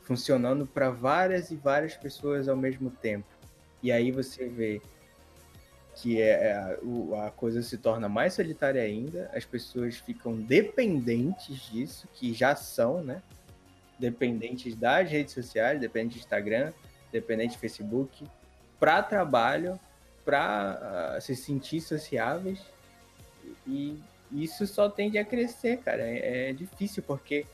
funcionando 0.02 0.66
para 0.66 0.90
várias 0.90 1.52
e 1.52 1.56
várias 1.56 1.96
pessoas 1.96 2.48
ao 2.48 2.58
mesmo 2.58 2.90
tempo. 2.90 3.28
E 3.84 3.92
aí 3.92 4.12
você 4.12 4.48
vê 4.48 4.82
que 5.96 6.20
é, 6.20 6.48
é 6.48 6.54
a, 6.56 7.28
a 7.28 7.32
coisa 7.32 7.62
se 7.62 7.78
torna 7.78 8.10
mais 8.10 8.34
solitária 8.34 8.82
ainda, 8.82 9.30
as 9.34 9.46
pessoas 9.46 9.98
ficam 9.98 10.38
dependentes 10.38 11.70
disso, 11.70 12.08
que 12.14 12.34
já 12.34 12.56
são, 12.56 13.04
né? 13.04 13.22
Dependentes 14.00 14.76
das 14.76 15.10
redes 15.10 15.34
sociais, 15.34 15.80
dependentes 15.80 16.20
de 16.20 16.24
Instagram, 16.24 16.72
dependentes 17.12 17.54
de 17.54 17.60
Facebook, 17.60 18.26
para 18.80 19.04
trabalho, 19.04 19.80
para 20.24 21.18
uh, 21.18 21.22
se 21.22 21.36
sentir 21.36 21.82
sociáveis 21.82 22.60
e 23.68 24.00
isso 24.32 24.66
só 24.68 24.90
tende 24.90 25.18
a 25.18 25.26
crescer, 25.26 25.78
cara. 25.78 26.02
É, 26.04 26.50
é 26.50 26.54
difícil 26.54 27.04
porque 27.04 27.46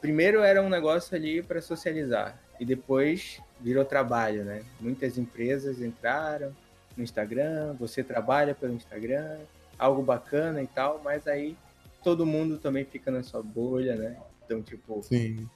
primeiro 0.00 0.42
era 0.42 0.62
um 0.62 0.68
negócio 0.68 1.16
ali 1.16 1.42
para 1.42 1.60
socializar 1.60 2.38
e 2.58 2.64
depois 2.64 3.40
virou 3.60 3.84
trabalho, 3.84 4.44
né? 4.44 4.64
Muitas 4.80 5.18
empresas 5.18 5.80
entraram 5.80 6.54
no 6.96 7.02
Instagram, 7.02 7.74
você 7.78 8.02
trabalha 8.02 8.54
pelo 8.54 8.74
Instagram, 8.74 9.38
algo 9.78 10.02
bacana 10.02 10.62
e 10.62 10.66
tal, 10.66 11.00
mas 11.02 11.26
aí 11.26 11.56
todo 12.02 12.26
mundo 12.26 12.58
também 12.58 12.84
fica 12.84 13.10
na 13.10 13.22
sua 13.22 13.42
bolha, 13.42 13.94
né? 13.94 14.16
Então, 14.50 14.60
tipo, 14.62 15.00
Sim. 15.04 15.48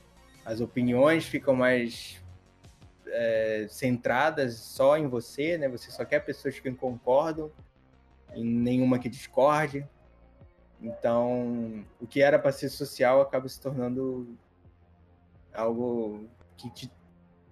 as 0.44 0.60
opiniões 0.60 1.24
ficam 1.24 1.52
mais 1.52 2.22
é, 3.08 3.66
centradas 3.68 4.54
só 4.54 4.96
em 4.96 5.08
você, 5.08 5.58
né? 5.58 5.68
Você 5.68 5.90
só 5.90 6.04
quer 6.04 6.20
pessoas 6.20 6.60
que 6.60 6.70
concordam 6.70 7.50
e 8.36 8.44
nenhuma 8.44 9.00
que 9.00 9.08
discorde. 9.08 9.84
Então, 10.80 11.84
o 12.00 12.06
que 12.06 12.22
era 12.22 12.38
para 12.38 12.52
ser 12.52 12.68
social 12.68 13.20
acaba 13.20 13.48
se 13.48 13.60
tornando 13.60 14.28
algo 15.52 16.28
que 16.56 16.70
te, 16.70 16.90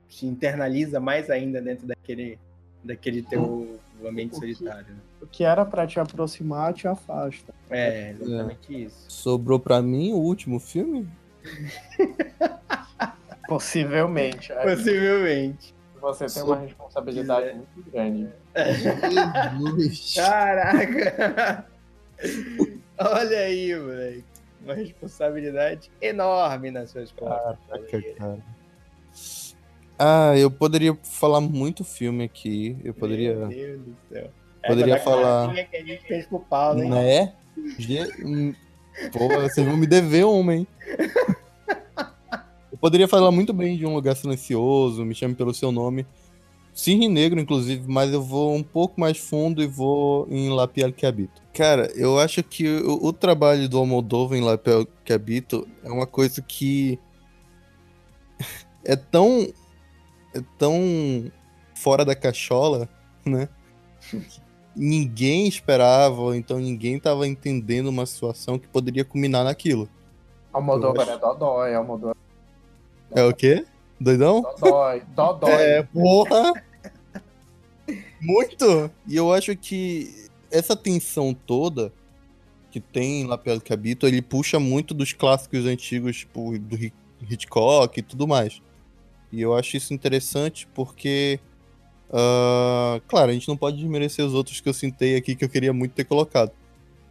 te, 0.09 0.25
internaliza 0.25 1.01
mais 1.01 1.29
ainda 1.29 1.61
dentro 1.61 1.89
daquele, 1.89 2.39
daquele 2.85 3.21
teu 3.23 3.81
ambiente 4.07 4.35
o 4.35 4.39
solitário. 4.39 4.85
Que, 4.85 4.93
né? 4.93 4.99
O 5.23 5.27
que 5.27 5.43
era 5.43 5.65
para 5.65 5.89
te 5.89 5.99
aproximar 5.99 6.73
te 6.73 6.87
afasta. 6.87 7.53
É, 7.69 8.11
exatamente 8.13 8.77
é. 8.77 8.79
isso. 8.79 9.11
Sobrou 9.11 9.59
para 9.59 9.83
mim 9.83 10.13
o 10.13 10.19
último 10.19 10.61
filme? 10.61 11.09
Possivelmente. 13.49 14.53
É. 14.53 14.63
Possivelmente 14.63 15.75
você 16.03 16.27
tem 16.27 16.43
uma 16.43 16.59
responsabilidade 16.59 17.49
é. 17.49 17.55
muito 17.55 17.91
grande. 17.91 18.29
Caraca! 20.17 21.67
Olha 22.99 23.39
aí, 23.39 23.77
moleque. 23.77 24.25
Uma 24.65 24.75
responsabilidade 24.75 25.91
enorme 26.01 26.71
nas 26.71 26.91
suas 26.91 27.11
costas. 27.13 27.57
Caraca, 27.69 28.03
cara. 28.15 28.39
Ah, 29.99 30.37
eu 30.37 30.51
poderia 30.51 30.97
falar 31.03 31.41
muito 31.41 31.85
filme 31.85 32.25
aqui. 32.25 32.77
Eu 32.85 32.93
poderia. 32.93 33.35
Meu 33.35 33.49
Deus 33.49 33.81
do 33.81 33.97
céu. 34.09 34.31
Poderia 34.67 34.99
falar. 34.99 35.55
Que 35.69 35.77
a 35.77 35.85
gente 35.85 36.05
fez 36.05 36.27
pro 36.27 36.41
Paulo, 36.41 36.83
hein? 36.83 36.91
Né? 36.91 37.35
Pô, 39.13 39.29
vocês 39.29 39.67
vão 39.67 39.77
me 39.77 39.87
dever 39.87 40.25
uma, 40.25 40.55
hein? 40.55 40.67
Poderia 42.81 43.07
falar 43.07 43.31
muito 43.31 43.53
bem 43.53 43.77
de 43.77 43.87
um 43.87 43.95
lugar 43.95 44.17
silencioso, 44.17 45.05
me 45.05 45.15
chame 45.15 45.35
pelo 45.35 45.55
seu 45.55 45.71
nome. 45.71 46.05
Cisne 46.75 47.07
Negro, 47.07 47.39
inclusive, 47.39 47.85
mas 47.87 48.13
eu 48.13 48.23
vou 48.23 48.55
um 48.55 48.63
pouco 48.63 49.01
mais 49.01 49.19
fundo 49.19 49.63
e 49.63 49.67
vou 49.67 50.27
em 50.31 50.49
Lapiel 50.49 50.93
que 50.93 51.05
Habito. 51.05 51.43
Cara, 51.53 51.93
eu 51.95 52.19
acho 52.19 52.43
que 52.43 52.67
o, 52.67 53.07
o 53.07 53.13
trabalho 53.13 53.69
do 53.69 53.79
Almodóvar 53.79 54.39
em 54.39 54.43
Lapiel 54.43 54.87
que 55.05 55.13
Habito 55.13 55.69
é 55.85 55.91
uma 55.91 56.07
coisa 56.07 56.41
que 56.41 56.99
é 58.85 58.97
tão 58.97 59.47
é 60.35 60.43
tão 60.59 61.31
fora 61.75 62.05
da 62.05 62.15
cachola, 62.15 62.89
né? 63.25 63.49
Ninguém 64.75 65.47
esperava, 65.47 66.37
então 66.37 66.59
ninguém 66.59 66.97
estava 66.97 67.27
entendendo 67.27 67.89
uma 67.89 68.07
situação 68.07 68.59
que 68.59 68.69
poderia 68.69 69.05
culminar 69.05 69.45
naquilo. 69.45 69.89
Almodóvar 70.53 71.03
acho... 71.03 71.13
é 71.13 71.19
dodói, 71.19 71.75
Almodóvar 71.75 72.17
é 73.15 73.25
o 73.25 73.35
quê? 73.35 73.65
Doidão? 74.01 74.43
Dodói, 74.43 75.03
dodói. 75.15 75.53
É, 75.53 75.83
porra! 75.83 76.65
Muito! 78.21 78.91
E 79.07 79.17
eu 79.17 79.33
acho 79.33 79.55
que 79.57 80.29
essa 80.51 80.75
tensão 80.75 81.35
toda 81.35 81.93
que 82.71 82.81
tem 82.81 83.27
lá 83.27 83.37
pelo 83.37 83.61
Cabito, 83.61 84.07
ele 84.07 84.23
puxa 84.23 84.59
muito 84.59 84.95
dos 84.95 85.13
clássicos 85.13 85.67
antigos, 85.67 86.19
tipo, 86.19 86.59
do 86.59 86.77
Hitchcock 87.21 88.01
e 88.01 88.03
tudo 88.03 88.27
mais. 88.27 88.63
E 89.31 89.43
eu 89.43 89.55
acho 89.55 89.77
isso 89.77 89.93
interessante 89.93 90.67
porque, 90.75 91.39
uh, 92.13 93.01
claro, 93.09 93.31
a 93.31 93.35
gente 93.35 93.49
não 93.49 93.57
pode 93.57 93.77
desmerecer 93.77 94.25
os 94.25 94.35
outros 94.35 94.61
que 94.61 94.69
eu 94.69 94.75
citei 94.75 95.17
aqui 95.17 95.35
que 95.35 95.45
eu 95.45 95.49
queria 95.49 95.73
muito 95.73 95.93
ter 95.93 96.05
colocado. 96.05 96.53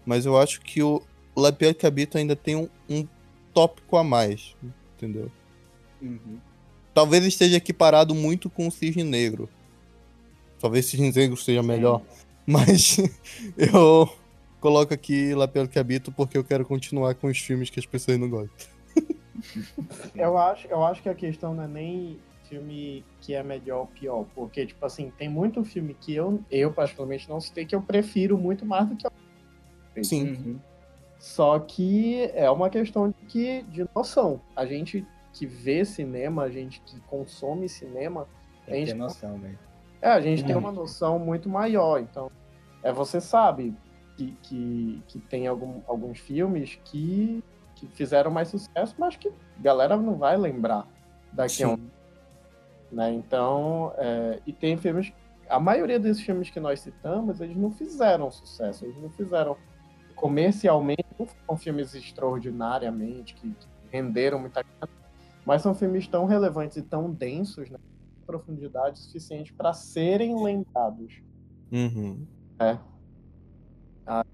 Mas 0.06 0.26
eu 0.26 0.38
acho 0.38 0.61
que 0.61 0.82
o 0.82 1.02
Lapierre 1.36 1.73
Cabito 1.73 2.18
ainda 2.18 2.36
tem 2.36 2.56
um, 2.56 2.69
um 2.90 3.07
tópico 3.53 3.98
a 3.98 4.03
mais, 4.03 4.56
entendeu? 4.95 5.32
Uhum. 6.02 6.40
Talvez 6.94 7.23
esteja 7.26 7.57
equiparado 7.57 8.14
muito 8.14 8.49
com 8.49 8.68
o 8.68 8.72
Cisne 8.72 9.03
Negro. 9.03 9.49
Talvez 10.60 10.86
Cisne 10.86 11.11
Negro 11.11 11.38
seja 11.38 11.64
melhor. 11.64 12.02
Mas 12.45 12.98
eu 13.57 14.10
coloco 14.60 14.94
aqui 14.94 15.32
pelo 15.53 15.68
que 15.68 15.80
habito 15.80 16.11
porque 16.11 16.38
eu 16.38 16.44
quero 16.44 16.65
continuar 16.65 17.15
com 17.15 17.28
os 17.28 17.38
filmes 17.38 17.69
que 17.69 17.80
as 17.80 17.86
pessoas 17.86 18.18
não 18.18 18.30
gostam. 18.30 18.68
Eu 20.15 20.38
acho, 20.38 20.68
eu 20.68 20.84
acho 20.84 21.02
que 21.02 21.10
a 21.10 21.15
questão 21.15 21.53
não 21.53 21.64
é 21.64 21.68
nem 21.68 22.19
filme 22.52 23.06
que 23.22 23.34
é 23.34 23.41
melhor 23.41 23.80
ou 23.80 23.88
pior, 23.88 24.26
porque, 24.36 24.65
tipo 24.65 24.86
assim, 24.86 25.10
tem 25.18 25.30
muito 25.30 25.64
filme 25.64 25.94
que 25.94 26.14
eu, 26.14 26.44
eu 26.52 26.73
particularmente 26.73 27.30
não 27.30 27.40
citei 27.40 27.65
que 27.65 27.73
eu 27.73 27.82
prefiro 27.82 28.38
muito 28.38 28.65
mais 28.65 28.90
do 28.90 28.95
que 28.98 29.07
eu. 29.07 30.03
Sim. 30.03 30.32
Uhum. 30.34 30.60
Só 31.18 31.57
que 31.60 32.30
é 32.34 32.49
uma 32.52 32.69
questão 32.69 33.07
de, 33.10 33.15
que, 33.28 33.64
de 33.64 33.86
noção. 33.95 34.41
A 34.53 34.65
gente 34.65 35.06
que 35.34 35.45
vê 35.45 35.86
cinema, 35.86 36.44
a 36.44 36.49
gente 36.49 36.82
que 36.82 36.99
consome 37.02 37.69
cinema, 37.69 38.28
Tem 38.65 38.82
que 38.82 38.82
ter 38.82 38.88
Gente, 38.91 38.94
noção, 38.98 39.38
velho. 39.40 39.57
é, 40.02 40.10
a 40.10 40.19
gente 40.19 40.44
tem 40.44 40.56
Hum. 40.56 40.60
uma 40.60 40.72
noção 40.73 41.18
muito 41.18 41.48
maior. 41.48 41.99
Então, 42.02 42.30
é 42.84 42.91
você 42.91 43.22
sabe 43.22 43.73
que, 44.18 44.36
que, 44.44 45.02
que 45.07 45.19
tem 45.19 45.48
algum, 45.48 45.80
alguns 45.88 46.19
filmes 46.19 46.78
que, 46.84 47.41
que 47.76 47.88
fizeram 47.88 48.30
mais 48.30 48.49
sucesso, 48.49 48.94
mas 48.98 49.15
que 49.15 49.30
a 49.30 49.32
galera 49.61 49.95
não 49.95 50.15
vai 50.15 50.36
lembrar 50.38 50.86
daqui 51.32 51.64
a 51.64 51.69
um 51.69 51.76
Sim. 51.78 51.90
Né? 52.91 53.11
Então, 53.13 53.93
é, 53.97 54.41
e 54.45 54.53
tem 54.53 54.77
filmes, 54.77 55.11
a 55.49 55.59
maioria 55.59 55.99
desses 55.99 56.23
filmes 56.23 56.49
que 56.49 56.59
nós 56.59 56.80
citamos, 56.80 57.39
eles 57.41 57.55
não 57.57 57.72
fizeram 57.72 58.30
sucesso, 58.31 58.85
eles 58.85 58.97
não 58.97 59.09
fizeram 59.09 59.57
comercialmente, 60.15 61.05
não 61.19 61.26
foram 61.26 61.57
filmes 61.57 61.93
extraordinariamente 61.95 63.34
que, 63.34 63.49
que 63.51 63.68
renderam 63.91 64.39
muita 64.39 64.61
grana, 64.61 64.93
mas 65.45 65.61
são 65.61 65.73
filmes 65.73 66.07
tão 66.07 66.26
relevantes 66.26 66.77
e 66.77 66.81
tão 66.84 67.11
densos, 67.11 67.69
né? 67.69 67.77
profundidade 68.26 68.99
suficiente 68.99 69.51
para 69.53 69.73
serem 69.73 70.41
lembrados. 70.41 71.22
Uhum. 71.72 72.26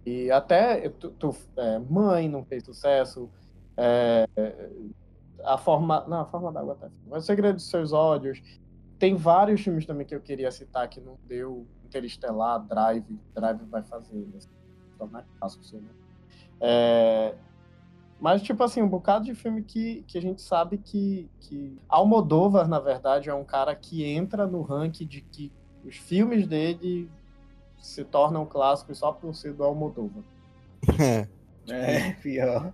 E 0.06 0.32
até 0.32 0.90
tu, 0.90 1.12
tu- 1.12 1.36
é, 1.58 1.80
Mãe 1.80 2.30
não 2.30 2.44
fez 2.46 2.64
sucesso. 2.64 3.30
é, 3.76 4.26
a 5.44 5.58
forma. 5.58 6.06
Não, 6.08 6.22
a 6.22 6.26
forma 6.26 6.52
da 6.52 6.60
água 6.60 6.76
tá. 6.76 6.90
Mas 7.08 7.24
o 7.24 7.26
Segredo 7.26 7.56
dos 7.56 7.70
Seus 7.70 7.94
Ódios. 7.94 8.42
Tem 9.00 9.16
vários 9.16 9.62
filmes 9.62 9.86
também 9.86 10.08
que 10.08 10.16
eu 10.16 10.20
queria 10.20 10.52
citar 10.52 10.88
que 10.88 11.00
não 11.00 11.18
deu. 11.28 11.66
Interestelar, 11.86 12.60
Drive. 12.60 13.20
Drive 13.34 13.64
vai 13.66 13.84
fazer. 13.84 14.28
Vai 14.32 14.42
se 14.42 14.50
tornar 14.98 15.26
clássico, 15.40 15.64
sei 15.64 15.80
lá. 15.80 15.88
É, 16.60 17.36
mas, 18.20 18.42
tipo 18.42 18.64
assim, 18.64 18.82
um 18.82 18.90
bocado 18.90 19.26
de 19.26 19.36
filme 19.36 19.62
que, 19.62 20.04
que 20.08 20.18
a 20.18 20.22
gente 20.22 20.42
sabe 20.42 20.78
que, 20.78 21.30
que. 21.40 21.78
Almodóvar, 21.88 22.68
na 22.68 22.80
verdade, 22.80 23.30
é 23.30 23.34
um 23.34 23.44
cara 23.44 23.76
que 23.76 24.04
entra 24.04 24.48
no 24.48 24.62
ranking 24.62 25.06
de 25.06 25.22
que 25.22 25.52
os 25.86 25.96
filmes 25.96 26.48
dele 26.48 27.10
se 27.78 28.04
tornam 28.04 28.46
clássicos 28.46 28.98
só 28.98 29.12
por 29.12 29.36
ser 29.36 29.54
do 29.54 29.64
Almodóvar. 29.64 30.24
É. 31.70 32.08
É, 32.08 32.14
pior. 32.14 32.72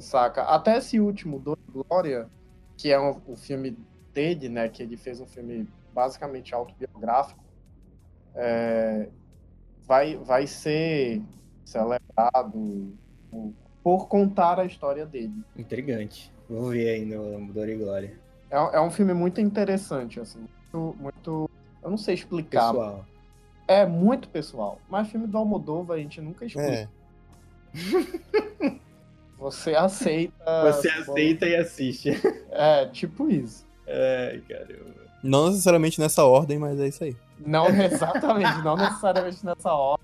Saca? 0.00 0.42
Até 0.42 0.76
esse 0.78 0.98
último, 1.00 1.38
Dor 1.38 1.58
e 1.68 1.72
Glória, 1.72 2.28
que 2.76 2.90
é 2.92 3.00
um, 3.00 3.20
um 3.28 3.36
filme 3.36 3.76
dele, 4.12 4.48
né? 4.48 4.68
Que 4.68 4.82
ele 4.82 4.96
fez 4.96 5.20
um 5.20 5.26
filme 5.26 5.68
basicamente 5.92 6.54
autobiográfico, 6.54 7.42
é, 8.34 9.08
vai, 9.86 10.16
vai 10.16 10.46
ser 10.46 11.22
celebrado 11.64 12.92
por- 13.30 13.52
por 13.82 14.08
contar 14.08 14.58
a 14.60 14.64
história 14.64 15.06
dele. 15.06 15.32
Intrigante. 15.56 16.32
Vou 16.48 16.70
ver 16.70 16.88
aí 16.90 17.04
no 17.04 17.52
Dor 17.52 17.68
e 17.68 17.76
Glória. 17.76 18.18
É, 18.50 18.56
é 18.56 18.80
um 18.80 18.90
filme 18.90 19.14
muito 19.14 19.40
interessante, 19.40 20.20
assim, 20.20 20.40
muito, 20.72 20.96
muito 21.00 21.50
eu 21.82 21.90
não 21.90 21.96
sei 21.96 22.14
explicar. 22.14 22.72
Pessoal. 22.72 23.04
É 23.68 23.84
muito 23.86 24.28
pessoal, 24.28 24.80
mas 24.88 25.08
filme 25.08 25.26
do 25.26 25.36
Almodóvar 25.38 25.96
a 25.96 26.00
gente 26.00 26.20
nunca 26.20 26.44
explica. 26.44 26.68
É. 26.70 26.88
Você 29.38 29.74
aceita. 29.74 30.34
Você 30.72 30.88
aceita 30.88 31.46
e 31.46 31.56
assiste. 31.56 32.10
É, 32.50 32.86
tipo 32.86 33.28
isso. 33.30 33.66
Ai, 33.86 34.40
caramba. 34.48 35.06
Não 35.22 35.48
necessariamente 35.48 36.00
nessa 36.00 36.24
ordem, 36.24 36.58
mas 36.58 36.78
é 36.80 36.88
isso 36.88 37.04
aí. 37.04 37.16
Não 37.38 37.66
exatamente, 37.68 38.62
não 38.62 38.76
necessariamente 38.76 39.44
nessa 39.44 39.72
hora, 39.72 40.00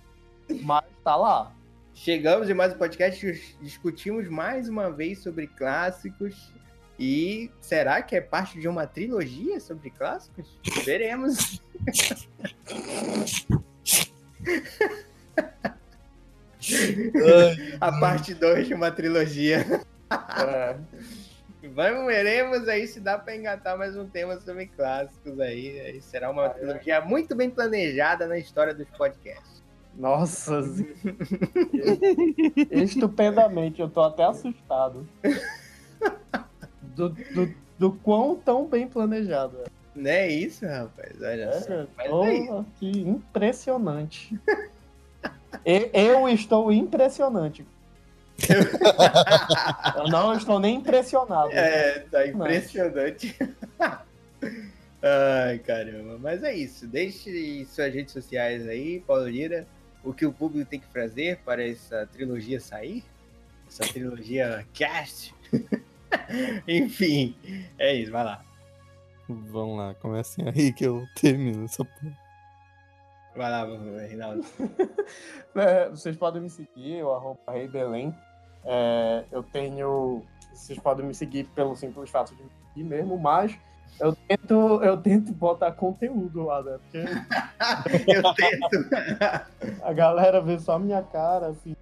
mas 0.63 0.85
tá 1.03 1.17
lá. 1.17 1.51
Chegamos 1.95 2.51
em 2.51 2.55
mais 2.55 2.75
um 2.75 2.79
podcast, 2.79 3.25
dis- 3.25 3.57
discutimos 3.61 4.29
mais 4.29 4.69
uma 4.69 4.91
vez 4.91 5.23
sobre 5.23 5.47
clássicos. 5.47 6.53
E 6.99 7.51
será 7.61 8.03
que 8.03 8.15
é 8.15 8.21
parte 8.21 8.61
de 8.61 8.69
uma 8.69 8.87
trilogia 8.87 9.59
sobre 9.61 9.91
clássicos? 9.91 10.59
Veremos. 10.85 11.63
A 17.81 17.93
parte 18.01 18.35
2 18.35 18.67
de 18.69 18.75
uma 18.75 18.91
trilogia. 18.91 19.65
É, 20.37 20.77
Vamos, 21.75 22.07
veremos 22.07 22.67
aí 22.69 22.87
se 22.89 22.99
dá 23.01 23.17
pra 23.19 23.37
engatar 23.37 23.79
mais 23.79 23.97
um 23.97 24.07
tema 24.09 24.39
sobre 24.41 24.67
clássicos 24.67 25.39
aí. 25.39 25.79
Aí 25.81 26.01
será 26.03 26.29
uma 26.31 26.49
trilogia 26.51 27.01
muito 27.01 27.35
bem 27.37 27.49
planejada 27.51 28.27
na 28.27 28.37
história 28.37 28.75
dos 28.75 28.89
podcasts. 28.91 29.63
nossa, 29.95 30.61
estupendamente, 32.71 33.81
eu 33.81 33.89
tô 33.89 34.03
até 34.03 34.25
assustado. 34.25 35.07
Do, 36.81 37.11
do, 37.11 37.55
do 37.79 37.93
quão 37.93 38.35
tão 38.37 38.67
bem 38.67 38.87
planejado 38.89 39.59
é. 39.63 39.67
Não 39.95 40.11
é 40.11 40.29
isso, 40.29 40.67
rapaz? 40.67 41.21
Olha 41.21 41.53
só. 41.53 41.73
É, 41.73 41.87
Mas 41.97 42.09
tô 42.09 42.25
é 42.25 42.35
isso. 42.35 42.57
aqui 42.57 43.01
impressionante. 43.03 44.41
E- 45.65 45.91
Eu 45.93 46.29
estou 46.29 46.71
impressionante. 46.73 47.65
Eu 49.97 50.09
não 50.09 50.33
estou 50.35 50.59
nem 50.59 50.77
impressionado. 50.77 51.51
É, 51.53 52.01
tá 52.11 52.27
impressionante. 52.27 53.37
Ai, 55.03 55.59
caramba. 55.59 56.19
Mas 56.21 56.43
é 56.43 56.55
isso. 56.55 56.87
Deixe 56.87 57.65
suas 57.67 57.93
redes 57.93 58.13
sociais 58.13 58.67
aí, 58.69 59.01
Paulo 59.01 59.29
Lira. 59.29 59.67
O 60.05 60.13
que 60.13 60.27
o 60.27 60.33
público 60.33 60.69
tem 60.69 60.81
que 60.81 60.87
fazer 60.93 61.39
para 61.45 61.65
essa 61.67 62.07
trilogia 62.13 62.59
sair? 62.61 63.05
Essa 63.69 63.85
trilogia 63.85 64.67
cast? 64.75 65.33
Enfim, 66.67 67.37
é 67.79 67.95
isso. 67.95 68.11
Vai 68.11 68.25
lá. 68.25 68.45
Vamos 69.29 69.79
lá, 69.79 69.95
comecem 69.95 70.45
aí 70.49 70.73
que 70.73 70.85
eu 70.85 71.07
termino 71.15 71.65
essa 71.65 71.85
porra. 71.85 72.19
Vai 73.35 73.51
lá, 73.51 73.65
Reinaldo. 74.07 74.45
É, 75.55 75.91
vocês 75.91 76.17
podem 76.17 76.41
me 76.41 76.49
seguir, 76.49 76.95
eu 76.97 77.13
arroba 77.13 77.53
Rei 77.53 77.69
Belém. 77.69 78.15
É, 78.65 79.23
eu 79.31 79.43
tenho. 79.43 80.23
Vocês 80.51 80.79
podem 80.79 81.05
me 81.05 81.15
seguir 81.15 81.45
pelo 81.55 81.77
simples 81.77 82.09
fato 82.09 82.35
de 82.35 82.43
me 82.43 82.49
seguir 82.71 82.85
mesmo, 82.85 83.19
mas 83.19 83.55
eu 84.01 84.17
tento, 84.17 84.83
eu 84.83 84.97
tento 84.97 85.33
botar 85.33 85.73
conteúdo 85.73 86.45
lá, 86.45 86.63
né? 86.63 86.79
Porque 86.79 87.05
Eu 88.17 88.23
tento. 88.35 88.89
a 89.83 89.93
galera 89.93 90.41
vê 90.41 90.59
só 90.59 90.79
minha 90.79 91.03
cara, 91.03 91.49
assim, 91.49 91.77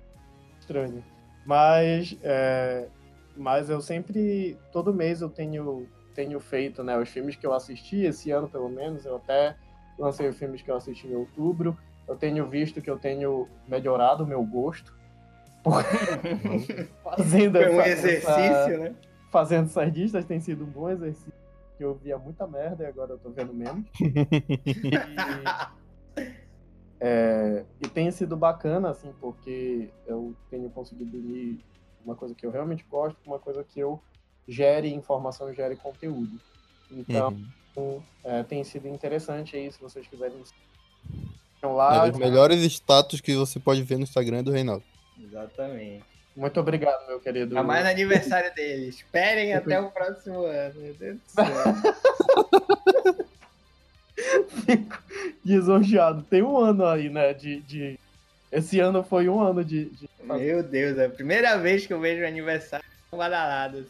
estranho. 0.59 1.05
Mas, 1.47 2.17
é, 2.23 2.89
mas 3.37 3.71
eu 3.71 3.81
sempre, 3.81 4.59
todo 4.73 4.93
mês 4.93 5.21
eu 5.21 5.29
tenho, 5.29 5.89
tenho 6.15 6.39
feito, 6.41 6.83
né, 6.83 6.99
os 6.99 7.09
filmes 7.09 7.37
que 7.37 7.47
eu 7.47 7.55
assisti, 7.55 8.05
esse 8.05 8.31
ano 8.31 8.49
pelo 8.49 8.69
menos, 8.69 9.07
eu 9.07 9.17
até 9.17 9.57
lancei 10.01 10.29
os 10.29 10.39
filmes 10.39 10.63
que 10.63 10.71
eu 10.71 10.77
assisti 10.77 11.07
em 11.07 11.15
outubro. 11.15 11.77
Eu 12.09 12.17
tenho 12.17 12.49
visto 12.49 12.81
que 12.83 12.91
eu 12.91 12.99
tenho 12.99 13.47
melhorado 13.69 14.25
o 14.25 14.27
meu 14.27 14.43
gosto. 14.45 14.99
fazendo 17.05 17.59
Foi 17.59 17.69
um 17.71 17.81
essa- 17.81 18.09
exercício, 18.09 18.33
essa- 18.75 18.79
né? 18.79 18.95
fazendo 19.31 19.67
essas 19.67 19.93
listas 19.93 20.25
tem 20.25 20.41
sido 20.41 20.65
um 20.65 20.71
bom 20.71 20.89
exercício. 20.89 21.33
que 21.77 21.85
Eu 21.85 21.95
via 21.95 22.19
muita 22.19 22.47
merda 22.47 22.83
e 22.85 22.87
agora 22.87 23.13
eu 23.13 23.19
tô 23.19 23.31
vendo 23.31 23.53
menos. 23.55 23.85
E, 27.01 27.07
é, 27.07 27.65
e 27.81 27.89
tem 27.89 28.11
sido 28.11 28.37
bacana, 28.37 28.91
assim, 28.91 29.13
porque 29.21 29.91
eu 30.07 30.35
tenho 30.51 30.69
conseguido 30.71 31.17
unir 31.17 31.65
uma 32.05 32.15
coisa 32.15 32.35
que 32.35 32.45
eu 32.45 32.51
realmente 32.51 32.85
gosto 32.91 33.19
com 33.23 33.31
uma 33.31 33.39
coisa 33.39 33.65
que 33.65 33.81
eu 33.81 34.03
gere 34.47 34.93
informação, 34.93 35.53
gere 35.55 35.77
conteúdo. 35.77 36.39
Então, 36.91 37.29
Uhum. 37.31 37.47
É, 38.25 38.43
tem 38.43 38.63
sido 38.65 38.89
interessante 38.89 39.57
aí, 39.57 39.71
se 39.71 39.81
vocês 39.81 40.07
quiserem 40.07 40.37
É, 41.63 41.67
lá. 41.67 42.05
os 42.09 42.19
melhores 42.19 42.61
status 42.65 43.21
que 43.21 43.35
você 43.35 43.59
pode 43.59 43.83
ver 43.83 43.97
no 43.97 44.05
Instagram 44.05 44.39
é 44.39 44.43
do 44.43 44.51
Reinaldo. 44.53 44.85
Exatamente. 45.23 46.05
Muito 46.37 46.61
obrigado, 46.61 47.07
meu 47.09 47.21
querido. 47.21 47.55
Tá 47.55 47.63
mais 47.63 47.85
no 47.85 47.91
aniversário 47.91 48.55
dele. 48.55 48.89
Esperem 48.89 49.53
até 49.53 49.81
o 49.81 49.91
próximo 49.91 50.45
ano. 50.45 50.81
Meu 50.81 50.95
Deus 50.95 51.17
do 51.17 51.31
céu. 51.31 51.45
Fico 54.67 55.03
lisonjeado. 55.45 56.23
Tem 56.23 56.43
um 56.43 56.57
ano 56.59 56.87
aí, 56.87 57.09
né? 57.09 57.33
De, 57.35 57.61
de... 57.61 57.99
Esse 58.53 58.81
ano 58.81 59.03
foi 59.03 59.29
um 59.29 59.41
ano 59.41 59.65
de. 59.65 59.87
de... 59.87 60.09
Meu 60.23 60.63
Deus, 60.63 60.99
é 60.99 61.07
a 61.07 61.11
primeira 61.11 61.57
vez 61.59 61.87
que 61.87 61.93
eu 61.93 62.01
vejo 62.01 62.23
o 62.23 62.27
aniversário 62.27 62.85
badalado. 63.13 63.87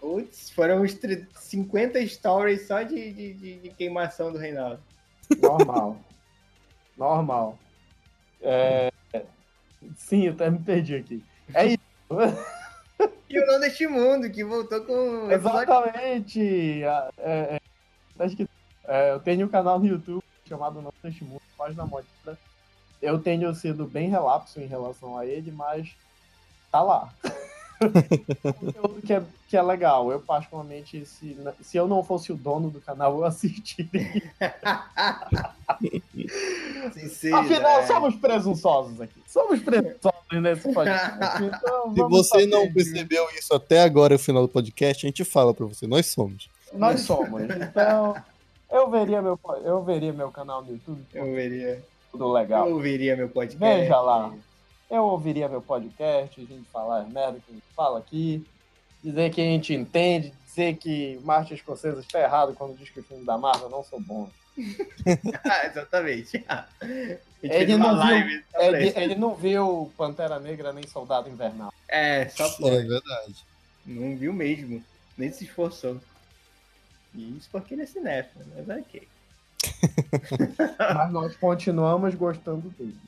Putz, 0.00 0.50
foram 0.50 0.82
uns 0.82 0.94
tri- 0.94 1.26
50 1.34 2.06
stories 2.06 2.66
só 2.66 2.82
de, 2.82 3.12
de, 3.12 3.34
de- 3.34 3.68
queimação 3.70 4.32
do 4.32 4.38
Reinaldo. 4.38 4.80
Normal. 5.40 5.98
Normal. 6.96 7.58
É... 8.42 8.92
Sim, 9.96 10.26
eu 10.26 10.32
até 10.32 10.50
me 10.50 10.58
perdi 10.58 10.96
aqui. 10.96 11.24
É 11.54 11.66
isso. 11.66 11.78
E 13.28 13.38
o 13.40 13.46
Não 13.46 13.60
Deste 13.60 13.86
Mundo, 13.86 14.30
que 14.30 14.44
voltou 14.44 14.80
com. 14.82 15.30
Exatamente! 15.30 16.82
É, 16.82 17.10
é, 17.18 17.60
tá. 18.16 18.24
É, 18.88 19.10
eu 19.12 19.20
tenho 19.20 19.46
um 19.46 19.48
canal 19.50 19.78
no 19.78 19.86
YouTube 19.86 20.22
chamado 20.48 20.80
Não 20.80 20.92
Deste 21.02 21.24
Mundo, 21.24 21.42
página 21.58 21.84
modista. 21.84 22.38
Eu 23.02 23.18
tenho 23.18 23.54
sido 23.54 23.84
bem 23.86 24.08
relapso 24.08 24.60
em 24.60 24.66
relação 24.66 25.18
a 25.18 25.26
ele, 25.26 25.50
mas 25.50 25.88
tá 26.70 26.80
lá. 26.80 27.12
Conteúdo 27.78 29.02
que 29.02 29.12
é, 29.12 29.22
que 29.48 29.56
é 29.56 29.62
legal. 29.62 30.10
Eu, 30.10 30.20
particularmente, 30.20 31.04
se, 31.04 31.36
se 31.60 31.76
eu 31.76 31.86
não 31.86 32.02
fosse 32.02 32.32
o 32.32 32.36
dono 32.36 32.70
do 32.70 32.80
canal, 32.80 33.16
eu 33.16 33.24
assistiria. 33.24 34.22
Afinal, 37.34 37.80
é. 37.80 37.86
somos 37.86 38.14
presunçosos 38.16 39.00
aqui. 39.00 39.22
Somos 39.26 39.60
presunçosos 39.60 40.16
nesse 40.32 40.72
podcast. 40.72 41.16
Então, 41.46 41.94
se 41.94 42.02
você 42.02 42.46
não 42.46 42.72
percebeu 42.72 43.26
isso 43.38 43.54
até 43.54 43.82
agora, 43.82 44.14
no 44.14 44.18
final 44.18 44.42
do 44.42 44.48
podcast, 44.48 45.06
a 45.06 45.08
gente 45.08 45.24
fala 45.24 45.52
pra 45.52 45.66
você. 45.66 45.86
Nós 45.86 46.06
somos. 46.06 46.48
Nós 46.72 47.00
somos. 47.00 47.42
Então, 47.42 48.16
eu 48.70 48.90
veria 48.90 49.22
meu, 49.22 49.38
eu 49.64 49.82
veria 49.82 50.12
meu 50.12 50.30
canal 50.30 50.62
no 50.62 50.72
YouTube. 50.72 51.04
Eu 51.14 51.32
veria. 51.34 51.82
Tudo 52.10 52.32
legal. 52.32 52.66
Eu 52.66 52.74
ouviria 52.74 53.16
meu 53.16 53.28
podcast. 53.28 53.80
Veja 53.80 54.00
lá 54.00 54.32
eu 54.90 55.04
ouviria 55.04 55.48
meu 55.48 55.60
podcast, 55.60 56.40
a 56.40 56.44
gente 56.44 56.68
falar 56.70 57.00
as 57.00 57.08
merda 57.08 57.40
que 57.40 57.50
a 57.50 57.54
gente 57.54 57.66
fala 57.74 57.98
aqui, 57.98 58.46
dizer 59.02 59.30
que 59.30 59.40
a 59.40 59.44
gente 59.44 59.74
entende, 59.74 60.32
dizer 60.46 60.76
que 60.76 61.18
Martin 61.22 61.56
Scorsese 61.56 62.00
está 62.00 62.20
errado 62.20 62.54
quando 62.54 62.76
diz 62.76 62.90
que 62.90 63.00
o 63.00 63.04
filme 63.04 63.24
da 63.24 63.36
Marvel 63.36 63.68
não 63.68 63.82
são 63.82 64.00
bons. 64.00 64.30
ah, 65.44 65.66
exatamente. 65.66 66.44
ele, 67.42 67.76
não 67.76 68.06
viu, 68.06 68.42
ele, 68.54 68.92
ele, 68.96 69.14
não 69.14 69.34
viu 69.34 69.92
Pantera 69.96 70.40
Negra 70.40 70.72
nem 70.72 70.86
Soldado 70.86 71.28
Invernal. 71.28 71.72
É, 71.88 72.28
só 72.28 72.48
foi. 72.50 72.76
É 72.76 72.82
verdade. 72.82 73.36
Não 73.84 74.16
viu 74.16 74.32
mesmo. 74.32 74.82
Nem 75.16 75.30
se 75.30 75.44
esforçou. 75.44 76.00
Isso 77.14 77.48
porque 77.50 77.74
ele 77.74 77.82
é 77.82 77.86
cinéfilo, 77.86 78.44
mas 78.54 78.78
ok. 78.78 79.08
mas 80.78 81.12
nós 81.12 81.36
continuamos 81.36 82.14
gostando 82.14 82.68
dele. 82.70 82.98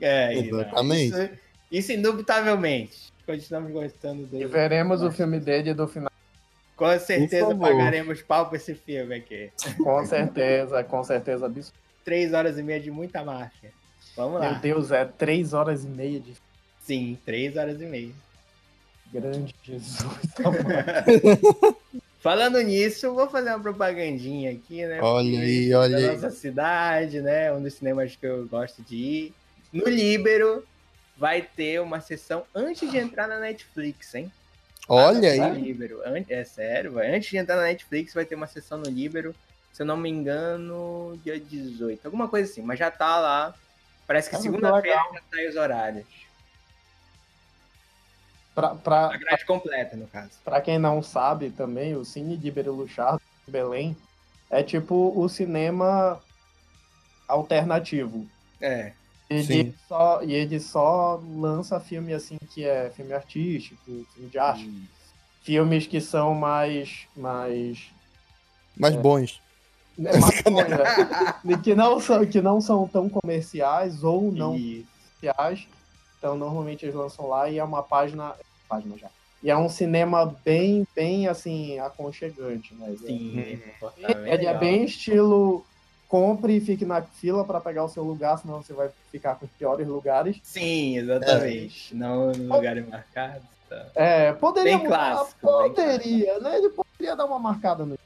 É, 0.00 0.34
Exatamente. 0.34 1.14
Isso, 1.14 1.30
isso 1.70 1.92
indubitavelmente. 1.92 3.12
Continuamos 3.26 3.72
gostando 3.72 4.26
dele. 4.26 4.44
E 4.44 4.46
veremos 4.46 5.02
o 5.02 5.10
filme 5.10 5.38
dele 5.38 5.72
do 5.74 5.86
final. 5.86 6.10
Com 6.76 6.98
certeza 6.98 7.54
pagaremos 7.54 8.22
pau 8.22 8.48
pra 8.48 8.56
esse 8.56 8.74
filme 8.74 9.14
aqui. 9.14 9.50
Com 9.78 10.04
certeza, 10.06 10.82
com 10.82 11.04
certeza 11.04 11.46
absoluta. 11.46 11.72
Três 12.04 12.32
horas 12.32 12.58
e 12.58 12.62
meia 12.62 12.80
de 12.80 12.90
muita 12.90 13.22
marcha. 13.22 13.68
Vamos 14.16 14.40
lá. 14.40 14.52
Meu 14.52 14.60
Deus, 14.60 14.90
é 14.90 15.04
três 15.04 15.52
horas 15.52 15.84
e 15.84 15.88
meia 15.88 16.18
de. 16.18 16.34
Sim, 16.82 17.18
três 17.24 17.56
horas 17.56 17.80
e 17.80 17.84
meia. 17.84 18.12
Grande 19.12 19.54
Jesus. 19.62 20.18
Falando 22.20 22.60
nisso, 22.60 23.14
vou 23.14 23.28
fazer 23.30 23.48
uma 23.48 23.60
propagandinha 23.60 24.52
aqui, 24.52 24.84
né? 24.84 25.00
Olha 25.00 25.40
aí, 25.40 25.72
olha 25.72 25.96
aí. 25.96 26.06
Da 26.06 26.12
nossa 26.12 26.30
cidade, 26.30 27.20
né? 27.22 27.50
Um 27.52 27.62
dos 27.62 27.74
cinemas 27.74 28.14
que 28.14 28.26
eu 28.26 28.46
gosto 28.46 28.82
de 28.82 28.96
ir. 28.96 29.34
No 29.72 29.88
Libero 29.88 30.66
vai 31.16 31.42
ter 31.42 31.80
uma 31.80 32.00
sessão 32.00 32.44
antes 32.54 32.90
de 32.90 32.98
entrar 32.98 33.28
na 33.28 33.38
Netflix, 33.38 34.14
hein? 34.14 34.32
Olha 34.88 35.30
aí. 35.30 35.60
Libero. 35.60 36.00
É 36.28 36.44
sério, 36.44 36.92
vai. 36.92 37.14
antes 37.14 37.30
de 37.30 37.36
entrar 37.36 37.56
na 37.56 37.62
Netflix 37.62 38.14
vai 38.14 38.24
ter 38.24 38.34
uma 38.34 38.46
sessão 38.46 38.78
no 38.78 38.90
Libero, 38.90 39.34
se 39.72 39.82
eu 39.82 39.86
não 39.86 39.96
me 39.96 40.10
engano, 40.10 41.18
dia 41.22 41.38
18, 41.38 42.04
alguma 42.04 42.26
coisa 42.26 42.50
assim, 42.50 42.62
mas 42.62 42.78
já 42.78 42.90
tá 42.90 43.18
lá. 43.18 43.54
Parece 44.06 44.28
que 44.28 44.36
segunda-feira 44.36 44.96
já 44.96 45.20
tá 45.20 45.36
aí 45.36 45.48
os 45.48 45.56
horários. 45.56 46.06
Pra, 48.52 48.74
pra, 48.74 49.14
a 49.14 49.16
grade 49.16 49.44
completa, 49.44 49.96
no 49.96 50.08
caso. 50.08 50.32
Pra 50.44 50.60
quem 50.60 50.78
não 50.78 51.00
sabe 51.02 51.50
também, 51.50 51.94
o 51.94 52.04
Cine 52.04 52.36
de 52.36 52.50
Bereluchar, 52.50 53.20
Belém, 53.46 53.96
é 54.50 54.62
tipo 54.62 55.12
o 55.16 55.28
cinema 55.28 56.20
alternativo. 57.28 58.28
É. 58.60 58.92
Ele 59.30 59.72
só, 59.86 60.22
e 60.24 60.32
ele 60.32 60.58
só 60.58 61.22
lança 61.36 61.78
filme 61.78 62.12
assim 62.12 62.36
que 62.52 62.64
é 62.64 62.90
filme 62.90 63.12
artístico, 63.12 63.80
filme 64.12 64.28
de 64.28 64.38
arte. 64.38 64.66
Hum. 64.66 64.84
Filmes 65.42 65.86
que 65.86 66.00
são 66.00 66.34
mais. 66.34 67.06
mais. 67.16 67.90
mais 68.76 68.96
é, 68.96 68.98
bons. 68.98 69.40
É, 70.00 70.18
mais 70.18 70.42
bons 70.42 70.68
né? 71.44 71.56
que, 71.62 71.74
não 71.76 72.00
são, 72.00 72.26
que 72.26 72.40
não 72.42 72.60
são 72.60 72.88
tão 72.88 73.08
comerciais 73.08 74.02
ou 74.02 74.32
não 74.32 74.56
e... 74.56 74.84
comerciais. 75.20 75.68
Então 76.18 76.36
normalmente 76.36 76.84
eles 76.84 76.96
lançam 76.96 77.28
lá 77.28 77.48
e 77.48 77.58
é 77.58 77.64
uma 77.64 77.84
página. 77.84 78.34
Página 78.68 78.98
já. 78.98 79.08
E 79.42 79.50
é 79.50 79.56
um 79.56 79.68
cinema 79.68 80.26
bem, 80.44 80.86
bem 80.94 81.28
assim, 81.28 81.78
aconchegante, 81.78 82.74
né? 82.74 82.94
Sim, 82.98 83.40
é, 83.40 84.12
é, 84.12 84.34
ele 84.34 84.46
é 84.46 84.58
bem 84.58 84.84
estilo 84.84 85.64
compre 86.10 86.56
e 86.56 86.60
fique 86.60 86.84
na 86.84 87.00
fila 87.00 87.44
para 87.44 87.60
pegar 87.60 87.84
o 87.84 87.88
seu 87.88 88.02
lugar, 88.02 88.36
senão 88.36 88.60
você 88.60 88.72
vai 88.72 88.90
ficar 89.12 89.36
com 89.36 89.46
os 89.46 89.52
piores 89.52 89.86
lugares. 89.86 90.38
Sim, 90.42 90.98
exatamente. 90.98 91.94
É. 91.94 91.96
Não 91.96 92.32
no 92.32 92.56
lugares 92.56 92.86
marcados. 92.88 93.46
Tá. 93.68 93.86
É, 93.94 94.32
poderia. 94.32 94.76
Bem 94.76 94.86
clássico. 94.88 95.40
Poderia, 95.40 96.40
né? 96.40 96.58
Ele 96.58 96.70
poderia 96.70 97.14
dar 97.14 97.26
uma 97.26 97.38
marcada 97.38 97.86
no. 97.86 97.96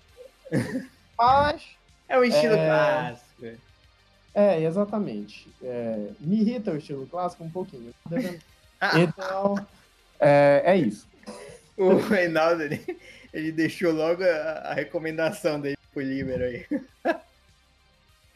Mas. 1.16 1.62
É 2.06 2.18
um 2.18 2.24
estilo 2.24 2.54
é... 2.54 2.66
clássico. 2.66 3.64
É, 4.34 4.62
exatamente. 4.62 5.48
É... 5.62 6.08
Me 6.20 6.42
irrita 6.42 6.72
o 6.72 6.76
estilo 6.76 7.06
clássico 7.06 7.42
um 7.42 7.50
pouquinho. 7.50 7.94
então, 9.00 9.66
é, 10.20 10.62
é 10.66 10.76
isso. 10.76 11.08
O 11.74 11.96
Reinaldo, 11.96 12.62
ele, 12.62 12.98
ele 13.32 13.50
deixou 13.50 13.92
logo 13.92 14.22
a, 14.22 14.26
a 14.26 14.74
recomendação 14.74 15.58
dele 15.58 15.78
pro 15.90 16.02
Libero 16.02 16.44
aí. 16.44 16.66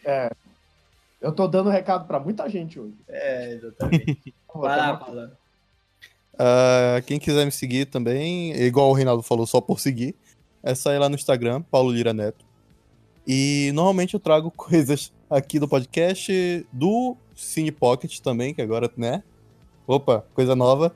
É. 0.08 0.30
Eu 1.20 1.32
tô 1.32 1.46
dando 1.46 1.68
recado 1.68 2.06
para 2.06 2.18
muita 2.18 2.48
gente 2.48 2.80
hoje. 2.80 2.96
É, 3.06 3.52
exatamente. 3.52 4.34
Vai 4.54 4.76
lá, 4.78 4.98
fala. 4.98 5.38
Uh, 6.34 7.02
quem 7.06 7.18
quiser 7.18 7.44
me 7.44 7.52
seguir 7.52 7.86
também, 7.86 8.52
igual 8.62 8.88
o 8.88 8.94
Reinaldo 8.94 9.22
falou, 9.22 9.46
só 9.46 9.60
por 9.60 9.78
seguir, 9.78 10.14
é 10.62 10.74
sair 10.74 10.98
lá 10.98 11.08
no 11.08 11.14
Instagram, 11.14 11.60
Paulo 11.62 11.90
Lira 11.90 12.14
Neto. 12.14 12.46
E 13.26 13.70
normalmente 13.74 14.14
eu 14.14 14.20
trago 14.20 14.50
coisas 14.56 15.12
aqui 15.28 15.58
do 15.58 15.68
podcast, 15.68 16.66
do 16.72 17.14
Cine 17.34 17.70
Pocket 17.70 18.20
também, 18.20 18.54
que 18.54 18.62
agora, 18.62 18.90
né? 18.96 19.22
Opa, 19.86 20.24
coisa 20.32 20.56
nova. 20.56 20.94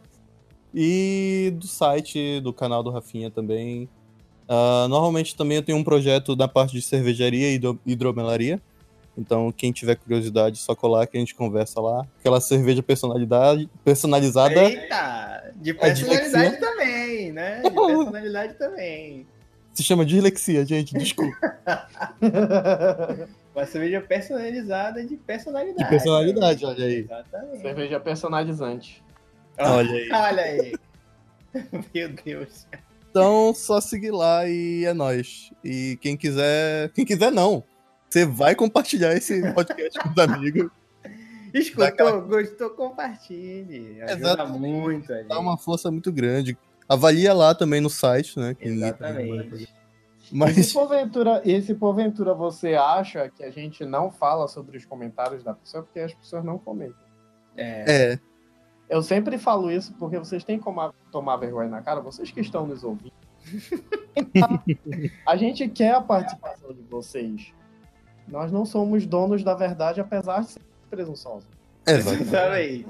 E 0.74 1.52
do 1.56 1.66
site, 1.66 2.40
do 2.40 2.52
canal 2.52 2.82
do 2.82 2.90
Rafinha 2.90 3.30
também. 3.30 3.90
Uh, 4.48 4.88
normalmente 4.88 5.36
também 5.36 5.58
eu 5.58 5.62
tenho 5.62 5.76
um 5.76 5.84
projeto 5.84 6.34
na 6.34 6.48
parte 6.48 6.72
de 6.72 6.80
cervejaria 6.80 7.54
e 7.54 7.60
hidromelaria. 7.84 8.62
Então, 9.16 9.52
quem 9.52 9.72
tiver 9.72 9.96
curiosidade, 9.96 10.58
só 10.58 10.74
colar 10.74 11.06
que 11.06 11.16
a 11.16 11.20
gente 11.20 11.34
conversa 11.34 11.80
lá. 11.80 12.06
Aquela 12.18 12.40
cerveja 12.40 12.82
personalidade, 12.82 13.68
personalizada. 13.84 14.64
Eita! 14.64 15.52
De 15.56 15.74
personalidade 15.74 16.58
também, 16.58 17.32
né? 17.32 17.60
De 17.62 17.70
personalidade 17.70 18.54
também. 18.54 19.26
Se 19.74 19.82
chama 19.82 20.04
dislexia, 20.04 20.64
gente, 20.64 20.94
desculpa. 20.94 21.36
Uma 23.54 23.66
cerveja 23.66 24.00
personalizada 24.00 25.04
de 25.04 25.16
personalidade. 25.16 25.84
De 25.84 25.90
personalidade, 25.90 26.64
olha 26.64 26.86
aí. 26.86 27.00
Exatamente. 27.00 27.60
Cerveja 27.60 28.00
personalizante. 28.00 29.04
Olha 29.58 29.92
aí. 29.92 30.10
olha 30.10 30.42
aí. 30.42 30.72
Meu 31.94 32.08
Deus. 32.08 32.66
Então, 33.10 33.52
só 33.54 33.78
seguir 33.78 34.10
lá 34.10 34.48
e 34.48 34.86
é 34.86 34.94
nóis. 34.94 35.52
E 35.62 35.98
quem 36.00 36.16
quiser. 36.16 36.90
Quem 36.94 37.04
quiser, 37.04 37.30
não. 37.30 37.62
Você 38.12 38.26
vai 38.26 38.54
compartilhar 38.54 39.14
esse 39.14 39.40
podcast 39.54 39.98
com 39.98 40.10
os 40.10 40.18
amigos. 40.18 40.70
Escutou, 41.54 41.86
Daquela... 41.86 42.20
gostou, 42.20 42.68
compartilhe. 42.68 44.02
Ajuda 44.02 44.12
Exatamente. 44.12 44.60
muito. 44.60 45.10
Ali. 45.10 45.28
Dá 45.28 45.38
uma 45.38 45.56
força 45.56 45.90
muito 45.90 46.12
grande. 46.12 46.58
Avalia 46.86 47.32
lá 47.32 47.54
também 47.54 47.80
no 47.80 47.88
site, 47.88 48.38
né? 48.38 48.54
Exatamente. 48.60 49.66
Mas... 50.30 50.58
E 50.58 50.62
se 50.62 50.74
porventura, 50.74 51.40
e 51.42 51.62
se 51.62 51.74
porventura 51.74 52.34
você 52.34 52.74
acha 52.74 53.30
que 53.30 53.42
a 53.42 53.50
gente 53.50 53.82
não 53.82 54.10
fala 54.10 54.46
sobre 54.46 54.76
os 54.76 54.84
comentários 54.84 55.42
da 55.42 55.54
pessoa, 55.54 55.82
porque 55.82 56.00
as 56.00 56.12
pessoas 56.12 56.44
não 56.44 56.58
comentam. 56.58 57.06
É. 57.56 58.10
é. 58.12 58.18
Eu 58.90 59.02
sempre 59.02 59.38
falo 59.38 59.70
isso 59.70 59.94
porque 59.94 60.18
vocês 60.18 60.44
têm 60.44 60.58
que 60.58 60.64
tomar 61.10 61.36
vergonha 61.38 61.70
na 61.70 61.80
cara, 61.80 62.02
vocês 62.02 62.30
que 62.30 62.42
estão 62.42 62.66
nos 62.66 62.84
ouvindo. 62.84 63.14
a 65.26 65.34
gente 65.34 65.66
quer 65.70 65.94
a 65.94 66.00
participação 66.02 66.74
de 66.74 66.82
vocês. 66.82 67.54
Nós 68.28 68.50
não 68.50 68.64
somos 68.64 69.06
donos 69.06 69.42
da 69.42 69.54
verdade, 69.54 70.00
apesar 70.00 70.40
de 70.40 70.52
ser 70.52 70.60
presunçosos. 70.90 71.48
Exatamente. 71.86 72.86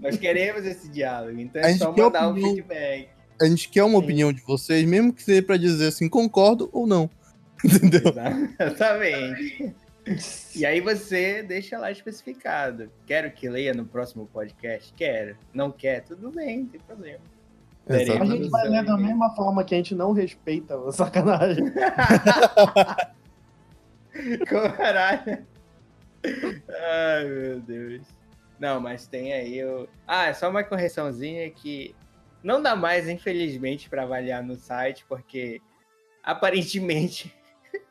Nós 0.00 0.16
queremos 0.16 0.64
esse 0.64 0.88
diálogo, 0.88 1.38
então 1.40 1.62
é 1.62 1.74
só 1.74 1.90
mandar 1.90 2.28
opinião, 2.28 2.50
um 2.50 2.54
feedback. 2.54 3.08
A 3.40 3.46
gente 3.46 3.68
quer 3.68 3.82
uma 3.82 3.98
Sim. 3.98 4.04
opinião 4.04 4.32
de 4.32 4.42
vocês, 4.42 4.84
mesmo 4.84 5.12
que 5.12 5.22
seja 5.22 5.42
para 5.42 5.56
dizer 5.56 5.88
assim, 5.88 6.08
concordo 6.08 6.68
ou 6.72 6.86
não. 6.86 7.08
Entendeu? 7.64 8.02
Exatamente. 8.58 9.74
E 10.54 10.66
aí 10.66 10.80
você 10.80 11.42
deixa 11.42 11.78
lá 11.78 11.90
especificado. 11.90 12.90
Quero 13.06 13.30
que 13.30 13.48
leia 13.48 13.72
no 13.72 13.84
próximo 13.84 14.28
podcast? 14.32 14.92
Quero. 14.94 15.36
Não 15.54 15.70
quer? 15.70 16.02
Tudo 16.02 16.30
bem, 16.30 16.60
não 16.60 16.66
tem 16.66 16.80
problema. 16.80 17.20
A 17.88 17.98
gente 17.98 18.48
vai 18.48 18.68
ler 18.68 18.84
da 18.84 18.96
mesma 18.96 19.34
forma 19.34 19.64
que 19.64 19.74
a 19.74 19.78
gente 19.78 19.94
não 19.94 20.12
respeita 20.12 20.76
a 20.76 20.92
sacanagem. 20.92 21.64
Caralho. 24.46 25.46
Ai, 26.24 27.24
meu 27.24 27.60
Deus. 27.60 28.06
Não, 28.58 28.80
mas 28.80 29.06
tem 29.06 29.32
aí 29.32 29.64
o. 29.64 29.88
Ah, 30.06 30.26
é 30.26 30.34
só 30.34 30.48
uma 30.48 30.62
correçãozinha 30.62 31.50
que 31.50 31.94
não 32.42 32.62
dá 32.62 32.76
mais, 32.76 33.08
infelizmente, 33.08 33.88
para 33.88 34.02
avaliar 34.02 34.42
no 34.42 34.56
site, 34.56 35.04
porque 35.08 35.60
aparentemente. 36.22 37.34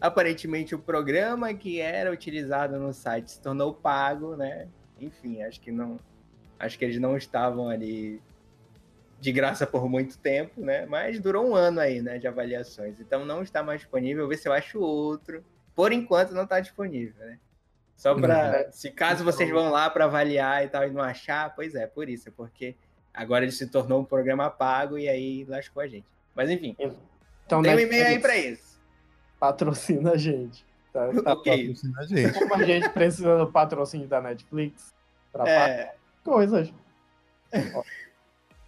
aparentemente 0.00 0.74
o 0.74 0.78
programa 0.78 1.52
que 1.54 1.80
era 1.80 2.12
utilizado 2.12 2.78
no 2.78 2.92
site 2.92 3.32
se 3.32 3.40
tornou 3.40 3.74
pago, 3.74 4.36
né? 4.36 4.68
Enfim, 5.00 5.42
acho 5.42 5.60
que 5.60 5.72
não. 5.72 5.98
Acho 6.58 6.78
que 6.78 6.84
eles 6.84 7.00
não 7.00 7.16
estavam 7.16 7.68
ali 7.68 8.22
de 9.20 9.32
graça 9.32 9.66
por 9.66 9.88
muito 9.88 10.18
tempo, 10.18 10.60
né? 10.60 10.86
Mas 10.86 11.18
durou 11.18 11.48
um 11.48 11.54
ano 11.54 11.80
aí, 11.80 12.00
né, 12.02 12.18
de 12.18 12.28
avaliações. 12.28 13.00
Então 13.00 13.24
não 13.24 13.42
está 13.42 13.62
mais 13.62 13.80
disponível. 13.80 14.24
Vou 14.24 14.28
ver 14.28 14.36
se 14.36 14.48
eu 14.48 14.52
acho 14.52 14.78
outro. 14.78 15.44
Por 15.74 15.92
enquanto 15.92 16.32
não 16.32 16.44
está 16.44 16.60
disponível, 16.60 17.24
né? 17.24 17.38
Só 17.96 18.14
para, 18.14 18.64
uhum. 18.66 18.72
se 18.72 18.90
caso 18.90 19.24
vocês 19.24 19.48
vão 19.50 19.70
lá 19.70 19.88
para 19.88 20.04
avaliar 20.04 20.64
e 20.64 20.68
tal 20.68 20.84
e 20.86 20.90
não 20.90 21.00
achar, 21.00 21.54
pois 21.54 21.74
é, 21.74 21.86
por 21.86 22.08
isso, 22.08 22.30
porque 22.32 22.74
agora 23.12 23.44
ele 23.44 23.52
se 23.52 23.66
tornou 23.66 24.00
um 24.00 24.04
programa 24.04 24.50
pago 24.50 24.98
e 24.98 25.08
aí 25.08 25.44
lascou 25.44 25.82
a 25.82 25.86
gente. 25.86 26.06
Mas 26.34 26.50
enfim. 26.50 26.76
Então, 27.46 27.62
tem 27.62 27.74
um 27.74 27.78
e-mail 27.78 28.06
aí 28.06 28.18
para 28.18 28.36
isso. 28.36 28.80
Patrocina 29.38 30.12
a 30.12 30.16
gente. 30.16 30.66
Tá, 30.92 31.08
tá 31.22 31.36
patrocina 31.36 32.00
a 32.00 32.06
gente. 32.06 32.38
Como 32.38 32.54
a 32.54 32.64
gente 32.64 32.88
precisa 32.90 33.38
do 33.38 33.50
patrocínio 33.50 34.08
da 34.08 34.20
Netflix 34.20 34.92
para 35.32 35.48
é... 35.48 35.94
coisas. 36.24 36.72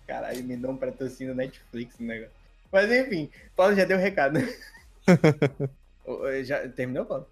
Caralho, 0.06 0.44
me 0.44 0.56
dá 0.56 0.70
um 0.70 0.76
patrocínio 0.76 1.34
Netflix 1.34 1.98
no 1.98 2.06
negócio. 2.06 2.34
Mas 2.70 2.90
enfim, 2.90 3.28
Paulo 3.56 3.74
já 3.74 3.84
deu 3.84 3.96
o 3.96 4.00
um 4.00 4.02
recado. 4.02 4.38
já 6.44 6.68
terminou, 6.68 7.04
Paulo? 7.04 7.26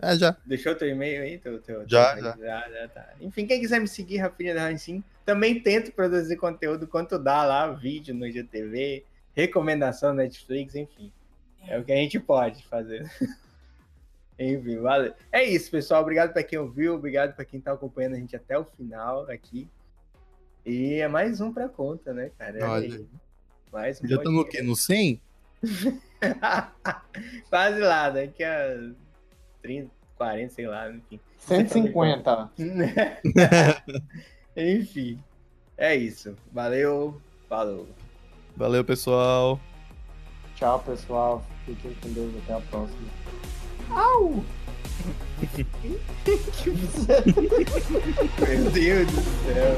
É, 0.00 0.16
já. 0.16 0.36
Deixou 0.44 0.74
teu 0.74 0.88
e-mail 0.88 1.22
aí? 1.22 1.38
Teu, 1.38 1.60
teu, 1.60 1.84
já, 1.88 2.14
teu... 2.14 2.24
já. 2.24 2.36
já. 2.36 2.68
Já, 2.70 2.88
tá. 2.88 3.14
Enfim, 3.20 3.46
quem 3.46 3.60
quiser 3.60 3.80
me 3.80 3.88
seguir, 3.88 4.18
Rafinha 4.18 4.54
da 4.54 4.68
Rancim, 4.68 5.02
também 5.24 5.60
tento 5.60 5.92
produzir 5.92 6.36
conteúdo 6.36 6.86
quanto 6.86 7.18
dá 7.18 7.44
lá, 7.44 7.70
vídeo 7.72 8.14
no 8.14 8.30
GTV, 8.30 9.04
recomendação 9.34 10.10
no 10.10 10.16
Netflix, 10.16 10.74
enfim. 10.74 11.12
É 11.66 11.78
o 11.78 11.84
que 11.84 11.92
a 11.92 11.96
gente 11.96 12.20
pode 12.20 12.62
fazer. 12.66 13.10
enfim, 14.38 14.78
valeu. 14.78 15.14
É 15.32 15.42
isso, 15.44 15.70
pessoal. 15.70 16.02
Obrigado 16.02 16.32
para 16.32 16.42
quem 16.42 16.58
ouviu, 16.58 16.94
obrigado 16.94 17.34
para 17.34 17.44
quem 17.44 17.60
tá 17.60 17.72
acompanhando 17.72 18.14
a 18.14 18.18
gente 18.18 18.36
até 18.36 18.58
o 18.58 18.64
final 18.64 19.30
aqui. 19.30 19.68
E 20.66 20.94
é 20.94 21.08
mais 21.08 21.40
um 21.40 21.52
pra 21.52 21.68
conta, 21.68 22.12
né, 22.12 22.30
cara? 22.38 22.68
Olha. 22.68 23.06
Mais 23.72 24.00
um 24.00 24.06
Já 24.06 24.16
estamos 24.16 24.44
no 24.44 24.48
quê? 24.48 24.62
No 24.62 24.76
100? 24.76 25.20
Quase 27.50 27.80
lá, 27.80 28.10
daqui 28.10 28.42
a 28.42 28.90
30, 29.62 29.90
40, 30.16 30.52
sei 30.52 30.66
lá, 30.66 30.90
enfim. 30.90 31.20
150. 31.38 32.50
enfim. 34.56 35.22
É 35.76 35.94
isso. 35.94 36.36
Valeu. 36.52 37.20
Falou. 37.48 37.88
Valeu, 38.56 38.84
pessoal. 38.84 39.60
Tchau, 40.56 40.80
pessoal. 40.80 41.44
Fiquem 41.66 41.94
com 41.94 42.12
Deus. 42.12 42.32
Até 42.44 42.54
a 42.54 42.60
próxima. 42.60 43.08
Au! 43.90 44.34
Meu 48.38 48.70
Deus 48.70 49.10
do 49.10 49.22
céu. 49.44 49.76